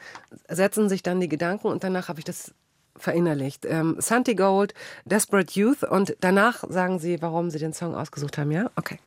setzen 0.49 0.89
sich 0.89 1.03
dann 1.03 1.21
die 1.21 1.29
Gedanken 1.29 1.69
und 1.69 1.85
danach 1.85 2.09
habe 2.09 2.19
ich 2.19 2.25
das 2.25 2.55
verinnerlicht. 2.97 3.65
Ähm, 3.65 3.97
Santi 3.99 4.35
Gold, 4.35 4.75
Desperate 5.05 5.59
Youth 5.59 5.83
und 5.83 6.17
danach 6.21 6.65
sagen 6.69 6.99
Sie, 6.99 7.21
warum 7.23 7.51
Sie 7.51 7.59
den 7.59 7.73
Song 7.73 7.95
ausgesucht 7.95 8.39
haben, 8.39 8.53
ja? 8.53 8.71
Okay. 8.77 8.99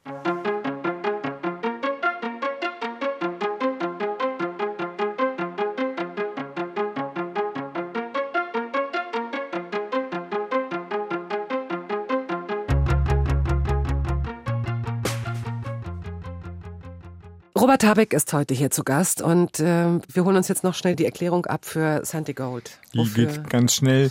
Robert 17.68 17.84
Habeck 17.84 18.14
ist 18.14 18.32
heute 18.32 18.54
hier 18.54 18.72
zu 18.72 18.86
Gast 18.86 19.22
und 19.22 19.60
ähm, 19.60 20.02
wir 20.14 20.24
holen 20.24 20.38
uns 20.38 20.48
jetzt 20.48 20.64
noch 20.64 20.74
schnell 20.74 20.96
die 20.96 21.04
Erklärung 21.04 21.46
ab 21.48 21.66
für 21.66 22.00
Santi 22.06 22.34
Gold. 22.34 22.80
Die 22.94 23.00
Wofür? 23.00 23.26
geht 23.26 23.50
ganz 23.50 23.74
schnell. 23.74 24.10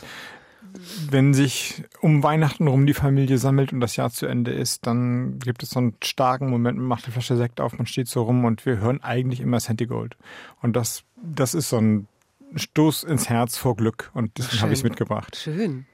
Wenn 1.11 1.33
sich 1.33 1.83
um 2.03 2.23
Weihnachten 2.23 2.69
rum 2.69 2.85
die 2.85 2.93
Familie 2.93 3.39
sammelt 3.39 3.73
und 3.73 3.81
das 3.81 3.97
Jahr 3.97 4.11
zu 4.11 4.27
Ende 4.27 4.53
ist, 4.53 4.87
dann 4.87 5.39
gibt 5.39 5.63
es 5.63 5.71
so 5.71 5.79
einen 5.79 5.95
starken 6.05 6.51
Moment, 6.51 6.77
man 6.77 6.87
macht 6.87 7.07
eine 7.07 7.15
Flasche 7.15 7.39
Sekt 7.39 7.63
auf, 7.63 7.79
man 7.79 7.87
steht 7.87 8.09
so 8.09 8.25
rum 8.25 8.45
und 8.45 8.67
wir 8.67 8.77
hören 8.77 9.03
eigentlich 9.03 9.41
immer 9.41 9.59
Santi 9.59 9.87
Gold. 9.87 10.19
Und 10.61 10.77
das, 10.77 11.05
das 11.17 11.55
ist 11.55 11.71
so 11.71 11.79
ein 11.79 12.09
Stoß 12.57 13.05
ins 13.05 13.31
Herz 13.31 13.57
vor 13.57 13.75
Glück 13.75 14.11
und 14.13 14.37
deswegen 14.37 14.61
habe 14.61 14.75
ich 14.75 14.81
es 14.81 14.85
mitgebracht. 14.85 15.35
Schön. 15.35 15.87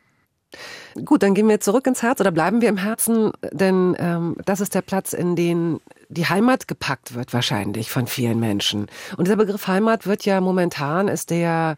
Gut, 1.05 1.23
dann 1.23 1.35
gehen 1.35 1.49
wir 1.49 1.61
zurück 1.61 1.87
ins 1.87 2.03
Herz 2.03 2.21
oder 2.21 2.31
bleiben 2.31 2.61
wir 2.61 2.69
im 2.69 2.77
Herzen, 2.77 3.33
denn 3.51 3.97
ähm, 3.99 4.37
das 4.45 4.61
ist 4.61 4.75
der 4.75 4.83
Platz, 4.83 5.13
in 5.13 5.37
den 5.37 5.81
die 6.09 6.27
Heimat 6.27 6.69
gepackt 6.69 7.15
wird 7.15 7.33
wahrscheinlich 7.33 7.91
von 7.91 8.07
vielen 8.07 8.39
Menschen. 8.39 8.87
Und 9.17 9.27
dieser 9.27 9.37
Begriff 9.37 9.67
Heimat 9.67 10.07
wird 10.07 10.27
ja 10.27 10.41
momentan, 10.41 11.09
ist 11.09 11.31
der 11.31 11.77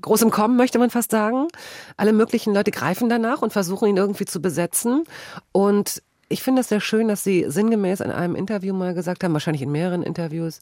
groß 0.00 0.22
im 0.22 0.30
Kommen, 0.30 0.56
möchte 0.56 0.78
man 0.78 0.90
fast 0.90 1.10
sagen. 1.10 1.48
Alle 1.96 2.12
möglichen 2.12 2.54
Leute 2.54 2.70
greifen 2.70 3.08
danach 3.08 3.42
und 3.42 3.52
versuchen 3.52 3.88
ihn 3.88 3.96
irgendwie 3.96 4.26
zu 4.26 4.40
besetzen. 4.40 5.04
Und 5.52 6.02
ich 6.28 6.42
finde 6.42 6.60
es 6.60 6.68
sehr 6.68 6.80
schön, 6.80 7.08
dass 7.08 7.24
Sie 7.24 7.46
sinngemäß 7.48 8.00
in 8.00 8.10
einem 8.10 8.34
Interview 8.34 8.74
mal 8.74 8.94
gesagt 8.94 9.24
haben, 9.24 9.32
wahrscheinlich 9.32 9.62
in 9.62 9.72
mehreren 9.72 10.02
Interviews, 10.02 10.60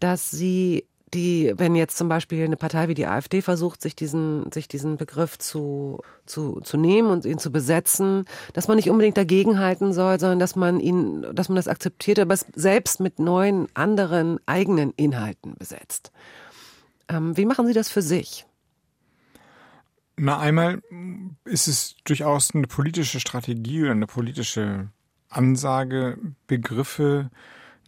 dass 0.00 0.30
Sie 0.30 0.84
die, 1.14 1.52
wenn 1.56 1.76
jetzt 1.76 1.96
zum 1.96 2.08
Beispiel 2.08 2.44
eine 2.44 2.56
Partei 2.56 2.88
wie 2.88 2.94
die 2.94 3.06
AfD 3.06 3.40
versucht, 3.40 3.80
sich 3.80 3.94
diesen, 3.94 4.50
sich 4.50 4.66
diesen 4.66 4.96
Begriff 4.96 5.38
zu, 5.38 6.00
zu, 6.26 6.60
zu 6.60 6.76
nehmen 6.76 7.10
und 7.10 7.24
ihn 7.24 7.38
zu 7.38 7.52
besetzen, 7.52 8.24
dass 8.54 8.66
man 8.66 8.76
nicht 8.76 8.90
unbedingt 8.90 9.16
dagegenhalten 9.16 9.92
soll, 9.92 10.18
sondern 10.18 10.40
dass 10.40 10.56
man 10.56 10.80
ihn, 10.80 11.24
dass 11.32 11.48
man 11.48 11.56
das 11.56 11.68
akzeptiert, 11.68 12.18
aber 12.18 12.34
es 12.34 12.46
selbst 12.54 12.98
mit 13.00 13.20
neuen, 13.20 13.68
anderen, 13.74 14.40
eigenen 14.46 14.92
Inhalten 14.96 15.54
besetzt. 15.54 16.10
Ähm, 17.08 17.36
wie 17.36 17.46
machen 17.46 17.66
Sie 17.68 17.72
das 17.72 17.88
für 17.88 18.02
sich? 18.02 18.44
Na, 20.16 20.38
einmal 20.38 20.82
ist 21.44 21.68
es 21.68 21.96
durchaus 22.04 22.54
eine 22.54 22.66
politische 22.66 23.20
Strategie 23.20 23.82
oder 23.82 23.92
eine 23.92 24.06
politische 24.06 24.88
Ansage, 25.28 26.18
Begriffe 26.46 27.30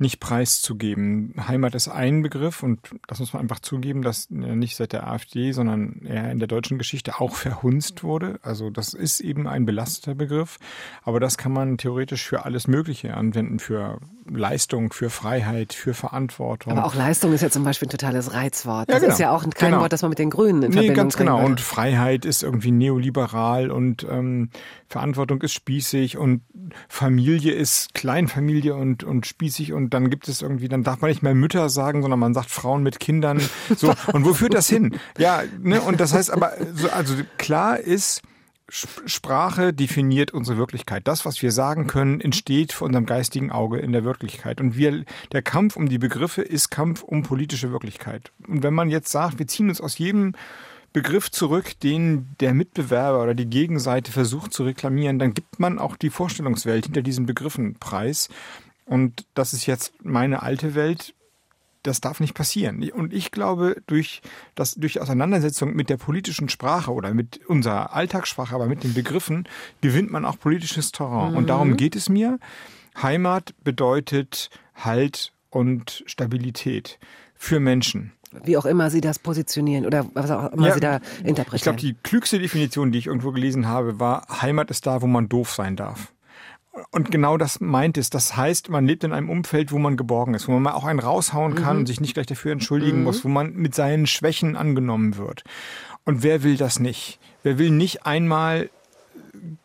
nicht 0.00 0.20
preiszugeben. 0.20 1.34
Heimat 1.48 1.74
ist 1.74 1.88
ein 1.88 2.22
Begriff 2.22 2.62
und 2.62 2.80
das 3.06 3.18
muss 3.20 3.32
man 3.32 3.42
einfach 3.42 3.58
zugeben, 3.60 4.02
dass 4.02 4.30
nicht 4.30 4.76
seit 4.76 4.92
der 4.92 5.06
AfD, 5.08 5.52
sondern 5.52 6.02
eher 6.04 6.30
in 6.30 6.38
der 6.38 6.48
deutschen 6.48 6.78
Geschichte 6.78 7.20
auch 7.20 7.34
verhunzt 7.34 8.02
wurde. 8.02 8.38
Also 8.42 8.70
das 8.70 8.94
ist 8.94 9.20
eben 9.20 9.46
ein 9.46 9.64
belasteter 9.66 10.14
Begriff, 10.14 10.58
aber 11.02 11.20
das 11.20 11.36
kann 11.38 11.52
man 11.52 11.78
theoretisch 11.78 12.24
für 12.24 12.44
alles 12.44 12.68
Mögliche 12.68 13.14
anwenden, 13.14 13.58
für 13.58 13.98
Leistung, 14.30 14.92
für 14.92 15.08
Freiheit, 15.10 15.72
für 15.72 15.94
Verantwortung. 15.94 16.72
Aber 16.72 16.84
auch 16.84 16.94
Leistung 16.94 17.32
ist 17.32 17.40
ja 17.40 17.48
zum 17.50 17.64
Beispiel 17.64 17.88
ein 17.88 17.92
totales 17.92 18.34
Reizwort. 18.34 18.88
Das 18.88 18.96
Ja, 18.96 19.00
genau. 19.00 19.12
ist 19.12 19.18
ja 19.20 19.30
auch 19.30 19.42
kein 19.50 19.70
Genau. 19.70 19.80
Wort, 19.82 19.92
das 19.92 20.02
man 20.02 20.10
mit 20.10 20.18
den 20.18 20.30
Grünen 20.30 20.62
in 20.62 20.68
Nee, 20.70 20.74
Verbindung 20.74 20.96
ganz 20.96 21.16
genau. 21.16 21.44
Und 21.44 21.60
Freiheit 21.60 22.24
ist 22.24 22.42
irgendwie 22.42 22.70
neoliberal 22.70 23.70
und 23.70 24.06
ähm, 24.08 24.50
Verantwortung 24.86 25.40
ist 25.42 25.52
spießig 25.54 26.18
und 26.18 26.42
Familie 26.88 27.52
ist 27.52 27.94
Kleinfamilie 27.94 28.74
und, 28.74 29.02
und 29.04 29.26
spießig 29.26 29.72
und 29.72 29.87
dann 29.94 30.10
gibt 30.10 30.28
es 30.28 30.42
irgendwie, 30.42 30.68
dann 30.68 30.84
darf 30.84 31.00
man 31.00 31.10
nicht 31.10 31.22
mehr 31.22 31.34
Mütter 31.34 31.68
sagen, 31.68 32.02
sondern 32.02 32.20
man 32.20 32.34
sagt 32.34 32.50
Frauen 32.50 32.82
mit 32.82 33.00
Kindern. 33.00 33.40
So, 33.76 33.94
und 34.12 34.24
wo 34.24 34.34
führt 34.34 34.54
das 34.54 34.68
hin? 34.68 34.98
Ja, 35.18 35.42
ne, 35.60 35.80
und 35.80 36.00
das 36.00 36.14
heißt 36.14 36.30
aber, 36.30 36.52
so, 36.74 36.88
also 36.90 37.14
klar 37.36 37.78
ist, 37.78 38.22
Sp- 38.68 39.06
Sprache 39.06 39.72
definiert 39.72 40.32
unsere 40.34 40.58
Wirklichkeit. 40.58 41.08
Das, 41.08 41.24
was 41.24 41.40
wir 41.40 41.52
sagen 41.52 41.86
können, 41.86 42.20
entsteht 42.20 42.74
vor 42.74 42.86
unserem 42.86 43.06
geistigen 43.06 43.50
Auge 43.50 43.78
in 43.78 43.92
der 43.92 44.04
Wirklichkeit. 44.04 44.60
Und 44.60 44.76
wir, 44.76 45.04
der 45.32 45.40
Kampf 45.40 45.76
um 45.76 45.88
die 45.88 45.96
Begriffe 45.96 46.42
ist 46.42 46.70
Kampf 46.70 47.02
um 47.02 47.22
politische 47.22 47.72
Wirklichkeit. 47.72 48.30
Und 48.46 48.62
wenn 48.62 48.74
man 48.74 48.90
jetzt 48.90 49.10
sagt, 49.10 49.38
wir 49.38 49.46
ziehen 49.46 49.70
uns 49.70 49.80
aus 49.80 49.96
jedem 49.96 50.34
Begriff 50.92 51.30
zurück, 51.30 51.80
den 51.80 52.28
der 52.40 52.52
Mitbewerber 52.52 53.22
oder 53.22 53.34
die 53.34 53.48
Gegenseite 53.48 54.12
versucht 54.12 54.52
zu 54.52 54.64
reklamieren, 54.64 55.18
dann 55.18 55.32
gibt 55.32 55.58
man 55.58 55.78
auch 55.78 55.96
die 55.96 56.10
Vorstellungswelt 56.10 56.86
hinter 56.86 57.02
diesen 57.02 57.24
Begriffen 57.24 57.74
preis. 57.74 58.28
Und 58.88 59.26
das 59.34 59.52
ist 59.52 59.66
jetzt 59.66 59.92
meine 60.02 60.42
alte 60.42 60.74
Welt. 60.74 61.14
Das 61.82 62.00
darf 62.00 62.20
nicht 62.20 62.34
passieren. 62.34 62.82
Und 62.90 63.12
ich 63.12 63.30
glaube, 63.30 63.76
durch, 63.86 64.20
das, 64.54 64.74
durch 64.74 65.00
Auseinandersetzung 65.00 65.74
mit 65.74 65.90
der 65.90 65.96
politischen 65.96 66.48
Sprache 66.48 66.92
oder 66.92 67.14
mit 67.14 67.46
unserer 67.46 67.94
Alltagssprache, 67.94 68.54
aber 68.54 68.66
mit 68.66 68.82
den 68.82 68.94
Begriffen, 68.94 69.48
gewinnt 69.80 70.10
man 70.10 70.24
auch 70.24 70.38
politisches 70.38 70.90
Terrain. 70.90 71.36
Und 71.36 71.48
darum 71.48 71.76
geht 71.76 71.94
es 71.94 72.08
mir. 72.08 72.38
Heimat 73.00 73.54
bedeutet 73.62 74.50
Halt 74.74 75.32
und 75.50 76.02
Stabilität 76.06 76.98
für 77.34 77.60
Menschen. 77.60 78.12
Wie 78.44 78.56
auch 78.56 78.66
immer 78.66 78.90
Sie 78.90 79.00
das 79.00 79.18
positionieren 79.18 79.86
oder 79.86 80.06
was 80.14 80.30
auch 80.30 80.52
immer 80.52 80.68
Ja, 80.68 80.74
Sie 80.74 80.80
da 80.80 81.00
interpretieren. 81.22 81.54
Ich 81.54 81.62
glaube, 81.62 81.78
die 81.78 81.94
klügste 82.02 82.38
Definition, 82.38 82.92
die 82.92 82.98
ich 82.98 83.06
irgendwo 83.06 83.32
gelesen 83.32 83.66
habe, 83.66 84.00
war, 84.00 84.26
Heimat 84.42 84.70
ist 84.70 84.86
da, 84.86 85.00
wo 85.00 85.06
man 85.06 85.28
doof 85.28 85.54
sein 85.54 85.76
darf. 85.76 86.12
Und 86.90 87.10
genau 87.10 87.36
das 87.36 87.60
meint 87.60 87.98
es. 87.98 88.10
Das 88.10 88.36
heißt, 88.36 88.68
man 88.68 88.86
lebt 88.86 89.04
in 89.04 89.12
einem 89.12 89.30
Umfeld, 89.30 89.72
wo 89.72 89.78
man 89.78 89.96
geborgen 89.96 90.34
ist, 90.34 90.48
wo 90.48 90.52
man 90.52 90.62
mal 90.62 90.72
auch 90.72 90.84
einen 90.84 91.00
raushauen 91.00 91.54
kann 91.54 91.78
und 91.78 91.86
sich 91.86 92.00
nicht 92.00 92.14
gleich 92.14 92.26
dafür 92.26 92.52
entschuldigen 92.52 93.02
muss, 93.02 93.24
wo 93.24 93.28
man 93.28 93.54
mit 93.54 93.74
seinen 93.74 94.06
Schwächen 94.06 94.56
angenommen 94.56 95.16
wird. 95.16 95.44
Und 96.04 96.22
wer 96.22 96.42
will 96.42 96.56
das 96.56 96.80
nicht? 96.80 97.18
Wer 97.42 97.58
will 97.58 97.70
nicht 97.70 98.06
einmal 98.06 98.70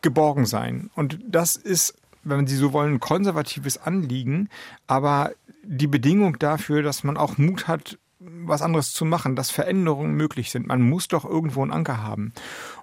geborgen 0.02 0.46
sein? 0.46 0.90
Und 0.94 1.18
das 1.26 1.56
ist, 1.56 1.94
wenn 2.22 2.46
Sie 2.46 2.56
so 2.56 2.72
wollen, 2.72 2.94
ein 2.94 3.00
konservatives 3.00 3.78
Anliegen, 3.78 4.48
aber 4.86 5.32
die 5.62 5.86
Bedingung 5.86 6.38
dafür, 6.38 6.82
dass 6.82 7.04
man 7.04 7.16
auch 7.16 7.38
Mut 7.38 7.68
hat, 7.68 7.98
was 8.44 8.62
anderes 8.62 8.92
zu 8.92 9.04
machen, 9.04 9.36
dass 9.36 9.50
Veränderungen 9.50 10.14
möglich 10.14 10.50
sind. 10.50 10.66
Man 10.66 10.82
muss 10.82 11.08
doch 11.08 11.24
irgendwo 11.24 11.62
einen 11.62 11.72
Anker 11.72 12.02
haben. 12.02 12.32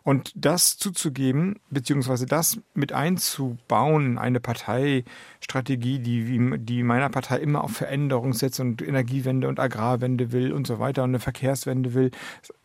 Und 0.03 0.31
das 0.35 0.77
zuzugeben, 0.77 1.59
beziehungsweise 1.69 2.25
das 2.25 2.59
mit 2.73 2.93
einzubauen, 2.93 4.17
eine 4.17 4.39
Parteistrategie, 4.39 5.99
die, 5.99 6.57
die 6.59 6.83
meiner 6.83 7.09
Partei 7.09 7.37
immer 7.37 7.63
auf 7.63 7.71
Veränderung 7.71 8.33
setzt 8.33 8.59
und 8.59 8.81
Energiewende 8.81 9.47
und 9.47 9.59
Agrarwende 9.59 10.31
will 10.31 10.53
und 10.53 10.67
so 10.67 10.79
weiter 10.79 11.03
und 11.03 11.11
eine 11.11 11.19
Verkehrswende 11.19 11.93
will, 11.93 12.11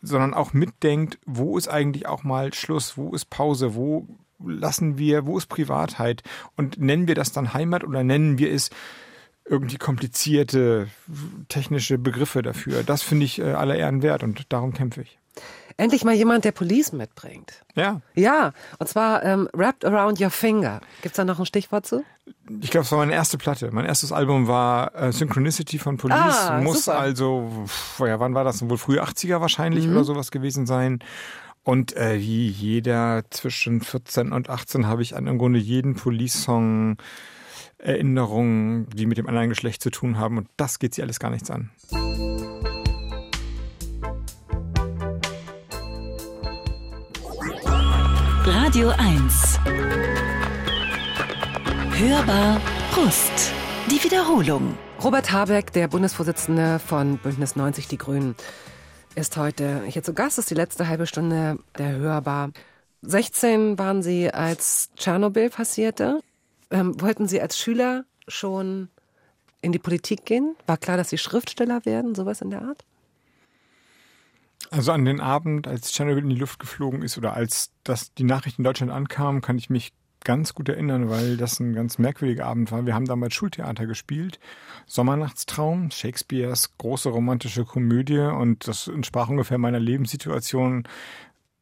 sondern 0.02 0.34
auch 0.34 0.52
mitdenkt, 0.52 1.18
wo 1.26 1.58
ist 1.58 1.68
eigentlich 1.68 2.06
auch 2.06 2.24
mal 2.24 2.52
Schluss, 2.54 2.96
wo 2.96 3.14
ist 3.14 3.30
Pause, 3.30 3.74
wo 3.74 4.06
lassen 4.44 4.98
wir, 4.98 5.26
wo 5.26 5.38
ist 5.38 5.46
Privatheit 5.46 6.22
und 6.56 6.78
nennen 6.78 7.08
wir 7.08 7.14
das 7.14 7.32
dann 7.32 7.54
Heimat 7.54 7.84
oder 7.84 8.04
nennen 8.04 8.38
wir 8.38 8.52
es 8.52 8.70
irgendwie 9.48 9.76
komplizierte 9.76 10.88
technische 11.48 11.98
Begriffe 11.98 12.42
dafür. 12.42 12.82
Das 12.82 13.02
finde 13.02 13.24
ich 13.24 13.38
äh, 13.38 13.52
aller 13.52 13.76
Ehren 13.76 14.02
wert 14.02 14.22
und 14.22 14.52
darum 14.52 14.72
kämpfe 14.72 15.02
ich. 15.02 15.18
Endlich 15.78 16.04
mal 16.04 16.14
jemand, 16.14 16.46
der 16.46 16.52
Police 16.52 16.92
mitbringt. 16.92 17.62
Ja, 17.74 18.00
Ja, 18.14 18.52
und 18.78 18.88
zwar 18.88 19.22
ähm, 19.24 19.46
Wrapped 19.52 19.84
Around 19.84 20.18
Your 20.20 20.30
Finger. 20.30 20.80
Gibt's 21.02 21.16
da 21.16 21.24
noch 21.24 21.38
ein 21.38 21.44
Stichwort 21.44 21.86
zu? 21.86 22.02
ich 22.60 22.70
glaube, 22.70 22.84
es 22.84 22.92
war 22.92 22.98
meine 22.98 23.12
erste 23.12 23.38
Platte. 23.38 23.70
Mein 23.72 23.84
erstes 23.84 24.12
Album 24.12 24.48
war 24.48 24.94
äh, 24.94 25.12
Synchronicity 25.12 25.78
von 25.78 25.96
Police. 25.96 26.16
Ah, 26.16 26.60
Muss 26.60 26.84
super. 26.84 26.98
also, 26.98 27.66
ja, 27.98 28.18
wann 28.20 28.34
war 28.34 28.44
das? 28.44 28.68
Wohl 28.68 28.78
frühe 28.78 29.02
80er 29.02 29.40
wahrscheinlich 29.40 29.88
oder 29.88 30.04
sowas 30.04 30.30
gewesen 30.30 30.66
sein. 30.66 31.00
Und 31.62 31.96
äh, 31.96 32.20
wie 32.20 32.48
jeder 32.48 33.24
zwischen 33.30 33.80
14 33.80 34.32
und 34.32 34.48
18 34.48 34.86
habe 34.86 35.02
ich 35.02 35.16
an 35.16 35.26
im 35.26 35.38
Grunde 35.38 35.58
jeden 35.58 35.96
Police-Song 35.96 36.96
Erinnerungen, 37.78 38.88
die 38.90 39.06
mit 39.06 39.18
dem 39.18 39.26
anderen 39.26 39.48
Geschlecht 39.48 39.82
zu 39.82 39.90
tun 39.90 40.18
haben. 40.18 40.38
Und 40.38 40.48
das 40.56 40.78
geht 40.78 40.94
sie 40.94 41.02
alles 41.02 41.18
gar 41.18 41.30
nichts 41.30 41.50
an. 41.50 41.70
Radio 48.44 48.90
1. 48.90 49.58
Hörbar 51.98 52.60
Brust. 52.92 53.52
Die 53.90 54.02
Wiederholung. 54.02 54.76
Robert 55.02 55.30
Habeck, 55.30 55.72
der 55.72 55.88
Bundesvorsitzende 55.88 56.78
von 56.78 57.18
Bündnis 57.18 57.56
90 57.56 57.88
Die 57.88 57.98
Grünen, 57.98 58.34
ist 59.14 59.36
heute 59.36 59.82
hier 59.86 60.02
zu 60.02 60.14
Gast. 60.14 60.38
Das 60.38 60.44
ist 60.44 60.50
die 60.50 60.54
letzte 60.54 60.88
halbe 60.88 61.06
Stunde 61.06 61.58
der 61.78 61.96
Hörbar. 61.96 62.50
16 63.02 63.78
waren 63.78 64.02
Sie, 64.02 64.30
als 64.30 64.90
Tschernobyl 64.96 65.50
passierte. 65.50 66.20
Ähm, 66.70 67.00
wollten 67.00 67.28
Sie 67.28 67.40
als 67.40 67.58
Schüler 67.58 68.04
schon 68.28 68.88
in 69.60 69.72
die 69.72 69.78
Politik 69.78 70.24
gehen? 70.24 70.56
War 70.66 70.76
klar, 70.76 70.96
dass 70.96 71.10
Sie 71.10 71.18
Schriftsteller 71.18 71.84
werden, 71.84 72.14
sowas 72.14 72.40
in 72.40 72.50
der 72.50 72.62
Art? 72.62 72.84
Also 74.70 74.92
an 74.92 75.04
den 75.04 75.20
Abend, 75.20 75.68
als 75.68 75.92
Tschernobyl 75.92 76.24
in 76.24 76.30
die 76.30 76.36
Luft 76.36 76.58
geflogen 76.58 77.02
ist 77.02 77.18
oder 77.18 77.34
als 77.34 77.70
das 77.84 78.12
die 78.14 78.24
Nachricht 78.24 78.58
in 78.58 78.64
Deutschland 78.64 78.92
ankam, 78.92 79.40
kann 79.40 79.58
ich 79.58 79.70
mich 79.70 79.92
ganz 80.24 80.54
gut 80.54 80.68
erinnern, 80.68 81.08
weil 81.08 81.36
das 81.36 81.60
ein 81.60 81.72
ganz 81.72 81.98
merkwürdiger 81.98 82.46
Abend 82.46 82.72
war. 82.72 82.84
Wir 82.84 82.94
haben 82.94 83.04
damals 83.04 83.34
Schultheater 83.34 83.86
gespielt. 83.86 84.40
Sommernachtstraum, 84.86 85.92
Shakespeares 85.92 86.76
große 86.78 87.10
romantische 87.10 87.64
Komödie 87.64 88.18
und 88.18 88.66
das 88.66 88.88
entsprach 88.88 89.28
ungefähr 89.28 89.58
meiner 89.58 89.78
Lebenssituation. 89.78 90.88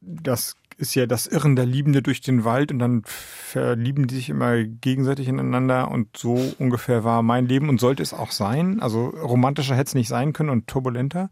Das 0.01 0.57
ist 0.77 0.95
ja 0.95 1.07
das 1.07 1.27
Irren 1.27 1.57
der 1.57 1.67
Liebende 1.67 2.03
durch 2.03 2.21
den 2.21 2.45
Wald 2.45 2.73
und 2.73 2.79
dann 2.79 3.03
verlieben 3.05 4.07
die 4.07 4.17
sich 4.17 4.31
immer 4.31 4.63
gegenseitig 4.65 5.29
ineinander 5.29 5.91
und 5.91 6.17
so 6.17 6.55
ungefähr 6.59 7.05
war 7.05 7.23
mein 7.23 7.47
Leben 7.47 7.69
und 7.69 7.81
sollte 7.81 8.03
es 8.03 8.15
auch 8.15 8.31
sein. 8.31 8.81
Also 8.81 9.07
romantischer 9.07 9.75
hätte 9.75 9.89
es 9.89 9.95
nicht 9.95 10.09
sein 10.09 10.33
können 10.33 10.51
und 10.51 10.67
turbulenter. 10.67 11.31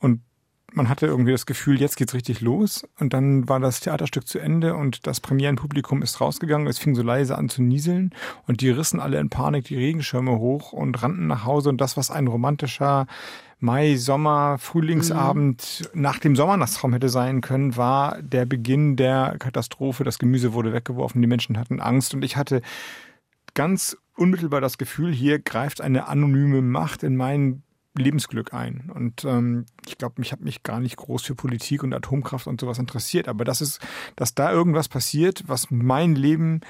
Und 0.00 0.20
man 0.72 0.88
hatte 0.88 1.06
irgendwie 1.06 1.32
das 1.32 1.46
Gefühl, 1.46 1.80
jetzt 1.80 1.96
geht's 1.96 2.14
richtig 2.14 2.40
los. 2.40 2.86
Und 2.98 3.12
dann 3.12 3.48
war 3.48 3.60
das 3.60 3.80
Theaterstück 3.80 4.26
zu 4.26 4.38
Ende 4.38 4.74
und 4.74 5.06
das 5.06 5.20
Premierenpublikum 5.20 6.02
ist 6.02 6.20
rausgegangen. 6.20 6.66
Es 6.66 6.78
fing 6.78 6.94
so 6.94 7.02
leise 7.02 7.38
an 7.38 7.48
zu 7.48 7.62
nieseln 7.62 8.14
und 8.46 8.60
die 8.60 8.70
rissen 8.70 9.00
alle 9.00 9.18
in 9.18 9.30
Panik 9.30 9.64
die 9.64 9.76
Regenschirme 9.76 10.38
hoch 10.38 10.72
und 10.72 11.02
rannten 11.02 11.26
nach 11.26 11.44
Hause. 11.44 11.70
Und 11.70 11.80
das, 11.80 11.96
was 11.96 12.10
ein 12.10 12.26
romantischer 12.26 13.06
Mai, 13.60 13.96
Sommer, 13.96 14.58
Frühlingsabend 14.58 15.90
nach 15.92 16.20
dem 16.20 16.36
Sommernachtstraum 16.36 16.92
hätte 16.92 17.08
sein 17.08 17.40
können, 17.40 17.76
war 17.76 18.22
der 18.22 18.46
Beginn 18.46 18.94
der 18.94 19.36
Katastrophe. 19.38 20.04
Das 20.04 20.18
Gemüse 20.18 20.52
wurde 20.52 20.72
weggeworfen, 20.72 21.20
die 21.20 21.26
Menschen 21.26 21.58
hatten 21.58 21.80
Angst 21.80 22.14
und 22.14 22.24
ich 22.24 22.36
hatte 22.36 22.62
ganz 23.54 23.96
unmittelbar 24.16 24.60
das 24.60 24.78
Gefühl, 24.78 25.12
hier 25.12 25.40
greift 25.40 25.80
eine 25.80 26.06
anonyme 26.06 26.62
Macht 26.62 27.02
in 27.02 27.16
mein 27.16 27.62
Lebensglück 27.98 28.54
ein. 28.54 28.90
Und 28.92 29.24
ähm, 29.24 29.66
ich 29.86 29.98
glaube, 29.98 30.22
ich 30.22 30.32
habe 30.32 30.44
mich 30.44 30.62
gar 30.62 30.80
nicht 30.80 30.96
groß 30.96 31.22
für 31.22 31.34
Politik 31.34 31.82
und 31.82 31.94
Atomkraft 31.94 32.46
und 32.46 32.60
sowas 32.60 32.78
interessiert. 32.78 33.28
Aber 33.28 33.44
das 33.44 33.60
ist, 33.60 33.80
dass 34.16 34.34
da 34.34 34.52
irgendwas 34.52 34.88
passiert, 34.88 35.44
was 35.46 35.70
mein 35.70 36.14
Leben 36.14 36.60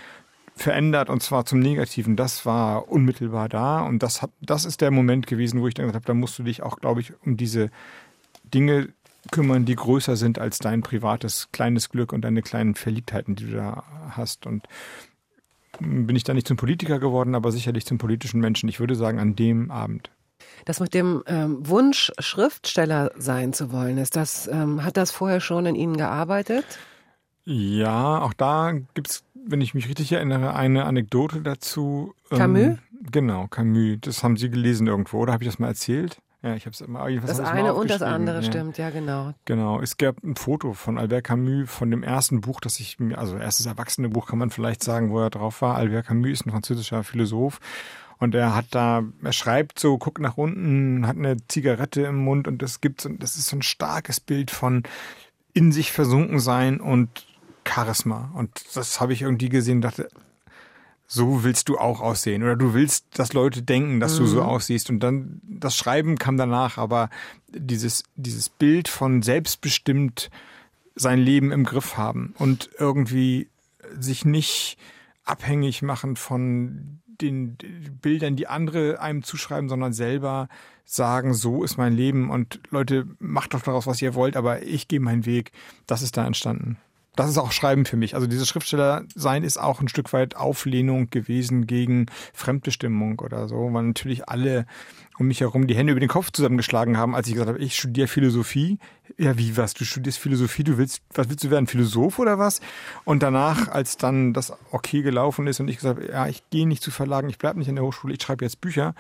verändert 0.55 1.09
und 1.09 1.23
zwar 1.23 1.45
zum 1.45 1.61
Negativen, 1.61 2.17
das 2.17 2.45
war 2.45 2.89
unmittelbar 2.89 3.49
da. 3.49 3.81
Und 3.81 4.03
das, 4.03 4.23
hat, 4.23 4.31
das 4.41 4.65
ist 4.65 4.81
der 4.81 4.91
Moment 4.91 5.27
gewesen, 5.27 5.61
wo 5.61 5.69
ich 5.69 5.75
dann 5.75 5.87
gesagt 5.87 6.05
habe, 6.05 6.07
da 6.07 6.15
musst 6.15 6.39
du 6.39 6.43
dich 6.43 6.63
auch, 6.63 6.81
glaube 6.81 7.01
ich, 7.01 7.13
um 7.25 7.37
diese 7.37 7.71
Dinge 8.45 8.89
kümmern, 9.31 9.65
die 9.65 9.77
größer 9.77 10.17
sind 10.17 10.39
als 10.39 10.59
dein 10.59 10.83
privates 10.83 11.49
kleines 11.53 11.91
Glück 11.91 12.13
und 12.13 12.23
deine 12.23 12.43
kleinen 12.43 12.75
Verliebtheiten, 12.75 13.35
die 13.35 13.47
du 13.47 13.57
da 13.57 13.85
hast. 14.11 14.47
Und 14.47 14.67
bin 15.81 16.17
ich 16.17 16.25
da 16.25 16.35
nicht 16.35 16.49
zum 16.49 16.57
Politiker 16.57 16.99
geworden, 16.99 17.35
aber 17.35 17.53
sicherlich 17.53 17.87
zum 17.87 17.99
politischen 17.99 18.41
Menschen. 18.41 18.69
Ich 18.69 18.81
würde 18.81 18.95
sagen, 18.95 19.19
an 19.19 19.37
dem 19.37 19.71
Abend. 19.71 20.11
Das 20.65 20.81
mit 20.81 20.95
dem 20.95 21.23
ähm, 21.27 21.67
Wunsch, 21.67 22.13
Schriftsteller 22.19 23.11
sein 23.17 23.53
zu 23.53 23.73
wollen, 23.73 23.99
ist 23.99 24.17
das, 24.17 24.47
ähm, 24.49 24.85
hat 24.85 24.97
das 24.97 25.11
vorher 25.11 25.41
schon 25.41 25.67
in 25.67 25.75
Ihnen 25.75 25.97
gearbeitet? 25.97 26.65
Ja, 27.45 28.21
auch 28.21 28.35
da 28.35 28.75
gibt's 28.95 29.25
wenn 29.49 29.61
ich 29.61 29.75
mich 29.75 29.89
richtig 29.89 30.13
erinnere, 30.13 30.55
eine 30.55 30.85
Anekdote 30.85 31.41
dazu. 31.41 32.15
ähm, 32.31 32.39
Camus? 32.39 32.79
genau, 33.11 33.47
Camus. 33.49 33.99
Das 34.03 34.23
haben 34.23 34.37
Sie 34.37 34.51
gelesen 34.51 34.87
irgendwo, 34.87 35.19
oder 35.19 35.33
habe 35.33 35.45
ich 35.45 35.49
das 35.49 35.59
mal 35.59 35.69
erzählt? 35.69 36.19
Ja, 36.43 36.55
ich 36.55 36.67
habe 36.67 36.75
es 36.75 36.81
immer. 36.81 37.11
Das 37.11 37.41
eine 37.41 37.75
und 37.75 37.91
das 37.91 38.01
andere 38.01 38.37
ja. 38.37 38.43
stimmt, 38.45 38.79
ja 38.79 38.91
genau. 38.91 39.33
Genau, 39.45 39.81
es 39.81 39.97
gab 39.97 40.23
ein 40.23 40.37
Foto 40.37 40.73
von 40.73 40.97
Albert 40.97 41.25
Camus 41.25 41.69
von 41.69 41.91
dem 41.91 42.05
ersten 42.05 42.41
Buch, 42.41 42.61
das 42.61 42.79
ich 42.79 43.01
mir, 43.01 43.19
also 43.19 43.37
erstes 43.37 43.67
erwachsene 43.67 44.09
Buch 44.09 44.29
kann 44.29 44.39
man 44.39 44.51
vielleicht 44.51 44.85
sagen, 44.85 45.11
wo 45.11 45.19
er 45.19 45.31
drauf 45.31 45.63
war. 45.63 45.75
Albert 45.75 46.07
Camus 46.07 46.31
ist 46.31 46.47
ein 46.47 46.53
französischer 46.53 47.03
Philosoph 47.03 47.59
und 48.19 48.35
er 48.35 48.55
hat 48.55 48.67
da, 48.71 49.05
er 49.23 49.33
schreibt 49.33 49.79
so, 49.79 49.99
guckt 49.99 50.21
nach 50.21 50.37
unten, 50.37 51.07
hat 51.07 51.17
eine 51.17 51.37
Zigarette 51.49 52.03
im 52.03 52.17
Mund 52.17 52.49
und 52.49 52.63
das 52.63 52.81
gibt 52.81 53.01
so, 53.01 53.09
das 53.11 53.37
ist 53.37 53.47
so 53.47 53.57
ein 53.57 53.63
starkes 53.63 54.21
Bild 54.21 54.51
von 54.51 54.83
in 55.55 55.73
sich 55.73 55.93
versunken 55.93 56.41
sein 56.41 56.81
und 56.81 57.27
Charisma. 57.67 58.31
Und 58.35 58.51
das 58.75 59.01
habe 59.01 59.13
ich 59.13 59.23
irgendwie 59.23 59.49
gesehen 59.49 59.79
und 59.79 59.83
dachte, 59.83 60.09
so 61.07 61.43
willst 61.43 61.69
du 61.69 61.79
auch 61.79 62.01
aussehen. 62.01 62.43
Oder 62.43 62.55
du 62.55 62.75
willst, 62.75 63.07
dass 63.15 63.33
Leute 63.33 63.63
denken, 63.63 63.99
dass 63.99 64.17
du 64.17 64.27
so 64.27 64.43
aussiehst. 64.43 64.91
Und 64.91 65.01
dann, 65.01 65.41
das 65.43 65.75
Schreiben 65.75 66.19
kam 66.19 66.37
danach, 66.37 66.77
aber 66.77 67.09
dieses, 67.49 68.05
dieses 68.15 68.51
Bild 68.51 68.89
von 68.89 69.23
selbstbestimmt 69.23 70.31
sein 70.95 71.19
Leben 71.19 71.51
im 71.51 71.65
Griff 71.65 71.97
haben 71.97 72.35
und 72.39 72.71
irgendwie 72.79 73.49
sich 73.99 74.25
nicht 74.25 74.77
abhängig 75.25 75.83
machen 75.83 76.17
von 76.17 77.01
den 77.21 77.57
Bildern, 78.01 78.37
die 78.37 78.47
andere 78.47 79.01
einem 79.01 79.23
zuschreiben, 79.23 79.69
sondern 79.69 79.93
selber 79.93 80.49
sagen, 80.85 81.35
so 81.35 81.65
ist 81.65 81.77
mein 81.77 81.93
Leben 81.93 82.31
und 82.31 82.61
Leute, 82.71 83.07
macht 83.19 83.55
doch 83.55 83.63
daraus, 83.63 83.87
was 83.87 84.01
ihr 84.01 84.15
wollt, 84.15 84.37
aber 84.37 84.63
ich 84.63 84.89
gehe 84.89 85.01
meinen 85.01 85.27
Weg. 85.27 85.53
Das 85.87 86.03
ist 86.03 86.17
da 86.17 86.27
entstanden. 86.27 86.79
Das 87.19 87.29
ist 87.29 87.39
auch 87.39 87.51
Schreiben 87.51 87.85
für 87.85 87.97
mich. 87.97 88.15
Also 88.15 88.29
dieses 88.29 88.47
Schriftsteller 88.47 89.03
sein 89.13 89.43
ist 89.43 89.59
auch 89.59 89.81
ein 89.81 89.89
Stück 89.89 90.13
weit 90.13 90.37
Auflehnung 90.37 91.11
gewesen 91.11 91.67
gegen 91.67 92.07
Fremdbestimmung 92.33 93.19
oder 93.19 93.49
so, 93.49 93.73
weil 93.73 93.83
natürlich 93.83 94.29
alle 94.29 94.67
um 95.19 95.27
mich 95.27 95.41
herum 95.41 95.67
die 95.67 95.75
Hände 95.75 95.91
über 95.91 95.99
den 95.99 96.09
Kopf 96.09 96.31
zusammengeschlagen 96.31 96.97
haben, 96.97 97.17
als 97.17 97.27
ich 97.27 97.33
gesagt 97.33 97.49
habe, 97.49 97.59
ich 97.59 97.75
studiere 97.75 98.07
Philosophie. 98.07 98.79
Ja, 99.17 99.37
wie 99.37 99.57
was? 99.57 99.75
Du 99.75 99.85
studierst 99.85 100.21
Philosophie, 100.21 100.63
du 100.63 100.79
willst, 100.79 101.03
was 101.13 101.29
willst 101.29 101.43
du 101.43 101.51
werden? 101.51 101.67
Philosoph 101.67 102.21
oder 102.21 102.39
was? 102.39 102.61
Und 103.05 103.21
danach, 103.25 103.67
als 103.67 103.97
dann 103.97 104.33
das 104.33 104.53
okay 104.71 105.03
gelaufen 105.03 105.49
ist 105.49 105.59
und 105.59 105.67
ich 105.67 105.79
gesagt 105.79 105.99
habe, 105.99 106.13
ja, 106.13 106.29
ich 106.29 106.49
gehe 106.51 106.69
nicht 106.69 106.85
zu 106.85 106.93
Verlagen, 106.93 107.29
ich 107.29 107.39
bleibe 107.39 107.59
nicht 107.59 107.67
in 107.67 107.75
der 107.75 107.85
Hochschule, 107.85 108.15
ich 108.15 108.23
schreibe 108.23 108.45
jetzt 108.45 108.61
Bücher, 108.61 108.95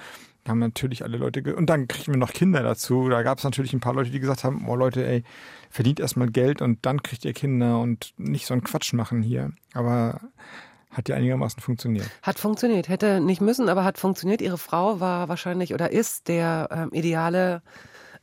haben 0.49 0.59
natürlich 0.59 1.05
alle 1.05 1.19
Leute, 1.19 1.55
und 1.55 1.67
dann 1.67 1.89
kriegen 1.89 2.13
wir 2.13 2.19
noch 2.19 2.33
Kinder 2.33 2.63
dazu. 2.63 3.09
Da 3.09 3.23
gab 3.23 3.39
es 3.39 3.45
natürlich 3.45 3.73
ein 3.73 3.81
paar 3.81 3.95
Leute, 3.95 4.11
die 4.11 4.21
gesagt 4.21 4.45
haben, 4.45 4.67
oh 4.69 4.77
Leute, 4.77 5.07
ey, 5.07 5.25
verdient 5.71 6.01
erstmal 6.01 6.31
Geld 6.31 6.63
und 6.63 6.85
dann 6.87 7.03
kriegt 7.03 7.25
ihr 7.25 7.33
Kinder 7.33 7.79
und 7.81 8.15
nicht 8.17 8.47
so 8.47 8.55
einen 8.55 8.65
Quatsch 8.65 8.93
machen 8.93 9.23
hier. 9.23 9.53
Aber 9.75 10.21
hat 10.91 11.09
ja 11.09 11.17
einigermaßen 11.17 11.61
funktioniert. 11.61 12.09
Hat 12.23 12.39
funktioniert, 12.39 12.89
hätte 12.89 13.21
nicht 13.21 13.41
müssen, 13.41 13.69
aber 13.69 13.85
hat 13.85 13.99
funktioniert. 13.99 14.41
Ihre 14.41 14.59
Frau 14.59 15.01
war 15.01 15.29
wahrscheinlich 15.29 15.75
oder 15.75 15.93
ist 15.93 16.29
der 16.29 16.69
ähm, 16.73 16.91
ideale 16.93 17.63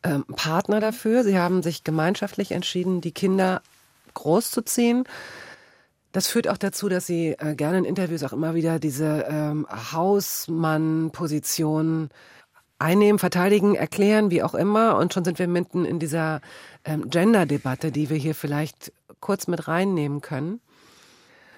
ähm, 0.04 0.26
Partner 0.36 0.80
dafür. 0.80 1.24
Sie 1.24 1.38
haben 1.38 1.62
sich 1.62 1.84
gemeinschaftlich 1.84 2.52
entschieden, 2.52 3.02
die 3.02 3.12
Kinder 3.12 3.62
großzuziehen. 4.14 5.04
Das 6.16 6.28
führt 6.28 6.48
auch 6.48 6.58
dazu, 6.58 6.88
dass 6.88 7.06
Sie 7.06 7.36
äh, 7.40 7.56
gerne 7.56 7.80
in 7.80 7.84
Interviews 7.84 8.24
auch 8.24 8.32
immer 8.32 8.56
wieder 8.56 8.80
diese 8.80 9.26
ähm, 9.30 9.68
Hausmann-Position 9.70 12.08
einnehmen, 12.80 13.20
verteidigen, 13.20 13.76
erklären, 13.76 14.32
wie 14.32 14.42
auch 14.42 14.56
immer. 14.56 14.96
Und 14.96 15.14
schon 15.14 15.26
sind 15.26 15.40
wir 15.40 15.50
mitten 15.50 15.84
in 15.84 16.00
dieser 16.00 16.40
ähm, 16.86 17.10
Gender-Debatte, 17.10 17.92
die 17.92 18.10
wir 18.10 18.16
hier 18.16 18.34
vielleicht 18.34 18.94
kurz 19.20 19.48
mit 19.48 19.68
reinnehmen 19.68 20.22
können. 20.22 20.62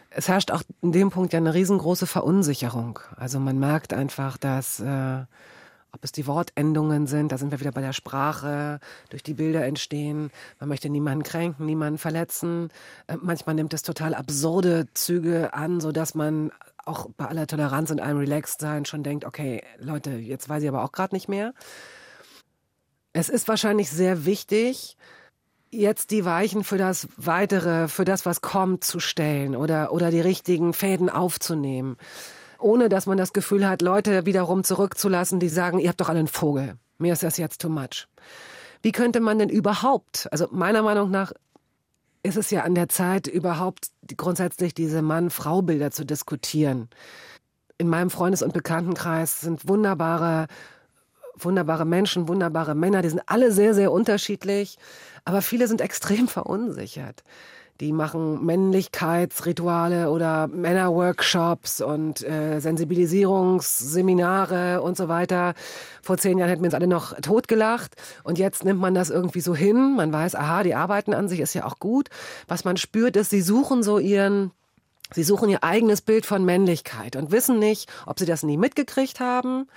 Es 0.09 0.27
herrscht 0.27 0.49
auch 0.49 0.63
in 0.81 0.91
dem 0.91 1.11
Punkt 1.11 1.33
ja 1.33 1.37
eine 1.37 1.53
riesengroße 1.53 2.07
Verunsicherung. 2.07 2.97
Also 3.15 3.39
man 3.39 3.59
merkt 3.59 3.93
einfach, 3.93 4.37
dass 4.37 4.79
äh, 4.79 5.25
ob 5.97 6.03
es 6.03 6.11
die 6.11 6.27
Wortendungen 6.27 7.07
sind, 7.07 7.31
da 7.31 7.39
sind 7.39 7.49
wir 7.49 7.59
wieder 7.59 7.71
bei 7.71 7.81
der 7.81 7.93
Sprache, 7.93 8.79
durch 9.09 9.23
die 9.23 9.33
Bilder 9.33 9.65
entstehen. 9.65 10.29
Man 10.59 10.69
möchte 10.69 10.89
niemanden 10.89 11.23
kränken, 11.23 11.65
niemanden 11.65 11.97
verletzen. 11.97 12.69
Äh, 13.07 13.17
manchmal 13.19 13.55
nimmt 13.55 13.73
es 13.73 13.81
total 13.81 14.13
absurde 14.13 14.87
Züge 14.93 15.55
an, 15.55 15.79
so 15.79 15.91
dass 15.91 16.13
man 16.13 16.51
auch 16.85 17.09
bei 17.17 17.25
aller 17.25 17.47
Toleranz 17.47 17.89
und 17.89 17.99
allem 17.99 18.19
Relaxed-Sein 18.19 18.85
schon 18.85 19.01
denkt, 19.01 19.25
okay, 19.25 19.63
Leute, 19.79 20.11
jetzt 20.11 20.47
weiß 20.47 20.61
ich 20.61 20.69
aber 20.69 20.83
auch 20.83 20.91
gerade 20.91 21.15
nicht 21.15 21.27
mehr. 21.27 21.53
Es 23.13 23.27
ist 23.27 23.47
wahrscheinlich 23.47 23.89
sehr 23.89 24.25
wichtig, 24.25 24.97
jetzt 25.71 26.11
die 26.11 26.25
Weichen 26.25 26.63
für 26.63 26.77
das 26.77 27.07
Weitere, 27.17 27.87
für 27.87 28.05
das, 28.05 28.27
was 28.27 28.41
kommt, 28.41 28.83
zu 28.83 28.99
stellen 28.99 29.55
oder, 29.55 29.91
oder 29.91 30.11
die 30.11 30.21
richtigen 30.21 30.73
Fäden 30.73 31.09
aufzunehmen. 31.09 31.97
Ohne 32.59 32.89
dass 32.89 33.05
man 33.05 33.17
das 33.17 33.33
Gefühl 33.33 33.67
hat, 33.67 33.81
Leute 33.81 34.25
wiederum 34.25 34.63
zurückzulassen, 34.63 35.39
die 35.39 35.49
sagen, 35.49 35.79
ihr 35.79 35.89
habt 35.89 36.01
doch 36.01 36.09
alle 36.09 36.19
einen 36.19 36.27
Vogel. 36.27 36.75
Mir 36.97 37.13
ist 37.13 37.23
das 37.23 37.37
jetzt 37.37 37.61
too 37.61 37.69
much. 37.69 38.07
Wie 38.81 38.91
könnte 38.91 39.19
man 39.19 39.39
denn 39.39 39.49
überhaupt, 39.49 40.27
also 40.31 40.47
meiner 40.51 40.81
Meinung 40.81 41.11
nach 41.11 41.33
ist 42.23 42.37
es 42.37 42.51
ja 42.51 42.63
an 42.63 42.75
der 42.75 42.89
Zeit, 42.89 43.27
überhaupt 43.27 43.89
grundsätzlich 44.17 44.73
diese 44.73 45.01
Mann-Frau-Bilder 45.01 45.91
zu 45.91 46.05
diskutieren. 46.05 46.89
In 47.77 47.87
meinem 47.87 48.09
Freundes- 48.09 48.41
und 48.41 48.53
Bekanntenkreis 48.53 49.41
sind 49.41 49.67
wunderbare, 49.67 50.47
wunderbare 51.35 51.85
Menschen, 51.85 52.27
wunderbare 52.27 52.75
Männer, 52.75 53.01
die 53.01 53.09
sind 53.09 53.21
alle 53.27 53.51
sehr, 53.51 53.73
sehr 53.73 53.91
unterschiedlich, 53.91 54.77
aber 55.25 55.41
viele 55.41 55.67
sind 55.67 55.81
extrem 55.81 56.27
verunsichert. 56.27 57.23
Die 57.79 57.91
machen 57.91 58.43
Männlichkeitsrituale 58.43 60.09
oder 60.09 60.47
Männerworkshops 60.47 61.81
und 61.81 62.27
äh, 62.27 62.59
Sensibilisierungsseminare 62.59 64.81
und 64.81 64.97
so 64.97 65.07
weiter. 65.07 65.53
Vor 66.01 66.17
zehn 66.17 66.39
Jahren 66.39 66.49
hätten 66.49 66.63
wir 66.63 66.67
uns 66.67 66.73
alle 66.73 66.87
noch 66.87 67.13
totgelacht 67.21 67.95
und 68.23 68.39
jetzt 68.39 68.65
nimmt 68.65 68.79
man 68.79 68.95
das 68.95 69.11
irgendwie 69.11 69.41
so 69.41 69.55
hin. 69.55 69.95
Man 69.95 70.11
weiß, 70.11 70.33
aha, 70.33 70.63
die 70.63 70.73
arbeiten 70.73 71.13
an 71.13 71.27
sich 71.27 71.39
ist 71.39 71.53
ja 71.53 71.65
auch 71.65 71.77
gut. 71.77 72.09
Was 72.47 72.65
man 72.65 72.77
spürt, 72.77 73.15
ist, 73.15 73.29
sie 73.29 73.41
suchen 73.41 73.83
so 73.83 73.99
ihren 73.99 74.49
Sie 75.13 75.23
suchen 75.23 75.47
ihr 75.47 75.63
eigenes 75.63 76.01
Bild 76.01 76.25
von 76.25 76.43
Männlichkeit 76.43 77.15
und 77.15 77.31
wissen 77.31 77.59
nicht, 77.59 77.89
ob 78.05 78.19
sie 78.19 78.25
das 78.25 78.43
nie 78.43 78.57
mitgekriegt 78.57 79.21
haben 79.21 79.69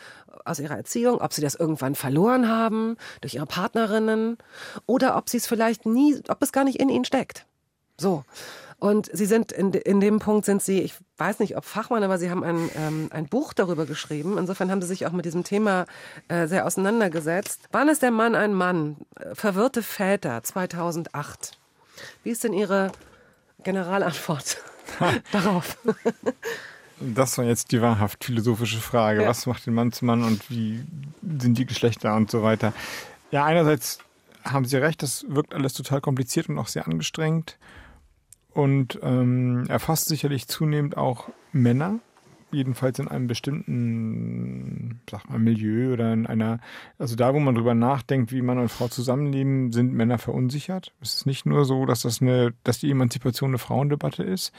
aus 0.45 0.59
ihrer 0.59 0.77
Erziehung, 0.77 1.21
ob 1.21 1.33
sie 1.33 1.41
das 1.41 1.55
irgendwann 1.55 1.95
verloren 1.95 2.49
haben 2.49 2.97
durch 3.21 3.35
ihre 3.35 3.47
Partnerinnen 3.47 4.39
oder 4.87 5.17
ob 5.17 5.29
sie 5.29 5.37
es 5.37 5.47
vielleicht 5.47 5.87
nie, 5.87 6.21
ob 6.27 6.43
es 6.43 6.51
gar 6.51 6.65
nicht 6.65 6.81
in 6.81 6.89
ihnen 6.89 7.05
steckt. 7.05 7.47
So. 8.01 8.25
Und 8.81 9.11
sie 9.13 9.27
sind 9.27 9.53
in, 9.53 9.73
in 9.75 10.01
dem 10.01 10.21
Punkt 10.21 10.47
sind 10.47 10.63
sie, 10.63 10.81
ich 10.81 10.95
weiß 11.19 11.39
nicht, 11.39 11.57
ob 11.59 11.67
Fachmann, 11.67 12.03
aber 12.03 12.17
sie 12.17 12.31
haben 12.31 12.43
ein, 12.43 12.71
ähm, 12.75 13.11
ein 13.13 13.27
Buch 13.27 13.53
darüber 13.53 13.85
geschrieben. 13.85 14.39
Insofern 14.39 14.71
haben 14.71 14.81
sie 14.81 14.89
sich 14.89 15.07
auch 15.07 15.13
mit 15.13 15.27
diesem 15.27 15.45
Thema 15.45 15.85
äh, 16.29 16.47
sehr 16.47 16.65
auseinandergesetzt. 16.65 17.61
Wann 17.73 17.91
ist 17.91 18.01
der 18.01 18.11
Mann 18.11 18.35
ein 18.35 18.55
Mann? 18.55 18.97
Äh, 19.17 19.35
Verwirrte 19.35 19.83
Väter 19.83 20.43
2008. 20.43 21.59
Wie 22.25 22.31
ist 22.31 22.43
denn 22.43 22.55
Ihre 22.55 22.91
Generalantwort 23.65 24.57
darauf? 25.33 25.77
Das 27.01 27.37
war 27.37 27.45
jetzt 27.45 27.73
die 27.73 27.83
wahrhaft 27.83 28.25
philosophische 28.25 28.81
Frage. 28.81 29.23
Ja. 29.23 29.29
Was 29.29 29.45
macht 29.45 29.67
den 29.67 29.75
Mann 29.75 29.93
zum 29.93 30.07
Mann 30.07 30.25
und 30.25 30.49
wie 30.51 30.83
sind 31.39 31.59
die 31.59 31.67
Geschlechter 31.67 32.17
und 32.17 32.31
so 32.31 32.43
weiter? 32.43 32.73
Ja, 33.31 33.45
einerseits 33.45 33.99
haben 34.43 34.65
Sie 34.65 34.79
recht, 34.79 35.03
das 35.03 35.27
wirkt 35.29 35.55
alles 35.55 35.75
total 35.75 36.01
kompliziert 36.01 36.49
und 36.49 36.59
auch 36.59 36.69
sehr 36.69 36.87
angestrengt 36.87 37.59
und 38.53 38.99
ähm, 39.03 39.67
erfasst 39.69 40.09
sicherlich 40.09 40.49
zunehmend 40.49 40.97
auch 40.97 41.29
Männer, 41.53 42.01
jedenfalls 42.53 42.99
in 42.99 43.09
einem 43.09 43.27
bestimmten, 43.27 45.01
sag 45.09 45.29
mal, 45.29 45.39
Milieu 45.39 45.93
oder 45.93 46.13
in 46.13 46.27
einer, 46.27 46.59
also 46.99 47.17
da, 47.17 47.35
wo 47.35 47.41
man 47.41 47.55
drüber 47.55 47.75
nachdenkt, 47.75 48.33
wie 48.33 48.43
Mann 48.43 48.59
und 48.59 48.71
Frau 48.71 48.89
zusammenleben, 48.89 49.73
sind 49.73 49.93
Männer 49.93 50.19
verunsichert. 50.19 50.93
Es 51.01 51.15
ist 51.15 51.27
nicht 51.27 51.47
nur 51.47 51.65
so, 51.65 51.87
dass 51.87 52.03
das 52.03 52.21
eine, 52.21 52.53
dass 52.65 52.79
die 52.79 52.91
Emanzipation 52.91 53.51
eine 53.51 53.59
Frauendebatte 53.59 54.23
ist. 54.23 54.53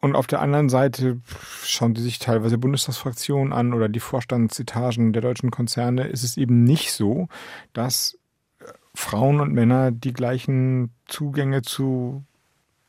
Und 0.00 0.16
auf 0.16 0.26
der 0.26 0.40
anderen 0.40 0.68
Seite 0.68 1.20
schauen 1.62 1.94
Sie 1.94 2.02
sich 2.02 2.18
teilweise 2.18 2.58
Bundestagsfraktionen 2.58 3.52
an 3.52 3.72
oder 3.72 3.88
die 3.88 4.00
Vorstandsetagen 4.00 5.12
der 5.12 5.22
deutschen 5.22 5.52
Konzerne, 5.52 6.08
ist 6.08 6.24
es 6.24 6.36
eben 6.36 6.64
nicht 6.64 6.92
so, 6.92 7.28
dass 7.72 8.18
äh, 8.58 8.64
Frauen 8.94 9.40
und 9.40 9.52
Männer 9.52 9.92
die 9.92 10.12
gleichen 10.12 10.90
Zugänge 11.06 11.62
zu 11.62 12.24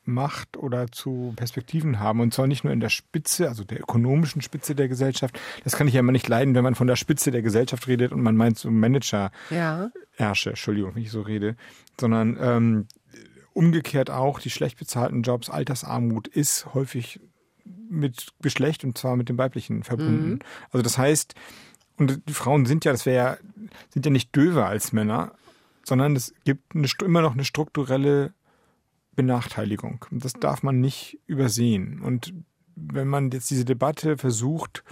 Macht 0.05 0.57
oder 0.57 0.91
zu 0.91 1.33
Perspektiven 1.35 1.99
haben. 1.99 2.19
Und 2.19 2.33
zwar 2.33 2.47
nicht 2.47 2.63
nur 2.63 2.73
in 2.73 2.79
der 2.79 2.89
Spitze, 2.89 3.47
also 3.47 3.63
der 3.63 3.79
ökonomischen 3.79 4.41
Spitze 4.41 4.75
der 4.75 4.87
Gesellschaft. 4.87 5.39
Das 5.63 5.75
kann 5.75 5.87
ich 5.87 5.93
ja 5.93 6.01
immer 6.01 6.11
nicht 6.11 6.27
leiden, 6.27 6.55
wenn 6.55 6.63
man 6.63 6.75
von 6.75 6.87
der 6.87 6.95
Spitze 6.95 7.31
der 7.31 7.41
Gesellschaft 7.41 7.87
redet 7.87 8.11
und 8.11 8.21
man 8.21 8.35
meint 8.35 8.57
so 8.57 8.69
Manager. 8.69 9.31
Ja. 9.49 9.89
Herrsche, 10.15 10.51
Entschuldigung, 10.51 10.95
wenn 10.95 11.03
ich 11.03 11.11
so 11.11 11.21
rede, 11.21 11.55
sondern 11.99 12.37
ähm, 12.39 12.87
umgekehrt 13.53 14.09
auch 14.09 14.39
die 14.39 14.49
schlecht 14.49 14.77
bezahlten 14.77 15.21
Jobs, 15.23 15.49
Altersarmut 15.49 16.27
ist 16.27 16.73
häufig 16.73 17.19
mit 17.89 18.33
Geschlecht 18.41 18.83
und 18.83 18.97
zwar 18.97 19.15
mit 19.15 19.29
dem 19.29 19.37
weiblichen 19.37 19.83
verbunden. 19.83 20.39
Also 20.71 20.81
das 20.81 20.97
heißt, 20.97 21.35
und 21.97 22.21
die 22.27 22.33
Frauen 22.33 22.65
sind 22.65 22.85
ja, 22.85 22.91
das 22.91 23.05
wäre 23.05 23.15
ja, 23.15 23.37
sind 23.89 24.05
ja 24.05 24.11
nicht 24.11 24.35
döver 24.35 24.65
als 24.65 24.91
Männer, 24.91 25.33
sondern 25.83 26.15
es 26.15 26.33
gibt 26.43 26.75
eine, 26.75 26.87
immer 27.03 27.21
noch 27.21 27.33
eine 27.33 27.45
strukturelle 27.45 28.33
Benachteiligung. 29.15 30.05
Das 30.11 30.33
darf 30.33 30.63
man 30.63 30.79
nicht 30.79 31.19
übersehen. 31.25 32.01
Und 32.01 32.33
wenn 32.75 33.07
man 33.07 33.31
jetzt 33.31 33.49
diese 33.49 33.65
Debatte 33.65 34.17
versucht 34.17 34.83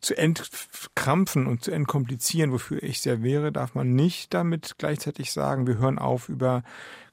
zu 0.00 0.16
entkrampfen 0.16 1.46
und 1.46 1.62
zu 1.62 1.70
entkomplizieren, 1.70 2.50
wofür 2.50 2.82
ich 2.82 3.00
sehr 3.00 3.22
wäre, 3.22 3.52
darf 3.52 3.74
man 3.74 3.94
nicht 3.94 4.34
damit 4.34 4.74
gleichzeitig 4.78 5.32
sagen, 5.32 5.66
wir 5.66 5.78
hören 5.78 5.98
auf, 5.98 6.28
über 6.28 6.64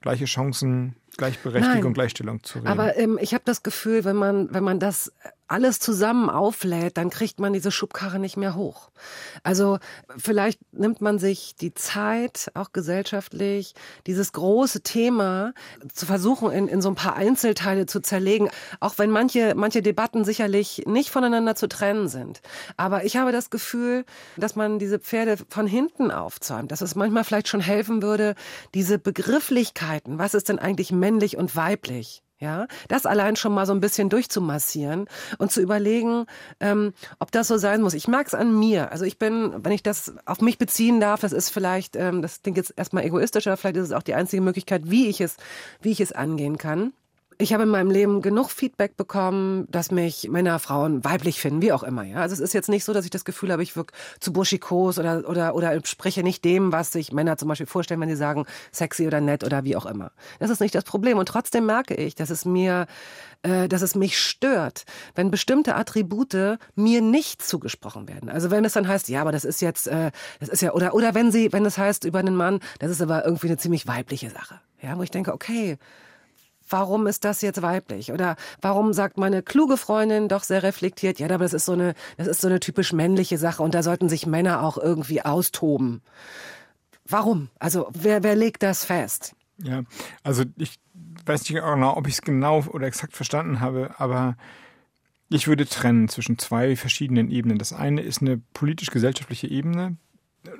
gleiche 0.02 0.26
Chancen, 0.26 0.96
Gleichberechtigung, 1.16 1.84
Nein. 1.84 1.94
Gleichstellung 1.94 2.44
zu 2.44 2.60
reden. 2.60 2.68
Aber 2.68 2.98
ähm, 2.98 3.20
ich 3.22 3.34
habe 3.34 3.44
das 3.46 3.62
Gefühl, 3.62 4.06
wenn 4.06 4.16
man, 4.16 4.54
wenn 4.54 4.64
man 4.64 4.80
das 4.80 5.14
alles 5.50 5.80
zusammen 5.80 6.30
auflädt, 6.30 6.98
dann 6.98 7.10
kriegt 7.10 7.40
man 7.40 7.54
diese 7.54 7.72
Schubkarre 7.72 8.20
nicht 8.20 8.38
mehr 8.38 8.56
hoch. 8.56 8.92
Also 9.44 9.80
vielleicht 10.18 10.60
nimmt 10.72 11.02
man 11.02 11.20
sich 11.20 11.56
die 11.56 11.74
Zeit, 11.74 12.52
auch 12.54 12.72
gesellschaftlich, 12.72 13.74
dieses 14.08 14.32
große 14.32 14.82
Thema 14.82 15.54
zu 15.94 16.06
versuchen, 16.06 16.52
in, 16.52 16.68
in 16.68 16.82
so 16.82 16.90
ein 16.90 16.96
paar 16.96 17.16
Einzelteile 17.16 17.86
zu 17.86 18.00
zerlegen, 18.00 18.50
auch 18.80 18.98
wenn 18.98 19.10
manche, 19.10 19.54
manche 19.56 19.82
Debatten 19.82 20.24
sicherlich 20.24 20.84
nicht 20.86 21.10
voneinander 21.10 21.56
zu 21.56 21.68
trennen 21.68 22.08
sind. 22.08 22.42
Aber 22.78 23.04
ich 23.04 23.18
habe 23.18 23.32
das 23.32 23.50
Gefühl, 23.50 24.06
dass 24.38 24.56
man 24.56 24.80
diese 24.80 25.00
Pferde 25.00 25.38
von 25.50 25.68
hinten 25.68 26.12
aufzäumt, 26.12 26.72
dass 26.72 26.82
es 26.82 26.96
manchmal 26.96 27.24
vielleicht 27.24 27.48
schon 27.48 27.62
helfen 27.62 28.02
würde, 28.02 28.36
diese 28.74 29.00
Begrifflichkeiten, 29.00 30.20
was 30.20 30.34
ist 30.34 30.50
denn 30.50 30.60
eigentlich 30.60 30.92
männlich 30.92 31.38
und 31.38 31.56
weiblich? 31.56 32.24
Ja, 32.42 32.68
das 32.88 33.06
allein 33.06 33.36
schon 33.36 33.54
mal 33.54 33.66
so 33.66 33.74
ein 33.74 33.82
bisschen 33.82 34.08
durchzumassieren 34.08 35.08
und 35.40 35.52
zu 35.52 35.60
überlegen, 35.60 36.26
ähm, 36.62 36.94
ob 37.20 37.32
das 37.34 37.50
so 37.50 37.58
sein 37.58 37.82
muss. 37.82 37.94
Ich 37.94 38.08
mag 38.08 38.28
es 38.28 38.34
an 38.34 38.58
mir. 38.58 38.94
Also 38.94 39.04
ich 39.04 39.20
bin, 39.20 39.54
wenn 39.58 39.74
ich 39.74 39.84
das 39.84 40.14
auf 40.26 40.40
mich 40.40 40.58
beziehen 40.58 41.02
darf, 41.02 41.20
das 41.20 41.34
ist 41.34 41.50
vielleicht, 41.50 41.98
ähm, 41.98 42.22
das 42.22 42.42
klingt 42.42 42.56
jetzt 42.56 42.74
erstmal 42.78 43.04
egoistisch, 43.04 43.46
aber 43.48 43.58
vielleicht 43.58 43.76
ist 43.76 43.88
es 43.88 43.92
auch 43.92 44.04
die 44.04 44.14
einzige 44.14 44.42
Möglichkeit, 44.42 44.90
wie 44.90 45.08
ich 45.10 45.20
es, 45.20 45.36
wie 45.82 45.92
ich 45.92 46.00
es 46.00 46.14
angehen 46.14 46.58
kann. 46.58 46.94
Ich 47.42 47.54
habe 47.54 47.64
in 47.64 47.70
meinem 47.70 47.90
Leben 47.90 48.22
genug 48.22 48.52
Feedback 48.52 48.98
bekommen, 48.98 49.66
dass 49.72 49.92
mich 49.92 50.28
Männer, 50.30 50.60
Frauen 50.60 51.06
weiblich 51.06 51.40
finden, 51.40 51.62
wie 51.62 51.72
auch 51.72 51.84
immer. 51.84 52.04
Ja, 52.04 52.18
also 52.18 52.34
es 52.34 52.42
ist 52.42 52.52
jetzt 52.54 52.68
nicht 52.68 52.84
so, 52.84 52.92
dass 52.92 53.06
ich 53.06 53.12
das 53.12 53.24
Gefühl 53.24 53.54
habe, 53.54 53.64
ich 53.64 53.78
wirke 53.78 53.94
zu 54.20 54.34
buschikos 54.34 55.00
oder 55.00 55.24
oder 55.26 55.56
oder 55.56 55.80
spreche 55.86 56.22
nicht 56.22 56.44
dem, 56.44 56.74
was 56.74 56.92
sich 56.92 57.14
Männer 57.14 57.38
zum 57.38 57.48
Beispiel 57.48 57.66
vorstellen, 57.66 58.02
wenn 58.02 58.10
sie 58.10 58.18
sagen 58.18 58.46
sexy 58.74 59.08
oder 59.08 59.22
nett 59.22 59.46
oder 59.46 59.64
wie 59.64 59.78
auch 59.78 59.86
immer. 59.86 60.12
Das 60.40 60.50
ist 60.50 60.60
nicht 60.60 60.76
das 60.76 60.84
Problem. 60.84 61.18
Und 61.18 61.30
trotzdem 61.30 61.66
merke 61.66 61.96
ich, 61.96 62.14
dass 62.14 62.30
es 62.30 62.44
mir, 62.44 62.88
äh, 63.44 63.70
dass 63.70 63.84
es 63.84 63.96
mich 63.96 64.20
stört, 64.20 64.84
wenn 65.16 65.32
bestimmte 65.32 65.76
Attribute 65.76 66.60
mir 66.76 67.00
nicht 67.00 67.42
zugesprochen 67.42 68.10
werden. 68.10 68.28
Also 68.28 68.52
wenn 68.52 68.66
es 68.66 68.74
dann 68.74 68.90
heißt, 68.90 69.08
ja, 69.08 69.22
aber 69.22 69.32
das 69.32 69.46
ist 69.46 69.62
jetzt, 69.62 69.88
äh, 69.88 70.12
das 70.42 70.50
ist 70.50 70.60
ja 70.60 70.74
oder 70.74 70.94
oder 70.94 71.16
wenn 71.16 71.32
sie, 71.32 71.54
wenn 71.54 71.66
es 71.66 71.78
heißt 71.78 72.04
über 72.04 72.20
einen 72.20 72.36
Mann, 72.36 72.60
das 72.80 72.92
ist 72.92 73.02
aber 73.02 73.24
irgendwie 73.24 73.48
eine 73.48 73.58
ziemlich 73.58 73.88
weibliche 73.88 74.30
Sache. 74.30 74.60
Ja, 74.82 74.98
wo 74.98 75.04
ich 75.04 75.12
denke, 75.12 75.34
okay 75.34 75.78
warum 76.70 77.08
ist 77.08 77.26
das 77.26 77.42
jetzt 77.42 77.62
weiblich? 77.62 78.12
Oder 78.12 78.36
warum 78.62 78.94
sagt 78.94 79.18
meine 79.18 79.44
kluge 79.44 79.78
Freundin 79.78 80.28
doch 80.28 80.44
sehr 80.44 80.64
reflektiert, 80.64 81.20
ja, 81.20 81.28
aber 81.28 81.44
das 81.44 81.54
ist 81.54 81.66
so 81.66 81.74
eine, 81.74 81.94
das 82.18 82.28
ist 82.28 82.42
so 82.42 82.48
eine 82.48 82.60
typisch 82.60 82.94
männliche 82.94 83.38
Sache 83.38 83.64
und 83.64 83.74
da 83.74 83.84
sollten 83.84 84.10
sich 84.10 84.26
Männer 84.26 84.64
auch 84.64 84.78
irgendwie 84.78 85.22
austoben. 85.22 86.02
Warum? 87.06 87.50
Also 87.60 87.90
wer, 87.94 88.24
wer 88.24 88.36
legt 88.36 88.64
das 88.64 88.86
fest? 88.86 89.36
Ja, 89.58 89.84
also 90.24 90.44
ich 90.58 90.80
weiß 91.26 91.42
nicht 91.42 91.54
genau, 91.54 91.98
ob 91.98 92.08
ich 92.08 92.14
es 92.14 92.22
genau 92.22 92.64
oder 92.72 92.88
exakt 92.88 93.16
verstanden 93.16 93.60
habe, 93.60 93.96
aber 93.98 94.38
ich 95.30 95.48
würde 95.48 95.66
trennen 95.66 96.08
zwischen 96.08 96.38
zwei 96.38 96.76
verschiedenen 96.76 97.30
Ebenen. 97.30 97.58
Das 97.58 97.74
eine 97.74 98.02
ist 98.02 98.22
eine 98.22 98.42
politisch-gesellschaftliche 98.54 99.48
Ebene, 99.48 99.98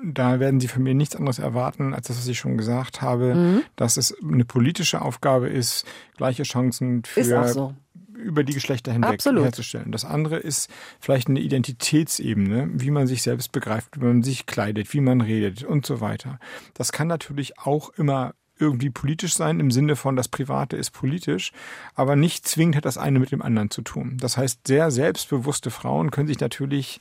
da 0.02 0.40
werden 0.40 0.60
Sie 0.60 0.68
von 0.68 0.82
mir 0.82 0.94
nichts 0.94 1.16
anderes 1.16 1.38
erwarten, 1.38 1.94
als 1.94 2.08
das, 2.08 2.18
was 2.18 2.26
ich 2.26 2.38
schon 2.38 2.58
gesagt 2.58 3.02
habe, 3.02 3.34
mhm. 3.34 3.62
dass 3.76 3.96
es 3.96 4.14
eine 4.22 4.44
politische 4.44 5.02
Aufgabe 5.02 5.48
ist, 5.48 5.86
gleiche 6.16 6.42
Chancen 6.42 7.04
für 7.04 7.48
so. 7.48 7.74
über 8.12 8.44
die 8.44 8.52
Geschlechter 8.52 8.92
hinweg 8.92 9.14
Absolut. 9.14 9.44
herzustellen. 9.44 9.92
Das 9.92 10.04
andere 10.04 10.36
ist 10.36 10.70
vielleicht 11.00 11.28
eine 11.28 11.40
Identitätsebene, 11.40 12.68
wie 12.74 12.90
man 12.90 13.06
sich 13.06 13.22
selbst 13.22 13.52
begreift, 13.52 14.00
wie 14.00 14.04
man 14.04 14.22
sich 14.22 14.46
kleidet, 14.46 14.92
wie 14.92 15.00
man 15.00 15.20
redet 15.20 15.64
und 15.64 15.86
so 15.86 16.00
weiter. 16.00 16.38
Das 16.74 16.92
kann 16.92 17.08
natürlich 17.08 17.58
auch 17.58 17.90
immer 17.90 18.34
irgendwie 18.58 18.90
politisch 18.90 19.34
sein, 19.34 19.58
im 19.58 19.70
Sinne 19.70 19.96
von 19.96 20.16
das 20.16 20.28
Private 20.28 20.76
ist 20.76 20.90
politisch, 20.90 21.50
aber 21.94 22.14
nicht 22.14 22.46
zwingend 22.46 22.76
hat 22.76 22.84
das 22.84 22.98
eine 22.98 23.18
mit 23.18 23.32
dem 23.32 23.40
anderen 23.40 23.70
zu 23.70 23.80
tun. 23.80 24.18
Das 24.20 24.36
heißt, 24.36 24.66
sehr 24.66 24.90
selbstbewusste 24.90 25.70
Frauen 25.70 26.10
können 26.10 26.28
sich 26.28 26.40
natürlich 26.40 27.00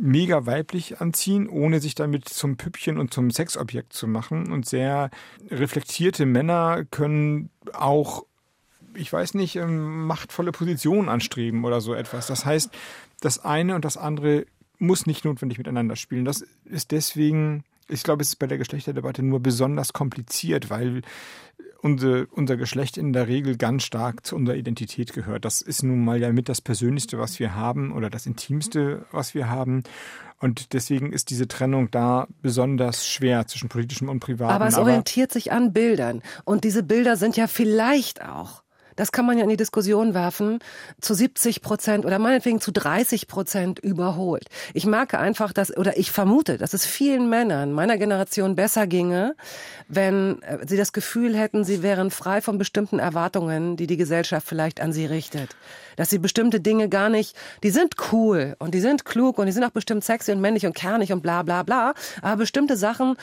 mega 0.00 0.46
weiblich 0.46 1.00
anziehen, 1.00 1.48
ohne 1.48 1.80
sich 1.80 1.94
damit 1.94 2.28
zum 2.28 2.56
Püppchen 2.56 2.98
und 2.98 3.12
zum 3.12 3.30
Sexobjekt 3.30 3.92
zu 3.92 4.06
machen. 4.06 4.52
Und 4.52 4.66
sehr 4.66 5.10
reflektierte 5.50 6.26
Männer 6.26 6.84
können 6.90 7.50
auch, 7.72 8.24
ich 8.94 9.12
weiß 9.12 9.34
nicht, 9.34 9.56
ähm, 9.56 10.06
machtvolle 10.06 10.52
Positionen 10.52 11.08
anstreben 11.08 11.64
oder 11.64 11.80
so 11.80 11.94
etwas. 11.94 12.26
Das 12.26 12.44
heißt, 12.44 12.70
das 13.20 13.44
eine 13.44 13.74
und 13.74 13.84
das 13.84 13.96
andere 13.96 14.46
muss 14.78 15.06
nicht 15.06 15.24
notwendig 15.24 15.58
miteinander 15.58 15.96
spielen. 15.96 16.24
Das 16.24 16.44
ist 16.64 16.92
deswegen, 16.92 17.64
ich 17.88 18.04
glaube, 18.04 18.22
es 18.22 18.28
ist 18.28 18.36
bei 18.36 18.46
der 18.46 18.58
Geschlechterdebatte 18.58 19.22
nur 19.22 19.40
besonders 19.40 19.92
kompliziert, 19.92 20.70
weil 20.70 21.02
unser, 21.80 22.26
unser 22.32 22.56
Geschlecht 22.56 22.96
in 22.96 23.12
der 23.12 23.28
Regel 23.28 23.56
ganz 23.56 23.84
stark 23.84 24.26
zu 24.26 24.36
unserer 24.36 24.56
Identität 24.56 25.12
gehört. 25.12 25.44
Das 25.44 25.60
ist 25.60 25.82
nun 25.82 26.04
mal 26.04 26.20
ja 26.20 26.32
mit 26.32 26.48
das 26.48 26.60
Persönlichste, 26.60 27.18
was 27.18 27.38
wir 27.38 27.54
haben 27.54 27.92
oder 27.92 28.10
das 28.10 28.26
Intimste, 28.26 29.06
was 29.12 29.34
wir 29.34 29.48
haben. 29.48 29.84
Und 30.40 30.72
deswegen 30.72 31.12
ist 31.12 31.30
diese 31.30 31.48
Trennung 31.48 31.90
da 31.90 32.28
besonders 32.42 33.06
schwer 33.06 33.46
zwischen 33.46 33.68
politischem 33.68 34.08
und 34.08 34.20
privatem. 34.20 34.54
Aber 34.54 34.66
es 34.66 34.76
orientiert 34.76 35.32
sich 35.32 35.52
an 35.52 35.72
Bildern. 35.72 36.22
Und 36.44 36.64
diese 36.64 36.82
Bilder 36.82 37.16
sind 37.16 37.36
ja 37.36 37.46
vielleicht 37.46 38.24
auch 38.24 38.62
das 38.98 39.12
kann 39.12 39.24
man 39.24 39.38
ja 39.38 39.44
in 39.44 39.48
die 39.48 39.56
Diskussion 39.56 40.12
werfen, 40.12 40.58
zu 41.00 41.14
70 41.14 41.62
Prozent 41.62 42.04
oder 42.04 42.18
meinetwegen 42.18 42.60
zu 42.60 42.72
30 42.72 43.28
Prozent 43.28 43.78
überholt. 43.78 44.46
Ich 44.74 44.86
merke 44.86 45.18
einfach, 45.18 45.52
dass, 45.52 45.74
oder 45.76 45.96
ich 45.96 46.10
vermute, 46.10 46.58
dass 46.58 46.74
es 46.74 46.84
vielen 46.84 47.30
Männern 47.30 47.72
meiner 47.72 47.96
Generation 47.96 48.56
besser 48.56 48.88
ginge, 48.88 49.36
wenn 49.86 50.42
äh, 50.42 50.58
sie 50.66 50.76
das 50.76 50.92
Gefühl 50.92 51.36
hätten, 51.36 51.62
sie 51.62 51.82
wären 51.82 52.10
frei 52.10 52.40
von 52.40 52.58
bestimmten 52.58 52.98
Erwartungen, 52.98 53.76
die 53.76 53.86
die 53.86 53.96
Gesellschaft 53.96 54.48
vielleicht 54.48 54.80
an 54.80 54.92
sie 54.92 55.06
richtet. 55.06 55.54
Dass 55.94 56.10
sie 56.10 56.18
bestimmte 56.18 56.60
Dinge 56.60 56.88
gar 56.88 57.08
nicht, 57.08 57.36
die 57.62 57.70
sind 57.70 57.94
cool 58.12 58.56
und 58.58 58.74
die 58.74 58.80
sind 58.80 59.04
klug 59.04 59.38
und 59.38 59.46
die 59.46 59.52
sind 59.52 59.62
auch 59.62 59.70
bestimmt 59.70 60.02
sexy 60.02 60.32
und 60.32 60.40
männlich 60.40 60.66
und 60.66 60.74
kernig 60.74 61.12
und 61.12 61.22
bla 61.22 61.44
bla 61.44 61.62
bla, 61.62 61.94
aber 62.20 62.36
bestimmte 62.36 62.76
Sachen 62.76 63.16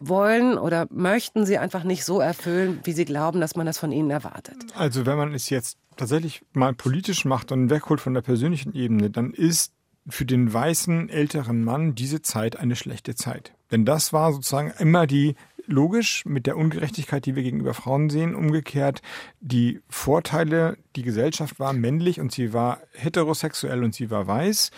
wollen 0.00 0.58
oder 0.58 0.86
möchten 0.90 1.46
sie 1.46 1.58
einfach 1.58 1.84
nicht 1.84 2.04
so 2.04 2.20
erfüllen, 2.20 2.80
wie 2.84 2.92
sie 2.92 3.04
glauben, 3.04 3.40
dass 3.40 3.56
man 3.56 3.66
das 3.66 3.78
von 3.78 3.92
ihnen 3.92 4.10
erwartet. 4.10 4.56
Also 4.74 5.06
wenn 5.06 5.16
man 5.16 5.34
es 5.34 5.50
jetzt 5.50 5.78
tatsächlich 5.96 6.42
mal 6.52 6.74
politisch 6.74 7.24
macht 7.24 7.52
und 7.52 7.70
wegholt 7.70 8.00
von 8.00 8.14
der 8.14 8.22
persönlichen 8.22 8.74
Ebene, 8.74 9.10
dann 9.10 9.32
ist 9.32 9.72
für 10.08 10.24
den 10.24 10.52
weißen 10.52 11.10
älteren 11.10 11.64
Mann 11.64 11.94
diese 11.94 12.22
Zeit 12.22 12.56
eine 12.56 12.76
schlechte 12.76 13.14
Zeit. 13.14 13.52
Denn 13.70 13.84
das 13.84 14.12
war 14.12 14.32
sozusagen 14.32 14.72
immer 14.78 15.06
die 15.06 15.34
logisch 15.66 16.24
mit 16.24 16.46
der 16.46 16.56
Ungerechtigkeit, 16.56 17.26
die 17.26 17.36
wir 17.36 17.42
gegenüber 17.42 17.74
Frauen 17.74 18.08
sehen, 18.08 18.34
umgekehrt 18.34 19.02
die 19.40 19.80
Vorteile, 19.90 20.78
die 20.96 21.02
Gesellschaft 21.02 21.60
war 21.60 21.74
männlich 21.74 22.20
und 22.20 22.32
sie 22.32 22.54
war 22.54 22.80
heterosexuell 22.94 23.84
und 23.84 23.94
sie 23.94 24.10
war 24.10 24.26
weiß. 24.26 24.70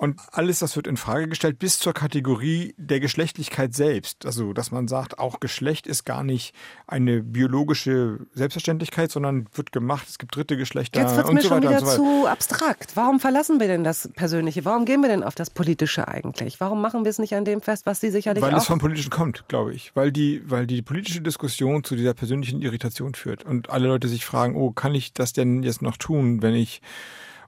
Und 0.00 0.18
alles 0.32 0.60
das 0.60 0.76
wird 0.76 0.86
in 0.86 0.96
Frage 0.96 1.28
gestellt 1.28 1.58
bis 1.58 1.78
zur 1.78 1.92
Kategorie 1.92 2.74
der 2.78 3.00
Geschlechtlichkeit 3.00 3.74
selbst. 3.74 4.24
Also, 4.24 4.54
dass 4.54 4.70
man 4.70 4.88
sagt, 4.88 5.18
auch 5.18 5.40
Geschlecht 5.40 5.86
ist 5.86 6.04
gar 6.04 6.24
nicht 6.24 6.54
eine 6.86 7.22
biologische 7.22 8.20
Selbstverständlichkeit, 8.32 9.10
sondern 9.10 9.46
wird 9.52 9.72
gemacht, 9.72 10.06
es 10.08 10.16
gibt 10.16 10.34
dritte 10.34 10.56
Geschlechter 10.56 11.02
Jetzt 11.02 11.16
wird 11.16 11.28
und 11.28 11.34
mir 11.34 11.42
so 11.42 11.48
schon 11.48 11.62
wieder 11.62 11.80
so 11.80 11.96
zu 11.96 12.26
abstrakt. 12.26 12.92
Warum 12.94 13.20
verlassen 13.20 13.60
wir 13.60 13.66
denn 13.66 13.84
das 13.84 14.08
Persönliche? 14.14 14.64
Warum 14.64 14.86
gehen 14.86 15.02
wir 15.02 15.10
denn 15.10 15.22
auf 15.22 15.34
das 15.34 15.50
Politische 15.50 16.08
eigentlich? 16.08 16.60
Warum 16.60 16.80
machen 16.80 17.04
wir 17.04 17.10
es 17.10 17.18
nicht 17.18 17.34
an 17.34 17.44
dem 17.44 17.60
fest, 17.60 17.84
was 17.84 18.00
Sie 18.00 18.10
sicherlich 18.10 18.42
Weil 18.42 18.54
auch... 18.54 18.58
es 18.58 18.66
vom 18.66 18.78
Politischen 18.78 19.10
kommt, 19.10 19.48
glaube 19.48 19.74
ich. 19.74 19.94
Weil 19.94 20.12
die, 20.12 20.40
weil 20.46 20.66
die 20.66 20.80
politische 20.80 21.20
Diskussion 21.20 21.84
zu 21.84 21.94
dieser 21.94 22.14
persönlichen 22.14 22.62
Irritation 22.62 23.12
führt. 23.12 23.44
Und 23.44 23.68
alle 23.68 23.88
Leute 23.88 24.08
sich 24.08 24.24
fragen, 24.24 24.56
oh, 24.56 24.70
kann 24.70 24.94
ich 24.94 25.12
das 25.12 25.34
denn 25.34 25.62
jetzt 25.62 25.82
noch 25.82 25.98
tun, 25.98 26.40
wenn 26.40 26.54
ich 26.54 26.80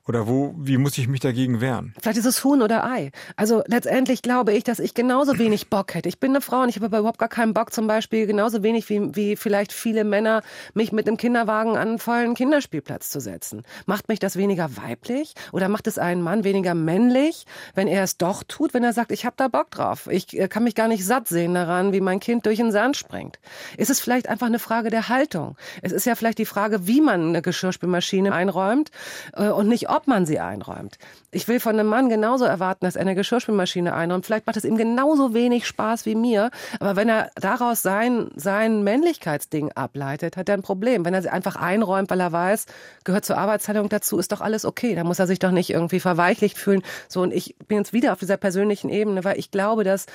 oder 0.06 0.26
wo, 0.26 0.52
wie 0.58 0.78
muss 0.78 0.98
ich 0.98 1.06
mich 1.06 1.20
dagegen 1.20 1.60
wehren? 1.60 1.94
Vielleicht 2.00 2.18
ist 2.18 2.24
es 2.24 2.42
Huhn 2.42 2.60
oder 2.60 2.84
Ei. 2.84 3.12
Also 3.36 3.62
letztendlich 3.66 4.22
glaube 4.22 4.52
ich, 4.52 4.64
dass 4.64 4.80
ich 4.80 4.94
genauso 4.94 5.38
wenig 5.38 5.70
Bock 5.70 5.94
hätte. 5.94 6.08
Ich 6.08 6.18
bin 6.18 6.32
eine 6.32 6.40
Frau 6.40 6.62
und 6.62 6.68
ich 6.68 6.76
habe 6.76 6.86
aber 6.86 6.98
überhaupt 6.98 7.20
gar 7.20 7.28
keinen 7.28 7.54
Bock 7.54 7.72
zum 7.72 7.86
Beispiel, 7.86 8.26
genauso 8.26 8.64
wenig 8.64 8.88
wie, 8.88 9.14
wie 9.14 9.36
vielleicht 9.36 9.72
viele 9.72 10.02
Männer, 10.02 10.42
mich 10.74 10.90
mit 10.90 11.06
einem 11.06 11.18
Kinderwagen 11.18 11.76
an 11.76 11.88
einen 11.88 11.98
vollen 12.00 12.34
Kinderspielplatz 12.34 13.10
zu 13.10 13.20
setzen. 13.20 13.62
Macht 13.86 14.08
mich 14.08 14.18
das 14.18 14.36
weniger 14.36 14.76
weiblich 14.76 15.34
oder 15.52 15.68
macht 15.68 15.86
es 15.86 15.98
einen 15.98 16.22
Mann 16.22 16.42
weniger 16.42 16.74
männlich, 16.74 17.46
wenn 17.74 17.86
er 17.86 18.02
es 18.02 18.18
doch 18.18 18.42
tut, 18.42 18.74
wenn 18.74 18.82
er 18.82 18.92
sagt, 18.92 19.12
ich 19.12 19.24
habe 19.24 19.36
da 19.36 19.46
Bock 19.46 19.70
drauf. 19.70 20.08
Ich 20.10 20.36
äh, 20.36 20.48
kann 20.48 20.64
mich 20.64 20.74
gar 20.74 20.88
nicht 20.88 21.06
satt 21.06 21.28
sehen 21.28 21.54
daran, 21.54 21.92
wie 21.92 22.00
mein 22.00 22.18
Kind 22.18 22.46
durch 22.46 22.58
den 22.58 22.72
Sand 22.72 22.96
springt. 22.96 23.38
Ist 23.76 23.90
es 23.90 24.00
vielleicht 24.00 24.28
einfach 24.28 24.48
eine 24.48 24.58
Frage 24.58 24.90
der 24.90 25.08
Haltung? 25.08 25.56
Es 25.80 25.92
ist 25.92 26.06
ja 26.06 26.16
vielleicht 26.16 26.38
die 26.38 26.46
Frage, 26.46 26.88
wie 26.88 27.00
man 27.00 27.28
eine 27.28 27.42
Geschirrspülmaschine 27.42 28.32
einräumt 28.32 28.90
äh, 29.34 29.48
und 29.48 29.68
nicht 29.68 29.91
ob 29.92 30.06
man 30.06 30.24
sie 30.24 30.40
einräumt. 30.40 30.96
Ich 31.30 31.48
will 31.48 31.60
von 31.60 31.78
einem 31.78 31.86
Mann 31.86 32.08
genauso 32.08 32.46
erwarten, 32.46 32.86
dass 32.86 32.96
er 32.96 33.02
eine 33.02 33.14
Geschirrspülmaschine 33.14 33.94
einräumt. 33.94 34.24
Vielleicht 34.24 34.46
macht 34.46 34.56
es 34.56 34.64
ihm 34.64 34.78
genauso 34.78 35.34
wenig 35.34 35.66
Spaß 35.66 36.06
wie 36.06 36.14
mir. 36.14 36.50
Aber 36.80 36.96
wenn 36.96 37.10
er 37.10 37.30
daraus 37.34 37.82
sein, 37.82 38.30
sein 38.34 38.84
Männlichkeitsding 38.84 39.72
ableitet, 39.72 40.38
hat 40.38 40.48
er 40.48 40.56
ein 40.56 40.62
Problem. 40.62 41.04
Wenn 41.04 41.12
er 41.12 41.20
sie 41.20 41.28
einfach 41.28 41.56
einräumt, 41.56 42.10
weil 42.10 42.20
er 42.20 42.32
weiß, 42.32 42.66
gehört 43.04 43.26
zur 43.26 43.36
Arbeitsteilung 43.36 43.90
dazu, 43.90 44.18
ist 44.18 44.32
doch 44.32 44.40
alles 44.40 44.64
okay. 44.64 44.94
Da 44.94 45.04
muss 45.04 45.18
er 45.18 45.26
sich 45.26 45.38
doch 45.38 45.50
nicht 45.50 45.68
irgendwie 45.68 46.00
verweichlicht 46.00 46.56
fühlen. 46.56 46.82
So, 47.08 47.20
und 47.20 47.32
ich 47.32 47.54
bin 47.68 47.78
jetzt 47.78 47.92
wieder 47.92 48.14
auf 48.14 48.18
dieser 48.18 48.38
persönlichen 48.38 48.88
Ebene, 48.88 49.24
weil 49.24 49.38
ich 49.38 49.50
glaube, 49.50 49.84
dass 49.84 50.06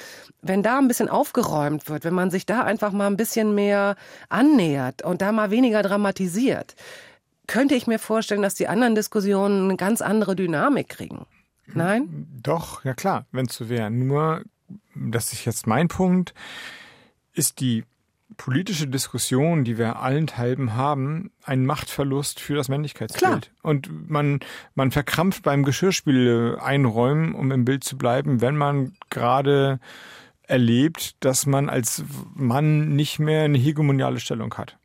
wenn 0.41 0.63
da 0.63 0.79
ein 0.79 0.87
bisschen 0.87 1.07
aufgeräumt 1.07 1.87
wird, 1.87 2.03
wenn 2.03 2.15
man 2.15 2.31
sich 2.31 2.47
da 2.47 2.63
einfach 2.63 2.91
mal 2.91 3.07
ein 3.07 3.17
bisschen 3.17 3.53
mehr 3.53 3.95
annähert 4.29 5.03
und 5.03 5.21
da 5.21 5.31
mal 5.31 5.51
weniger 5.51 5.83
dramatisiert, 5.83 6.75
könnte 7.47 7.75
ich 7.75 7.87
mir 7.87 7.99
vorstellen, 7.99 8.41
dass 8.41 8.55
die 8.55 8.67
anderen 8.67 8.95
Diskussionen 8.95 9.65
eine 9.65 9.77
ganz 9.77 10.01
andere 10.01 10.35
Dynamik 10.35 10.89
kriegen. 10.89 11.25
Nein? 11.73 12.27
Doch, 12.43 12.83
ja 12.85 12.93
klar, 12.93 13.25
wenn 13.31 13.45
es 13.47 13.55
so 13.55 13.69
wäre. 13.69 13.89
Nur, 13.91 14.43
das 14.95 15.33
ist 15.33 15.45
jetzt 15.45 15.67
mein 15.67 15.87
Punkt, 15.87 16.33
ist 17.33 17.59
die 17.59 17.83
politische 18.35 18.87
Diskussion, 18.87 19.63
die 19.63 19.77
wir 19.77 19.99
allenthalben 19.99 20.75
haben, 20.75 21.31
ein 21.43 21.65
Machtverlust 21.65 22.39
für 22.39 22.55
das 22.55 22.67
Männlichkeitsbild. 22.67 23.21
Klar. 23.21 23.41
Und 23.63 24.09
man, 24.09 24.41
man 24.75 24.91
verkrampft 24.91 25.43
beim 25.43 25.63
Geschirrspiel 25.63 26.57
einräumen, 26.61 27.33
um 27.33 27.51
im 27.51 27.63
Bild 27.63 27.83
zu 27.83 27.97
bleiben, 27.97 28.41
wenn 28.41 28.57
man 28.57 28.93
gerade 29.09 29.79
erlebt, 30.43 31.15
dass 31.21 31.45
man 31.45 31.69
als 31.69 32.03
Mann 32.35 32.95
nicht 32.95 33.19
mehr 33.19 33.43
eine 33.43 33.57
hegemoniale 33.57 34.19
Stellung 34.19 34.53
hat. 34.55 34.77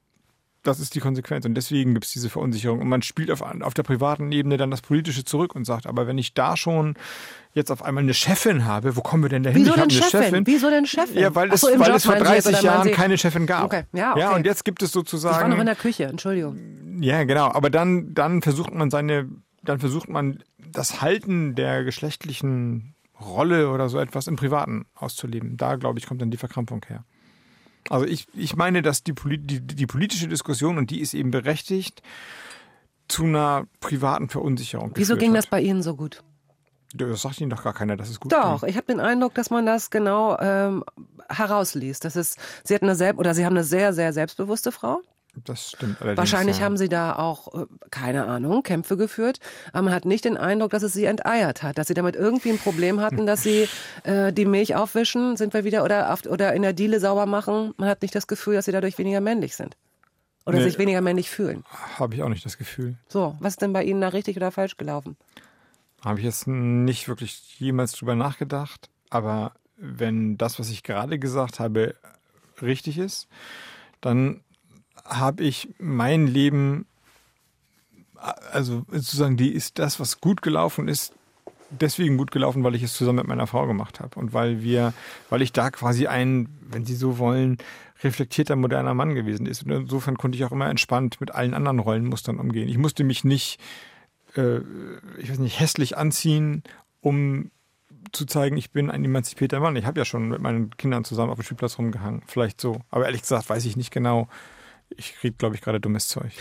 Das 0.62 0.78
ist 0.78 0.94
die 0.94 1.00
Konsequenz 1.00 1.44
und 1.44 1.54
deswegen 1.54 1.92
gibt 1.94 2.06
es 2.06 2.12
diese 2.12 2.30
Verunsicherung. 2.30 2.80
Und 2.80 2.88
man 2.88 3.02
spielt 3.02 3.30
auf, 3.30 3.42
auf 3.42 3.74
der 3.74 3.82
privaten 3.82 4.30
Ebene 4.30 4.56
dann 4.56 4.70
das 4.70 4.80
Politische 4.80 5.24
zurück 5.24 5.56
und 5.56 5.64
sagt, 5.64 5.86
aber 5.86 6.06
wenn 6.06 6.18
ich 6.18 6.34
da 6.34 6.56
schon 6.56 6.94
jetzt 7.52 7.70
auf 7.70 7.82
einmal 7.82 8.04
eine 8.04 8.14
Chefin 8.14 8.64
habe, 8.64 8.96
wo 8.96 9.00
kommen 9.00 9.24
wir 9.24 9.28
denn 9.28 9.42
dahin? 9.42 9.60
Wieso 9.60 9.72
denn 9.72 9.82
eine 9.82 9.92
Chefin? 9.92 10.22
Chefin. 10.22 10.46
Wieso 10.46 10.70
denn 10.70 10.86
Chefin? 10.86 11.18
Ja, 11.18 11.34
weil 11.34 11.52
es, 11.52 11.62
so, 11.62 11.66
weil 11.66 11.88
Job 11.88 11.96
es 11.96 12.04
vor 12.04 12.14
meinen 12.14 12.26
Sie 12.26 12.32
jetzt, 12.34 12.46
30 12.46 12.60
oder 12.60 12.70
meinen 12.70 12.86
Jahren 12.86 12.96
keine 12.96 13.18
Chefin 13.18 13.46
gab. 13.46 13.64
Okay, 13.64 13.84
ja, 13.92 14.12
okay. 14.12 14.20
ja, 14.20 14.36
und 14.36 14.46
jetzt 14.46 14.64
gibt 14.64 14.82
es 14.82 14.90
Ich 14.90 14.94
war 14.94 15.00
noch 15.00 15.02
in 15.02 15.10
sozusagen. 15.10 15.66
der 15.66 15.74
Küche, 15.74 16.04
Entschuldigung. 16.04 16.58
Ja, 17.00 17.24
genau. 17.24 17.50
Aber 17.50 17.68
dann, 17.68 18.14
dann 18.14 18.42
versucht 18.42 18.72
man 18.72 18.90
seine, 18.90 19.28
dann 19.62 19.80
versucht 19.80 20.08
man 20.08 20.42
das 20.70 21.02
Halten 21.02 21.54
der 21.54 21.84
geschlechtlichen 21.84 22.94
Rolle 23.20 23.70
oder 23.70 23.88
so 23.88 23.98
etwas 23.98 24.26
im 24.26 24.36
Privaten 24.36 24.86
auszuleben. 24.94 25.56
Da, 25.56 25.76
glaube 25.76 25.98
ich, 25.98 26.06
kommt 26.06 26.22
dann 26.22 26.30
die 26.30 26.36
Verkrampfung 26.36 26.84
her. 26.86 27.04
Also 27.90 28.06
ich, 28.06 28.26
ich 28.34 28.56
meine, 28.56 28.82
dass 28.82 29.02
die, 29.02 29.12
Poli- 29.12 29.38
die, 29.38 29.60
die 29.60 29.86
politische 29.86 30.28
Diskussion, 30.28 30.78
und 30.78 30.90
die 30.90 31.00
ist 31.00 31.14
eben 31.14 31.30
berechtigt, 31.30 32.02
zu 33.08 33.24
einer 33.24 33.66
privaten 33.80 34.28
Verunsicherung 34.28 34.92
Wieso 34.94 35.16
ging 35.16 35.34
das 35.34 35.44
hat. 35.46 35.50
bei 35.50 35.60
Ihnen 35.60 35.82
so 35.82 35.94
gut? 35.96 36.22
Das 36.94 37.22
sagt 37.22 37.40
Ihnen 37.40 37.50
doch 37.50 37.62
gar 37.64 37.72
keiner, 37.72 37.96
dass 37.96 38.08
es 38.10 38.20
gut 38.20 38.32
Doch, 38.32 38.60
ging. 38.60 38.68
ich 38.70 38.76
habe 38.76 38.86
den 38.86 39.00
Eindruck, 39.00 39.34
dass 39.34 39.50
man 39.50 39.64
das 39.66 39.90
genau 39.90 40.38
ähm, 40.38 40.84
herausliest. 41.28 42.04
Das 42.04 42.16
ist, 42.16 42.38
Sie 42.64 42.74
hatten 42.74 42.84
eine 42.84 42.94
selb 42.94 43.18
oder 43.18 43.34
Sie 43.34 43.44
haben 43.44 43.54
eine 43.56 43.64
sehr, 43.64 43.92
sehr 43.92 44.12
selbstbewusste 44.12 44.72
Frau. 44.72 45.00
Das 45.44 45.70
stimmt 45.70 46.00
allerdings. 46.00 46.18
Wahrscheinlich 46.18 46.58
ja. 46.58 46.64
haben 46.64 46.76
Sie 46.76 46.88
da 46.88 47.16
auch, 47.16 47.54
äh, 47.54 47.66
keine 47.90 48.26
Ahnung, 48.26 48.62
Kämpfe 48.62 48.96
geführt. 48.96 49.38
Aber 49.72 49.82
man 49.82 49.94
hat 49.94 50.04
nicht 50.04 50.24
den 50.24 50.36
Eindruck, 50.36 50.70
dass 50.72 50.82
es 50.82 50.92
Sie 50.92 51.06
enteiert 51.06 51.62
hat, 51.62 51.78
dass 51.78 51.86
Sie 51.88 51.94
damit 51.94 52.16
irgendwie 52.16 52.50
ein 52.50 52.58
Problem 52.58 53.00
hatten, 53.00 53.26
dass 53.26 53.42
Sie 53.42 53.68
äh, 54.04 54.32
die 54.32 54.44
Milch 54.44 54.74
aufwischen, 54.74 55.36
sind 55.36 55.54
wir 55.54 55.64
wieder, 55.64 55.84
oder, 55.84 56.12
auf, 56.12 56.26
oder 56.26 56.52
in 56.52 56.62
der 56.62 56.74
Diele 56.74 57.00
sauber 57.00 57.26
machen. 57.26 57.72
Man 57.78 57.88
hat 57.88 58.02
nicht 58.02 58.14
das 58.14 58.26
Gefühl, 58.26 58.54
dass 58.54 58.66
Sie 58.66 58.72
dadurch 58.72 58.98
weniger 58.98 59.20
männlich 59.20 59.56
sind. 59.56 59.76
Oder 60.44 60.58
Nee. 60.58 60.64
sich 60.64 60.78
weniger 60.78 61.00
männlich 61.00 61.30
fühlen. 61.30 61.64
Habe 61.98 62.14
ich 62.14 62.22
auch 62.22 62.28
nicht 62.28 62.44
das 62.44 62.58
Gefühl. 62.58 62.96
So, 63.08 63.36
was 63.40 63.54
ist 63.54 63.62
denn 63.62 63.72
bei 63.72 63.84
Ihnen 63.84 64.00
da 64.00 64.08
richtig 64.08 64.36
oder 64.36 64.50
falsch 64.50 64.76
gelaufen? 64.76 65.16
Habe 66.04 66.18
ich 66.18 66.24
jetzt 66.24 66.46
nicht 66.48 67.06
wirklich 67.08 67.58
jemals 67.60 67.92
drüber 67.92 68.16
nachgedacht. 68.16 68.90
Aber 69.08 69.52
wenn 69.76 70.36
das, 70.36 70.58
was 70.58 70.68
ich 70.68 70.82
gerade 70.82 71.18
gesagt 71.18 71.60
habe, 71.60 71.94
richtig 72.60 72.98
ist, 72.98 73.28
dann 74.00 74.40
habe 75.18 75.44
ich 75.44 75.68
mein 75.78 76.26
Leben, 76.26 76.86
also 78.52 78.84
sozusagen, 78.90 79.36
die 79.36 79.52
ist 79.52 79.78
das, 79.78 80.00
was 80.00 80.20
gut 80.20 80.42
gelaufen 80.42 80.88
ist, 80.88 81.12
deswegen 81.70 82.18
gut 82.18 82.30
gelaufen, 82.30 82.62
weil 82.64 82.74
ich 82.74 82.82
es 82.82 82.94
zusammen 82.94 83.18
mit 83.18 83.28
meiner 83.28 83.46
Frau 83.46 83.66
gemacht 83.66 84.00
habe 84.00 84.18
und 84.18 84.32
weil 84.32 84.62
wir, 84.62 84.92
weil 85.30 85.42
ich 85.42 85.52
da 85.52 85.70
quasi 85.70 86.06
ein, 86.06 86.48
wenn 86.68 86.84
Sie 86.84 86.94
so 86.94 87.18
wollen, 87.18 87.58
reflektierter 88.02 88.56
moderner 88.56 88.94
Mann 88.94 89.14
gewesen 89.14 89.46
ist. 89.46 89.62
Und 89.64 89.70
insofern 89.70 90.18
konnte 90.18 90.36
ich 90.36 90.44
auch 90.44 90.52
immer 90.52 90.68
entspannt 90.68 91.20
mit 91.20 91.34
allen 91.34 91.54
anderen 91.54 91.78
Rollenmustern 91.78 92.38
umgehen. 92.38 92.68
Ich 92.68 92.78
musste 92.78 93.04
mich 93.04 93.24
nicht 93.24 93.60
äh, 94.36 94.60
ich 95.18 95.30
weiß 95.30 95.38
nicht, 95.38 95.60
hässlich 95.60 95.96
anziehen, 95.96 96.62
um 97.00 97.50
zu 98.12 98.26
zeigen, 98.26 98.56
ich 98.56 98.72
bin 98.72 98.90
ein 98.90 99.04
emanzipierter 99.04 99.60
Mann. 99.60 99.76
Ich 99.76 99.86
habe 99.86 100.00
ja 100.00 100.04
schon 100.04 100.28
mit 100.28 100.40
meinen 100.40 100.76
Kindern 100.76 101.04
zusammen 101.04 101.30
auf 101.30 101.38
dem 101.38 101.44
Spielplatz 101.44 101.78
rumgehangen. 101.78 102.22
Vielleicht 102.26 102.60
so. 102.60 102.80
Aber 102.90 103.06
ehrlich 103.06 103.22
gesagt 103.22 103.48
weiß 103.48 103.64
ich 103.64 103.76
nicht 103.76 103.90
genau. 103.90 104.28
Ich 104.96 105.14
kriege, 105.14 105.36
glaube 105.36 105.54
ich, 105.54 105.60
gerade 105.60 105.80
dummes 105.80 106.08
Zeug. 106.08 106.32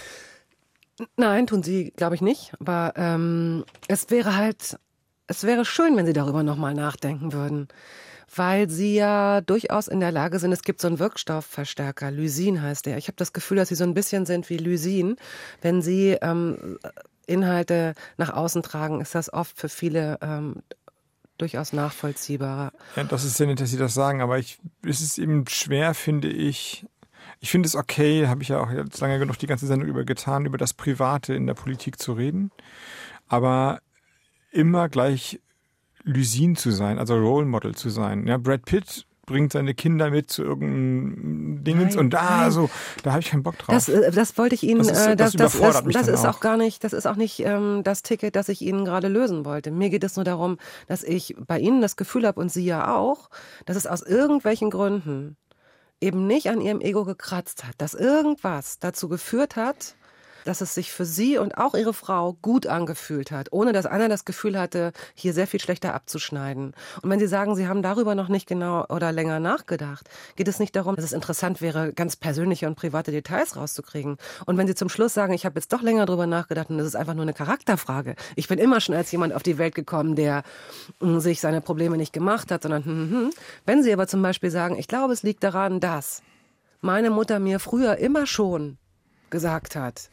Nein, 1.18 1.48
tun 1.48 1.64
Sie, 1.64 1.92
glaube 1.96 2.16
ich 2.16 2.22
nicht. 2.22 2.54
Aber 2.60 2.94
ähm, 2.96 3.66
es 3.88 4.10
wäre 4.10 4.36
halt, 4.36 4.78
es 5.28 5.44
wäre 5.44 5.66
schön, 5.66 5.96
wenn 5.98 6.06
Sie 6.06 6.14
darüber 6.14 6.44
nochmal 6.44 6.74
nachdenken 6.74 7.34
würden. 7.34 7.68
Weil 8.34 8.70
Sie 8.70 8.96
ja 8.96 9.42
durchaus 9.42 9.88
in 9.90 10.00
der 10.00 10.12
Lage 10.12 10.40
sind, 10.40 10.54
es 10.54 10.62
gibt 10.62 10.80
so 10.80 10.88
einen 10.88 11.00
Wirkstoffverstärker, 11.00 12.12
Lysin 12.12 12.62
heißt 12.62 12.86
der. 12.86 12.98
Ich 12.98 13.08
habe 13.08 13.18
das 13.18 13.34
Gefühl, 13.34 13.58
dass 13.58 13.70
Sie 13.70 13.76
so 13.76 13.84
ein 13.84 13.94
bisschen 13.94 14.26
sind 14.26 14.50
wie 14.50 14.58
Lysin. 14.58 15.18
Wenn 15.62 15.82
Sie 15.82 16.18
ähm, 16.22 16.80
Inhalte 17.28 17.94
nach 18.18 18.32
außen 18.32 18.64
tragen, 18.64 19.02
ist 19.02 19.16
das 19.16 19.34
oft 19.34 19.58
für 19.58 19.68
viele 19.68 20.18
ähm, 20.22 20.64
durchaus 21.38 21.74
nachvollziehbarer. 21.74 22.72
Ja, 22.96 23.04
das 23.04 23.26
ist 23.26 23.36
sehr 23.36 23.48
nett, 23.48 23.60
dass 23.60 23.72
Sie 23.72 23.78
das 23.78 23.94
sagen, 23.94 24.22
aber 24.22 24.38
ich, 24.38 24.60
es 24.86 25.02
ist 25.02 25.18
eben 25.18 25.46
schwer, 25.48 25.94
finde 25.94 26.30
ich. 26.30 26.86
Ich 27.44 27.50
finde 27.50 27.66
es 27.68 27.76
okay, 27.76 28.28
habe 28.28 28.44
ich 28.44 28.50
ja 28.50 28.60
auch 28.62 28.70
jetzt 28.70 29.00
lange 29.02 29.18
genug 29.18 29.38
die 29.40 29.48
ganze 29.48 29.66
Sendung 29.66 29.90
über 29.90 30.04
getan, 30.06 30.46
über 30.46 30.60
das 30.60 30.74
Private 30.74 31.34
in 31.34 31.48
der 31.48 31.56
Politik 31.56 32.00
zu 32.00 32.14
reden. 32.14 32.52
Aber 33.28 33.80
immer 34.52 34.90
gleich 34.90 35.42
Lysin 36.04 36.56
zu 36.56 36.70
sein, 36.72 37.00
also 37.00 37.16
Role 37.16 37.48
Model 37.48 37.74
zu 37.74 37.90
sein. 37.90 38.28
Ja, 38.28 38.38
Brad 38.38 38.66
Pitt 38.66 39.06
bringt 39.26 39.54
seine 39.54 39.74
Kinder 39.74 40.12
mit 40.12 40.30
zu 40.30 40.44
irgendeinem 40.44 41.64
Dingens 41.64 41.96
und 41.96 42.12
da, 42.12 42.42
nein. 42.42 42.52
so, 42.52 42.70
da 43.02 43.12
habe 43.12 43.22
ich 43.22 43.30
keinen 43.30 43.44
Bock 43.44 43.58
drauf. 43.58 43.74
Das, 43.74 43.88
äh, 43.90 44.12
das 44.12 44.38
wollte 44.38 44.56
ich 44.56 44.64
Ihnen, 44.64 44.80
Das 44.80 44.90
ist- 44.92 45.06
äh, 45.08 45.16
das 45.16 45.32
das, 45.34 45.58
das, 45.58 45.84
das, 45.84 46.08
ist 46.10 46.26
auch 46.26 46.36
auch. 46.36 46.40
gar 46.42 46.58
nicht, 46.58 46.84
das 46.84 46.94
ist 46.94 47.06
auch 47.08 47.16
nicht 47.16 47.40
ähm, 47.40 47.82
das 47.84 48.04
Ticket, 48.04 48.36
das 48.36 48.50
ich 48.50 48.62
Ihnen 48.62 48.84
gerade 48.86 49.08
lösen 49.08 49.46
wollte. 49.46 49.72
Mir 49.72 49.90
geht 49.90 50.04
es 50.04 50.16
nur 50.16 50.26
darum, 50.26 50.58
dass 50.88 51.02
ich 51.04 51.36
bei 51.48 51.60
Ihnen 51.60 51.82
das 51.82 51.96
Gefühl 51.96 52.28
habe 52.28 52.40
und 52.40 52.52
Sie 52.52 52.66
ja 52.66 52.94
auch, 52.96 53.30
dass 53.66 53.78
es 53.78 53.88
aus 53.88 54.02
irgendwelchen 54.04 54.70
Gründen 54.70 55.38
eben 56.02 56.28
nicht 56.28 56.50
an 56.50 56.60
Ihrem 56.60 56.82
Ego 56.82 57.06
gekratzt 57.06 57.64
hat, 57.64 57.76
dass 57.78 57.94
irgendwas 57.94 58.80
dazu 58.80 59.08
geführt 59.08 59.56
hat, 59.56 59.96
dass 60.46 60.62
es 60.62 60.74
sich 60.74 60.92
für 60.92 61.06
Sie 61.06 61.38
und 61.38 61.58
auch 61.58 61.76
Ihre 61.76 61.94
Frau 61.94 62.34
gut 62.42 62.68
angefühlt 62.68 63.32
hat, 63.32 63.50
ohne 63.52 63.74
dass 63.74 63.86
einer 63.86 64.10
das 64.10 64.26
Gefühl 64.26 64.60
hatte, 64.60 64.92
hier 65.14 65.34
sehr 65.34 65.48
viel 65.48 65.60
schlechter 65.60 65.94
abzuschneiden. 65.94 66.74
Und 67.02 67.10
wenn 67.10 67.20
Sie 67.20 67.28
sagen, 67.28 67.56
Sie 67.56 67.68
haben 67.68 67.82
darüber 67.82 68.16
noch 68.16 68.28
nicht 68.28 68.48
genau 68.48 68.86
oder 68.90 69.12
länger 69.12 69.40
nachgedacht, 69.40 70.10
geht 70.36 70.48
es 70.48 70.60
nicht 70.60 70.76
darum, 70.76 70.96
dass 70.96 71.06
es 71.06 71.14
interessant 71.14 71.62
wäre, 71.62 71.94
ganz 71.94 72.16
persönliche 72.16 72.68
und 72.68 72.76
private 72.76 73.12
Details 73.12 73.56
rauszukriegen. 73.56 74.18
Und 74.46 74.58
wenn 74.58 74.68
Sie 74.68 74.76
zum 74.76 74.90
Schluss 74.90 75.14
sagen, 75.14 75.34
ich 75.34 75.46
habe 75.46 75.60
jetzt 75.60 75.74
doch 75.74 75.82
länger 75.82 76.06
drüber 76.06 76.28
nachgedacht 76.28 76.70
und 76.70 76.78
das 76.78 76.88
ist 76.88 76.96
einfach 76.96 77.14
nur 77.14 77.24
eine 77.24 77.34
Charakterfrage. 77.34 78.16
Ich 78.36 78.48
bin 78.48 78.60
immer 78.60 78.82
schon 78.82 78.96
als 78.96 79.12
jemand 79.12 79.34
auf 79.34 79.44
die 79.44 79.58
Welt 79.58 79.76
gekommen, 79.76 80.16
der 80.16 80.44
mh, 81.00 81.20
sich 81.20 81.42
seine 81.42 81.62
Probleme 81.62 81.98
nicht 81.98 82.14
gemacht 82.14 82.52
hat, 82.52 82.64
sondern 82.64 82.86
hm, 82.86 82.92
hm, 82.92 83.12
hm. 83.12 83.30
wenn 83.66 83.84
Sie 83.84 83.94
aber 83.94 84.08
zum 84.08 84.22
Beispiel 84.22 84.52
sagen, 84.52 84.78
ich 84.78 84.88
glaube, 84.88 85.14
es 85.14 85.24
liegt 85.24 85.44
daran, 85.44 85.80
dass 85.80 86.22
meine 86.82 87.12
Mutter 87.12 87.40
mir 87.40 87.60
früher 87.60 87.98
immer 87.98 88.26
schon 88.26 88.78
gesagt 89.30 89.76
hat, 89.76 90.10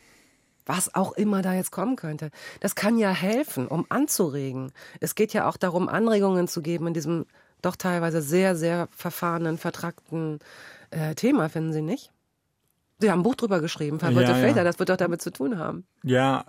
was 0.69 0.95
auch 0.95 1.13
immer 1.13 1.43
da 1.43 1.55
jetzt 1.55 1.73
kommen 1.73 1.97
könnte. 1.97 2.31
Das 2.61 2.75
kann 2.75 2.99
ja 2.99 3.11
helfen, 3.11 3.67
um 3.67 3.87
anzuregen. 3.89 4.71
Es 5.01 5.15
geht 5.15 5.33
ja 5.33 5.49
auch 5.49 5.57
darum, 5.57 5.89
Anregungen 5.89 6.47
zu 6.47 6.63
geben 6.63 6.87
in 6.87 6.95
diesem 6.95 7.27
doch 7.63 7.75
teilweise 7.75 8.23
sehr, 8.23 8.55
sehr 8.55 8.89
verfahrenen, 8.91 9.59
vertrackten 9.59 10.39
äh, 10.91 11.15
Thema, 11.15 11.49
finden 11.49 11.73
Sie 11.73 11.83
nicht? 11.83 12.13
Sie 13.01 13.11
haben 13.11 13.21
ein 13.21 13.25
Buch 13.25 13.35
drüber 13.35 13.61
geschrieben, 13.61 13.99
Verwirrte 13.99 14.33
Ja, 14.33 14.39
ja. 14.39 14.47
Väter, 14.47 14.65
das 14.65 14.79
wird 14.79 14.91
doch 14.91 14.97
damit 14.97 15.23
zu 15.23 15.33
tun 15.33 15.59
haben. 15.59 15.85
Ja, 16.03 16.45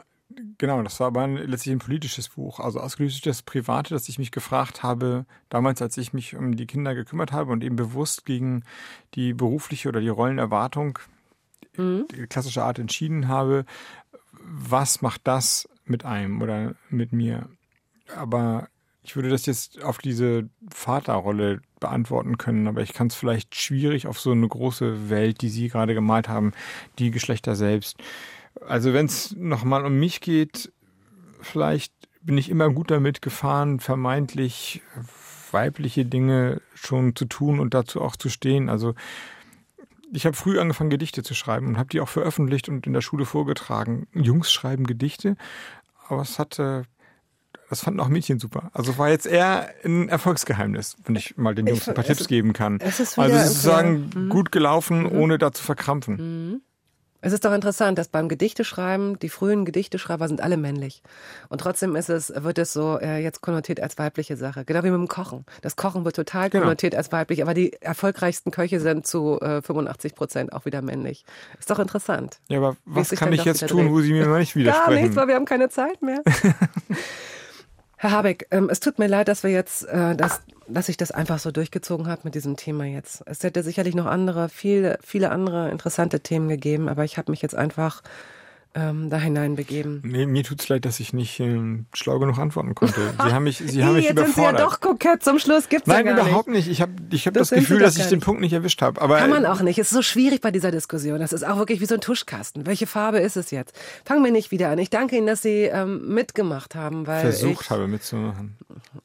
genau, 0.57 0.82
das 0.84 0.99
war 0.99 1.07
aber 1.07 1.22
ein, 1.22 1.38
letztlich 1.38 1.74
ein 1.74 1.80
politisches 1.80 2.30
Buch. 2.30 2.59
Also 2.59 2.80
ausgelöst 2.80 3.15
durch 3.15 3.38
das 3.38 3.41
Private, 3.41 3.93
dass 3.93 4.09
ich 4.09 4.20
mich 4.20 4.32
gefragt 4.32 4.84
habe, 4.84 5.26
damals, 5.49 5.82
als 5.82 5.97
ich 5.97 6.13
mich 6.13 6.36
um 6.36 6.55
die 6.55 6.67
Kinder 6.67 6.93
gekümmert 6.93 7.32
habe 7.32 7.51
und 7.51 7.63
eben 7.63 7.76
bewusst 7.76 8.26
gegen 8.26 8.63
die 9.15 9.34
berufliche 9.34 9.89
oder 9.89 10.01
die 10.01 10.09
Rollenerwartung, 10.09 10.99
die 11.78 12.28
klassische 12.28 12.63
Art 12.63 12.78
entschieden 12.78 13.28
habe, 13.28 13.65
was 14.50 15.02
macht 15.02 15.22
das 15.26 15.70
mit 15.86 16.06
einem 16.06 16.41
oder 16.41 16.76
mit 16.89 17.14
mir? 17.14 17.50
Aber 18.16 18.68
ich 19.04 19.16
würde 19.16 19.30
das 19.30 19.45
jetzt 19.45 19.84
auf 19.84 20.00
diese 20.00 20.50
Vaterrolle 20.72 21.62
beantworten 21.80 22.38
können, 22.38 22.68
aber 22.68 22.82
ich 22.82 22.93
kann 22.93 23.08
es 23.08 23.16
vielleicht 23.16 23.56
schwierig 23.56 24.08
auf 24.08 24.20
so 24.20 24.32
eine 24.32 24.47
große 24.47 25.10
Welt, 25.10 25.41
die 25.41 25.50
Sie 25.50 25.70
gerade 25.70 25.93
gemalt 25.93 26.28
haben, 26.28 26.52
die 26.97 27.12
Geschlechter 27.12 27.56
selbst. 27.56 27.97
Also 28.68 28.93
wenn 28.93 29.06
es 29.06 29.36
nochmal 29.36 29.86
um 29.86 29.97
mich 30.00 30.22
geht, 30.22 30.72
vielleicht 31.41 31.93
bin 32.22 32.38
ich 32.38 32.50
immer 32.50 32.70
gut 32.70 32.91
damit 32.91 33.22
gefahren, 33.22 33.80
vermeintlich 33.80 34.82
weibliche 35.52 36.06
Dinge 36.06 36.62
schon 36.74 37.16
zu 37.16 37.26
tun 37.26 37.60
und 37.60 37.74
dazu 37.74 38.02
auch 38.02 38.16
zu 38.16 38.30
stehen. 38.30 38.70
Also 38.70 38.93
ich 40.12 40.26
habe 40.26 40.36
früh 40.36 40.60
angefangen, 40.60 40.89
Gedichte 40.89 41.24
zu 41.24 41.34
schreiben 41.34 41.68
und 41.68 41.78
habe 41.78 41.89
die 41.89 42.01
auch 42.01 42.10
veröffentlicht 42.10 42.70
und 42.70 42.86
in 42.88 42.93
der 42.93 43.01
Schule 43.01 43.26
vorgetragen. 43.26 44.07
Jungs 44.14 44.51
schreiben 44.51 44.86
Gedichte, 44.86 45.36
aber 46.07 46.22
es 46.22 46.39
hatte, 46.39 46.84
das 47.70 47.82
fanden 47.82 47.99
auch 47.99 48.07
Mädchen 48.07 48.39
super. 48.39 48.72
Also 48.74 48.97
war 48.97 49.10
jetzt 49.10 49.28
eher 49.28 49.70
ein 49.84 50.10
Erfolgsgeheimnis, 50.10 50.97
wenn 51.05 51.16
ich 51.16 51.38
mal 51.38 51.55
den 51.55 51.68
Jungs 51.68 51.88
ein 51.88 51.95
paar 51.95 52.03
Tipps 52.03 52.28
geben 52.28 52.53
kann. 52.53 52.80
Es 52.82 52.99
ist 52.99 53.18
also 53.20 53.38
sozusagen. 53.38 54.10
Mhm. 54.14 54.30
gut 54.30 54.51
gelaufen, 54.51 55.05
ohne 55.05 55.38
da 55.38 55.51
zu 55.51 55.64
verkrampfen. 55.64 56.62
Es 57.22 57.34
ist 57.34 57.43
doch 57.43 57.53
interessant, 57.53 57.97
dass 57.97 58.07
beim 58.07 58.30
Gedichteschreiben, 58.30 59.20
die 59.20 59.28
frühen 59.30 59.65
Gedichteschreiber 59.65 60.28
sind 60.30 60.39
alle 60.41 60.55
männlich. 60.55 61.01
Und 61.49 61.59
trotzdem 61.59 61.95
ist 61.97 62.09
es, 62.09 62.32
wird 62.36 62.57
es 62.57 62.72
so 62.72 62.97
äh, 62.99 63.17
jetzt 63.22 63.41
konnotiert 63.41 63.82
als 63.82 63.97
weibliche 63.97 64.38
Sache. 64.38 64.63
Genau 64.63 64.84
wie 64.84 64.89
mit 64.89 64.99
dem 64.99 65.07
Kochen. 65.09 65.45
Das 65.61 65.76
Kochen 65.76 66.05
wird 66.05 66.15
total 66.15 66.49
Genau. 66.49 66.63
konnotiert 66.63 66.95
als 66.95 67.11
weiblich, 67.11 67.41
aber 67.41 67.53
die 67.53 67.74
erfolgreichsten 67.82 68.51
Köche 68.51 68.80
sind 68.80 69.05
zu 69.05 69.39
äh, 69.41 69.61
85 69.61 70.15
Prozent 70.15 70.53
auch 70.53 70.63
wieder 70.65 70.82
männlich. 70.82 71.26
Ist 71.59 71.70
doch 71.70 71.80
interessant. 71.80 72.39
Ja, 72.47 72.59
aber 72.59 72.78
was 72.86 73.09
kann 73.11 73.34
ich 73.34 73.43
jetzt 73.43 73.67
tun, 73.67 73.82
dreht. 73.84 73.91
wo 73.91 73.99
Sie 74.01 74.13
mir 74.13 74.26
mal 74.26 74.39
nicht 74.39 74.53
Gar 74.55 74.61
widersprechen? 74.61 75.01
nichts, 75.01 75.15
weil 75.17 75.28
wir 75.28 75.36
haben 75.36 75.45
keine 75.45 75.67
Zeit 75.70 76.01
mehr. 76.01 76.22
Herr 78.02 78.12
Habeck, 78.12 78.47
ähm, 78.52 78.70
es 78.72 78.80
tut 78.80 78.97
mir 78.97 79.08
leid, 79.08 79.28
dass 79.28 79.43
wir 79.43 79.52
jetzt, 79.52 79.84
äh, 79.84 80.16
dass, 80.16 80.41
dass 80.70 80.88
ich 80.88 80.95
das 80.95 81.12
einfach 81.12 81.38
so 81.38 81.52
durchgezogen 81.52 82.08
habe 82.08 82.22
mit 82.24 82.34
diesem 82.34 82.56
Thema 82.56 82.86
jetzt. 82.86 83.24
Es 83.26 83.43
hätte 83.43 83.62
sicherlich 83.62 83.93
noch 83.93 84.06
andere, 84.06 84.47
viele, 84.47 84.97
viele 85.04 85.32
andere 85.32 85.70
interessante 85.70 86.22
Themen 86.22 86.47
gegeben, 86.47 86.88
aber 86.88 87.04
ich 87.04 87.18
habe 87.18 87.30
mich 87.30 87.41
jetzt 87.41 87.56
einfach 87.56 88.02
ähm, 88.76 89.09
da 89.09 89.17
hineinbegeben. 89.17 90.01
Nee, 90.03 90.28
mir 90.28 90.43
tut's 90.43 90.70
leid, 90.70 90.86
dass 90.86 90.99
ich 90.99 91.11
nicht 91.11 91.39
ähm, 91.39 91.88
schlau 91.93 92.20
genug 92.20 92.38
antworten 92.38 92.76
konnte. 92.76 93.13
Sie 93.24 93.34
haben 93.34 93.43
mich, 93.43 93.57
Sie 93.57 93.84
haben 93.84 93.95
mich 93.95 94.05
jetzt 94.05 94.17
sind 94.17 94.36
Sie 94.36 94.41
ja 94.41 94.53
doch 94.53 94.80
kokett 94.80 95.24
zum 95.24 95.39
Schluss, 95.39 95.70
gibt's 95.70 95.88
Nein, 95.88 96.05
ja 96.05 96.13
gar 96.13 96.28
überhaupt 96.28 96.49
nicht. 96.49 96.67
Ich 96.67 96.80
habe 96.82 96.91
ich 97.09 97.26
hab 97.26 97.34
Das 97.34 97.49
das, 97.49 97.59
Gefühl, 97.59 97.80
dass 97.80 97.97
ich 97.97 98.05
den. 98.05 98.20
Punkt 98.20 98.41
nicht 98.41 98.53
erwischt 98.53 98.82
habe. 98.82 99.01
Aber 99.01 99.17
Kann 99.17 99.30
man 99.30 99.45
auch 99.45 99.61
nicht. 99.61 99.80
Es 99.80 99.88
ist 99.88 99.93
so 99.93 100.01
schwierig 100.01 100.41
bei 100.41 100.51
dieser 100.51 100.72
Diskussion. 100.72 101.20
Das 101.20 101.34
ist 101.34 101.43
auch 101.43 101.57
wirklich 101.57 101.82
wie 101.82 101.86
so 101.86 101.95
ein 101.95 102.01
Tuschkasten. 102.01 102.65
Welche 102.65 102.86
Farbe 102.86 103.20
ist 103.20 103.38
es 103.38 103.49
jetzt? 103.49 103.74
Fangen 104.05 104.24
wir 104.24 104.32
nicht 104.32 104.51
wieder 104.51 104.70
an. 104.70 104.78
Ich 104.78 104.89
danke 104.89 105.17
Ihnen, 105.17 105.26
dass 105.26 105.41
Sie 105.41 105.63
ähm, 105.63 106.13
mitgemacht 106.13 106.76
haben, 106.76 107.07
weil 107.07 107.22
versucht 107.22 107.65
ich, 107.65 107.70
habe 107.70 107.88
mitzumachen. 107.88 108.57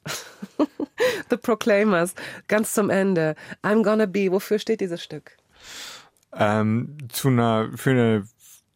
The 1.30 1.36
Proclaimers, 1.36 2.14
ganz 2.48 2.74
zum 2.74 2.90
Ende. 2.90 3.34
I'm 3.62 3.82
gonna 3.82 4.06
be. 4.06 4.30
Wofür 4.30 4.58
steht 4.58 4.80
dieses 4.80 5.02
Stück? 5.02 5.32
Ähm, 6.36 6.98
zu 7.10 7.28
einer, 7.28 7.70
für 7.76 7.90
eine 7.90 8.24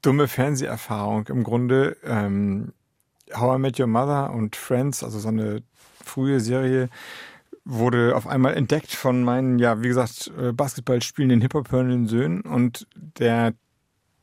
dumme 0.02 0.28
Fernseherfahrung 0.28 1.26
im 1.28 1.44
Grunde. 1.44 1.96
Ähm, 2.04 2.72
How 3.34 3.56
I 3.56 3.60
Met 3.60 3.78
Your 3.78 3.86
Mother 3.86 4.32
und 4.32 4.56
Friends, 4.56 5.04
also 5.04 5.18
so 5.18 5.28
eine 5.28 5.62
frühe 6.02 6.40
Serie, 6.40 6.88
wurde 7.64 8.16
auf 8.16 8.26
einmal 8.26 8.54
entdeckt 8.54 8.92
von 8.92 9.22
meinen, 9.22 9.58
ja, 9.58 9.82
wie 9.82 9.88
gesagt, 9.88 10.32
äh, 10.38 10.52
Basketball 10.52 11.02
spielenden 11.02 11.42
Hip-Hop-hörenden 11.42 12.06
Söhnen 12.06 12.40
und 12.40 12.86
der 12.94 13.52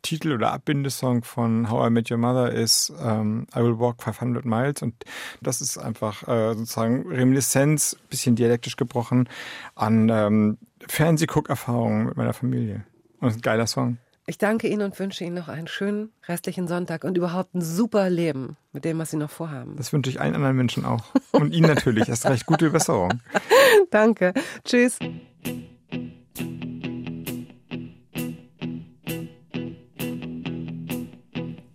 Titel 0.01 0.33
oder 0.33 0.51
Abbindesong 0.51 1.23
von 1.23 1.69
How 1.69 1.87
I 1.87 1.89
Met 1.89 2.11
Your 2.11 2.17
Mother 2.17 2.51
ist 2.51 2.93
ähm, 2.99 3.47
I 3.55 3.59
Will 3.59 3.79
Walk 3.79 4.03
500 4.03 4.45
Miles 4.45 4.81
und 4.81 4.93
das 5.41 5.61
ist 5.61 5.77
einfach 5.77 6.27
äh, 6.27 6.53
sozusagen 6.53 7.07
Reminiszenz, 7.07 7.97
bisschen 8.09 8.35
dialektisch 8.35 8.77
gebrochen, 8.77 9.27
an 9.73 10.09
ähm, 10.09 10.57
Fernsehguckerfahrungen 10.87 12.05
mit 12.05 12.17
meiner 12.17 12.33
Familie. 12.33 12.85
Und 13.19 13.33
ein 13.33 13.41
geiler 13.41 13.65
Song. 13.65 13.97
Ich 14.27 14.39
danke 14.39 14.67
Ihnen 14.67 14.81
und 14.81 14.97
wünsche 14.97 15.23
Ihnen 15.23 15.35
noch 15.35 15.49
einen 15.49 15.67
schönen 15.67 16.11
restlichen 16.27 16.67
Sonntag 16.67 17.03
und 17.03 17.15
überhaupt 17.15 17.53
ein 17.53 17.61
super 17.61 18.09
Leben 18.09 18.57
mit 18.73 18.83
dem, 18.83 18.97
was 18.97 19.11
Sie 19.11 19.17
noch 19.17 19.29
vorhaben. 19.29 19.75
Das 19.77 19.93
wünsche 19.93 20.09
ich 20.09 20.19
allen 20.19 20.33
anderen 20.33 20.55
Menschen 20.55 20.83
auch. 20.83 21.03
Und 21.31 21.53
Ihnen 21.53 21.67
natürlich. 21.67 22.09
Erst 22.09 22.25
recht 22.25 22.47
gute 22.47 22.71
Besserung. 22.71 23.21
Danke. 23.91 24.33
Tschüss. 24.63 24.97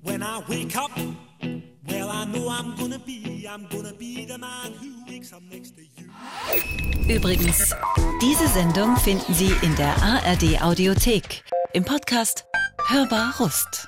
When 0.02 0.22
I 0.22 0.42
wake 0.48 0.76
up, 0.76 0.90
well, 1.86 2.08
I 2.08 2.24
know 2.24 2.48
I'm 2.48 2.74
gonna 2.76 2.98
be, 2.98 3.46
I'm 3.48 3.68
gonna 3.70 3.92
be 3.96 4.26
the 4.26 4.38
man 4.38 4.72
who 4.72 5.04
wakes 5.08 5.32
up 5.32 5.42
next 5.48 5.76
to 5.76 5.82
you. 5.82 5.99
Übrigens, 7.08 7.74
diese 8.22 8.46
Sendung 8.48 8.96
finden 8.96 9.34
Sie 9.34 9.52
in 9.62 9.74
der 9.76 9.94
ARD 10.02 10.62
Audiothek. 10.62 11.42
Im 11.72 11.84
Podcast 11.84 12.44
Hörbar 12.88 13.34
Rust. 13.38 13.86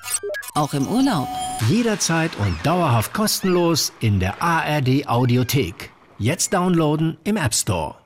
Auch 0.54 0.74
im 0.74 0.86
Urlaub. 0.86 1.28
Jederzeit 1.68 2.30
und 2.38 2.54
dauerhaft 2.64 3.12
kostenlos 3.12 3.92
in 4.00 4.20
der 4.20 4.42
ARD 4.42 5.08
Audiothek. 5.08 5.90
Jetzt 6.18 6.52
downloaden 6.52 7.18
im 7.24 7.36
App 7.36 7.54
Store. 7.54 8.01